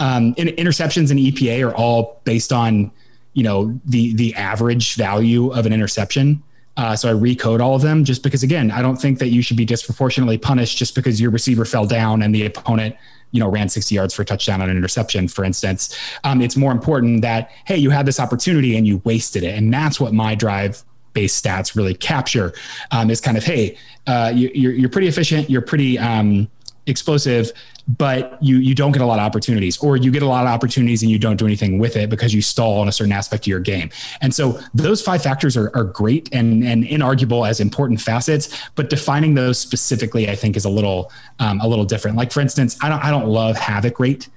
um, 0.00 0.34
in, 0.36 0.48
interceptions 0.48 1.10
and 1.10 1.20
EPA 1.20 1.68
are 1.68 1.74
all 1.74 2.20
based 2.24 2.52
on 2.52 2.90
you 3.34 3.44
know 3.44 3.78
the 3.84 4.12
the 4.14 4.34
average 4.34 4.96
value 4.96 5.52
of 5.52 5.66
an 5.66 5.72
interception 5.72 6.42
uh, 6.78 6.96
so 6.96 7.10
I 7.10 7.12
recode 7.12 7.60
all 7.60 7.74
of 7.74 7.82
them 7.82 8.04
just 8.04 8.22
because 8.22 8.42
again 8.42 8.70
I 8.70 8.80
don't 8.80 8.96
think 8.96 9.18
that 9.18 9.28
you 9.28 9.42
should 9.42 9.58
be 9.58 9.66
disproportionately 9.66 10.38
punished 10.38 10.78
just 10.78 10.94
because 10.94 11.20
your 11.20 11.30
receiver 11.30 11.66
fell 11.66 11.84
down 11.84 12.22
and 12.22 12.34
the 12.34 12.46
opponent 12.46 12.96
you 13.30 13.40
know, 13.40 13.48
ran 13.48 13.68
60 13.68 13.94
yards 13.94 14.14
for 14.14 14.22
a 14.22 14.24
touchdown 14.24 14.62
on 14.62 14.70
an 14.70 14.76
interception, 14.76 15.28
for 15.28 15.44
instance. 15.44 15.96
Um, 16.24 16.40
it's 16.40 16.56
more 16.56 16.72
important 16.72 17.22
that, 17.22 17.50
hey, 17.66 17.76
you 17.76 17.90
had 17.90 18.06
this 18.06 18.18
opportunity 18.18 18.76
and 18.76 18.86
you 18.86 19.02
wasted 19.04 19.42
it. 19.42 19.54
And 19.54 19.72
that's 19.72 20.00
what 20.00 20.12
my 20.12 20.34
drive 20.34 20.82
based 21.12 21.44
stats 21.44 21.74
really 21.74 21.94
capture 21.94 22.52
um, 22.90 23.10
is 23.10 23.20
kind 23.20 23.36
of, 23.36 23.44
hey, 23.44 23.76
uh, 24.06 24.32
you, 24.34 24.84
are 24.84 24.88
pretty 24.88 25.08
efficient, 25.08 25.50
you're 25.50 25.62
pretty 25.62 25.98
um, 25.98 26.48
explosive, 26.86 27.52
but 27.88 28.36
you 28.42 28.58
you 28.58 28.74
don't 28.74 28.92
get 28.92 29.00
a 29.00 29.06
lot 29.06 29.18
of 29.18 29.24
opportunities 29.24 29.78
or 29.78 29.96
you 29.96 30.10
get 30.10 30.22
a 30.22 30.26
lot 30.26 30.44
of 30.44 30.50
opportunities 30.50 31.02
and 31.02 31.10
you 31.10 31.18
don't 31.18 31.36
do 31.36 31.46
anything 31.46 31.78
with 31.78 31.96
it 31.96 32.10
because 32.10 32.34
you 32.34 32.42
stall 32.42 32.80
on 32.80 32.88
a 32.88 32.92
certain 32.92 33.12
aspect 33.12 33.44
of 33.44 33.46
your 33.46 33.60
game. 33.60 33.88
And 34.20 34.34
so 34.34 34.60
those 34.74 35.00
five 35.00 35.22
factors 35.22 35.56
are, 35.56 35.74
are 35.74 35.84
great 35.84 36.28
and 36.32 36.62
and 36.62 36.84
inarguable 36.84 37.48
as 37.48 37.60
important 37.60 38.00
facets 38.00 38.68
but 38.74 38.90
defining 38.90 39.34
those 39.34 39.58
specifically 39.58 40.28
i 40.28 40.34
think 40.34 40.56
is 40.56 40.64
a 40.64 40.68
little 40.68 41.10
um, 41.38 41.60
a 41.60 41.68
little 41.68 41.84
different. 41.84 42.16
Like 42.16 42.30
for 42.32 42.40
instance 42.40 42.76
i 42.82 42.88
don't 42.88 43.02
i 43.02 43.10
don't 43.10 43.26
love 43.28 43.56
havoc 43.56 43.98
rate 43.98 44.28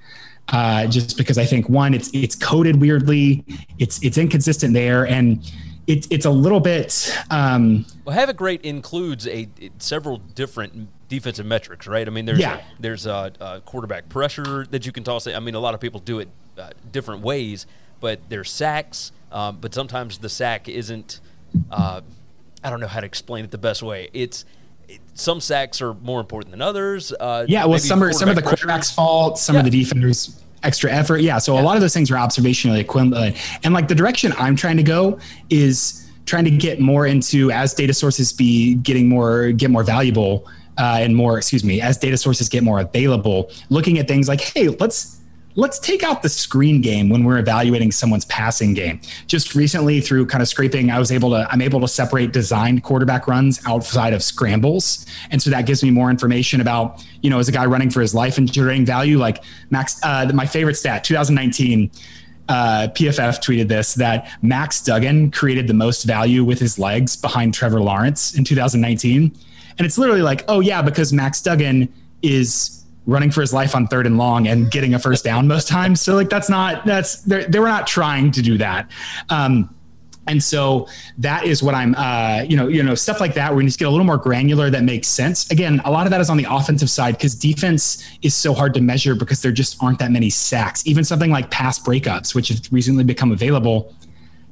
uh, 0.48 0.86
just 0.86 1.16
because 1.16 1.38
i 1.38 1.44
think 1.44 1.68
one 1.68 1.94
it's 1.94 2.10
it's 2.12 2.34
coded 2.34 2.80
weirdly. 2.80 3.44
It's 3.78 4.02
it's 4.02 4.18
inconsistent 4.18 4.74
there. 4.74 5.06
And 5.06 5.50
it's 5.86 6.06
it's 6.10 6.26
a 6.26 6.30
little 6.30 6.60
bit 6.60 7.16
um, 7.30 7.84
well 8.04 8.14
havoc 8.14 8.40
rate 8.40 8.62
includes 8.62 9.26
a 9.26 9.48
several 9.78 10.18
different 10.18 10.88
defensive 11.12 11.44
metrics, 11.44 11.86
right? 11.86 12.06
I 12.06 12.10
mean, 12.10 12.24
there's 12.24 12.38
yeah. 12.38 12.62
there's 12.80 13.04
a, 13.04 13.32
a, 13.38 13.60
quarterback 13.60 14.08
pressure 14.08 14.66
that 14.70 14.86
you 14.86 14.92
can 14.92 15.04
toss. 15.04 15.26
I 15.26 15.38
mean, 15.40 15.54
a 15.54 15.60
lot 15.60 15.74
of 15.74 15.80
people 15.80 16.00
do 16.00 16.20
it 16.20 16.28
uh, 16.56 16.70
different 16.90 17.20
ways, 17.20 17.66
but 18.00 18.20
there's 18.30 18.50
sacks. 18.50 19.12
Um, 19.30 19.58
but 19.60 19.74
sometimes 19.74 20.18
the 20.18 20.30
sack 20.30 20.68
isn't. 20.68 21.20
Uh, 21.70 22.00
I 22.64 22.70
don't 22.70 22.80
know 22.80 22.86
how 22.86 23.00
to 23.00 23.06
explain 23.06 23.44
it 23.44 23.50
the 23.50 23.58
best 23.58 23.82
way. 23.82 24.08
It's 24.14 24.46
it, 24.88 25.00
some 25.12 25.40
sacks 25.40 25.82
are 25.82 25.92
more 25.92 26.18
important 26.18 26.50
than 26.50 26.62
others. 26.62 27.12
Uh, 27.12 27.44
yeah, 27.46 27.66
well, 27.66 27.78
some 27.78 28.02
are 28.02 28.12
some 28.12 28.30
of 28.30 28.36
the 28.36 28.42
quarterback's 28.42 28.90
fault, 28.90 29.38
some 29.38 29.54
yeah. 29.54 29.60
of 29.60 29.70
the 29.70 29.82
defenders 29.82 30.41
extra 30.62 30.90
effort. 30.90 31.18
Yeah, 31.18 31.38
so 31.38 31.54
yeah. 31.54 31.60
a 31.60 31.64
lot 31.64 31.76
of 31.76 31.80
those 31.80 31.94
things 31.94 32.10
are 32.10 32.16
observationally 32.16 32.78
equivalent. 32.78 33.36
And 33.64 33.74
like 33.74 33.88
the 33.88 33.94
direction 33.94 34.32
I'm 34.38 34.56
trying 34.56 34.76
to 34.76 34.82
go 34.82 35.18
is 35.50 36.10
trying 36.26 36.44
to 36.44 36.50
get 36.50 36.80
more 36.80 37.06
into 37.06 37.50
as 37.50 37.74
data 37.74 37.92
sources 37.92 38.32
be 38.32 38.74
getting 38.76 39.08
more 39.08 39.50
get 39.52 39.70
more 39.70 39.82
valuable 39.82 40.48
uh, 40.78 40.98
and 41.00 41.14
more, 41.14 41.36
excuse 41.36 41.64
me, 41.64 41.80
as 41.80 41.98
data 41.98 42.16
sources 42.16 42.48
get 42.48 42.62
more 42.62 42.80
available, 42.80 43.50
looking 43.68 43.98
at 43.98 44.08
things 44.08 44.28
like, 44.28 44.40
hey, 44.40 44.68
let's 44.68 45.20
let's 45.54 45.78
take 45.78 46.02
out 46.02 46.22
the 46.22 46.28
screen 46.28 46.80
game 46.80 47.08
when 47.08 47.24
we're 47.24 47.38
evaluating 47.38 47.92
someone's 47.92 48.24
passing 48.26 48.74
game. 48.74 49.00
Just 49.26 49.54
recently, 49.54 50.00
through 50.00 50.26
kind 50.26 50.42
of 50.42 50.48
scraping, 50.48 50.90
I 50.90 50.98
was 50.98 51.12
able 51.12 51.30
to 51.30 51.46
I'm 51.50 51.60
able 51.60 51.80
to 51.80 51.88
separate 51.88 52.32
designed 52.32 52.82
quarterback 52.82 53.26
runs 53.26 53.60
outside 53.66 54.12
of 54.12 54.22
scrambles, 54.22 55.06
and 55.30 55.40
so 55.40 55.50
that 55.50 55.66
gives 55.66 55.82
me 55.82 55.90
more 55.90 56.10
information 56.10 56.60
about 56.60 57.04
you 57.20 57.30
know, 57.30 57.38
is 57.38 57.48
a 57.48 57.52
guy 57.52 57.64
running 57.64 57.88
for 57.88 58.00
his 58.00 58.14
life 58.14 58.36
and 58.36 58.50
generating 58.52 58.84
value. 58.84 59.18
Like 59.18 59.44
Max, 59.70 60.00
uh, 60.02 60.30
my 60.34 60.46
favorite 60.46 60.74
stat, 60.74 61.04
2019. 61.04 61.90
Uh, 62.48 62.88
PFF 62.88 63.38
tweeted 63.40 63.68
this 63.68 63.94
that 63.94 64.28
Max 64.42 64.82
Duggan 64.82 65.30
created 65.30 65.68
the 65.68 65.74
most 65.74 66.02
value 66.02 66.44
with 66.44 66.58
his 66.58 66.76
legs 66.76 67.16
behind 67.16 67.54
Trevor 67.54 67.80
Lawrence 67.80 68.34
in 68.34 68.42
2019 68.42 69.32
and 69.78 69.86
it's 69.86 69.98
literally 69.98 70.22
like, 70.22 70.44
oh 70.48 70.60
yeah, 70.60 70.82
because 70.82 71.12
Max 71.12 71.40
Duggan 71.40 71.92
is 72.22 72.81
running 73.06 73.30
for 73.30 73.40
his 73.40 73.52
life 73.52 73.74
on 73.74 73.86
third 73.86 74.06
and 74.06 74.16
long 74.18 74.46
and 74.46 74.70
getting 74.70 74.94
a 74.94 74.98
first 74.98 75.24
down 75.24 75.48
most 75.48 75.68
times. 75.68 76.00
So 76.00 76.14
like 76.14 76.28
that's 76.28 76.48
not 76.48 76.84
that's 76.84 77.22
they 77.22 77.58
were 77.58 77.68
not 77.68 77.86
trying 77.86 78.30
to 78.32 78.42
do 78.42 78.58
that. 78.58 78.90
Um, 79.28 79.74
and 80.28 80.42
so 80.42 80.86
that 81.18 81.44
is 81.44 81.64
what 81.64 81.74
I'm, 81.74 81.96
uh, 81.96 82.44
you 82.48 82.56
know, 82.56 82.68
you 82.68 82.82
know, 82.82 82.94
stuff 82.94 83.20
like 83.20 83.34
that. 83.34 83.50
Where 83.50 83.56
we 83.56 83.64
need 83.64 83.72
to 83.72 83.78
get 83.78 83.88
a 83.88 83.90
little 83.90 84.06
more 84.06 84.18
granular 84.18 84.70
that 84.70 84.84
makes 84.84 85.08
sense. 85.08 85.50
Again, 85.50 85.80
a 85.84 85.90
lot 85.90 86.06
of 86.06 86.10
that 86.10 86.20
is 86.20 86.30
on 86.30 86.36
the 86.36 86.46
offensive 86.48 86.90
side 86.90 87.16
because 87.16 87.34
defense 87.34 88.04
is 88.22 88.34
so 88.34 88.54
hard 88.54 88.72
to 88.74 88.80
measure 88.80 89.16
because 89.16 89.42
there 89.42 89.50
just 89.50 89.82
aren't 89.82 89.98
that 89.98 90.12
many 90.12 90.30
sacks. 90.30 90.86
Even 90.86 91.02
something 91.02 91.30
like 91.30 91.50
pass 91.50 91.78
breakups, 91.78 92.36
which 92.36 92.48
have 92.48 92.60
recently 92.70 93.02
become 93.02 93.32
available, 93.32 93.92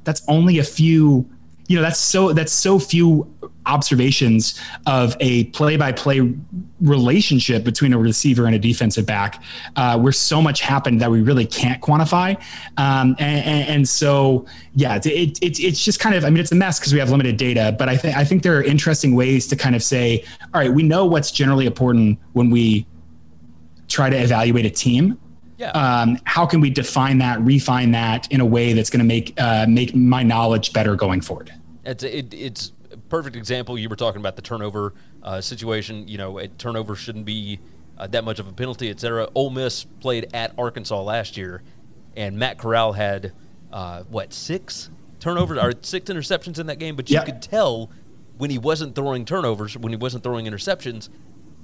that's 0.03 0.21
only 0.27 0.59
a 0.59 0.63
few 0.63 1.29
you 1.71 1.77
know 1.77 1.83
that's 1.83 1.99
so 1.99 2.33
that's 2.33 2.51
so 2.51 2.77
few 2.77 3.33
observations 3.65 4.59
of 4.87 5.15
a 5.21 5.45
play-by-play 5.45 6.33
relationship 6.81 7.63
between 7.63 7.93
a 7.93 7.97
receiver 7.97 8.45
and 8.45 8.55
a 8.55 8.59
defensive 8.59 9.05
back 9.05 9.41
uh, 9.77 9.97
where 9.97 10.11
so 10.11 10.41
much 10.41 10.61
happened 10.61 10.99
that 10.99 11.09
we 11.09 11.21
really 11.21 11.45
can't 11.45 11.81
quantify 11.81 12.35
um, 12.77 13.15
and, 13.19 13.45
and, 13.45 13.69
and, 13.69 13.87
so 13.87 14.45
yeah 14.75 14.95
it, 14.95 15.41
it, 15.41 15.59
it's 15.59 15.83
just 15.83 15.99
kind 15.99 16.15
of 16.15 16.25
i 16.25 16.29
mean 16.29 16.39
it's 16.39 16.51
a 16.51 16.55
mess 16.55 16.77
because 16.79 16.91
we 16.91 16.99
have 16.99 17.09
limited 17.09 17.37
data 17.37 17.73
but 17.79 17.87
I, 17.87 17.95
th- 17.95 18.15
I 18.15 18.25
think 18.25 18.43
there 18.43 18.57
are 18.57 18.63
interesting 18.63 19.15
ways 19.15 19.47
to 19.47 19.55
kind 19.55 19.75
of 19.75 19.83
say 19.83 20.25
all 20.53 20.59
right 20.59 20.73
we 20.73 20.83
know 20.83 21.05
what's 21.05 21.31
generally 21.31 21.67
important 21.67 22.19
when 22.33 22.49
we 22.49 22.85
try 23.87 24.09
to 24.09 24.17
evaluate 24.17 24.65
a 24.65 24.69
team 24.69 25.17
yeah. 25.61 25.69
Um, 25.71 26.17
how 26.23 26.47
can 26.47 26.59
we 26.59 26.71
define 26.71 27.19
that, 27.19 27.39
refine 27.41 27.91
that 27.91 28.31
in 28.31 28.41
a 28.41 28.45
way 28.45 28.73
that's 28.73 28.89
going 28.89 28.99
to 28.99 29.05
make 29.05 29.39
uh, 29.39 29.67
make 29.69 29.93
my 29.93 30.23
knowledge 30.23 30.73
better 30.73 30.95
going 30.95 31.21
forward? 31.21 31.53
It's 31.83 32.03
it, 32.03 32.33
it's 32.33 32.71
a 32.91 32.97
perfect 32.97 33.35
example. 33.35 33.77
You 33.77 33.89
were 33.89 33.95
talking 33.95 34.21
about 34.21 34.35
the 34.35 34.41
turnover 34.41 34.93
uh, 35.23 35.41
situation. 35.41 36.07
You 36.07 36.17
know, 36.17 36.37
a 36.37 36.47
turnover 36.47 36.95
shouldn't 36.95 37.25
be 37.25 37.59
uh, 37.97 38.07
that 38.07 38.23
much 38.23 38.39
of 38.39 38.47
a 38.47 38.51
penalty, 38.51 38.89
et 38.89 38.99
cetera. 38.99 39.27
Ole 39.35 39.49
Miss 39.49 39.83
played 39.83 40.29
at 40.33 40.53
Arkansas 40.57 41.01
last 41.01 41.37
year, 41.37 41.63
and 42.15 42.37
Matt 42.37 42.57
Corral 42.57 42.93
had 42.93 43.33
uh, 43.71 44.03
what 44.03 44.33
six 44.33 44.89
turnovers 45.19 45.57
or 45.57 45.73
six 45.81 46.09
interceptions 46.09 46.59
in 46.59 46.67
that 46.67 46.79
game. 46.79 46.95
But 46.95 47.09
you 47.09 47.15
yeah. 47.15 47.25
could 47.25 47.41
tell 47.41 47.89
when 48.37 48.49
he 48.49 48.57
wasn't 48.57 48.95
throwing 48.95 49.25
turnovers, 49.25 49.77
when 49.77 49.91
he 49.91 49.97
wasn't 49.97 50.23
throwing 50.23 50.45
interceptions, 50.45 51.09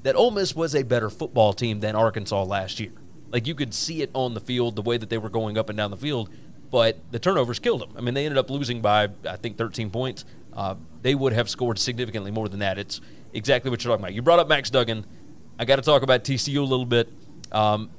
that 0.03 0.15
Ole 0.15 0.31
Miss 0.31 0.55
was 0.55 0.75
a 0.75 0.83
better 0.83 1.09
football 1.09 1.53
team 1.53 1.79
than 1.79 1.95
Arkansas 1.95 2.43
last 2.43 2.79
year. 2.79 2.91
Like 3.29 3.45
you 3.45 3.55
could 3.55 3.73
see 3.73 4.01
it 4.01 4.09
on 4.13 4.33
the 4.33 4.39
field, 4.39 4.75
the 4.75 4.81
way 4.81 4.97
that 4.97 5.09
they 5.09 5.17
were 5.17 5.29
going 5.29 5.57
up 5.57 5.69
and 5.69 5.77
down 5.77 5.91
the 5.91 5.97
field 5.97 6.29
but 6.71 6.97
the 7.11 7.19
turnovers 7.19 7.59
killed 7.59 7.81
them. 7.81 7.91
I 7.97 8.01
mean, 8.01 8.13
they 8.13 8.25
ended 8.25 8.37
up 8.37 8.49
losing 8.49 8.81
by 8.81 9.09
I 9.27 9.37
think 9.37 9.57
13 9.57 9.89
points. 9.89 10.25
Uh, 10.53 10.75
they 11.01 11.15
would 11.15 11.33
have 11.33 11.49
scored 11.49 11.79
significantly 11.79 12.31
more 12.31 12.49
than 12.49 12.59
that. 12.59 12.77
It's 12.77 12.99
exactly 13.33 13.69
what 13.69 13.83
you're 13.83 13.93
talking 13.93 14.03
about. 14.03 14.13
You 14.13 14.21
brought 14.21 14.39
up 14.39 14.47
Max 14.47 14.69
Duggan. 14.69 15.05
I 15.59 15.65
got 15.65 15.77
to 15.77 15.81
talk 15.81 16.01
about 16.01 16.23
TCU 16.23 16.57
a 16.57 16.61
little 16.61 16.85
bit. 16.85 17.09
Um, 17.51 17.89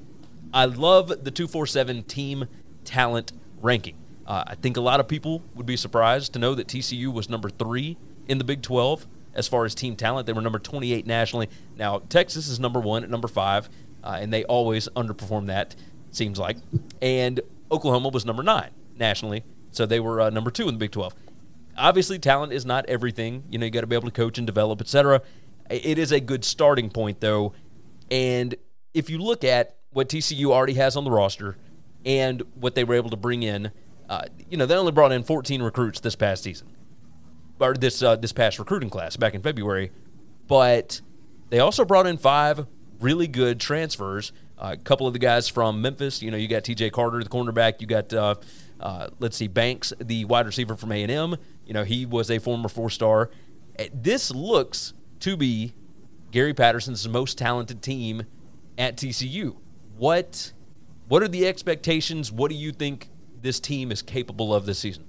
I 0.53 0.65
love 0.65 1.09
the 1.09 1.31
247 1.31 2.05
team 2.05 2.47
talent 2.85 3.33
ranking. 3.61 3.97
Uh, 4.27 4.45
I 4.47 4.55
think 4.57 4.77
a 4.77 4.81
lot 4.81 5.01
of 5.01 5.09
people 5.09 5.43
would 5.55 5.67
be 5.67 5.77
surprised 5.77 6.33
to 6.35 6.39
know 6.39 6.55
that 6.55 6.67
TCU 6.67 7.13
was 7.13 7.29
number 7.29 7.49
three 7.49 7.97
in 8.27 8.39
the 8.39 8.45
Big 8.45 8.63
12 8.63 9.07
as 9.35 9.49
far 9.49 9.65
as 9.65 9.75
team 9.75 9.97
talent. 9.97 10.27
They 10.27 10.33
were 10.33 10.43
number 10.43 10.59
28 10.59 11.07
nationally. 11.07 11.49
Now, 11.77 12.01
Texas 12.09 12.49
is 12.49 12.61
number 12.61 12.81
one 12.81 13.05
at 13.05 13.11
number 13.11 13.29
five, 13.29 13.69
uh, 14.05 14.19
and 14.21 14.33
they 14.33 14.45
always 14.45 14.89
underperform 14.97 15.47
that, 15.47 15.77
seems 16.11 16.39
like. 16.39 16.57
And 17.01 17.41
Oklahoma 17.71 18.09
was 18.09 18.25
number 18.25 18.43
nine 18.43 18.71
nationally, 18.97 19.45
so 19.71 19.87
they 19.87 20.01
were 20.01 20.21
uh, 20.21 20.31
number 20.31 20.51
two 20.51 20.69
in 20.69 20.75
the 20.75 20.79
Big 20.79 20.91
12. 20.91 21.15
Obviously, 21.77 22.19
talent 22.19 22.53
is 22.53 22.67
not 22.67 22.87
everything. 22.87 23.45
You 23.49 23.59
know, 23.59 23.67
you 23.67 23.71
got 23.71 23.83
to 23.83 23.87
be 23.87 23.95
able 23.95 24.09
to 24.09 24.15
coach 24.15 24.39
and 24.39 24.47
develop, 24.47 24.81
etc. 24.81 25.23
It 25.71 25.99
is 25.99 26.13
a 26.13 26.21
good 26.21 26.45
starting 26.45 26.91
point, 26.91 27.21
though. 27.21 27.53
And 28.11 28.55
if 28.95 29.11
you 29.11 29.19
look 29.19 29.45
at 29.45 29.77
what 29.91 30.09
TCU 30.09 30.47
already 30.47 30.75
has 30.75 30.97
on 30.97 31.05
the 31.05 31.11
roster 31.11 31.57
and 32.05 32.43
what 32.55 32.75
they 32.75 32.85
were 32.85 32.95
able 32.95 33.11
to 33.11 33.17
bring 33.17 33.43
in, 33.43 33.71
uh, 34.09 34.23
you 34.51 34.57
know, 34.57 34.67
they 34.67 34.75
only 34.75 34.93
brought 34.93 35.13
in 35.13 35.23
14 35.23 35.63
recruits 35.63 36.01
this 36.01 36.17
past 36.17 36.43
season. 36.43 36.69
or 37.61 37.75
this 37.75 38.03
uh, 38.03 38.17
this 38.17 38.33
past 38.33 38.59
recruiting 38.59 38.91
class 38.91 39.17
back 39.17 39.35
in 39.35 39.43
February, 39.43 39.91
but 40.47 41.01
they 41.51 41.61
also 41.61 41.85
brought 41.85 42.07
in 42.07 42.17
five 42.17 42.67
really 43.01 43.29
good 43.29 43.61
transfers. 43.61 44.33
A 44.61 44.77
couple 44.77 45.07
of 45.07 45.13
the 45.13 45.19
guys 45.19 45.49
from 45.49 45.81
Memphis. 45.81 46.21
You 46.21 46.31
know, 46.31 46.37
you 46.37 46.49
got 46.49 46.65
T.J. 46.65 46.91
Carter, 46.91 47.23
the 47.23 47.29
cornerback. 47.29 47.81
You 47.81 47.87
got 47.87 48.13
uh, 48.13 48.35
uh, 48.81 49.09
let's 49.19 49.37
see, 49.37 49.49
Banks, 49.49 49.93
the 50.01 50.25
wide 50.25 50.47
receiver 50.47 50.77
from 50.77 50.93
A 50.93 51.03
and 51.03 51.13
M. 51.13 51.37
You 51.65 51.75
know, 51.75 51.85
he 51.85 52.07
was 52.07 52.31
a 52.31 52.39
former 52.39 52.69
four 52.69 52.91
star. 52.91 53.31
Eh, 53.79 53.89
this 53.93 54.31
looks 54.31 54.95
to 55.21 55.37
be 55.37 55.75
Gary 56.31 56.55
Patterson's 56.55 57.07
most 57.09 57.39
talented 57.39 57.83
team 57.83 58.25
at 58.77 58.97
TCU. 58.97 59.57
What 59.97 60.53
what 61.09 61.23
are 61.23 61.29
the 61.29 61.47
expectations? 61.47 62.31
What 62.31 62.51
do 62.51 62.57
you 62.57 62.73
think 62.73 63.11
this 63.41 63.61
team 63.61 63.91
is 63.91 64.03
capable 64.03 64.55
of 64.55 64.67
this 64.67 64.79
season? 64.79 65.05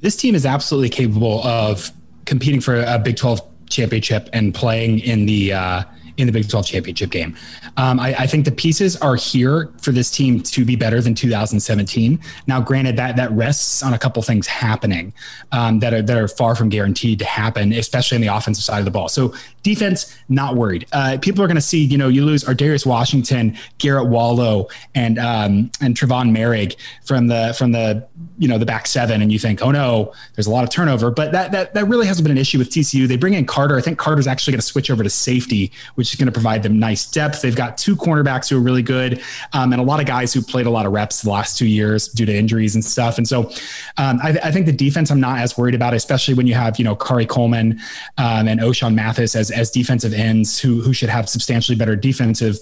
This 0.00 0.16
team 0.16 0.34
is 0.34 0.46
absolutely 0.46 0.90
capable 0.90 1.42
of 1.44 1.90
competing 2.26 2.60
for 2.60 2.76
a 2.76 2.98
Big 2.98 3.16
12 3.16 3.40
championship 3.68 4.28
and 4.32 4.54
playing 4.54 5.00
in 5.00 5.26
the 5.26 5.52
uh, 5.52 5.82
in 6.16 6.26
the 6.26 6.32
Big 6.32 6.48
12 6.48 6.66
championship 6.66 7.10
game. 7.10 7.36
Um, 7.76 8.00
I, 8.00 8.14
I, 8.14 8.26
think 8.26 8.44
the 8.44 8.52
pieces 8.52 8.96
are 8.96 9.16
here 9.16 9.70
for 9.80 9.92
this 9.92 10.10
team 10.10 10.42
to 10.42 10.64
be 10.64 10.76
better 10.76 11.00
than 11.00 11.14
2017. 11.14 12.18
Now, 12.46 12.60
granted, 12.60 12.96
that 12.96 13.16
that 13.16 13.30
rests 13.32 13.82
on 13.82 13.92
a 13.92 13.98
couple 13.98 14.22
things 14.22 14.46
happening 14.46 15.12
um, 15.52 15.80
that 15.80 15.92
are 15.92 16.02
that 16.02 16.16
are 16.16 16.28
far 16.28 16.54
from 16.54 16.68
guaranteed 16.68 17.18
to 17.18 17.24
happen, 17.24 17.72
especially 17.72 18.16
on 18.16 18.22
the 18.22 18.28
offensive 18.28 18.64
side 18.64 18.78
of 18.78 18.84
the 18.84 18.90
ball. 18.90 19.08
So 19.08 19.34
defense, 19.62 20.16
not 20.28 20.56
worried. 20.56 20.86
Uh, 20.92 21.18
people 21.20 21.42
are 21.42 21.46
going 21.46 21.56
to 21.56 21.60
see, 21.60 21.84
you 21.84 21.98
know, 21.98 22.08
you 22.08 22.24
lose 22.24 22.44
Ar'Darius 22.44 22.86
Washington, 22.86 23.56
Garrett 23.78 24.06
Wallow, 24.06 24.68
and 24.94 25.18
um, 25.18 25.70
and 25.80 25.96
Trevon 25.96 26.30
Moehrig 26.30 26.76
from 27.04 27.26
the 27.26 27.54
from 27.58 27.72
the 27.72 28.06
you 28.38 28.48
know 28.48 28.58
the 28.58 28.66
back 28.66 28.86
seven, 28.86 29.20
and 29.20 29.30
you 29.30 29.38
think, 29.38 29.60
oh 29.62 29.70
no, 29.70 30.12
there's 30.34 30.46
a 30.46 30.50
lot 30.50 30.64
of 30.64 30.70
turnover. 30.70 31.10
But 31.10 31.32
that 31.32 31.52
that 31.52 31.74
that 31.74 31.84
really 31.86 32.06
hasn't 32.06 32.24
been 32.24 32.36
an 32.36 32.40
issue 32.40 32.58
with 32.58 32.70
TCU. 32.70 33.06
They 33.06 33.16
bring 33.16 33.34
in 33.34 33.44
Carter. 33.44 33.76
I 33.76 33.80
think 33.80 33.98
Carter's 33.98 34.26
actually 34.26 34.52
going 34.52 34.60
to 34.60 34.66
switch 34.66 34.90
over 34.90 35.02
to 35.02 35.10
safety, 35.10 35.72
which 35.96 36.05
which 36.06 36.14
is 36.14 36.18
going 36.20 36.26
to 36.26 36.32
provide 36.32 36.62
them 36.62 36.78
nice 36.78 37.04
depth. 37.04 37.42
They've 37.42 37.56
got 37.56 37.76
two 37.76 37.96
cornerbacks 37.96 38.48
who 38.48 38.56
are 38.58 38.60
really 38.60 38.82
good, 38.82 39.20
um, 39.52 39.72
and 39.72 39.80
a 39.80 39.84
lot 39.84 39.98
of 39.98 40.06
guys 40.06 40.32
who 40.32 40.40
played 40.40 40.66
a 40.66 40.70
lot 40.70 40.86
of 40.86 40.92
reps 40.92 41.22
the 41.22 41.30
last 41.30 41.58
two 41.58 41.66
years 41.66 42.06
due 42.06 42.24
to 42.24 42.32
injuries 42.32 42.76
and 42.76 42.84
stuff. 42.84 43.18
And 43.18 43.26
so, 43.26 43.50
um, 43.96 44.20
I, 44.22 44.38
I, 44.44 44.52
think 44.52 44.66
the 44.66 44.72
defense 44.72 45.10
I'm 45.10 45.18
not 45.18 45.40
as 45.40 45.58
worried 45.58 45.74
about, 45.74 45.94
especially 45.94 46.34
when 46.34 46.46
you 46.46 46.54
have 46.54 46.78
you 46.78 46.84
know 46.84 46.94
Khari 46.94 47.28
Coleman 47.28 47.80
um, 48.18 48.46
and 48.46 48.60
Ochaun 48.60 48.94
Mathis 48.94 49.34
as 49.34 49.50
as 49.50 49.68
defensive 49.68 50.14
ends 50.14 50.60
who 50.60 50.80
who 50.80 50.92
should 50.92 51.08
have 51.08 51.28
substantially 51.28 51.76
better 51.76 51.96
defensive 51.96 52.56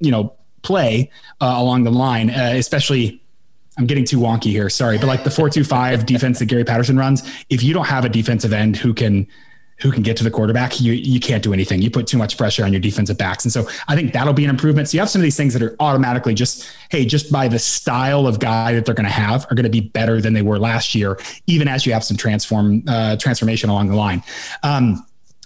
you 0.00 0.10
know 0.10 0.34
play 0.62 1.08
uh, 1.40 1.54
along 1.56 1.84
the 1.84 1.92
line, 1.92 2.30
uh, 2.30 2.54
especially. 2.54 3.22
I'm 3.76 3.86
getting 3.86 4.04
too 4.04 4.18
wonky 4.18 4.50
here. 4.50 4.68
Sorry, 4.68 4.98
but 4.98 5.06
like 5.06 5.22
the 5.22 5.30
four-two-five 5.30 6.04
defense 6.14 6.40
that 6.40 6.46
Gary 6.46 6.64
Patterson 6.64 6.96
runs, 6.96 7.22
if 7.48 7.62
you 7.62 7.72
don't 7.72 7.86
have 7.86 8.04
a 8.04 8.08
defensive 8.08 8.52
end 8.52 8.76
who 8.76 8.92
can 8.92 9.28
who 9.80 9.92
can 9.92 10.02
get 10.02 10.16
to 10.16 10.24
the 10.24 10.30
quarterback, 10.30 10.80
you 10.80 10.92
you 10.92 11.20
can't 11.20 11.42
do 11.42 11.52
anything. 11.52 11.80
You 11.80 11.90
put 11.90 12.06
too 12.06 12.18
much 12.18 12.36
pressure 12.36 12.64
on 12.64 12.72
your 12.72 12.80
defensive 12.80 13.16
backs, 13.16 13.44
and 13.44 13.52
so 13.52 13.68
I 13.86 13.94
think 13.94 14.12
that'll 14.12 14.32
be 14.32 14.44
an 14.44 14.50
improvement. 14.50 14.88
So 14.88 14.96
you 14.96 15.00
have 15.00 15.10
some 15.10 15.20
of 15.20 15.24
these 15.24 15.36
things 15.36 15.52
that 15.54 15.62
are 15.62 15.76
automatically 15.80 16.34
just 16.34 16.68
hey, 16.90 17.04
just 17.04 17.30
by 17.30 17.48
the 17.48 17.58
style 17.58 18.26
of 18.26 18.38
guy 18.38 18.72
that 18.74 18.84
they're 18.84 18.94
going 18.94 19.06
to 19.06 19.12
have, 19.12 19.46
are 19.50 19.54
going 19.54 19.64
to 19.64 19.70
be 19.70 19.80
better 19.80 20.20
than 20.20 20.32
they 20.32 20.42
were 20.42 20.58
last 20.58 20.94
year, 20.94 21.18
even 21.46 21.68
as 21.68 21.86
you 21.86 21.92
have 21.92 22.04
some 22.04 22.16
transform 22.16 22.82
uh, 22.88 23.16
transformation 23.16 23.70
along 23.70 23.88
the 23.88 23.96
line. 23.96 24.22
Um, 24.62 25.04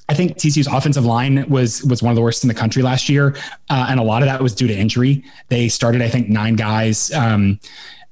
I 0.08 0.14
think 0.14 0.36
TCU's 0.36 0.66
offensive 0.66 1.04
line 1.04 1.48
was 1.48 1.84
was 1.84 2.02
one 2.02 2.10
of 2.10 2.16
the 2.16 2.22
worst 2.22 2.44
in 2.44 2.48
the 2.48 2.54
country 2.54 2.82
last 2.82 3.08
year, 3.08 3.36
uh, 3.70 3.86
and 3.88 4.00
a 4.00 4.02
lot 4.02 4.22
of 4.22 4.26
that 4.26 4.42
was 4.42 4.54
due 4.54 4.66
to 4.66 4.74
injury. 4.74 5.24
They 5.48 5.68
started, 5.68 6.02
I 6.02 6.08
think, 6.08 6.28
nine 6.28 6.56
guys. 6.56 7.12
Um, 7.12 7.60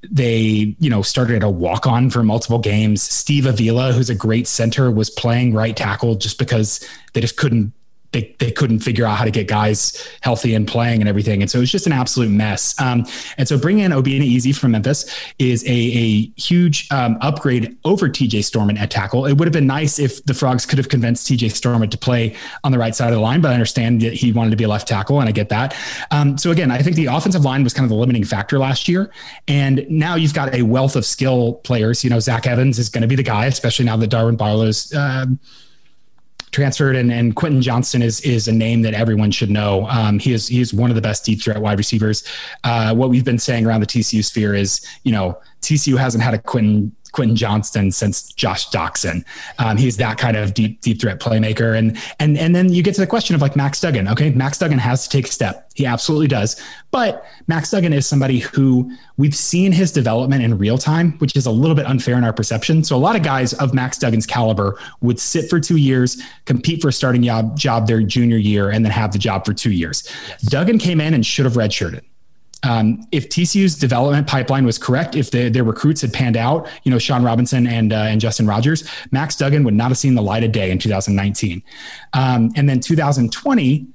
they, 0.09 0.75
you 0.79 0.89
know, 0.89 1.01
started 1.01 1.43
a 1.43 1.49
walk 1.49 1.85
on 1.85 2.09
for 2.09 2.23
multiple 2.23 2.59
games. 2.59 3.01
Steve 3.01 3.45
Avila, 3.45 3.91
who's 3.91 4.09
a 4.09 4.15
great 4.15 4.47
center, 4.47 4.89
was 4.89 5.09
playing 5.09 5.53
right 5.53 5.75
tackle 5.75 6.15
just 6.15 6.39
because 6.39 6.85
they 7.13 7.21
just 7.21 7.37
couldn't 7.37 7.73
they, 8.11 8.35
they 8.39 8.51
couldn't 8.51 8.79
figure 8.79 9.05
out 9.05 9.17
how 9.17 9.25
to 9.25 9.31
get 9.31 9.47
guys 9.47 10.07
healthy 10.21 10.53
and 10.53 10.67
playing 10.67 11.01
and 11.01 11.07
everything. 11.07 11.41
And 11.41 11.49
so 11.49 11.59
it 11.59 11.61
was 11.61 11.71
just 11.71 11.87
an 11.87 11.93
absolute 11.93 12.29
mess. 12.29 12.79
Um, 12.79 13.05
and 13.37 13.47
so 13.47 13.57
bringing 13.57 13.85
in 13.85 13.91
Obinna 13.91 14.35
Eze 14.35 14.57
from 14.57 14.71
Memphis 14.71 15.13
is 15.39 15.63
a, 15.63 15.69
a 15.69 16.31
huge 16.39 16.91
um, 16.91 17.17
upgrade 17.21 17.77
over 17.85 18.09
TJ 18.09 18.39
Storment 18.39 18.79
at 18.79 18.91
tackle. 18.91 19.25
It 19.25 19.37
would 19.37 19.47
have 19.47 19.53
been 19.53 19.67
nice 19.67 19.99
if 19.99 20.23
the 20.25 20.33
Frogs 20.33 20.65
could 20.65 20.77
have 20.77 20.89
convinced 20.89 21.27
TJ 21.27 21.49
Storment 21.49 21.91
to 21.91 21.97
play 21.97 22.35
on 22.63 22.71
the 22.71 22.79
right 22.79 22.95
side 22.95 23.09
of 23.09 23.15
the 23.15 23.21
line, 23.21 23.41
but 23.41 23.51
I 23.51 23.53
understand 23.53 24.01
that 24.01 24.13
he 24.13 24.31
wanted 24.31 24.51
to 24.51 24.57
be 24.57 24.63
a 24.65 24.69
left 24.69 24.87
tackle, 24.87 25.19
and 25.19 25.29
I 25.29 25.31
get 25.31 25.49
that. 25.49 25.75
Um, 26.11 26.37
so 26.37 26.51
again, 26.51 26.71
I 26.71 26.81
think 26.81 26.95
the 26.95 27.05
offensive 27.05 27.45
line 27.45 27.63
was 27.63 27.73
kind 27.73 27.85
of 27.85 27.89
the 27.89 27.95
limiting 27.95 28.23
factor 28.23 28.59
last 28.59 28.87
year. 28.87 29.11
And 29.47 29.85
now 29.89 30.15
you've 30.15 30.33
got 30.33 30.53
a 30.53 30.63
wealth 30.63 30.95
of 30.95 31.05
skill 31.05 31.55
players. 31.63 32.03
You 32.03 32.09
know, 32.09 32.19
Zach 32.19 32.47
Evans 32.47 32.79
is 32.79 32.89
going 32.89 33.01
to 33.01 33.07
be 33.07 33.15
the 33.15 33.23
guy, 33.23 33.45
especially 33.45 33.85
now 33.85 33.97
that 33.97 34.07
Darwin 34.07 34.35
Barlow's. 34.35 34.93
Um, 34.93 35.39
transferred, 36.51 36.95
and, 36.95 37.11
and 37.11 37.35
Quentin 37.35 37.61
Johnston 37.61 38.01
is 38.01 38.21
is 38.21 38.47
a 38.47 38.51
name 38.51 38.81
that 38.81 38.93
everyone 38.93 39.31
should 39.31 39.49
know. 39.49 39.87
Um, 39.87 40.19
he 40.19 40.33
is 40.33 40.47
he 40.47 40.61
is 40.61 40.73
one 40.73 40.89
of 40.91 40.95
the 40.95 41.01
best 41.01 41.25
deep 41.25 41.41
threat 41.41 41.61
wide 41.61 41.77
receivers. 41.77 42.23
Uh, 42.63 42.93
what 42.93 43.09
we've 43.09 43.25
been 43.25 43.39
saying 43.39 43.65
around 43.65 43.81
the 43.81 43.87
TCU 43.87 44.23
sphere 44.23 44.53
is, 44.53 44.85
you 45.03 45.11
know, 45.11 45.39
TCU 45.61 45.97
hasn't 45.97 46.23
had 46.23 46.33
a 46.33 46.39
Quentin 46.39 46.95
Quentin 47.11 47.35
Johnston 47.35 47.91
since 47.91 48.31
Josh 48.33 48.69
Doctson. 48.69 49.23
Um, 49.59 49.77
he's 49.77 49.97
that 49.97 50.17
kind 50.17 50.37
of 50.37 50.53
deep 50.53 50.81
deep 50.81 51.01
threat 51.01 51.19
playmaker, 51.19 51.77
and 51.77 51.97
and 52.19 52.37
and 52.37 52.55
then 52.55 52.71
you 52.71 52.83
get 52.83 52.95
to 52.95 53.01
the 53.01 53.07
question 53.07 53.35
of 53.35 53.41
like 53.41 53.55
Max 53.55 53.79
Duggan. 53.79 54.07
Okay, 54.07 54.31
Max 54.31 54.57
Duggan 54.57 54.79
has 54.79 55.07
to 55.07 55.09
take 55.09 55.27
a 55.27 55.31
step. 55.31 55.69
He 55.75 55.85
absolutely 55.85 56.27
does. 56.27 56.61
But 56.91 57.25
Max 57.47 57.71
Duggan 57.71 57.93
is 57.93 58.05
somebody 58.05 58.39
who 58.39 58.91
we've 59.17 59.35
seen 59.35 59.71
his 59.71 59.91
development 59.91 60.43
in 60.43 60.57
real 60.57 60.77
time, 60.77 61.13
which 61.19 61.35
is 61.35 61.45
a 61.45 61.51
little 61.51 61.75
bit 61.75 61.85
unfair 61.85 62.17
in 62.17 62.23
our 62.23 62.33
perception. 62.33 62.83
So 62.83 62.95
a 62.95 62.97
lot 62.97 63.15
of 63.15 63.23
guys 63.23 63.53
of 63.53 63.73
Max 63.73 63.97
Duggan's 63.97 64.25
caliber 64.25 64.77
would 65.01 65.19
sit 65.19 65.49
for 65.49 65.59
two 65.59 65.77
years, 65.77 66.21
compete 66.45 66.81
for 66.81 66.89
a 66.89 66.93
starting 66.93 67.23
job, 67.23 67.57
job 67.57 67.87
their 67.87 68.01
junior 68.01 68.37
year, 68.37 68.69
and 68.69 68.83
then 68.83 68.91
have 68.91 69.13
the 69.13 69.19
job 69.19 69.45
for 69.45 69.53
two 69.53 69.71
years. 69.71 70.09
Yes. 70.27 70.41
Duggan 70.43 70.77
came 70.77 70.99
in 70.99 71.13
and 71.13 71.25
should 71.25 71.45
have 71.45 71.53
redshirted 71.53 72.01
um, 72.63 73.07
if 73.11 73.29
TCU's 73.29 73.75
development 73.75 74.27
pipeline 74.27 74.65
was 74.65 74.77
correct, 74.77 75.15
if 75.15 75.31
the, 75.31 75.49
their 75.49 75.63
recruits 75.63 76.01
had 76.01 76.13
panned 76.13 76.37
out, 76.37 76.67
you 76.83 76.91
know, 76.91 76.99
Sean 76.99 77.23
Robinson 77.23 77.65
and 77.65 77.91
uh, 77.91 77.97
and 77.97 78.21
Justin 78.21 78.45
Rogers, 78.45 78.87
Max 79.11 79.35
Duggan 79.35 79.63
would 79.63 79.73
not 79.73 79.89
have 79.89 79.97
seen 79.97 80.15
the 80.15 80.21
light 80.21 80.43
of 80.43 80.51
day 80.51 80.69
in 80.69 80.77
2019. 80.77 81.63
Um, 82.13 82.51
and 82.55 82.69
then 82.69 82.79
2020, 82.79 83.87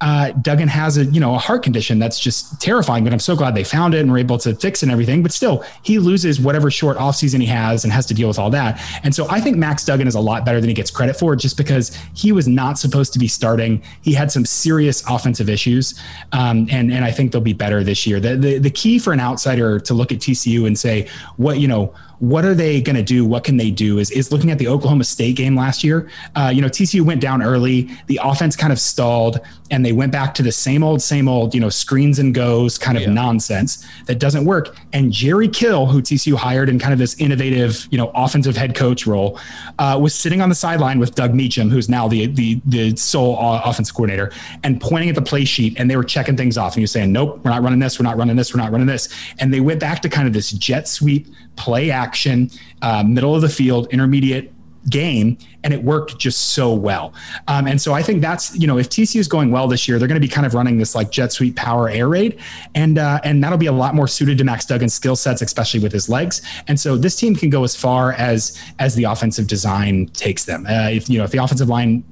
uh, 0.00 0.32
Duggan 0.32 0.68
has 0.68 0.96
a 0.96 1.04
you 1.06 1.20
know 1.20 1.34
a 1.34 1.38
heart 1.38 1.62
condition 1.62 1.98
that's 1.98 2.18
just 2.18 2.60
terrifying. 2.60 3.04
But 3.04 3.12
I'm 3.12 3.18
so 3.18 3.36
glad 3.36 3.54
they 3.54 3.64
found 3.64 3.94
it 3.94 4.00
and 4.00 4.10
were 4.10 4.18
able 4.18 4.38
to 4.38 4.54
fix 4.54 4.82
it 4.82 4.86
and 4.86 4.92
everything. 4.92 5.22
But 5.22 5.32
still, 5.32 5.64
he 5.82 5.98
loses 5.98 6.40
whatever 6.40 6.70
short 6.70 6.96
offseason 6.96 7.40
he 7.40 7.46
has 7.46 7.84
and 7.84 7.92
has 7.92 8.06
to 8.06 8.14
deal 8.14 8.28
with 8.28 8.38
all 8.38 8.50
that. 8.50 8.80
And 9.02 9.14
so 9.14 9.26
I 9.28 9.40
think 9.40 9.56
Max 9.56 9.84
Duggan 9.84 10.06
is 10.06 10.14
a 10.14 10.20
lot 10.20 10.44
better 10.44 10.60
than 10.60 10.68
he 10.68 10.74
gets 10.74 10.90
credit 10.90 11.16
for, 11.16 11.36
just 11.36 11.56
because 11.56 11.96
he 12.14 12.32
was 12.32 12.48
not 12.48 12.78
supposed 12.78 13.12
to 13.12 13.18
be 13.18 13.28
starting. 13.28 13.82
He 14.00 14.14
had 14.14 14.32
some 14.32 14.44
serious 14.46 15.02
offensive 15.08 15.50
issues, 15.50 16.00
um, 16.32 16.66
and 16.70 16.92
and 16.92 17.04
I 17.04 17.10
think 17.10 17.32
they'll 17.32 17.40
be 17.40 17.52
better 17.52 17.84
this 17.84 18.06
year. 18.06 18.20
The, 18.20 18.36
the 18.36 18.58
the 18.58 18.70
key 18.70 18.98
for 18.98 19.12
an 19.12 19.20
outsider 19.20 19.78
to 19.80 19.94
look 19.94 20.12
at 20.12 20.18
TCU 20.18 20.66
and 20.66 20.78
say 20.78 21.08
what 21.36 21.58
you 21.58 21.68
know 21.68 21.94
what 22.20 22.44
are 22.44 22.54
they 22.54 22.82
going 22.82 22.96
to 22.96 23.02
do? 23.02 23.24
What 23.24 23.44
can 23.44 23.56
they 23.56 23.70
do? 23.70 23.98
Is 23.98 24.10
is 24.10 24.30
looking 24.30 24.50
at 24.50 24.58
the 24.58 24.68
Oklahoma 24.68 25.04
State 25.04 25.36
game 25.36 25.56
last 25.56 25.82
year. 25.82 26.08
Uh, 26.36 26.52
you 26.54 26.60
know, 26.60 26.68
TCU 26.68 27.00
went 27.00 27.20
down 27.20 27.42
early. 27.42 27.90
The 28.06 28.20
offense 28.22 28.54
kind 28.54 28.72
of 28.72 28.78
stalled, 28.78 29.40
and 29.70 29.84
they 29.84 29.92
went 29.92 30.12
back 30.12 30.34
to 30.34 30.42
the 30.42 30.52
same 30.52 30.82
old, 30.82 31.00
same 31.00 31.28
old, 31.28 31.54
you 31.54 31.60
know, 31.60 31.70
screens 31.70 32.18
and 32.18 32.34
goes 32.34 32.76
kind 32.76 32.98
of 32.98 33.04
yeah. 33.04 33.10
nonsense 33.10 33.86
that 34.06 34.18
doesn't 34.18 34.44
work. 34.44 34.76
And 34.92 35.10
Jerry 35.10 35.48
Kill, 35.48 35.86
who 35.86 36.02
TCU 36.02 36.34
hired 36.34 36.68
in 36.68 36.78
kind 36.78 36.92
of 36.92 36.98
this 36.98 37.18
innovative, 37.18 37.88
you 37.90 37.96
know, 37.96 38.10
offensive 38.14 38.54
head 38.54 38.74
coach 38.74 39.06
role, 39.06 39.40
uh, 39.78 39.98
was 40.00 40.14
sitting 40.14 40.42
on 40.42 40.50
the 40.50 40.54
sideline 40.54 40.98
with 40.98 41.14
Doug 41.14 41.34
Meacham, 41.34 41.70
who's 41.70 41.88
now 41.88 42.06
the 42.06 42.26
the 42.26 42.60
the 42.66 42.94
sole 42.96 43.38
offensive 43.40 43.94
coordinator, 43.94 44.30
and 44.62 44.78
pointing 44.78 45.08
at 45.08 45.14
the 45.14 45.22
play 45.22 45.46
sheet, 45.46 45.74
and 45.78 45.90
they 45.90 45.96
were 45.96 46.04
checking 46.04 46.36
things 46.36 46.58
off, 46.58 46.72
and 46.72 46.80
he 46.80 46.82
was 46.82 46.92
saying, 46.92 47.12
"Nope, 47.12 47.40
we're 47.42 47.50
not 47.50 47.62
running 47.62 47.78
this. 47.78 47.98
We're 47.98 48.04
not 48.04 48.18
running 48.18 48.36
this. 48.36 48.54
We're 48.54 48.60
not 48.60 48.72
running 48.72 48.86
this." 48.86 49.08
And 49.38 49.54
they 49.54 49.60
went 49.60 49.80
back 49.80 50.02
to 50.02 50.10
kind 50.10 50.28
of 50.28 50.34
this 50.34 50.50
jet 50.50 50.86
sweep 50.86 51.28
play 51.56 51.90
action, 51.90 52.50
uh, 52.82 53.02
middle 53.02 53.34
of 53.34 53.42
the 53.42 53.48
field, 53.48 53.88
intermediate 53.90 54.52
game 54.88 55.36
and 55.62 55.74
it 55.74 55.82
worked 55.82 56.18
just 56.18 56.52
so 56.52 56.72
well. 56.72 57.12
Um, 57.48 57.66
and 57.66 57.80
so 57.80 57.92
i 57.92 58.02
think 58.02 58.22
that's 58.22 58.56
you 58.56 58.66
know 58.66 58.78
if 58.78 58.88
tcu 58.88 59.16
is 59.16 59.28
going 59.28 59.50
well 59.50 59.68
this 59.68 59.86
year 59.86 59.98
they're 59.98 60.08
going 60.08 60.20
to 60.20 60.26
be 60.26 60.32
kind 60.32 60.46
of 60.46 60.54
running 60.54 60.78
this 60.78 60.94
like 60.94 61.10
jet 61.10 61.32
sweep 61.32 61.54
power 61.56 61.88
air 61.88 62.08
raid 62.08 62.38
and 62.74 62.98
uh, 62.98 63.20
and 63.24 63.44
that'll 63.44 63.58
be 63.58 63.66
a 63.66 63.72
lot 63.72 63.94
more 63.94 64.08
suited 64.08 64.38
to 64.38 64.44
max 64.44 64.64
duggan's 64.64 64.94
skill 64.94 65.16
sets 65.16 65.42
especially 65.42 65.80
with 65.80 65.92
his 65.92 66.08
legs. 66.08 66.42
And 66.66 66.78
so 66.78 66.96
this 66.96 67.16
team 67.16 67.36
can 67.36 67.50
go 67.50 67.64
as 67.64 67.76
far 67.76 68.12
as 68.14 68.58
as 68.78 68.94
the 68.94 69.04
offensive 69.04 69.46
design 69.46 70.06
takes 70.08 70.44
them. 70.44 70.66
Uh, 70.66 70.88
if 70.90 71.10
you 71.10 71.18
know 71.18 71.24
if 71.24 71.30
the 71.30 71.38
offensive 71.38 71.68
line 71.68 72.04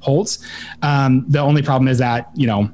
holds 0.00 0.44
um, 0.82 1.24
the 1.28 1.38
only 1.38 1.62
problem 1.62 1.88
is 1.88 1.98
that 1.98 2.30
you 2.34 2.46
know 2.46 2.70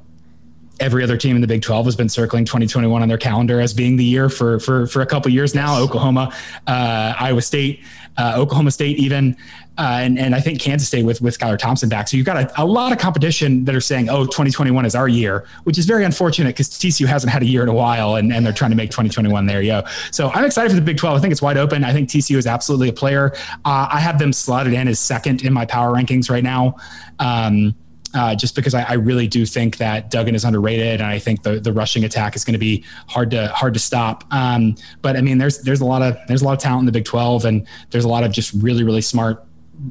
every 0.83 1.03
other 1.05 1.17
team 1.17 1.37
in 1.37 1.41
the 1.41 1.47
Big 1.47 1.63
12 1.63 1.87
has 1.87 1.97
been 1.97 2.09
circling 2.09 2.45
2021 2.45 3.01
on 3.01 3.09
their 3.09 3.17
calendar 3.17 3.61
as 3.61 3.73
being 3.73 3.97
the 3.97 4.05
year 4.05 4.29
for 4.29 4.59
for 4.59 4.87
for 4.89 5.01
a 5.01 5.07
couple 5.07 5.31
years 5.31 5.55
now. 5.55 5.79
Oklahoma, 5.79 6.35
uh, 6.67 7.15
Iowa 7.19 7.41
State, 7.41 7.85
uh, 8.19 8.35
Oklahoma 8.37 8.73
State, 8.73 8.99
even, 8.99 9.37
uh, 9.79 10.01
and 10.03 10.19
and 10.19 10.35
I 10.35 10.41
think 10.41 10.61
Kansas 10.61 10.89
State 10.89 11.05
with 11.05 11.23
with 11.23 11.39
Skylar 11.39 11.57
Thompson 11.57 11.89
back. 11.89 12.09
So 12.09 12.17
you've 12.17 12.27
got 12.27 12.37
a, 12.37 12.63
a 12.63 12.67
lot 12.67 12.91
of 12.93 12.99
competition 12.99 13.65
that 13.65 13.75
are 13.75 13.81
saying, 13.81 14.09
"Oh, 14.11 14.25
2021 14.25 14.85
is 14.85 14.95
our 14.95 15.09
year," 15.09 15.47
which 15.63 15.79
is 15.79 15.87
very 15.87 16.05
unfortunate 16.05 16.49
because 16.49 16.69
TCU 16.69 17.07
hasn't 17.07 17.33
had 17.33 17.43
a 17.43 17.47
year 17.47 17.63
in 17.63 17.69
a 17.69 17.75
while, 17.75 18.17
and 18.17 18.33
and 18.33 18.45
they're 18.45 18.53
trying 18.53 18.73
to 18.73 18.77
make 18.77 18.91
2021 18.91 19.47
there. 19.47 19.63
Yo, 19.63 19.83
so 20.11 20.31
I'm 20.31 20.45
excited 20.45 20.71
for 20.71 20.77
the 20.77 20.83
Big 20.83 20.97
12. 20.97 21.17
I 21.17 21.21
think 21.21 21.31
it's 21.33 21.43
wide 21.43 21.57
open. 21.57 21.85
I 21.85 21.93
think 21.93 22.09
TCU 22.09 22.37
is 22.37 22.47
absolutely 22.47 22.89
a 22.89 22.93
player. 22.93 23.33
Uh, 23.65 23.89
I 23.91 24.01
have 24.01 24.19
them 24.19 24.33
slotted 24.33 24.73
in 24.73 24.89
as 24.89 24.99
second 24.99 25.45
in 25.45 25.53
my 25.53 25.65
power 25.65 25.95
rankings 25.95 26.29
right 26.29 26.45
now. 26.45 26.77
Um, 27.21 27.77
uh, 28.15 28.35
just 28.35 28.55
because 28.55 28.75
I, 28.75 28.83
I, 28.83 28.93
really 28.95 29.27
do 29.27 29.47
think 29.47 29.79
that 29.79 30.11
Duggan 30.11 30.35
is 30.35 30.45
underrated, 30.45 31.01
and 31.01 31.11
I 31.11 31.19
think 31.19 31.43
the 31.43 31.61
the 31.61 31.73
rushing 31.73 32.05
attack 32.05 32.37
is 32.37 32.45
going 32.45 32.53
to 32.55 32.59
be 32.59 32.85
hard 33.09 33.31
to 33.31 33.49
hard 33.49 33.75
to 33.75 33.81
stop. 33.81 34.25
Um, 34.31 34.77
but 35.01 35.17
I 35.17 35.21
mean, 35.21 35.39
there's 35.39 35.61
there's 35.61 35.81
a 35.81 35.85
lot 35.85 36.03
of 36.03 36.17
there's 36.29 36.43
a 36.43 36.45
lot 36.45 36.53
of 36.53 36.59
talent 36.59 36.81
in 36.81 36.87
the 36.87 36.93
Big 36.93 37.05
12, 37.05 37.45
and 37.45 37.67
there's 37.91 38.05
a 38.05 38.09
lot 38.09 38.25
of 38.25 38.33
just 38.33 38.53
really 38.55 38.85
really 38.85 39.01
smart 39.01 39.45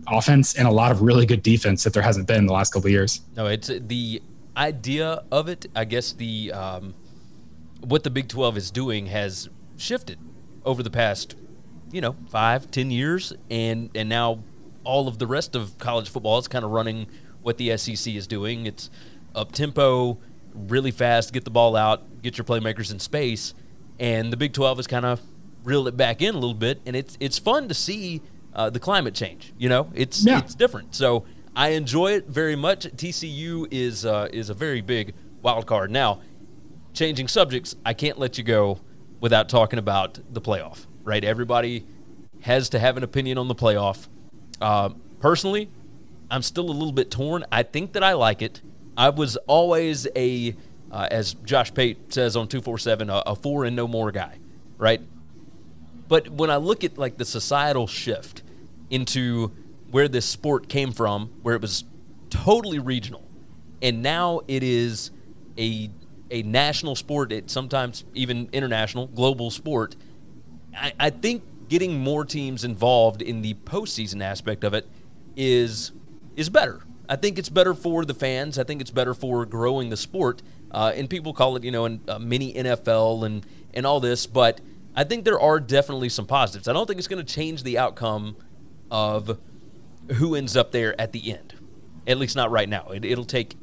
offense 0.08 0.56
and 0.56 0.68
a 0.68 0.72
lot 0.72 0.92
of 0.92 1.02
really 1.02 1.26
good 1.26 1.44
defense 1.44 1.84
that 1.84 1.94
there 1.94 2.04
hasn't 2.04 2.28
been 2.28 2.38
in 2.38 2.46
the 2.46 2.54
last 2.54 2.74
couple 2.74 2.88
of 2.88 2.92
years. 2.92 3.22
No, 3.36 3.48
it's 3.48 3.68
the 3.68 4.22
idea 4.56 5.24
of 5.32 5.50
it. 5.50 5.66
I 5.76 5.86
guess 5.86 6.14
the 6.14 6.52
um, 6.52 6.94
what 7.82 8.04
the 8.04 8.10
Big 8.10 8.28
12 8.28 8.58
is 8.58 8.72
doing 8.72 9.08
has 9.08 9.50
shifted 9.78 10.20
over 10.64 10.84
the 10.84 10.92
past, 10.92 11.36
you 11.92 12.02
know, 12.02 12.16
five, 12.30 12.70
ten 12.72 12.92
years, 12.92 13.34
and 13.50 13.90
and 13.96 14.10
now 14.10 14.44
all 14.84 15.08
of 15.08 15.20
the 15.20 15.28
rest 15.28 15.56
of 15.56 15.78
college 15.78 16.10
football 16.10 16.40
is 16.40 16.48
kind 16.48 16.66
of 16.66 16.72
running 16.72 17.08
what 17.42 17.58
the 17.58 17.76
SEC 17.78 18.14
is 18.14 18.28
doing. 18.28 18.66
It's 18.66 18.90
up 19.36 19.52
tempo, 19.52 20.20
really 20.54 20.92
fast, 20.92 21.34
get 21.34 21.44
the 21.44 21.52
ball 21.52 21.76
out, 21.76 22.22
get 22.22 22.38
your 22.38 22.46
playmakers 22.46 22.92
in 22.92 23.00
space, 23.00 23.54
and 24.00 24.32
the 24.32 24.38
Big 24.38 24.54
12 24.54 24.80
has 24.80 24.88
kind 24.88 25.06
of 25.06 25.22
reeled 25.64 25.88
it 25.88 25.98
back 25.98 26.22
in 26.22 26.36
a 26.36 26.38
little 26.38 26.54
bit, 26.54 26.82
and 26.86 26.96
it's 26.96 27.18
it's 27.20 27.38
fun 27.38 27.68
to 27.68 27.74
see 27.74 28.22
uh, 28.54 28.70
the 28.70 28.80
climate 28.80 29.14
change. 29.14 29.54
You 29.58 29.70
know, 29.70 29.90
it's 29.94 30.26
yeah. 30.26 30.40
it's 30.40 30.56
different. 30.56 30.96
So 30.96 31.26
I 31.56 31.70
enjoy 31.70 32.14
it 32.14 32.28
very 32.28 32.56
much. 32.56 32.86
TCU 32.86 33.68
is 33.72 34.06
uh, 34.06 34.28
is 34.32 34.50
a 34.50 34.54
very 34.54 34.82
big 34.82 35.14
wild 35.42 35.66
card. 35.66 35.92
Now, 35.92 36.22
changing 36.94 37.28
subjects, 37.28 37.76
I 37.86 37.94
can't 37.94 38.18
let 38.18 38.38
you 38.38 38.44
go 38.44 38.80
without 39.20 39.50
talking 39.50 39.80
about 39.80 40.20
the 40.32 40.42
playoff. 40.42 40.86
Right? 41.04 41.24
Everybody 41.24 41.86
has 42.42 42.70
to 42.70 42.80
have 42.80 42.98
an 42.98 43.04
opinion 43.04 43.38
on 43.38 43.48
the 43.48 43.56
playoff. 43.56 44.08
Uh, 44.60 44.90
personally, 45.20 45.70
I'm 46.32 46.42
still 46.42 46.70
a 46.70 46.72
little 46.72 46.94
bit 46.94 47.12
torn. 47.12 47.44
I 47.52 47.64
think 47.64 47.94
that 47.94 48.04
I 48.04 48.14
like 48.14 48.42
it. 48.42 48.62
I 48.96 49.10
was 49.10 49.36
always 49.48 50.08
a, 50.16 50.56
uh, 50.90 51.08
as 51.12 51.34
Josh 51.34 51.74
Pate 51.74 52.14
says 52.14 52.38
on 52.38 52.48
247, 52.48 53.10
a, 53.10 53.24
a 53.28 53.36
four 53.36 53.66
and 53.66 53.76
no 53.76 53.88
more 53.88 54.12
guy, 54.12 54.40
right? 54.78 55.02
But 56.08 56.30
when 56.30 56.50
I 56.50 56.56
look 56.56 56.84
at 56.84 56.98
like 56.98 57.18
the 57.18 57.26
societal 57.26 57.86
shift 57.86 58.44
into 58.90 59.52
where 59.92 60.08
this 60.08 60.26
sport 60.26 60.70
came 60.70 60.94
from, 60.94 61.32
where 61.42 61.56
it 61.56 61.62
was 61.62 61.84
totally 62.30 62.80
regional, 62.80 63.28
and 63.82 64.02
now 64.02 64.42
it 64.48 64.64
is 64.64 65.12
a 65.58 65.90
a 66.30 66.44
national 66.44 66.96
sport, 66.96 67.34
it 67.34 67.50
sometimes 67.50 68.06
even 68.14 68.48
international, 68.54 69.08
global 69.08 69.52
sport. 69.52 69.98
I, 70.74 70.94
I 70.98 71.10
think 71.10 71.44
getting 71.68 72.00
more 72.00 72.24
teams 72.24 72.64
involved 72.64 73.22
in 73.22 73.42
the 73.42 73.54
postseason 73.54 74.24
aspect 74.24 74.64
of 74.64 74.74
it 74.74 74.88
is 75.36 75.92
is 76.36 76.50
better. 76.50 76.82
I 77.10 77.18
think 77.18 77.38
it's 77.38 77.50
better 77.50 77.74
for 77.74 78.06
the 78.06 78.14
fans. 78.14 78.58
I 78.58 78.64
think 78.64 78.82
it's 78.82 78.92
better 78.92 79.14
for 79.14 79.46
growing 79.46 79.90
the 79.90 79.98
sport. 79.98 80.42
Uh, 80.72 80.94
and 80.96 81.10
people 81.10 81.34
call 81.34 81.58
it, 81.58 81.64
you 81.64 81.72
know, 81.72 82.00
a 82.08 82.20
mini 82.20 82.54
NFL 82.54 83.26
and 83.26 83.46
and 83.74 83.86
all 83.86 84.00
this, 84.00 84.26
but 84.26 84.62
I 84.96 85.04
think 85.04 85.24
there 85.26 85.40
are 85.40 85.60
definitely 85.60 86.10
some 86.10 86.26
positives. 86.26 86.68
I 86.68 86.74
don't 86.74 86.86
think 86.86 87.00
it's 87.00 87.08
going 87.08 87.26
to 87.26 87.34
change 87.34 87.64
the 87.64 87.78
outcome 87.78 88.36
of 88.90 89.40
who 90.14 90.36
ends 90.36 90.58
up 90.58 90.72
there 90.72 91.00
at 91.00 91.14
the 91.14 91.34
end. 91.34 91.56
At 92.08 92.18
least 92.18 92.36
not 92.36 92.52
right 92.52 92.68
now. 92.68 92.90
It, 92.90 93.18
will 93.18 93.26
take 93.26 93.56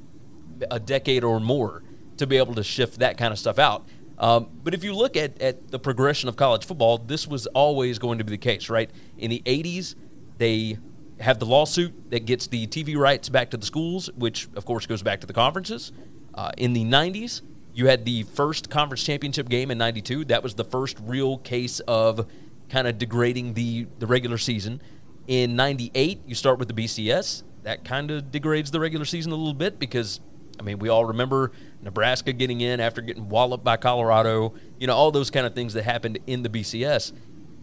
a 0.70 0.80
decade 0.80 1.24
or 1.24 1.40
more 1.40 1.82
to 2.16 2.26
be 2.26 2.38
able 2.38 2.54
to 2.54 2.62
shift 2.62 3.00
that 3.00 3.18
kind 3.18 3.32
of 3.32 3.38
stuff 3.38 3.58
out. 3.58 3.86
Um, 4.18 4.48
but 4.64 4.74
if 4.74 4.82
you 4.82 4.94
look 4.94 5.16
at, 5.16 5.40
at 5.40 5.70
the 5.70 5.78
progression 5.78 6.28
of 6.28 6.36
college 6.36 6.64
football, 6.64 6.98
this 6.98 7.26
was 7.26 7.46
always 7.48 7.98
going 7.98 8.18
to 8.18 8.24
be 8.24 8.30
the 8.30 8.38
case, 8.38 8.68
right? 8.68 8.90
In 9.18 9.30
the 9.30 9.42
80s, 9.44 9.94
they 10.38 10.78
have 11.20 11.38
the 11.38 11.46
lawsuit 11.46 12.10
that 12.10 12.26
gets 12.26 12.46
the 12.46 12.66
TV 12.66 12.96
rights 12.96 13.28
back 13.28 13.50
to 13.50 13.56
the 13.56 13.66
schools, 13.66 14.10
which 14.16 14.48
of 14.54 14.64
course 14.64 14.86
goes 14.86 15.02
back 15.02 15.20
to 15.20 15.26
the 15.26 15.32
conferences. 15.32 15.92
Uh, 16.34 16.52
in 16.56 16.72
the 16.72 16.84
90s, 16.84 17.42
you 17.74 17.86
had 17.86 18.04
the 18.04 18.22
first 18.24 18.70
conference 18.70 19.04
championship 19.04 19.48
game 19.48 19.70
in 19.70 19.78
92. 19.78 20.26
That 20.26 20.42
was 20.42 20.54
the 20.54 20.64
first 20.64 20.98
real 21.02 21.38
case 21.38 21.80
of 21.80 22.26
kind 22.68 22.86
of 22.86 22.98
degrading 22.98 23.54
the, 23.54 23.86
the 23.98 24.06
regular 24.06 24.38
season. 24.38 24.80
In 25.26 25.56
98, 25.56 26.22
you 26.26 26.34
start 26.34 26.58
with 26.58 26.68
the 26.68 26.74
BCS. 26.74 27.42
That 27.64 27.84
kind 27.84 28.10
of 28.10 28.30
degrades 28.30 28.70
the 28.70 28.80
regular 28.80 29.04
season 29.04 29.32
a 29.32 29.34
little 29.34 29.54
bit 29.54 29.78
because, 29.78 30.20
I 30.58 30.62
mean, 30.62 30.78
we 30.78 30.88
all 30.88 31.04
remember 31.04 31.52
Nebraska 31.82 32.32
getting 32.32 32.60
in 32.60 32.80
after 32.80 33.00
getting 33.00 33.28
walloped 33.28 33.64
by 33.64 33.76
Colorado, 33.76 34.54
you 34.78 34.86
know, 34.86 34.94
all 34.94 35.10
those 35.10 35.30
kind 35.30 35.46
of 35.46 35.54
things 35.54 35.74
that 35.74 35.82
happened 35.82 36.18
in 36.26 36.42
the 36.42 36.48
BCS. 36.48 37.12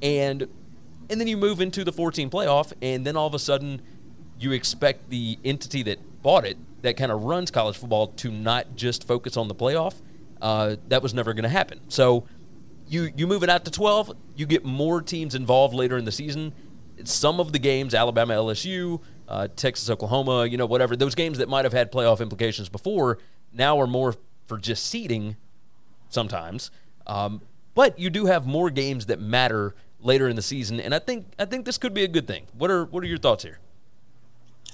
And 0.02 0.48
and 1.10 1.19
then 1.19 1.27
you 1.27 1.38
move 1.38 1.61
into 1.61 1.84
the 1.84 1.91
14 1.91 2.30
playoff, 2.30 2.73
and 2.82 3.06
then 3.06 3.15
all 3.15 3.27
of 3.27 3.34
a 3.34 3.40
sudden, 3.40 3.82
you 4.40 4.52
expect 4.52 5.10
the 5.10 5.38
entity 5.44 5.84
that 5.84 5.99
bought 6.22 6.45
it, 6.45 6.57
that 6.82 6.98
kind 6.98 7.11
of 7.11 7.23
runs 7.23 7.52
college 7.52 7.77
football, 7.77 8.07
to 8.07 8.32
not 8.32 8.76
just 8.76 9.07
focus 9.07 9.38
on 9.38 9.48
the 9.48 9.56
playoff. 9.56 10.02
Uh, 10.41 10.76
that 10.90 11.02
was 11.02 11.14
never 11.14 11.34
going 11.34 11.44
to 11.44 11.49
happen. 11.49 11.80
So 11.88 12.27
you 12.88 13.11
you 13.15 13.27
move 13.27 13.44
it 13.44 13.49
out 13.49 13.65
to 13.65 13.72
12, 13.72 14.15
you 14.36 14.45
get 14.45 14.65
more 14.65 15.02
teams 15.02 15.36
involved 15.36 15.73
later 15.73 15.98
in 15.98 16.06
the 16.06 16.11
season. 16.11 16.53
Some 17.03 17.40
of 17.40 17.52
the 17.52 17.60
games, 17.60 17.94
Alabama, 17.94 18.34
LSU, 18.34 19.02
uh, 19.27 19.48
Texas, 19.56 19.90
Oklahoma, 19.90 20.45
you 20.45 20.57
know, 20.57 20.65
whatever, 20.65 20.95
those 20.95 21.15
games 21.15 21.38
that 21.40 21.49
might 21.49 21.65
have 21.65 21.73
had 21.73 21.91
playoff 21.91 22.19
implications 22.22 22.69
before 22.69 23.18
now 23.52 23.80
are 23.80 23.88
more 23.88 24.15
for 24.48 24.57
just 24.57 24.86
seeding 24.86 25.36
sometimes. 26.10 26.72
Um, 27.07 27.41
but 27.73 27.99
you 27.99 28.10
do 28.10 28.26
have 28.26 28.45
more 28.48 28.69
games 28.69 29.07
that 29.07 29.19
matter 29.19 29.76
later 30.00 30.28
in 30.28 30.36
the 30.36 30.42
season, 30.42 30.80
and 30.80 30.94
I 30.94 31.00
think 31.00 31.26
I 31.40 31.46
think 31.46 31.66
this 31.66 31.78
could 31.78 31.94
be 31.94 32.04
a 32.04 32.08
good 32.08 32.28
thing. 32.28 32.46
What 32.58 32.72
are 32.72 32.86
what 32.86 33.04
are 33.04 33.08
your 33.08 33.18
thoughts 33.18 33.44
here? 33.44 33.60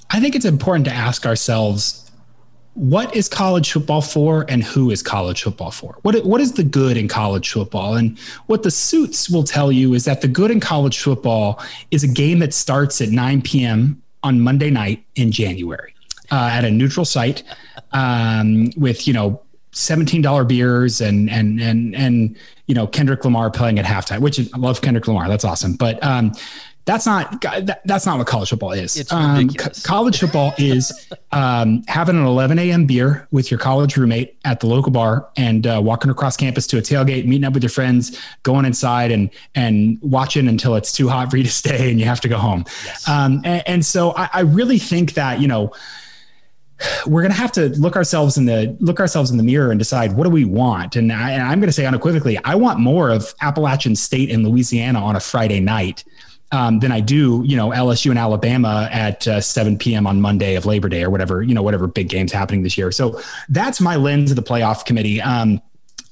I 0.10 0.20
think 0.20 0.36
it's 0.36 0.46
important 0.46 0.86
to 0.86 0.94
ask 0.94 1.26
ourselves 1.26 2.12
what 2.74 3.14
is 3.16 3.28
college 3.28 3.72
football 3.72 4.02
for 4.02 4.46
and 4.48 4.64
who 4.64 4.92
is 4.92 5.04
college 5.04 5.44
football 5.44 5.72
for? 5.72 5.98
What, 6.04 6.24
what 6.26 6.40
is 6.40 6.54
the 6.54 6.64
good 6.64 6.96
in 6.96 7.08
college 7.08 7.52
football? 7.52 7.96
And 7.96 8.18
what 8.48 8.64
the 8.64 8.72
suits 8.72 9.30
will 9.30 9.44
tell 9.44 9.72
you 9.72 9.94
is 9.94 10.06
that 10.06 10.22
the 10.22 10.28
good 10.28 10.52
in 10.52 10.62
college 10.62 11.00
football 11.00 11.62
is 11.92 12.04
a 12.04 12.08
game 12.08 12.40
that 12.40 12.54
starts 12.54 13.02
at 13.02 13.10
9 13.10 13.42
p.m. 13.42 14.02
on 14.24 14.40
Monday 14.40 14.70
night 14.70 15.04
in 15.16 15.32
January 15.32 15.94
uh, 16.32 16.50
at 16.52 16.64
a 16.64 16.72
neutral 16.72 17.06
site 17.06 17.44
um, 17.92 18.72
with, 18.78 19.06
you 19.06 19.14
know, 19.14 19.42
$17 19.74 20.48
beers 20.50 21.00
and 21.00 21.30
and 21.30 21.62
and 21.62 21.96
and 21.96 22.36
you 22.72 22.76
know 22.76 22.88
Kendrick 22.88 23.26
Lamar 23.26 23.52
playing 23.52 23.80
at 23.80 23.86
halftime, 23.86 24.20
which 24.20 24.40
is, 24.40 24.50
I 24.54 24.58
love 24.58 24.80
Kendrick 24.80 25.06
Lamar. 25.06 25.28
That's 25.28 25.44
awesome. 25.44 25.74
But 25.74 26.02
um, 26.02 26.32
that's 26.86 27.06
not 27.06 27.42
that, 27.42 27.82
that's 27.84 28.06
not 28.06 28.18
what 28.18 28.28
college 28.28 28.50
football 28.50 28.72
is. 28.72 28.96
It's 28.96 29.12
um, 29.12 29.50
college 29.84 30.22
football 30.22 30.54
is 30.58 31.10
um, 31.34 31.84
having 31.90 32.16
an 32.16 32.26
11 32.26 32.60
a.m. 32.60 32.86
beer 32.86 33.28
with 33.32 33.52
your 33.52 33.60
college 33.60 33.98
roommate 33.98 34.38
at 34.46 34.62
the 34.62 34.68
local 34.68 34.90
bar 34.90 35.28
and 35.36 35.68
uh, 35.68 35.82
walking 35.84 36.10
across 36.10 36.38
campus 36.38 36.66
to 36.68 36.78
a 36.78 36.82
tailgate, 36.82 37.26
meeting 37.26 37.44
up 37.44 37.54
with 37.54 37.64
your 37.64 37.70
friends, 37.70 38.18
going 38.44 38.64
inside 38.64 39.12
and 39.12 39.30
and 39.54 40.00
watching 40.02 40.48
until 40.48 40.76
it's 40.76 40.94
too 40.94 41.10
hot 41.10 41.30
for 41.30 41.36
you 41.36 41.44
to 41.44 41.52
stay 41.52 41.92
and 41.92 42.00
you 42.00 42.06
have 42.06 42.22
to 42.22 42.30
go 42.30 42.38
home. 42.38 42.64
Yes. 42.86 43.06
Um, 43.06 43.42
and, 43.44 43.64
and, 43.68 43.86
so 43.86 44.16
I, 44.16 44.30
I 44.32 44.40
really 44.44 44.80
think 44.80 45.16
that 45.16 45.42
you 45.42 45.48
know 45.50 45.74
we're 47.06 47.22
going 47.22 47.32
to 47.32 47.38
have 47.38 47.52
to 47.54 47.70
look 47.80 47.96
ourselves 47.96 48.38
in 48.38 48.46
the 48.46 48.76
look 48.80 49.00
ourselves 49.00 49.32
in 49.32 49.38
the 49.38 49.44
mirror 49.44 49.72
and 49.72 49.80
decide 49.80 50.14
what 50.14 50.24
do 50.24 50.30
we 50.30 50.46
want. 50.46 50.96
And, 50.96 51.12
I, 51.12 51.32
am 51.32 51.60
going 51.60 51.68
to 51.68 51.74
say 51.74 51.86
unequivocally, 51.86 52.38
I 52.44 52.56
want 52.56 52.80
more 52.80 53.10
of 53.10 53.34
Appalachian 53.42 53.96
State 53.96 54.32
and 54.32 54.48
Louisiana 54.48 55.00
on 55.00 55.16
a 55.16 55.20
Friday 55.20 55.60
night 55.60 56.04
um, 56.52 56.80
than 56.80 56.92
I 56.92 57.00
do, 57.00 57.44
you 57.46 57.56
know, 57.56 57.70
LSU 57.70 58.10
and 58.10 58.20
Alabama 58.20 58.90
at 58.92 59.28
uh, 59.28 59.42
7 59.42 59.78
p.m. 59.78 60.06
on 60.06 60.22
Monday 60.22 60.56
of 60.56 60.66
Labor 60.66 60.90
Day 60.90 61.04
or 61.04 61.10
whatever, 61.10 61.42
you 61.42 61.54
know, 61.54 61.64
whatever 61.64 61.88
big 61.88 62.10
games 62.10 62.32
happening 62.32 62.64
this 62.64 62.78
year. 62.78 62.92
So 62.92 63.22
that's 63.50 63.80
my 63.80 63.96
lens 63.96 64.32
of 64.32 64.36
the 64.36 64.44
playoff 64.44 64.86
committee. 64.86 65.22
Um, 65.22 65.62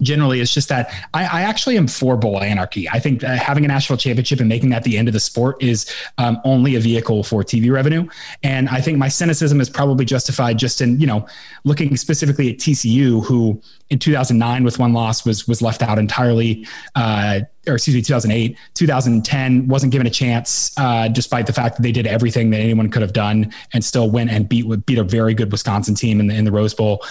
generally 0.02 0.40
it's 0.40 0.54
just 0.54 0.70
that 0.70 0.92
I, 1.14 1.26
I, 1.26 1.42
actually 1.42 1.78
am 1.78 1.88
for 1.88 2.16
bowl 2.16 2.42
anarchy. 2.42 2.88
I 2.90 3.00
think 3.00 3.22
having 3.22 3.66
a 3.66 3.68
national 3.68 3.98
championship 3.98 4.40
and 4.40 4.48
making 4.48 4.70
that 4.70 4.84
the 4.84 4.98
end 4.98 5.08
of 5.08 5.14
the 5.14 5.20
sport 5.20 5.62
is 5.62 5.92
um, 6.18 6.40
only 6.46 6.76
a 6.76 6.80
vehicle 6.80 7.24
for 7.24 7.44
TV 7.44 7.72
revenue. 7.72 8.08
And 8.44 8.70
I 8.70 8.82
think 8.82 8.98
my 8.98 9.10
cynicism 9.10 9.60
is 9.60 9.70
probably 9.70 10.06
justified 10.06 10.58
just 10.58 10.82
in, 10.82 11.00
you 11.00 11.08
know, 11.08 11.28
looking 11.66 11.98
specifically 11.98 12.50
at 12.50 12.58
TCU, 12.58 13.26
who 13.26 13.62
in 13.90 14.00
2009 14.00 14.64
with 14.64 14.80
one 14.80 14.94
loss 14.94 15.26
was 15.26 15.48
was 15.48 15.62
left 15.62 15.82
out 15.82 16.00
entirely. 16.00 16.66
Uh, 16.96 17.42
or 17.70 17.76
excuse 17.76 17.96
me, 17.96 18.02
2008, 18.02 18.58
2010 18.74 19.68
wasn't 19.68 19.92
given 19.92 20.08
a 20.08 20.10
chance, 20.10 20.78
uh, 20.78 21.08
despite 21.08 21.46
the 21.46 21.54
fact 21.54 21.78
that 21.78 21.84
they 21.84 21.92
did 21.92 22.08
everything 22.08 22.50
that 22.50 22.58
anyone 22.58 22.90
could 22.90 23.02
have 23.02 23.14
done 23.14 23.54
and 23.74 23.84
still 23.84 24.10
went 24.10 24.30
and 24.30 24.50
beat 24.50 24.66
beat 24.86 24.98
a 24.98 25.04
very 25.04 25.34
good 25.34 25.52
Wisconsin 25.52 25.96
team 25.96 26.20
in 26.20 26.28
the 26.28 26.36
in 26.36 26.46
the 26.46 26.52
Rose 26.52 26.74
Bowl. 26.74 27.06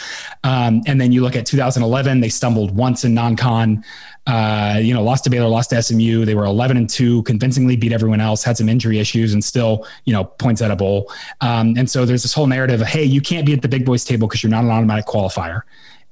Um, 0.45 0.83
and 0.87 1.01
then 1.01 1.13
you 1.13 1.23
look 1.23 1.37
at 1.37 1.47
2011, 1.47 2.21
they 2.21 2.29
stumbled 2.29 2.77
once 2.77 3.05
in 3.05 3.15
non-con. 3.15 3.85
Uh, 4.27 4.79
you 4.83 4.93
know, 4.93 5.03
lost 5.03 5.25
to 5.25 5.31
Baylor, 5.31 5.49
lost 5.49 5.71
to 5.71 5.83
SMU. 5.83 6.27
They 6.27 6.35
were 6.35 6.45
11 6.45 6.77
and 6.77 6.89
two, 6.89 7.23
convincingly 7.23 7.77
beat 7.77 7.93
everyone 7.93 8.21
else, 8.21 8.45
had 8.45 8.59
some 8.59 8.69
injury 8.69 8.99
issues, 8.99 9.33
and 9.33 9.43
still, 9.43 9.87
you 10.05 10.13
know, 10.13 10.25
points 10.25 10.61
at 10.61 10.71
a 10.71 10.77
bowl. 10.77 11.11
Um, 11.41 11.75
and 11.79 11.89
so 11.89 12.05
there's 12.05 12.23
this 12.23 12.35
whole 12.35 12.47
narrative 12.47 12.83
of, 12.83 12.87
hey, 12.87 13.05
you 13.05 13.23
can't 13.23 13.47
be 13.47 13.55
at 13.55 13.63
the 13.63 13.69
big 13.69 13.87
boys 13.87 14.05
table 14.05 14.29
because 14.29 14.43
you're 14.43 14.51
not 14.51 14.65
an 14.65 14.71
automatic 14.71 15.07
qualifier. 15.07 15.63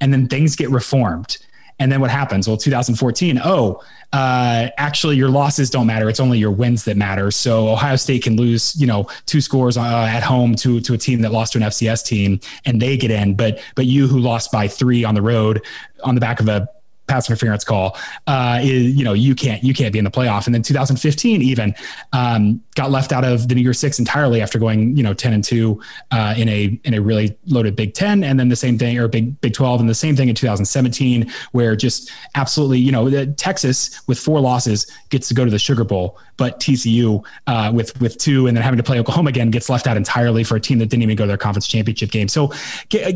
And 0.00 0.14
then 0.14 0.28
things 0.28 0.56
get 0.56 0.70
reformed. 0.70 1.36
And 1.78 1.92
then 1.92 2.00
what 2.00 2.10
happens? 2.10 2.48
Well, 2.48 2.56
2014, 2.56 3.40
oh, 3.44 3.82
uh, 4.12 4.68
actually, 4.78 5.16
your 5.16 5.28
losses 5.28 5.68
don't 5.68 5.86
matter. 5.86 6.08
It's 6.08 6.20
only 6.20 6.38
your 6.38 6.50
wins 6.50 6.84
that 6.84 6.96
matter. 6.96 7.30
So 7.30 7.68
Ohio 7.68 7.96
State 7.96 8.22
can 8.22 8.36
lose, 8.36 8.74
you 8.80 8.86
know, 8.86 9.08
two 9.26 9.40
scores 9.40 9.76
uh, 9.76 9.82
at 10.08 10.22
home 10.22 10.54
to 10.56 10.80
to 10.80 10.94
a 10.94 10.98
team 10.98 11.20
that 11.22 11.32
lost 11.32 11.52
to 11.52 11.58
an 11.58 11.64
FCS 11.64 12.04
team, 12.04 12.40
and 12.64 12.80
they 12.80 12.96
get 12.96 13.10
in. 13.10 13.34
But 13.34 13.60
but 13.74 13.86
you 13.86 14.06
who 14.06 14.18
lost 14.18 14.50
by 14.50 14.68
three 14.68 15.04
on 15.04 15.14
the 15.14 15.22
road 15.22 15.62
on 16.02 16.14
the 16.14 16.20
back 16.20 16.40
of 16.40 16.48
a 16.48 16.68
pass 17.06 17.28
interference 17.28 17.64
call, 17.64 17.96
uh, 18.26 18.60
is, 18.62 18.94
you 18.94 19.04
know, 19.04 19.12
you 19.12 19.34
can't 19.34 19.62
you 19.62 19.74
can't 19.74 19.92
be 19.92 19.98
in 19.98 20.04
the 20.04 20.10
playoff. 20.10 20.46
And 20.46 20.54
then 20.54 20.62
2015 20.62 21.42
even 21.42 21.74
um, 22.12 22.62
got 22.74 22.90
left 22.90 23.12
out 23.12 23.24
of 23.24 23.48
the 23.48 23.54
New 23.54 23.62
Year's 23.62 23.78
Six 23.78 23.98
entirely 23.98 24.42
after 24.42 24.58
going 24.58 24.96
you 24.96 25.02
know 25.02 25.14
10 25.14 25.32
and 25.32 25.44
two 25.44 25.80
uh, 26.10 26.34
in 26.36 26.48
a 26.48 26.78
in 26.84 26.94
a 26.94 27.00
really 27.00 27.36
loaded 27.46 27.76
Big 27.76 27.94
Ten, 27.94 28.24
and 28.24 28.38
then 28.38 28.48
the 28.48 28.56
same 28.56 28.78
thing 28.78 28.98
or 28.98 29.08
Big 29.08 29.40
Big 29.40 29.54
12, 29.54 29.80
and 29.80 29.88
the 29.88 29.94
same 29.94 30.16
thing 30.16 30.28
in 30.28 30.34
2017 30.34 31.30
where 31.52 31.76
just 31.76 32.10
absolutely 32.34 32.78
you 32.78 32.92
know 32.92 33.24
Texas 33.34 34.06
with 34.06 34.18
four 34.18 34.40
losses 34.40 34.86
gets 35.10 35.28
to 35.28 35.34
go 35.34 35.44
to 35.44 35.50
the 35.50 35.58
Sugar 35.58 35.84
Bowl, 35.84 36.18
but 36.36 36.60
TCU 36.60 37.24
uh, 37.46 37.70
with 37.74 37.98
with 38.00 38.18
two 38.18 38.46
and 38.46 38.56
then 38.56 38.62
having 38.62 38.76
to 38.78 38.82
play 38.82 38.98
Oklahoma 38.98 39.28
again 39.28 39.50
gets 39.50 39.68
left 39.68 39.86
out 39.86 39.96
entirely 39.96 40.44
for 40.44 40.56
a 40.56 40.60
team 40.60 40.78
that 40.78 40.86
didn't 40.86 41.02
even 41.02 41.16
go 41.16 41.24
to 41.24 41.28
their 41.28 41.36
conference 41.36 41.66
championship 41.66 42.10
game. 42.10 42.28
So 42.28 42.52
uh, 42.94 43.12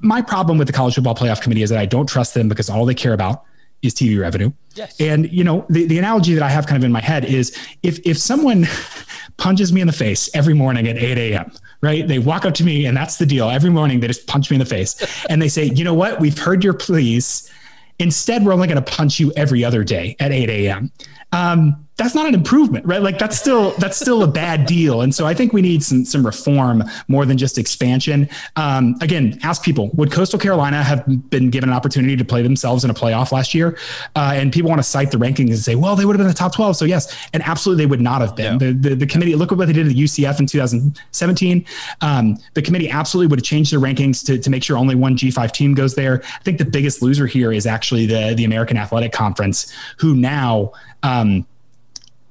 my 0.00 0.22
problem 0.22 0.58
with 0.58 0.66
the 0.66 0.72
college 0.72 0.94
football 0.94 1.14
playoff 1.14 1.40
committee 1.40 1.62
is 1.62 1.70
that 1.70 1.78
I 1.78 1.86
don't 1.86 2.08
trust 2.08 2.34
them 2.34 2.48
because 2.48 2.68
all 2.68 2.84
they 2.84 2.94
care 2.94 3.11
about 3.12 3.44
is 3.82 3.94
TV 3.94 4.18
revenue. 4.18 4.52
Yes. 4.74 4.98
And 5.00 5.30
you 5.32 5.44
know, 5.44 5.66
the, 5.68 5.86
the 5.86 5.98
analogy 5.98 6.34
that 6.34 6.42
I 6.42 6.48
have 6.48 6.66
kind 6.66 6.76
of 6.76 6.84
in 6.84 6.92
my 6.92 7.00
head 7.00 7.24
is 7.24 7.56
if 7.82 7.98
if 8.06 8.16
someone 8.18 8.66
punches 9.36 9.72
me 9.72 9.80
in 9.80 9.86
the 9.86 9.92
face 9.92 10.30
every 10.34 10.54
morning 10.54 10.88
at 10.88 10.96
8 10.96 11.18
a.m., 11.18 11.52
right? 11.80 12.06
They 12.06 12.18
walk 12.18 12.44
up 12.44 12.54
to 12.54 12.64
me 12.64 12.86
and 12.86 12.96
that's 12.96 13.16
the 13.16 13.26
deal. 13.26 13.50
Every 13.50 13.70
morning 13.70 14.00
they 14.00 14.06
just 14.06 14.26
punch 14.26 14.50
me 14.50 14.56
in 14.56 14.60
the 14.60 14.66
face 14.66 15.24
and 15.28 15.42
they 15.42 15.48
say, 15.48 15.64
you 15.64 15.84
know 15.84 15.94
what? 15.94 16.20
We've 16.20 16.38
heard 16.38 16.64
your 16.64 16.74
pleas. 16.74 17.50
Instead, 17.98 18.44
we're 18.44 18.52
only 18.52 18.66
going 18.66 18.82
to 18.82 18.90
punch 18.90 19.20
you 19.20 19.32
every 19.36 19.64
other 19.64 19.84
day 19.84 20.16
at 20.18 20.32
8 20.32 20.48
a.m. 20.48 20.90
Um, 21.32 21.82
that's 21.96 22.14
not 22.14 22.26
an 22.26 22.34
improvement, 22.34 22.86
right? 22.86 23.02
Like 23.02 23.18
that's 23.18 23.38
still 23.38 23.72
that's 23.72 23.98
still 23.98 24.22
a 24.22 24.26
bad 24.26 24.66
deal. 24.66 25.02
And 25.02 25.14
so 25.14 25.26
I 25.26 25.34
think 25.34 25.52
we 25.52 25.60
need 25.60 25.82
some 25.82 26.04
some 26.04 26.24
reform 26.24 26.82
more 27.06 27.26
than 27.26 27.36
just 27.36 27.58
expansion. 27.58 28.28
Um, 28.56 28.96
again, 29.02 29.38
ask 29.42 29.62
people: 29.62 29.90
Would 29.94 30.10
Coastal 30.10 30.38
Carolina 30.38 30.82
have 30.82 31.04
been 31.30 31.50
given 31.50 31.68
an 31.68 31.74
opportunity 31.74 32.16
to 32.16 32.24
play 32.24 32.42
themselves 32.42 32.84
in 32.84 32.90
a 32.90 32.94
playoff 32.94 33.30
last 33.30 33.54
year? 33.54 33.78
Uh, 34.16 34.32
and 34.34 34.52
people 34.52 34.70
want 34.70 34.78
to 34.78 34.88
cite 34.88 35.10
the 35.10 35.18
rankings 35.18 35.50
and 35.50 35.58
say, 35.58 35.74
well, 35.74 35.94
they 35.94 36.06
would 36.06 36.14
have 36.14 36.18
been 36.18 36.28
the 36.28 36.34
top 36.34 36.54
twelve. 36.54 36.76
So 36.76 36.86
yes, 36.86 37.28
and 37.34 37.42
absolutely 37.42 37.84
they 37.84 37.88
would 37.90 38.00
not 38.00 38.22
have 38.22 38.34
been. 38.34 38.58
The, 38.58 38.72
the, 38.72 38.94
the 38.94 39.06
committee 39.06 39.34
look 39.34 39.52
at 39.52 39.58
what 39.58 39.66
they 39.66 39.74
did 39.74 39.86
at 39.86 39.92
UCF 39.92 40.40
in 40.40 40.46
2017. 40.46 41.64
Um, 42.00 42.38
the 42.54 42.62
committee 42.62 42.90
absolutely 42.90 43.28
would 43.28 43.38
have 43.38 43.46
changed 43.46 43.72
their 43.72 43.80
rankings 43.80 44.24
to, 44.26 44.38
to 44.38 44.50
make 44.50 44.62
sure 44.64 44.78
only 44.78 44.94
one 44.94 45.16
G5 45.16 45.52
team 45.52 45.74
goes 45.74 45.94
there. 45.94 46.22
I 46.24 46.42
think 46.42 46.58
the 46.58 46.64
biggest 46.64 47.02
loser 47.02 47.26
here 47.26 47.52
is 47.52 47.66
actually 47.66 48.06
the 48.06 48.34
the 48.34 48.44
American 48.44 48.78
Athletic 48.78 49.12
Conference, 49.12 49.72
who 49.98 50.16
now. 50.16 50.72
Um, 51.02 51.46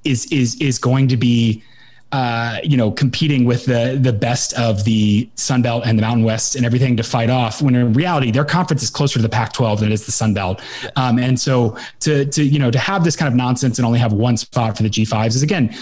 is 0.03 0.25
is 0.31 0.59
is 0.59 0.79
going 0.79 1.07
to 1.09 1.17
be 1.17 1.63
uh, 2.11 2.59
you 2.61 2.75
know, 2.75 2.91
competing 2.91 3.45
with 3.45 3.65
the 3.65 3.97
the 3.99 4.11
best 4.11 4.53
of 4.59 4.83
the 4.83 5.29
Sun 5.35 5.61
Belt 5.61 5.83
and 5.85 5.97
the 5.97 6.01
Mountain 6.01 6.25
West 6.25 6.57
and 6.57 6.65
everything 6.65 6.97
to 6.97 7.03
fight 7.03 7.29
off. 7.29 7.61
When 7.61 7.73
in 7.73 7.93
reality, 7.93 8.31
their 8.31 8.43
conference 8.43 8.83
is 8.83 8.89
closer 8.89 9.13
to 9.13 9.21
the 9.21 9.29
Pac-12 9.29 9.79
than 9.79 9.91
it 9.91 9.93
is 9.93 10.05
the 10.05 10.11
Sun 10.11 10.33
Belt. 10.33 10.61
Um, 10.97 11.19
and 11.19 11.39
so 11.39 11.77
to 12.01 12.25
to 12.25 12.43
you 12.43 12.59
know 12.59 12.69
to 12.69 12.79
have 12.79 13.05
this 13.05 13.15
kind 13.15 13.29
of 13.29 13.35
nonsense 13.35 13.79
and 13.79 13.85
only 13.85 13.99
have 13.99 14.11
one 14.11 14.35
spot 14.35 14.75
for 14.75 14.83
the 14.83 14.89
G5s 14.89 15.27
is 15.35 15.43
again, 15.43 15.73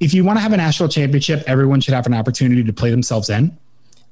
if 0.00 0.14
you 0.14 0.24
want 0.24 0.38
to 0.38 0.40
have 0.40 0.54
a 0.54 0.56
national 0.56 0.88
championship, 0.88 1.44
everyone 1.46 1.82
should 1.82 1.94
have 1.94 2.06
an 2.06 2.14
opportunity 2.14 2.64
to 2.64 2.72
play 2.72 2.90
themselves 2.90 3.28
in. 3.28 3.56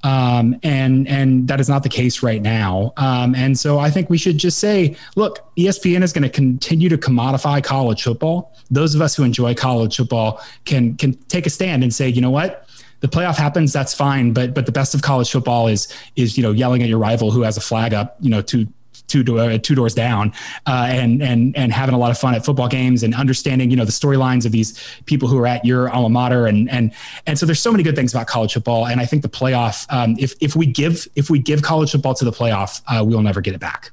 Um, 0.05 0.56
and 0.62 1.09
and 1.09 1.48
that 1.48 1.60
is 1.60 1.68
not 1.68 1.82
the 1.82 1.89
case 1.89 2.22
right 2.22 2.43
now. 2.43 2.93
Um, 2.98 3.35
and 3.35 3.59
so 3.59 3.78
I 3.78 3.90
think 3.90 4.10
we 4.10 4.18
should 4.18 4.36
just 4.36 4.59
say, 4.59 4.97
look, 5.16 5.51
ESPN 5.56 6.02
is 6.02 6.12
going 6.12 6.22
to 6.22 6.28
continue 6.28 6.90
to 6.90 6.98
commodify 6.98 7.64
college 7.64 8.02
football. 8.02 8.55
Those 8.70 8.94
of 8.94 9.01
us 9.01 9.16
who 9.16 9.22
enjoy 9.24 9.55
college 9.55 9.97
football 9.97 10.40
can 10.66 10.97
can 10.97 11.14
take 11.28 11.47
a 11.47 11.51
stand 11.51 11.82
and 11.82 11.93
say, 11.93 12.09
you 12.09 12.20
know 12.20 12.31
what, 12.31 12.68
the 13.01 13.09
playoff 13.09 13.36
happens, 13.36 13.72
that's 13.72 13.94
fine. 13.94 14.32
But 14.32 14.55
but 14.55 14.66
the 14.66 14.72
best 14.72 14.94
of 14.94 15.02
college 15.02 15.31
football 15.31 15.68
is 15.68 15.89
is 16.16 16.36
you 16.36 16.43
know 16.43 16.52
yelling 16.52 16.82
at 16.82 16.89
your 16.89 16.98
rival 16.98 17.31
who 17.31 17.40
has 17.43 17.56
a 17.56 17.62
flag 17.62 17.94
up, 17.94 18.16
you 18.20 18.31
know, 18.31 18.43
to 18.43 18.68
two 19.06 19.22
door, 19.22 19.59
two 19.59 19.74
doors 19.74 19.94
down, 19.94 20.32
uh, 20.66 20.86
and 20.89 21.22
and 21.22 21.56
and 21.56 21.72
having 21.72 21.94
a 21.94 21.98
lot 21.98 22.10
of 22.10 22.18
fun 22.18 22.35
at 22.35 22.44
football 22.44 22.68
games 22.68 23.02
and 23.02 23.14
understanding 23.14 23.70
you 23.70 23.76
know 23.76 23.85
the 23.85 23.93
storylines 23.93 24.44
of 24.47 24.52
these 24.52 24.81
people 25.06 25.28
who 25.28 25.39
are 25.39 25.47
at 25.47 25.64
your 25.64 25.90
alma 25.90 26.09
mater 26.09 26.47
and 26.47 26.70
and 26.70 26.93
and 27.26 27.39
so 27.39 27.47
there's 27.47 27.60
so 27.60 27.72
many 27.72 27.82
good 27.82 27.97
things 27.97 28.12
about 28.12 28.26
college 28.26 28.52
football 28.55 28.86
and 28.86 29.01
I 29.01 29.06
think 29.06 29.22
the 29.22 29.28
playoff 29.28 29.86
um, 29.93 30.16
if 30.18 30.35
if 30.40 30.56
we 30.56 30.66
give 30.66 31.06
if 31.16 31.31
we 31.31 31.39
give 31.39 31.62
college 31.62 31.93
football 31.93 32.14
to 32.14 32.24
the 32.24 32.32
playoff 32.32 32.82
uh, 32.89 33.05
we'll 33.05 33.22
never 33.22 33.40
get 33.40 33.55
it 33.55 33.60
back. 33.60 33.90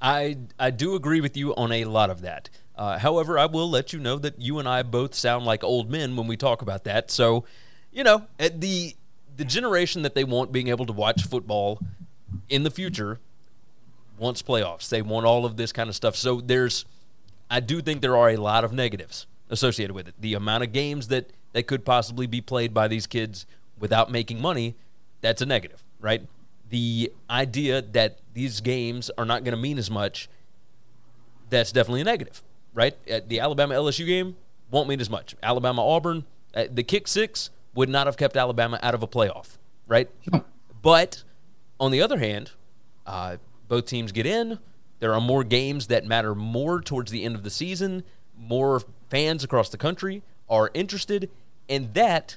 I 0.00 0.38
I 0.58 0.70
do 0.70 0.94
agree 0.94 1.20
with 1.20 1.36
you 1.36 1.54
on 1.54 1.72
a 1.72 1.84
lot 1.84 2.10
of 2.10 2.22
that. 2.22 2.48
Uh, 2.76 2.98
however, 2.98 3.38
I 3.38 3.44
will 3.44 3.68
let 3.68 3.92
you 3.92 4.00
know 4.00 4.18
that 4.18 4.40
you 4.40 4.58
and 4.58 4.66
I 4.66 4.82
both 4.82 5.14
sound 5.14 5.44
like 5.44 5.62
old 5.62 5.90
men 5.90 6.16
when 6.16 6.26
we 6.26 6.38
talk 6.38 6.62
about 6.62 6.84
that. 6.84 7.10
So, 7.10 7.44
you 7.92 8.02
know, 8.02 8.26
the 8.38 8.96
the 9.36 9.44
generation 9.44 10.02
that 10.02 10.14
they 10.14 10.24
want 10.24 10.50
being 10.50 10.68
able 10.68 10.86
to 10.86 10.92
watch 10.92 11.24
football 11.24 11.80
in 12.48 12.62
the 12.62 12.70
future 12.70 13.20
wants 14.20 14.42
playoffs. 14.42 14.88
They 14.88 15.02
want 15.02 15.26
all 15.26 15.44
of 15.44 15.56
this 15.56 15.72
kind 15.72 15.88
of 15.88 15.96
stuff. 15.96 16.14
So 16.14 16.40
there's, 16.40 16.84
I 17.50 17.60
do 17.60 17.80
think 17.80 18.02
there 18.02 18.16
are 18.16 18.30
a 18.30 18.36
lot 18.36 18.62
of 18.62 18.72
negatives 18.72 19.26
associated 19.48 19.94
with 19.94 20.06
it. 20.06 20.14
The 20.20 20.34
amount 20.34 20.62
of 20.62 20.72
games 20.72 21.08
that 21.08 21.30
that 21.52 21.66
could 21.66 21.84
possibly 21.84 22.26
be 22.26 22.40
played 22.40 22.72
by 22.72 22.88
these 22.88 23.06
kids 23.06 23.46
without 23.78 24.10
making 24.10 24.40
money, 24.40 24.76
that's 25.20 25.42
a 25.42 25.46
negative, 25.46 25.82
right? 26.00 26.22
The 26.68 27.12
idea 27.28 27.82
that 27.82 28.18
these 28.34 28.60
games 28.60 29.10
are 29.18 29.24
not 29.24 29.42
going 29.42 29.56
to 29.56 29.60
mean 29.60 29.78
as 29.78 29.90
much, 29.90 30.28
that's 31.48 31.72
definitely 31.72 32.02
a 32.02 32.04
negative, 32.04 32.42
right? 32.72 32.96
At 33.08 33.28
the 33.28 33.40
Alabama 33.40 33.74
LSU 33.74 34.06
game 34.06 34.36
won't 34.70 34.88
mean 34.88 35.00
as 35.00 35.10
much. 35.10 35.34
Alabama 35.42 35.84
Auburn, 35.84 36.24
uh, 36.54 36.66
the 36.70 36.84
kick 36.84 37.08
six 37.08 37.50
would 37.74 37.88
not 37.88 38.06
have 38.06 38.16
kept 38.16 38.36
Alabama 38.36 38.78
out 38.82 38.94
of 38.94 39.02
a 39.02 39.08
playoff, 39.08 39.56
right? 39.88 40.08
But 40.82 41.24
on 41.80 41.90
the 41.90 42.00
other 42.00 42.18
hand, 42.18 42.52
uh, 43.06 43.38
both 43.70 43.86
teams 43.86 44.10
get 44.10 44.26
in. 44.26 44.58
There 44.98 45.14
are 45.14 45.20
more 45.20 45.44
games 45.44 45.86
that 45.86 46.04
matter 46.04 46.34
more 46.34 46.82
towards 46.82 47.10
the 47.12 47.24
end 47.24 47.36
of 47.36 47.44
the 47.44 47.50
season. 47.50 48.02
More 48.36 48.82
fans 49.08 49.44
across 49.44 49.70
the 49.70 49.78
country 49.78 50.22
are 50.48 50.70
interested, 50.74 51.30
and 51.68 51.94
that 51.94 52.36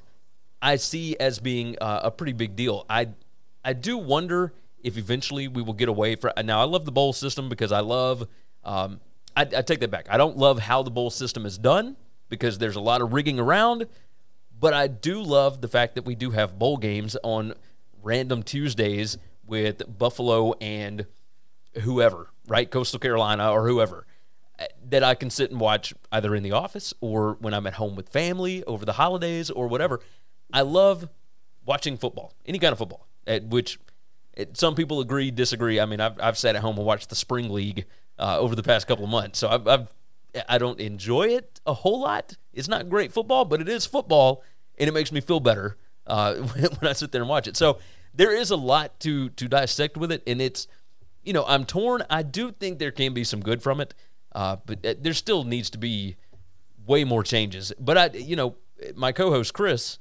I 0.62 0.76
see 0.76 1.18
as 1.18 1.40
being 1.40 1.76
uh, 1.82 2.02
a 2.04 2.12
pretty 2.12 2.34
big 2.34 2.56
deal. 2.56 2.86
I 2.90 3.10
I 3.66 3.74
do 3.74 3.98
wonder 3.98 4.54
if 4.84 4.96
eventually 4.98 5.48
we 5.48 5.64
will 5.64 5.74
get 5.74 5.90
away 5.90 6.16
from. 6.16 6.34
Now 6.46 6.62
I 6.62 6.66
love 6.66 6.86
the 6.86 6.92
bowl 6.92 7.14
system 7.14 7.50
because 7.50 7.72
I 7.72 7.80
love. 7.80 8.28
Um, 8.64 9.02
I, 9.36 9.42
I 9.42 9.62
take 9.64 9.80
that 9.80 9.90
back. 9.90 10.06
I 10.12 10.18
don't 10.18 10.38
love 10.38 10.60
how 10.60 10.84
the 10.84 10.92
bowl 10.92 11.10
system 11.10 11.48
is 11.48 11.58
done 11.58 11.98
because 12.30 12.60
there's 12.60 12.76
a 12.76 12.82
lot 12.82 13.02
of 13.02 13.12
rigging 13.12 13.40
around, 13.40 13.88
but 14.60 14.74
I 14.74 14.86
do 14.86 15.24
love 15.24 15.62
the 15.62 15.68
fact 15.68 15.96
that 15.96 16.06
we 16.06 16.14
do 16.14 16.30
have 16.30 16.60
bowl 16.60 16.78
games 16.78 17.18
on 17.24 17.56
random 18.04 18.44
Tuesdays 18.44 19.18
with 19.48 19.98
Buffalo 19.98 20.54
and 20.62 21.08
whoever, 21.82 22.30
right? 22.48 22.70
Coastal 22.70 23.00
Carolina 23.00 23.52
or 23.52 23.68
whoever 23.68 24.06
uh, 24.60 24.66
that 24.90 25.04
I 25.04 25.16
can 25.16 25.30
sit 25.30 25.52
and 25.52 25.60
watch 25.60 25.94
either 26.12 26.36
in 26.36 26.44
the 26.44 26.52
office 26.52 26.94
or 27.02 27.38
when 27.40 27.54
I'm 27.54 27.68
at 27.68 27.74
home 27.74 27.96
with 27.96 28.10
family 28.10 28.64
over 28.66 28.86
the 28.86 28.94
holidays 28.94 29.50
or 29.50 29.68
whatever. 29.68 30.00
I 30.52 30.62
love 30.62 31.10
watching 31.66 31.98
football, 31.98 32.34
any 32.46 32.60
kind 32.60 32.72
of 32.72 32.78
football, 32.78 33.08
at 33.26 33.46
which 33.46 33.80
it, 34.34 34.58
some 34.58 34.76
people 34.76 35.00
agree, 35.00 35.32
disagree. 35.32 35.80
I 35.80 35.86
mean, 35.86 36.00
I've, 36.00 36.20
I've 36.20 36.38
sat 36.38 36.56
at 36.56 36.62
home 36.62 36.78
and 36.78 36.86
watched 36.86 37.10
the 37.10 37.16
spring 37.16 37.50
league 37.50 37.86
uh, 38.20 38.38
over 38.40 38.56
the 38.56 38.64
past 38.64 38.88
couple 38.88 39.06
of 39.06 39.10
months, 39.10 39.40
so 39.40 39.50
I've, 39.50 39.68
I've 39.68 39.88
I 40.50 40.58
don't 40.58 40.80
enjoy 40.80 41.28
it 41.28 41.62
a 41.66 41.74
whole 41.74 42.02
lot. 42.02 42.36
It's 42.54 42.68
not 42.68 42.90
great 42.90 43.12
football, 43.12 43.46
but 43.46 43.62
it 43.62 43.70
is 43.70 43.86
football, 43.86 44.44
and 44.78 44.88
it 44.88 44.92
makes 44.92 45.12
me 45.12 45.22
feel 45.22 45.40
better 45.40 45.78
uh, 46.08 46.36
when 46.36 46.90
I 46.90 46.94
sit 46.94 47.12
there 47.12 47.22
and 47.22 47.30
watch 47.30 47.48
it. 47.48 47.56
So 47.56 47.80
there 48.14 48.36
is 48.36 48.52
a 48.52 48.56
lot 48.56 49.00
to 49.02 49.30
to 49.30 49.48
dissect 49.48 49.98
with 49.98 50.12
it, 50.12 50.24
and 50.26 50.42
it's 50.42 50.68
you 51.24 51.34
know, 51.34 51.46
I'm 51.46 51.66
torn. 51.66 52.04
I 52.10 52.24
do 52.24 52.52
think 52.52 52.80
there 52.80 52.92
can 52.92 53.14
be 53.14 53.24
some 53.24 53.40
good 53.42 53.62
from 53.62 53.80
it, 53.82 53.94
uh, 54.34 54.58
but 54.66 54.86
uh, 54.86 54.94
there 55.00 55.14
still 55.14 55.44
needs 55.44 55.70
to 55.72 55.78
be 55.78 56.16
way 56.86 57.04
more 57.04 57.24
changes. 57.24 57.72
But 57.80 57.98
I, 57.98 58.06
you 58.18 58.36
know, 58.36 58.56
my 58.96 59.12
co-host 59.12 59.54
Chris, 59.54 60.00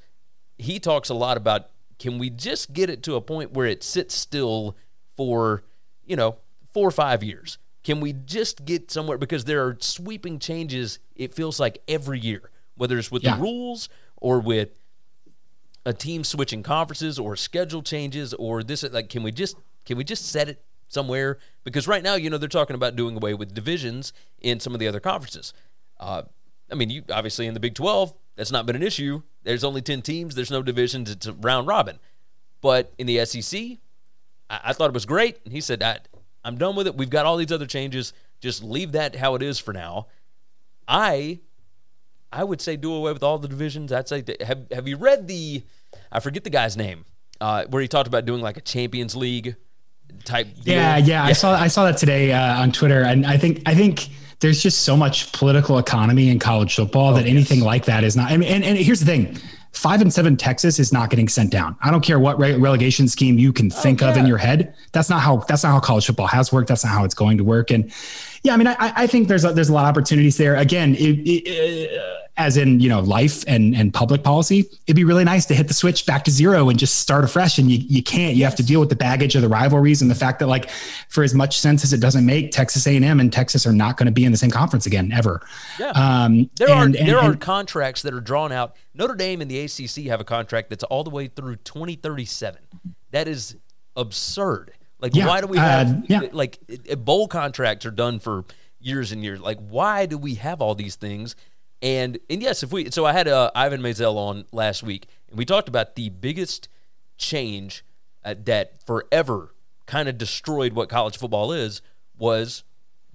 he 0.58 0.78
talks 0.80 1.08
a 1.08 1.14
lot 1.14 1.36
about 1.36 1.70
can 1.98 2.18
we 2.18 2.30
just 2.30 2.72
get 2.72 2.90
it 2.90 3.02
to 3.04 3.14
a 3.14 3.20
point 3.20 3.52
where 3.52 3.66
it 3.66 3.82
sits 3.84 4.14
still 4.14 4.76
for, 5.16 5.62
you 6.04 6.16
know, 6.16 6.36
four 6.72 6.88
or 6.88 6.92
five 6.92 7.22
years, 7.22 7.58
Can 7.84 8.00
we 8.00 8.12
just 8.12 8.64
get 8.64 8.90
somewhere 8.90 9.18
because 9.18 9.44
there 9.44 9.64
are 9.66 9.76
sweeping 9.80 10.38
changes? 10.38 10.98
It 11.16 11.34
feels 11.34 11.60
like 11.60 11.82
every 11.86 12.18
year, 12.18 12.50
whether 12.76 12.96
it's 12.98 13.10
with 13.10 13.22
Yeah. 13.22 13.36
the 13.36 13.42
rules 13.42 13.88
or 14.16 14.40
with 14.40 14.70
a 15.84 15.92
team 15.92 16.24
switching 16.24 16.62
conferences 16.62 17.18
or 17.18 17.36
schedule 17.36 17.82
changes 17.82 18.32
or 18.34 18.62
this 18.62 18.84
like 18.84 19.08
can 19.08 19.22
we 19.22 19.32
just 19.32 19.56
can 19.84 19.96
we 19.98 20.04
just 20.04 20.24
set 20.26 20.48
it 20.48 20.62
somewhere 20.93 21.39
because 21.64 21.89
right 21.89 22.02
now 22.02 22.14
you 22.14 22.31
know 22.31 22.39
they're 22.39 22.48
talking 22.48 22.74
about 22.74 22.97
doing 22.97 23.16
away 23.16 23.35
with 23.35 23.55
divisions 23.55 24.12
in 24.40 24.60
some 24.60 24.74
of 24.74 24.81
the 24.81 24.89
other 24.89 25.01
conferences. 25.01 25.52
Uh, 25.98 26.23
i 26.70 26.74
mean 26.74 26.90
you 26.90 27.02
obviously 27.10 27.47
in 27.47 27.55
the 27.55 27.60
big 27.60 27.74
12 27.74 28.12
that's 28.36 28.51
not 28.51 28.66
been 28.66 28.77
an 28.77 28.82
issue. 28.82 29.23
There's 29.44 29.64
only 29.64 29.82
10 29.82 30.02
teams. 30.02 30.35
There's 30.35 30.51
no 30.51 30.62
divisions 30.62 31.10
it's 31.10 31.27
a 31.27 31.32
round 31.32 31.66
robin. 31.66 31.98
But 32.60 32.93
in 32.98 33.06
the 33.06 33.24
sec 33.24 33.78
i, 34.51 34.60
I 34.64 34.73
thought 34.73 34.89
it 34.89 34.94
was 34.94 35.06
great. 35.06 35.39
And 35.44 35.52
he 35.52 35.60
said 35.60 35.82
I, 35.82 35.98
i'm 36.44 36.59
done 36.59 36.77
with 36.77 36.86
it. 36.86 36.97
We've 36.97 37.10
got 37.10 37.27
all 37.27 37.36
these 37.36 37.52
other 37.52 37.66
changes. 37.66 38.12
Just 38.40 38.62
leave 38.62 38.93
that 38.93 39.16
how 39.16 39.35
it 39.35 39.43
is 39.43 39.59
for 39.59 39.73
now. 39.73 40.09
I 40.89 41.40
I 42.32 42.44
would 42.44 42.60
say 42.60 42.77
do 42.77 42.93
away 42.93 43.12
with 43.12 43.23
all 43.23 43.39
the 43.39 43.48
divisions. 43.48 43.93
I'd 43.93 44.09
say 44.09 44.24
have 44.40 44.66
have 44.73 44.89
you 44.89 44.97
read 44.97 45.28
the 45.28 45.64
I 46.10 46.20
forget 46.20 46.44
the 46.44 46.51
guy's 46.51 46.77
name 46.77 47.05
uh, 47.40 47.64
where 47.66 47.82
he 47.82 47.89
talked 47.89 48.09
about 48.09 48.24
doing 48.24 48.40
like 48.40 48.56
a 48.56 48.60
Champions 48.60 49.14
League 49.14 49.56
type. 50.24 50.47
Deal. 50.62 50.74
Yeah, 50.74 50.97
yeah, 50.97 51.24
I 51.24 51.32
saw 51.32 51.52
I 51.52 51.68
saw 51.68 51.84
that 51.84 51.97
today 51.97 52.32
uh, 52.32 52.60
on 52.60 52.72
Twitter, 52.72 53.02
and 53.02 53.26
I 53.26 53.36
think 53.36 53.62
I 53.66 53.74
think 53.74 54.09
there's 54.40 54.62
just 54.62 54.82
so 54.82 54.97
much 54.97 55.32
political 55.32 55.78
economy 55.78 56.28
in 56.28 56.39
college 56.39 56.74
football 56.74 57.14
that 57.14 57.26
anything 57.26 57.60
like 57.60 57.84
that 57.84 58.05
is 58.05 58.16
not. 58.16 58.30
I 58.30 58.36
mean, 58.36 58.48
and, 58.48 58.64
and 58.64 58.76
here's 58.76 59.01
the 59.01 59.06
thing. 59.06 59.39
Five 59.72 60.02
and 60.02 60.12
seven 60.12 60.36
Texas 60.36 60.78
is 60.78 60.93
not 60.93 61.09
getting 61.09 61.28
sent 61.28 61.51
down. 61.51 61.76
I 61.80 61.90
don't 61.90 62.02
care 62.05 62.18
what 62.18 62.39
re- 62.39 62.56
relegation 62.56 63.09
scheme 63.09 63.39
you 63.39 63.55
can 63.55 63.70
think 63.70 64.02
of 64.02 64.18
in 64.18 64.26
your 64.26 64.36
head. 64.36 64.74
That's 64.93 65.09
not 65.09 65.20
how 65.20 65.39
that's 65.48 65.62
not 65.62 65.72
how 65.72 65.80
college 65.80 66.06
football 66.06 66.26
has 66.26 66.52
worked. 66.52 66.68
That's 66.68 66.84
not 66.84 66.93
how 66.93 67.05
it's 67.05 67.14
going 67.14 67.39
to 67.39 67.44
work. 67.44 67.70
And 67.70 67.90
yeah, 68.43 68.52
I 68.52 68.56
mean, 68.59 68.66
I, 68.66 68.76
I 68.78 69.06
think 69.06 69.28
there's 69.28 69.44
a, 69.44 69.52
there's 69.52 69.70
a 69.70 69.72
lot 69.72 69.84
of 69.84 69.89
opportunities 69.89 70.36
there. 70.36 70.56
Again, 70.56 70.94
it, 70.97 71.20
it, 71.26 71.98
uh, 71.98 72.21
as 72.38 72.56
in 72.56 72.80
you 72.80 72.88
know 72.88 73.00
life 73.00 73.44
and 73.46 73.74
and 73.76 73.92
public 73.92 74.22
policy, 74.22 74.60
it'd 74.86 74.96
be 74.96 75.04
really 75.04 75.22
nice 75.24 75.44
to 75.46 75.54
hit 75.54 75.68
the 75.68 75.74
switch 75.74 76.06
back 76.06 76.24
to 76.24 76.30
zero 76.30 76.70
and 76.70 76.78
just 76.78 76.96
start 77.00 77.24
afresh. 77.24 77.59
And 77.59 77.70
you 77.70 77.78
you 77.86 78.02
can't. 78.02 78.36
You 78.36 78.44
have 78.44 78.54
to 78.56 78.62
deal 78.62 78.80
with 78.80 78.88
the 78.88 78.96
baggage 78.96 79.34
of 79.36 79.42
the 79.42 79.48
rivalries 79.48 80.00
and 80.00 80.10
the 80.10 80.14
fact 80.14 80.38
that 80.38 80.46
like 80.46 80.70
for 81.10 81.22
as 81.22 81.34
much 81.34 81.59
sense 81.60 81.84
as 81.84 81.92
it 81.92 82.00
doesn't 82.00 82.24
make, 82.24 82.50
Texas 82.50 82.86
A&M 82.86 83.20
and 83.20 83.30
Texas 83.32 83.66
are 83.66 83.72
not 83.72 83.98
going 83.98 84.06
to 84.06 84.12
be 84.12 84.24
in 84.24 84.32
the 84.32 84.38
same 84.38 84.50
conference 84.50 84.86
again 84.86 85.12
ever. 85.12 85.42
Yeah. 85.78 85.90
Um, 85.90 86.48
There 86.56 86.70
are 86.70 86.84
and- 86.84 86.96
and- 86.96 87.09
there 87.09 87.18
are 87.18 87.36
contracts 87.36 88.00
that 88.02 88.14
are 88.14 88.20
drawn 88.20 88.50
out. 88.50 88.76
Notre 88.94 89.14
Dame 89.14 89.40
and 89.42 89.50
the 89.50 89.60
ACC 89.60 90.06
have 90.09 90.20
a 90.20 90.24
contract 90.24 90.70
that's 90.70 90.84
all 90.84 91.04
the 91.04 91.10
way 91.10 91.26
through 91.28 91.56
2037. 91.56 92.60
That 93.10 93.28
is 93.28 93.56
absurd. 93.94 94.72
Like 95.00 95.14
Yeah, 95.14 95.26
why 95.26 95.40
do 95.40 95.46
we 95.48 95.59
uh, 95.59 95.60
have 95.60 96.04
yeah. 96.09 96.20
like 96.32 96.59
uh, 96.90 96.94
bowl 96.96 97.28
contracts 97.28 97.84
are 97.84 97.90
done 97.90 98.18
for 98.20 98.44
years 98.80 99.12
and 99.12 99.22
years. 99.22 99.40
Like 99.40 99.59
why 99.59 100.06
do 100.06 100.16
we 100.18 100.34
have 100.36 100.60
all 100.62 100.74
these 100.74 100.96
things? 100.96 101.36
And 101.82 102.20
and 102.30 102.40
yes, 102.40 102.62
if 102.62 102.72
we 102.72 102.90
so 102.90 103.04
I 103.04 103.12
had 103.12 103.26
uh, 103.26 103.50
Ivan 103.54 103.82
Maisel 103.82 104.14
on 104.16 104.46
last 104.52 104.84
week 104.84 105.09
and 105.28 105.36
we 105.36 105.44
talked 105.44 105.68
about 105.68 105.96
the 105.96 106.09
biggest 106.10 106.68
change 107.18 107.84
uh, 108.24 108.36
that 108.44 108.86
forever 108.86 109.52
kind 109.86 110.09
of 110.09 110.16
destroyed 110.16 110.74
what 110.74 110.88
college 110.88 111.18
football 111.18 111.52
is 111.52 111.82
was 112.16 112.62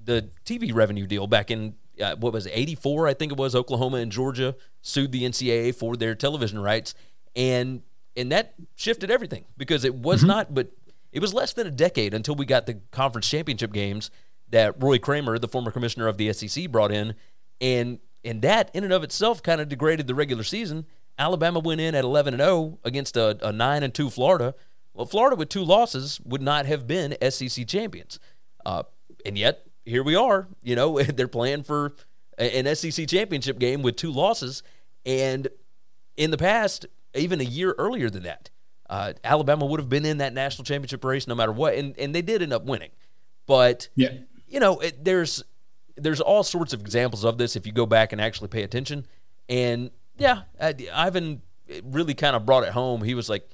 the 0.04 0.30
TV 0.46 0.74
revenue 0.74 1.08
deal 1.08 1.28
back 1.28 1.50
in 1.50 1.76
uh, 2.02 2.16
what 2.18 2.34
was 2.34 2.46
it, 2.46 2.52
84 2.54 3.08
I 3.08 3.14
think 3.14 3.32
it 3.32 3.38
was 3.38 3.56
Oklahoma 3.56 3.98
and 3.98 4.12
Georgia 4.12 4.56
sued 4.82 5.14
the 5.14 5.24
NCAA 5.24 5.74
for 5.74 5.96
their 5.96 6.14
television 6.14 6.60
rights 6.60 6.94
and 7.38 7.82
and 8.18 8.32
that 8.34 8.54
shifted 8.76 9.10
everything 9.10 9.46
because 9.56 9.86
it 9.86 9.96
was 9.96 10.26
not 10.26 10.54
but 10.54 10.72
it 11.14 11.22
was 11.22 11.34
less 11.34 11.54
than 11.54 11.68
a 11.68 11.72
decade 11.72 12.14
until 12.14 12.36
we 12.36 12.46
got 12.46 12.66
the 12.66 12.82
conference 12.92 13.30
championship 13.30 13.72
games 13.72 14.12
that 14.50 14.82
Roy 14.82 14.98
Kramer 14.98 15.40
the 15.40 15.48
former 15.48 15.72
commissioner 15.72 16.08
of 16.08 16.18
the 16.18 16.34
SEC 16.34 16.70
brought 16.70 16.92
in 16.92 17.16
and 17.62 18.00
and 18.24 18.42
that 18.42 18.70
in 18.74 18.84
and 18.84 18.94
of 18.94 19.04
itself 19.04 19.42
kind 19.44 19.62
of 19.62 19.70
degraded 19.70 20.08
the 20.08 20.16
regular 20.16 20.44
season 20.44 20.86
Alabama 21.20 21.60
went 21.60 21.82
in 21.82 21.96
at 21.96 22.04
11 22.04 22.36
and 22.36 22.42
0 22.42 22.80
against 22.84 23.18
a, 23.18 23.38
a 23.48 23.52
9 23.52 23.84
and 23.84 23.94
2 23.94 24.10
Florida 24.10 24.54
well 24.94 25.06
Florida 25.06 25.36
with 25.36 25.50
two 25.50 25.64
losses 25.64 26.20
would 26.24 26.42
not 26.42 26.66
have 26.66 26.88
been 26.88 27.16
SEC 27.30 27.66
champions 27.68 28.20
uh, 28.66 28.84
and 29.26 29.38
yet 29.38 29.64
here 29.86 30.04
we 30.04 30.16
are. 30.16 30.50
You 30.62 30.76
know, 30.76 31.02
they're 31.02 31.30
playing 31.30 31.64
for 31.64 31.94
an 32.38 32.76
SEC 32.76 33.08
championship 33.08 33.58
game 33.58 33.82
with 33.82 33.96
two 33.96 34.12
losses. 34.12 34.62
And 35.06 35.48
in 36.18 36.30
the 36.30 36.38
past, 36.38 36.86
even 37.16 37.40
a 37.40 37.46
year 37.46 37.74
earlier 37.78 38.10
than 38.10 38.24
that, 38.24 38.50
uh, 38.90 39.14
Alabama 39.24 39.66
would 39.66 39.80
have 39.80 39.88
been 39.88 40.06
in 40.06 40.18
that 40.18 40.34
national 40.34 40.66
championship 40.66 41.06
race 41.06 41.26
no 41.26 41.36
matter 41.36 41.54
what, 41.54 41.76
and 41.76 41.98
and 41.98 42.14
they 42.14 42.22
did 42.22 42.42
end 42.42 42.52
up 42.52 42.66
winning. 42.66 42.92
But 43.46 43.88
Yeah. 43.96 44.10
you 44.46 44.60
know, 44.60 44.80
it, 44.80 45.06
there's 45.06 45.42
there's 45.98 46.22
all 46.22 46.44
sorts 46.44 46.74
of 46.74 46.82
examples 46.82 47.24
of 47.26 47.38
this 47.38 47.56
if 47.56 47.66
you 47.66 47.72
go 47.72 47.86
back 47.86 48.12
and 48.12 48.22
actually 48.22 48.48
pay 48.50 48.64
attention. 48.64 49.06
And 49.50 49.92
yeah, 50.18 50.42
Ivan 50.94 51.42
really 51.84 52.14
kind 52.14 52.36
of 52.36 52.46
brought 52.46 52.64
it 52.64 52.70
home. 52.74 53.02
He 53.04 53.14
was 53.16 53.30
like, 53.30 53.50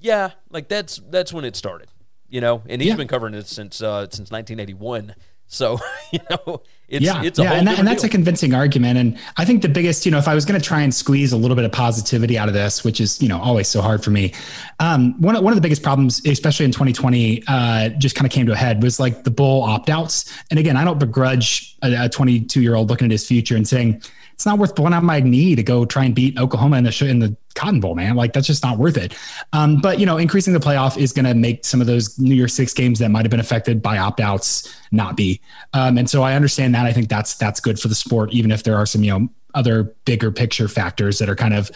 "Yeah, 0.00 0.30
like 0.50 0.68
that's 0.68 1.00
that's 1.10 1.32
when 1.32 1.44
it 1.44 1.56
started." 1.56 1.88
You 2.28 2.40
know, 2.40 2.62
and 2.68 2.80
he's 2.80 2.90
Yeah. 2.90 2.96
been 2.96 3.08
covering 3.08 3.34
it 3.34 3.46
since 3.48 3.82
uh, 3.82 4.02
since 4.10 4.30
1981. 4.30 5.14
So 5.50 5.78
you 6.12 6.20
know, 6.30 6.62
it's 6.88 7.04
yeah, 7.04 7.22
it's 7.22 7.38
a 7.38 7.42
yeah, 7.42 7.48
whole 7.48 7.58
and, 7.58 7.68
that, 7.68 7.78
and 7.78 7.86
that's 7.86 8.02
a 8.02 8.08
convincing 8.08 8.54
argument. 8.54 8.98
And 8.98 9.18
I 9.36 9.44
think 9.44 9.62
the 9.62 9.68
biggest, 9.68 10.06
you 10.06 10.12
know, 10.12 10.18
if 10.18 10.26
I 10.26 10.34
was 10.34 10.44
going 10.44 10.60
to 10.60 10.66
try 10.66 10.80
and 10.80 10.92
squeeze 10.94 11.32
a 11.32 11.36
little 11.36 11.54
bit 11.54 11.64
of 11.64 11.72
positivity 11.72 12.38
out 12.38 12.48
of 12.48 12.54
this, 12.54 12.82
which 12.82 13.00
is, 13.00 13.20
you 13.22 13.28
know, 13.28 13.40
always 13.40 13.68
so 13.68 13.80
hard 13.80 14.02
for 14.02 14.10
me, 14.10 14.32
um, 14.80 15.20
one 15.20 15.36
of, 15.36 15.44
one 15.44 15.52
of 15.52 15.56
the 15.56 15.60
biggest 15.60 15.82
problems, 15.82 16.24
especially 16.26 16.64
in 16.64 16.72
2020, 16.72 17.44
uh, 17.46 17.90
just 17.90 18.16
kind 18.16 18.26
of 18.26 18.32
came 18.32 18.46
to 18.46 18.52
a 18.52 18.56
head 18.56 18.82
was 18.82 18.98
like 18.98 19.22
the 19.22 19.30
bull 19.30 19.62
opt 19.62 19.88
outs. 19.88 20.32
And 20.50 20.58
again, 20.58 20.76
I 20.76 20.84
don't 20.84 20.98
begrudge 20.98 21.76
a 21.82 22.08
22 22.08 22.60
year 22.60 22.74
old 22.74 22.88
looking 22.88 23.04
at 23.06 23.12
his 23.12 23.26
future 23.26 23.56
and 23.56 23.68
saying 23.68 24.02
it's 24.40 24.46
not 24.46 24.58
worth 24.58 24.74
blowing 24.74 24.94
out 24.94 25.02
my 25.02 25.20
knee 25.20 25.54
to 25.54 25.62
go 25.62 25.84
try 25.84 26.02
and 26.02 26.14
beat 26.14 26.38
Oklahoma 26.38 26.78
in 26.78 26.84
the 26.84 27.06
in 27.06 27.18
the 27.18 27.36
Cotton 27.54 27.78
Bowl, 27.78 27.94
man. 27.94 28.16
Like 28.16 28.32
that's 28.32 28.46
just 28.46 28.62
not 28.62 28.78
worth 28.78 28.96
it. 28.96 29.14
Um, 29.52 29.82
but 29.82 30.00
you 30.00 30.06
know, 30.06 30.16
increasing 30.16 30.54
the 30.54 30.58
playoff 30.58 30.96
is 30.96 31.12
going 31.12 31.26
to 31.26 31.34
make 31.34 31.62
some 31.62 31.82
of 31.82 31.86
those 31.86 32.18
New 32.18 32.34
Year's 32.34 32.54
Six 32.54 32.72
games 32.72 33.00
that 33.00 33.10
might 33.10 33.26
have 33.26 33.30
been 33.30 33.38
affected 33.38 33.82
by 33.82 33.98
opt 33.98 34.18
outs 34.18 34.74
not 34.92 35.14
be. 35.14 35.42
Um, 35.74 35.98
and 35.98 36.08
so 36.08 36.22
I 36.22 36.32
understand 36.32 36.74
that. 36.74 36.86
I 36.86 36.92
think 36.94 37.10
that's 37.10 37.34
that's 37.34 37.60
good 37.60 37.78
for 37.78 37.88
the 37.88 37.94
sport, 37.94 38.32
even 38.32 38.50
if 38.50 38.62
there 38.62 38.76
are 38.76 38.86
some 38.86 39.04
you 39.04 39.10
know 39.10 39.28
other 39.52 39.94
bigger 40.06 40.32
picture 40.32 40.68
factors 40.68 41.18
that 41.18 41.28
are 41.28 41.36
kind 41.36 41.52
of 41.52 41.70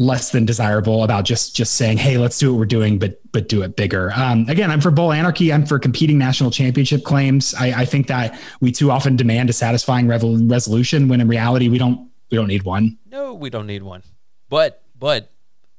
less 0.00 0.30
than 0.30 0.44
desirable 0.46 1.02
about 1.02 1.24
just 1.24 1.56
just 1.56 1.74
saying, 1.74 1.98
hey, 1.98 2.18
let's 2.18 2.38
do 2.38 2.52
what 2.52 2.58
we're 2.58 2.66
doing, 2.66 2.98
but 2.98 3.20
but 3.32 3.48
do 3.48 3.62
it 3.62 3.76
bigger. 3.76 4.12
Um, 4.14 4.46
again, 4.48 4.70
I'm 4.70 4.80
for 4.80 4.90
bull 4.90 5.12
anarchy. 5.12 5.52
I'm 5.52 5.66
for 5.66 5.78
competing 5.78 6.18
national 6.18 6.50
championship 6.50 7.02
claims. 7.04 7.54
I, 7.54 7.82
I 7.82 7.84
think 7.84 8.06
that 8.06 8.38
we 8.60 8.70
too 8.72 8.90
often 8.90 9.16
demand 9.16 9.50
a 9.50 9.52
satisfying 9.52 10.06
revel- 10.06 10.38
resolution 10.46 11.08
when 11.08 11.20
in 11.20 11.28
reality 11.28 11.68
we 11.68 11.78
don't 11.78 12.10
we 12.30 12.36
don't 12.36 12.46
need 12.48 12.62
one. 12.62 12.98
No, 13.10 13.34
we 13.34 13.50
don't 13.50 13.66
need 13.66 13.82
one. 13.82 14.02
But 14.48 14.82
but 14.98 15.30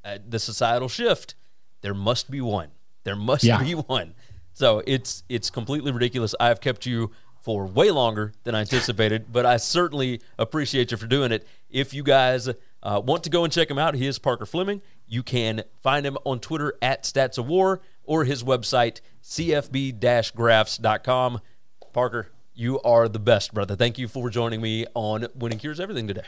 uh, 0.03 0.17
the 0.27 0.39
societal 0.39 0.89
shift, 0.89 1.35
there 1.81 1.93
must 1.93 2.29
be 2.29 2.41
one. 2.41 2.69
There 3.05 3.15
must 3.15 3.43
Yeah. 3.43 3.63
be 3.63 3.73
one. 3.73 4.15
So 4.53 4.83
it's 4.85 5.23
it's 5.29 5.49
completely 5.49 5.91
ridiculous. 5.93 6.35
I've 6.39 6.59
kept 6.59 6.85
you 6.85 7.11
for 7.41 7.65
way 7.65 7.89
longer 7.89 8.33
than 8.43 8.53
I 8.53 8.59
anticipated, 8.61 9.31
but 9.31 9.45
I 9.45 9.55
certainly 9.55 10.19
appreciate 10.37 10.91
you 10.91 10.97
for 10.97 11.07
doing 11.07 11.31
it. 11.31 11.47
If 11.69 11.93
you 11.93 12.03
guys 12.03 12.49
uh, 12.81 13.01
want 13.03 13.25
to 13.25 13.29
go 13.29 13.43
and 13.43 13.51
check 13.51 13.69
him 13.69 13.77
out, 13.77 13.95
he 13.95 14.07
is 14.07 14.17
Parker 14.19 14.45
Fleming. 14.45 14.81
You 15.07 15.23
can 15.23 15.63
find 15.81 16.05
him 16.05 16.17
on 16.23 16.39
Twitter 16.39 16.75
at 16.81 17.03
statsowar 17.03 17.79
or 18.03 18.23
his 18.23 18.41
website 18.43 19.01
cfb-graphs.com. 19.23 21.41
Parker, 21.91 22.31
you 22.53 22.79
are 22.81 23.07
the 23.07 23.19
best, 23.19 23.51
brother. 23.53 23.75
Thank 23.75 23.97
you 23.97 24.07
for 24.07 24.29
joining 24.29 24.61
me 24.61 24.85
on 24.93 25.25
Winning 25.35 25.57
Cures 25.59 25.79
Everything 25.79 26.07
today. 26.07 26.27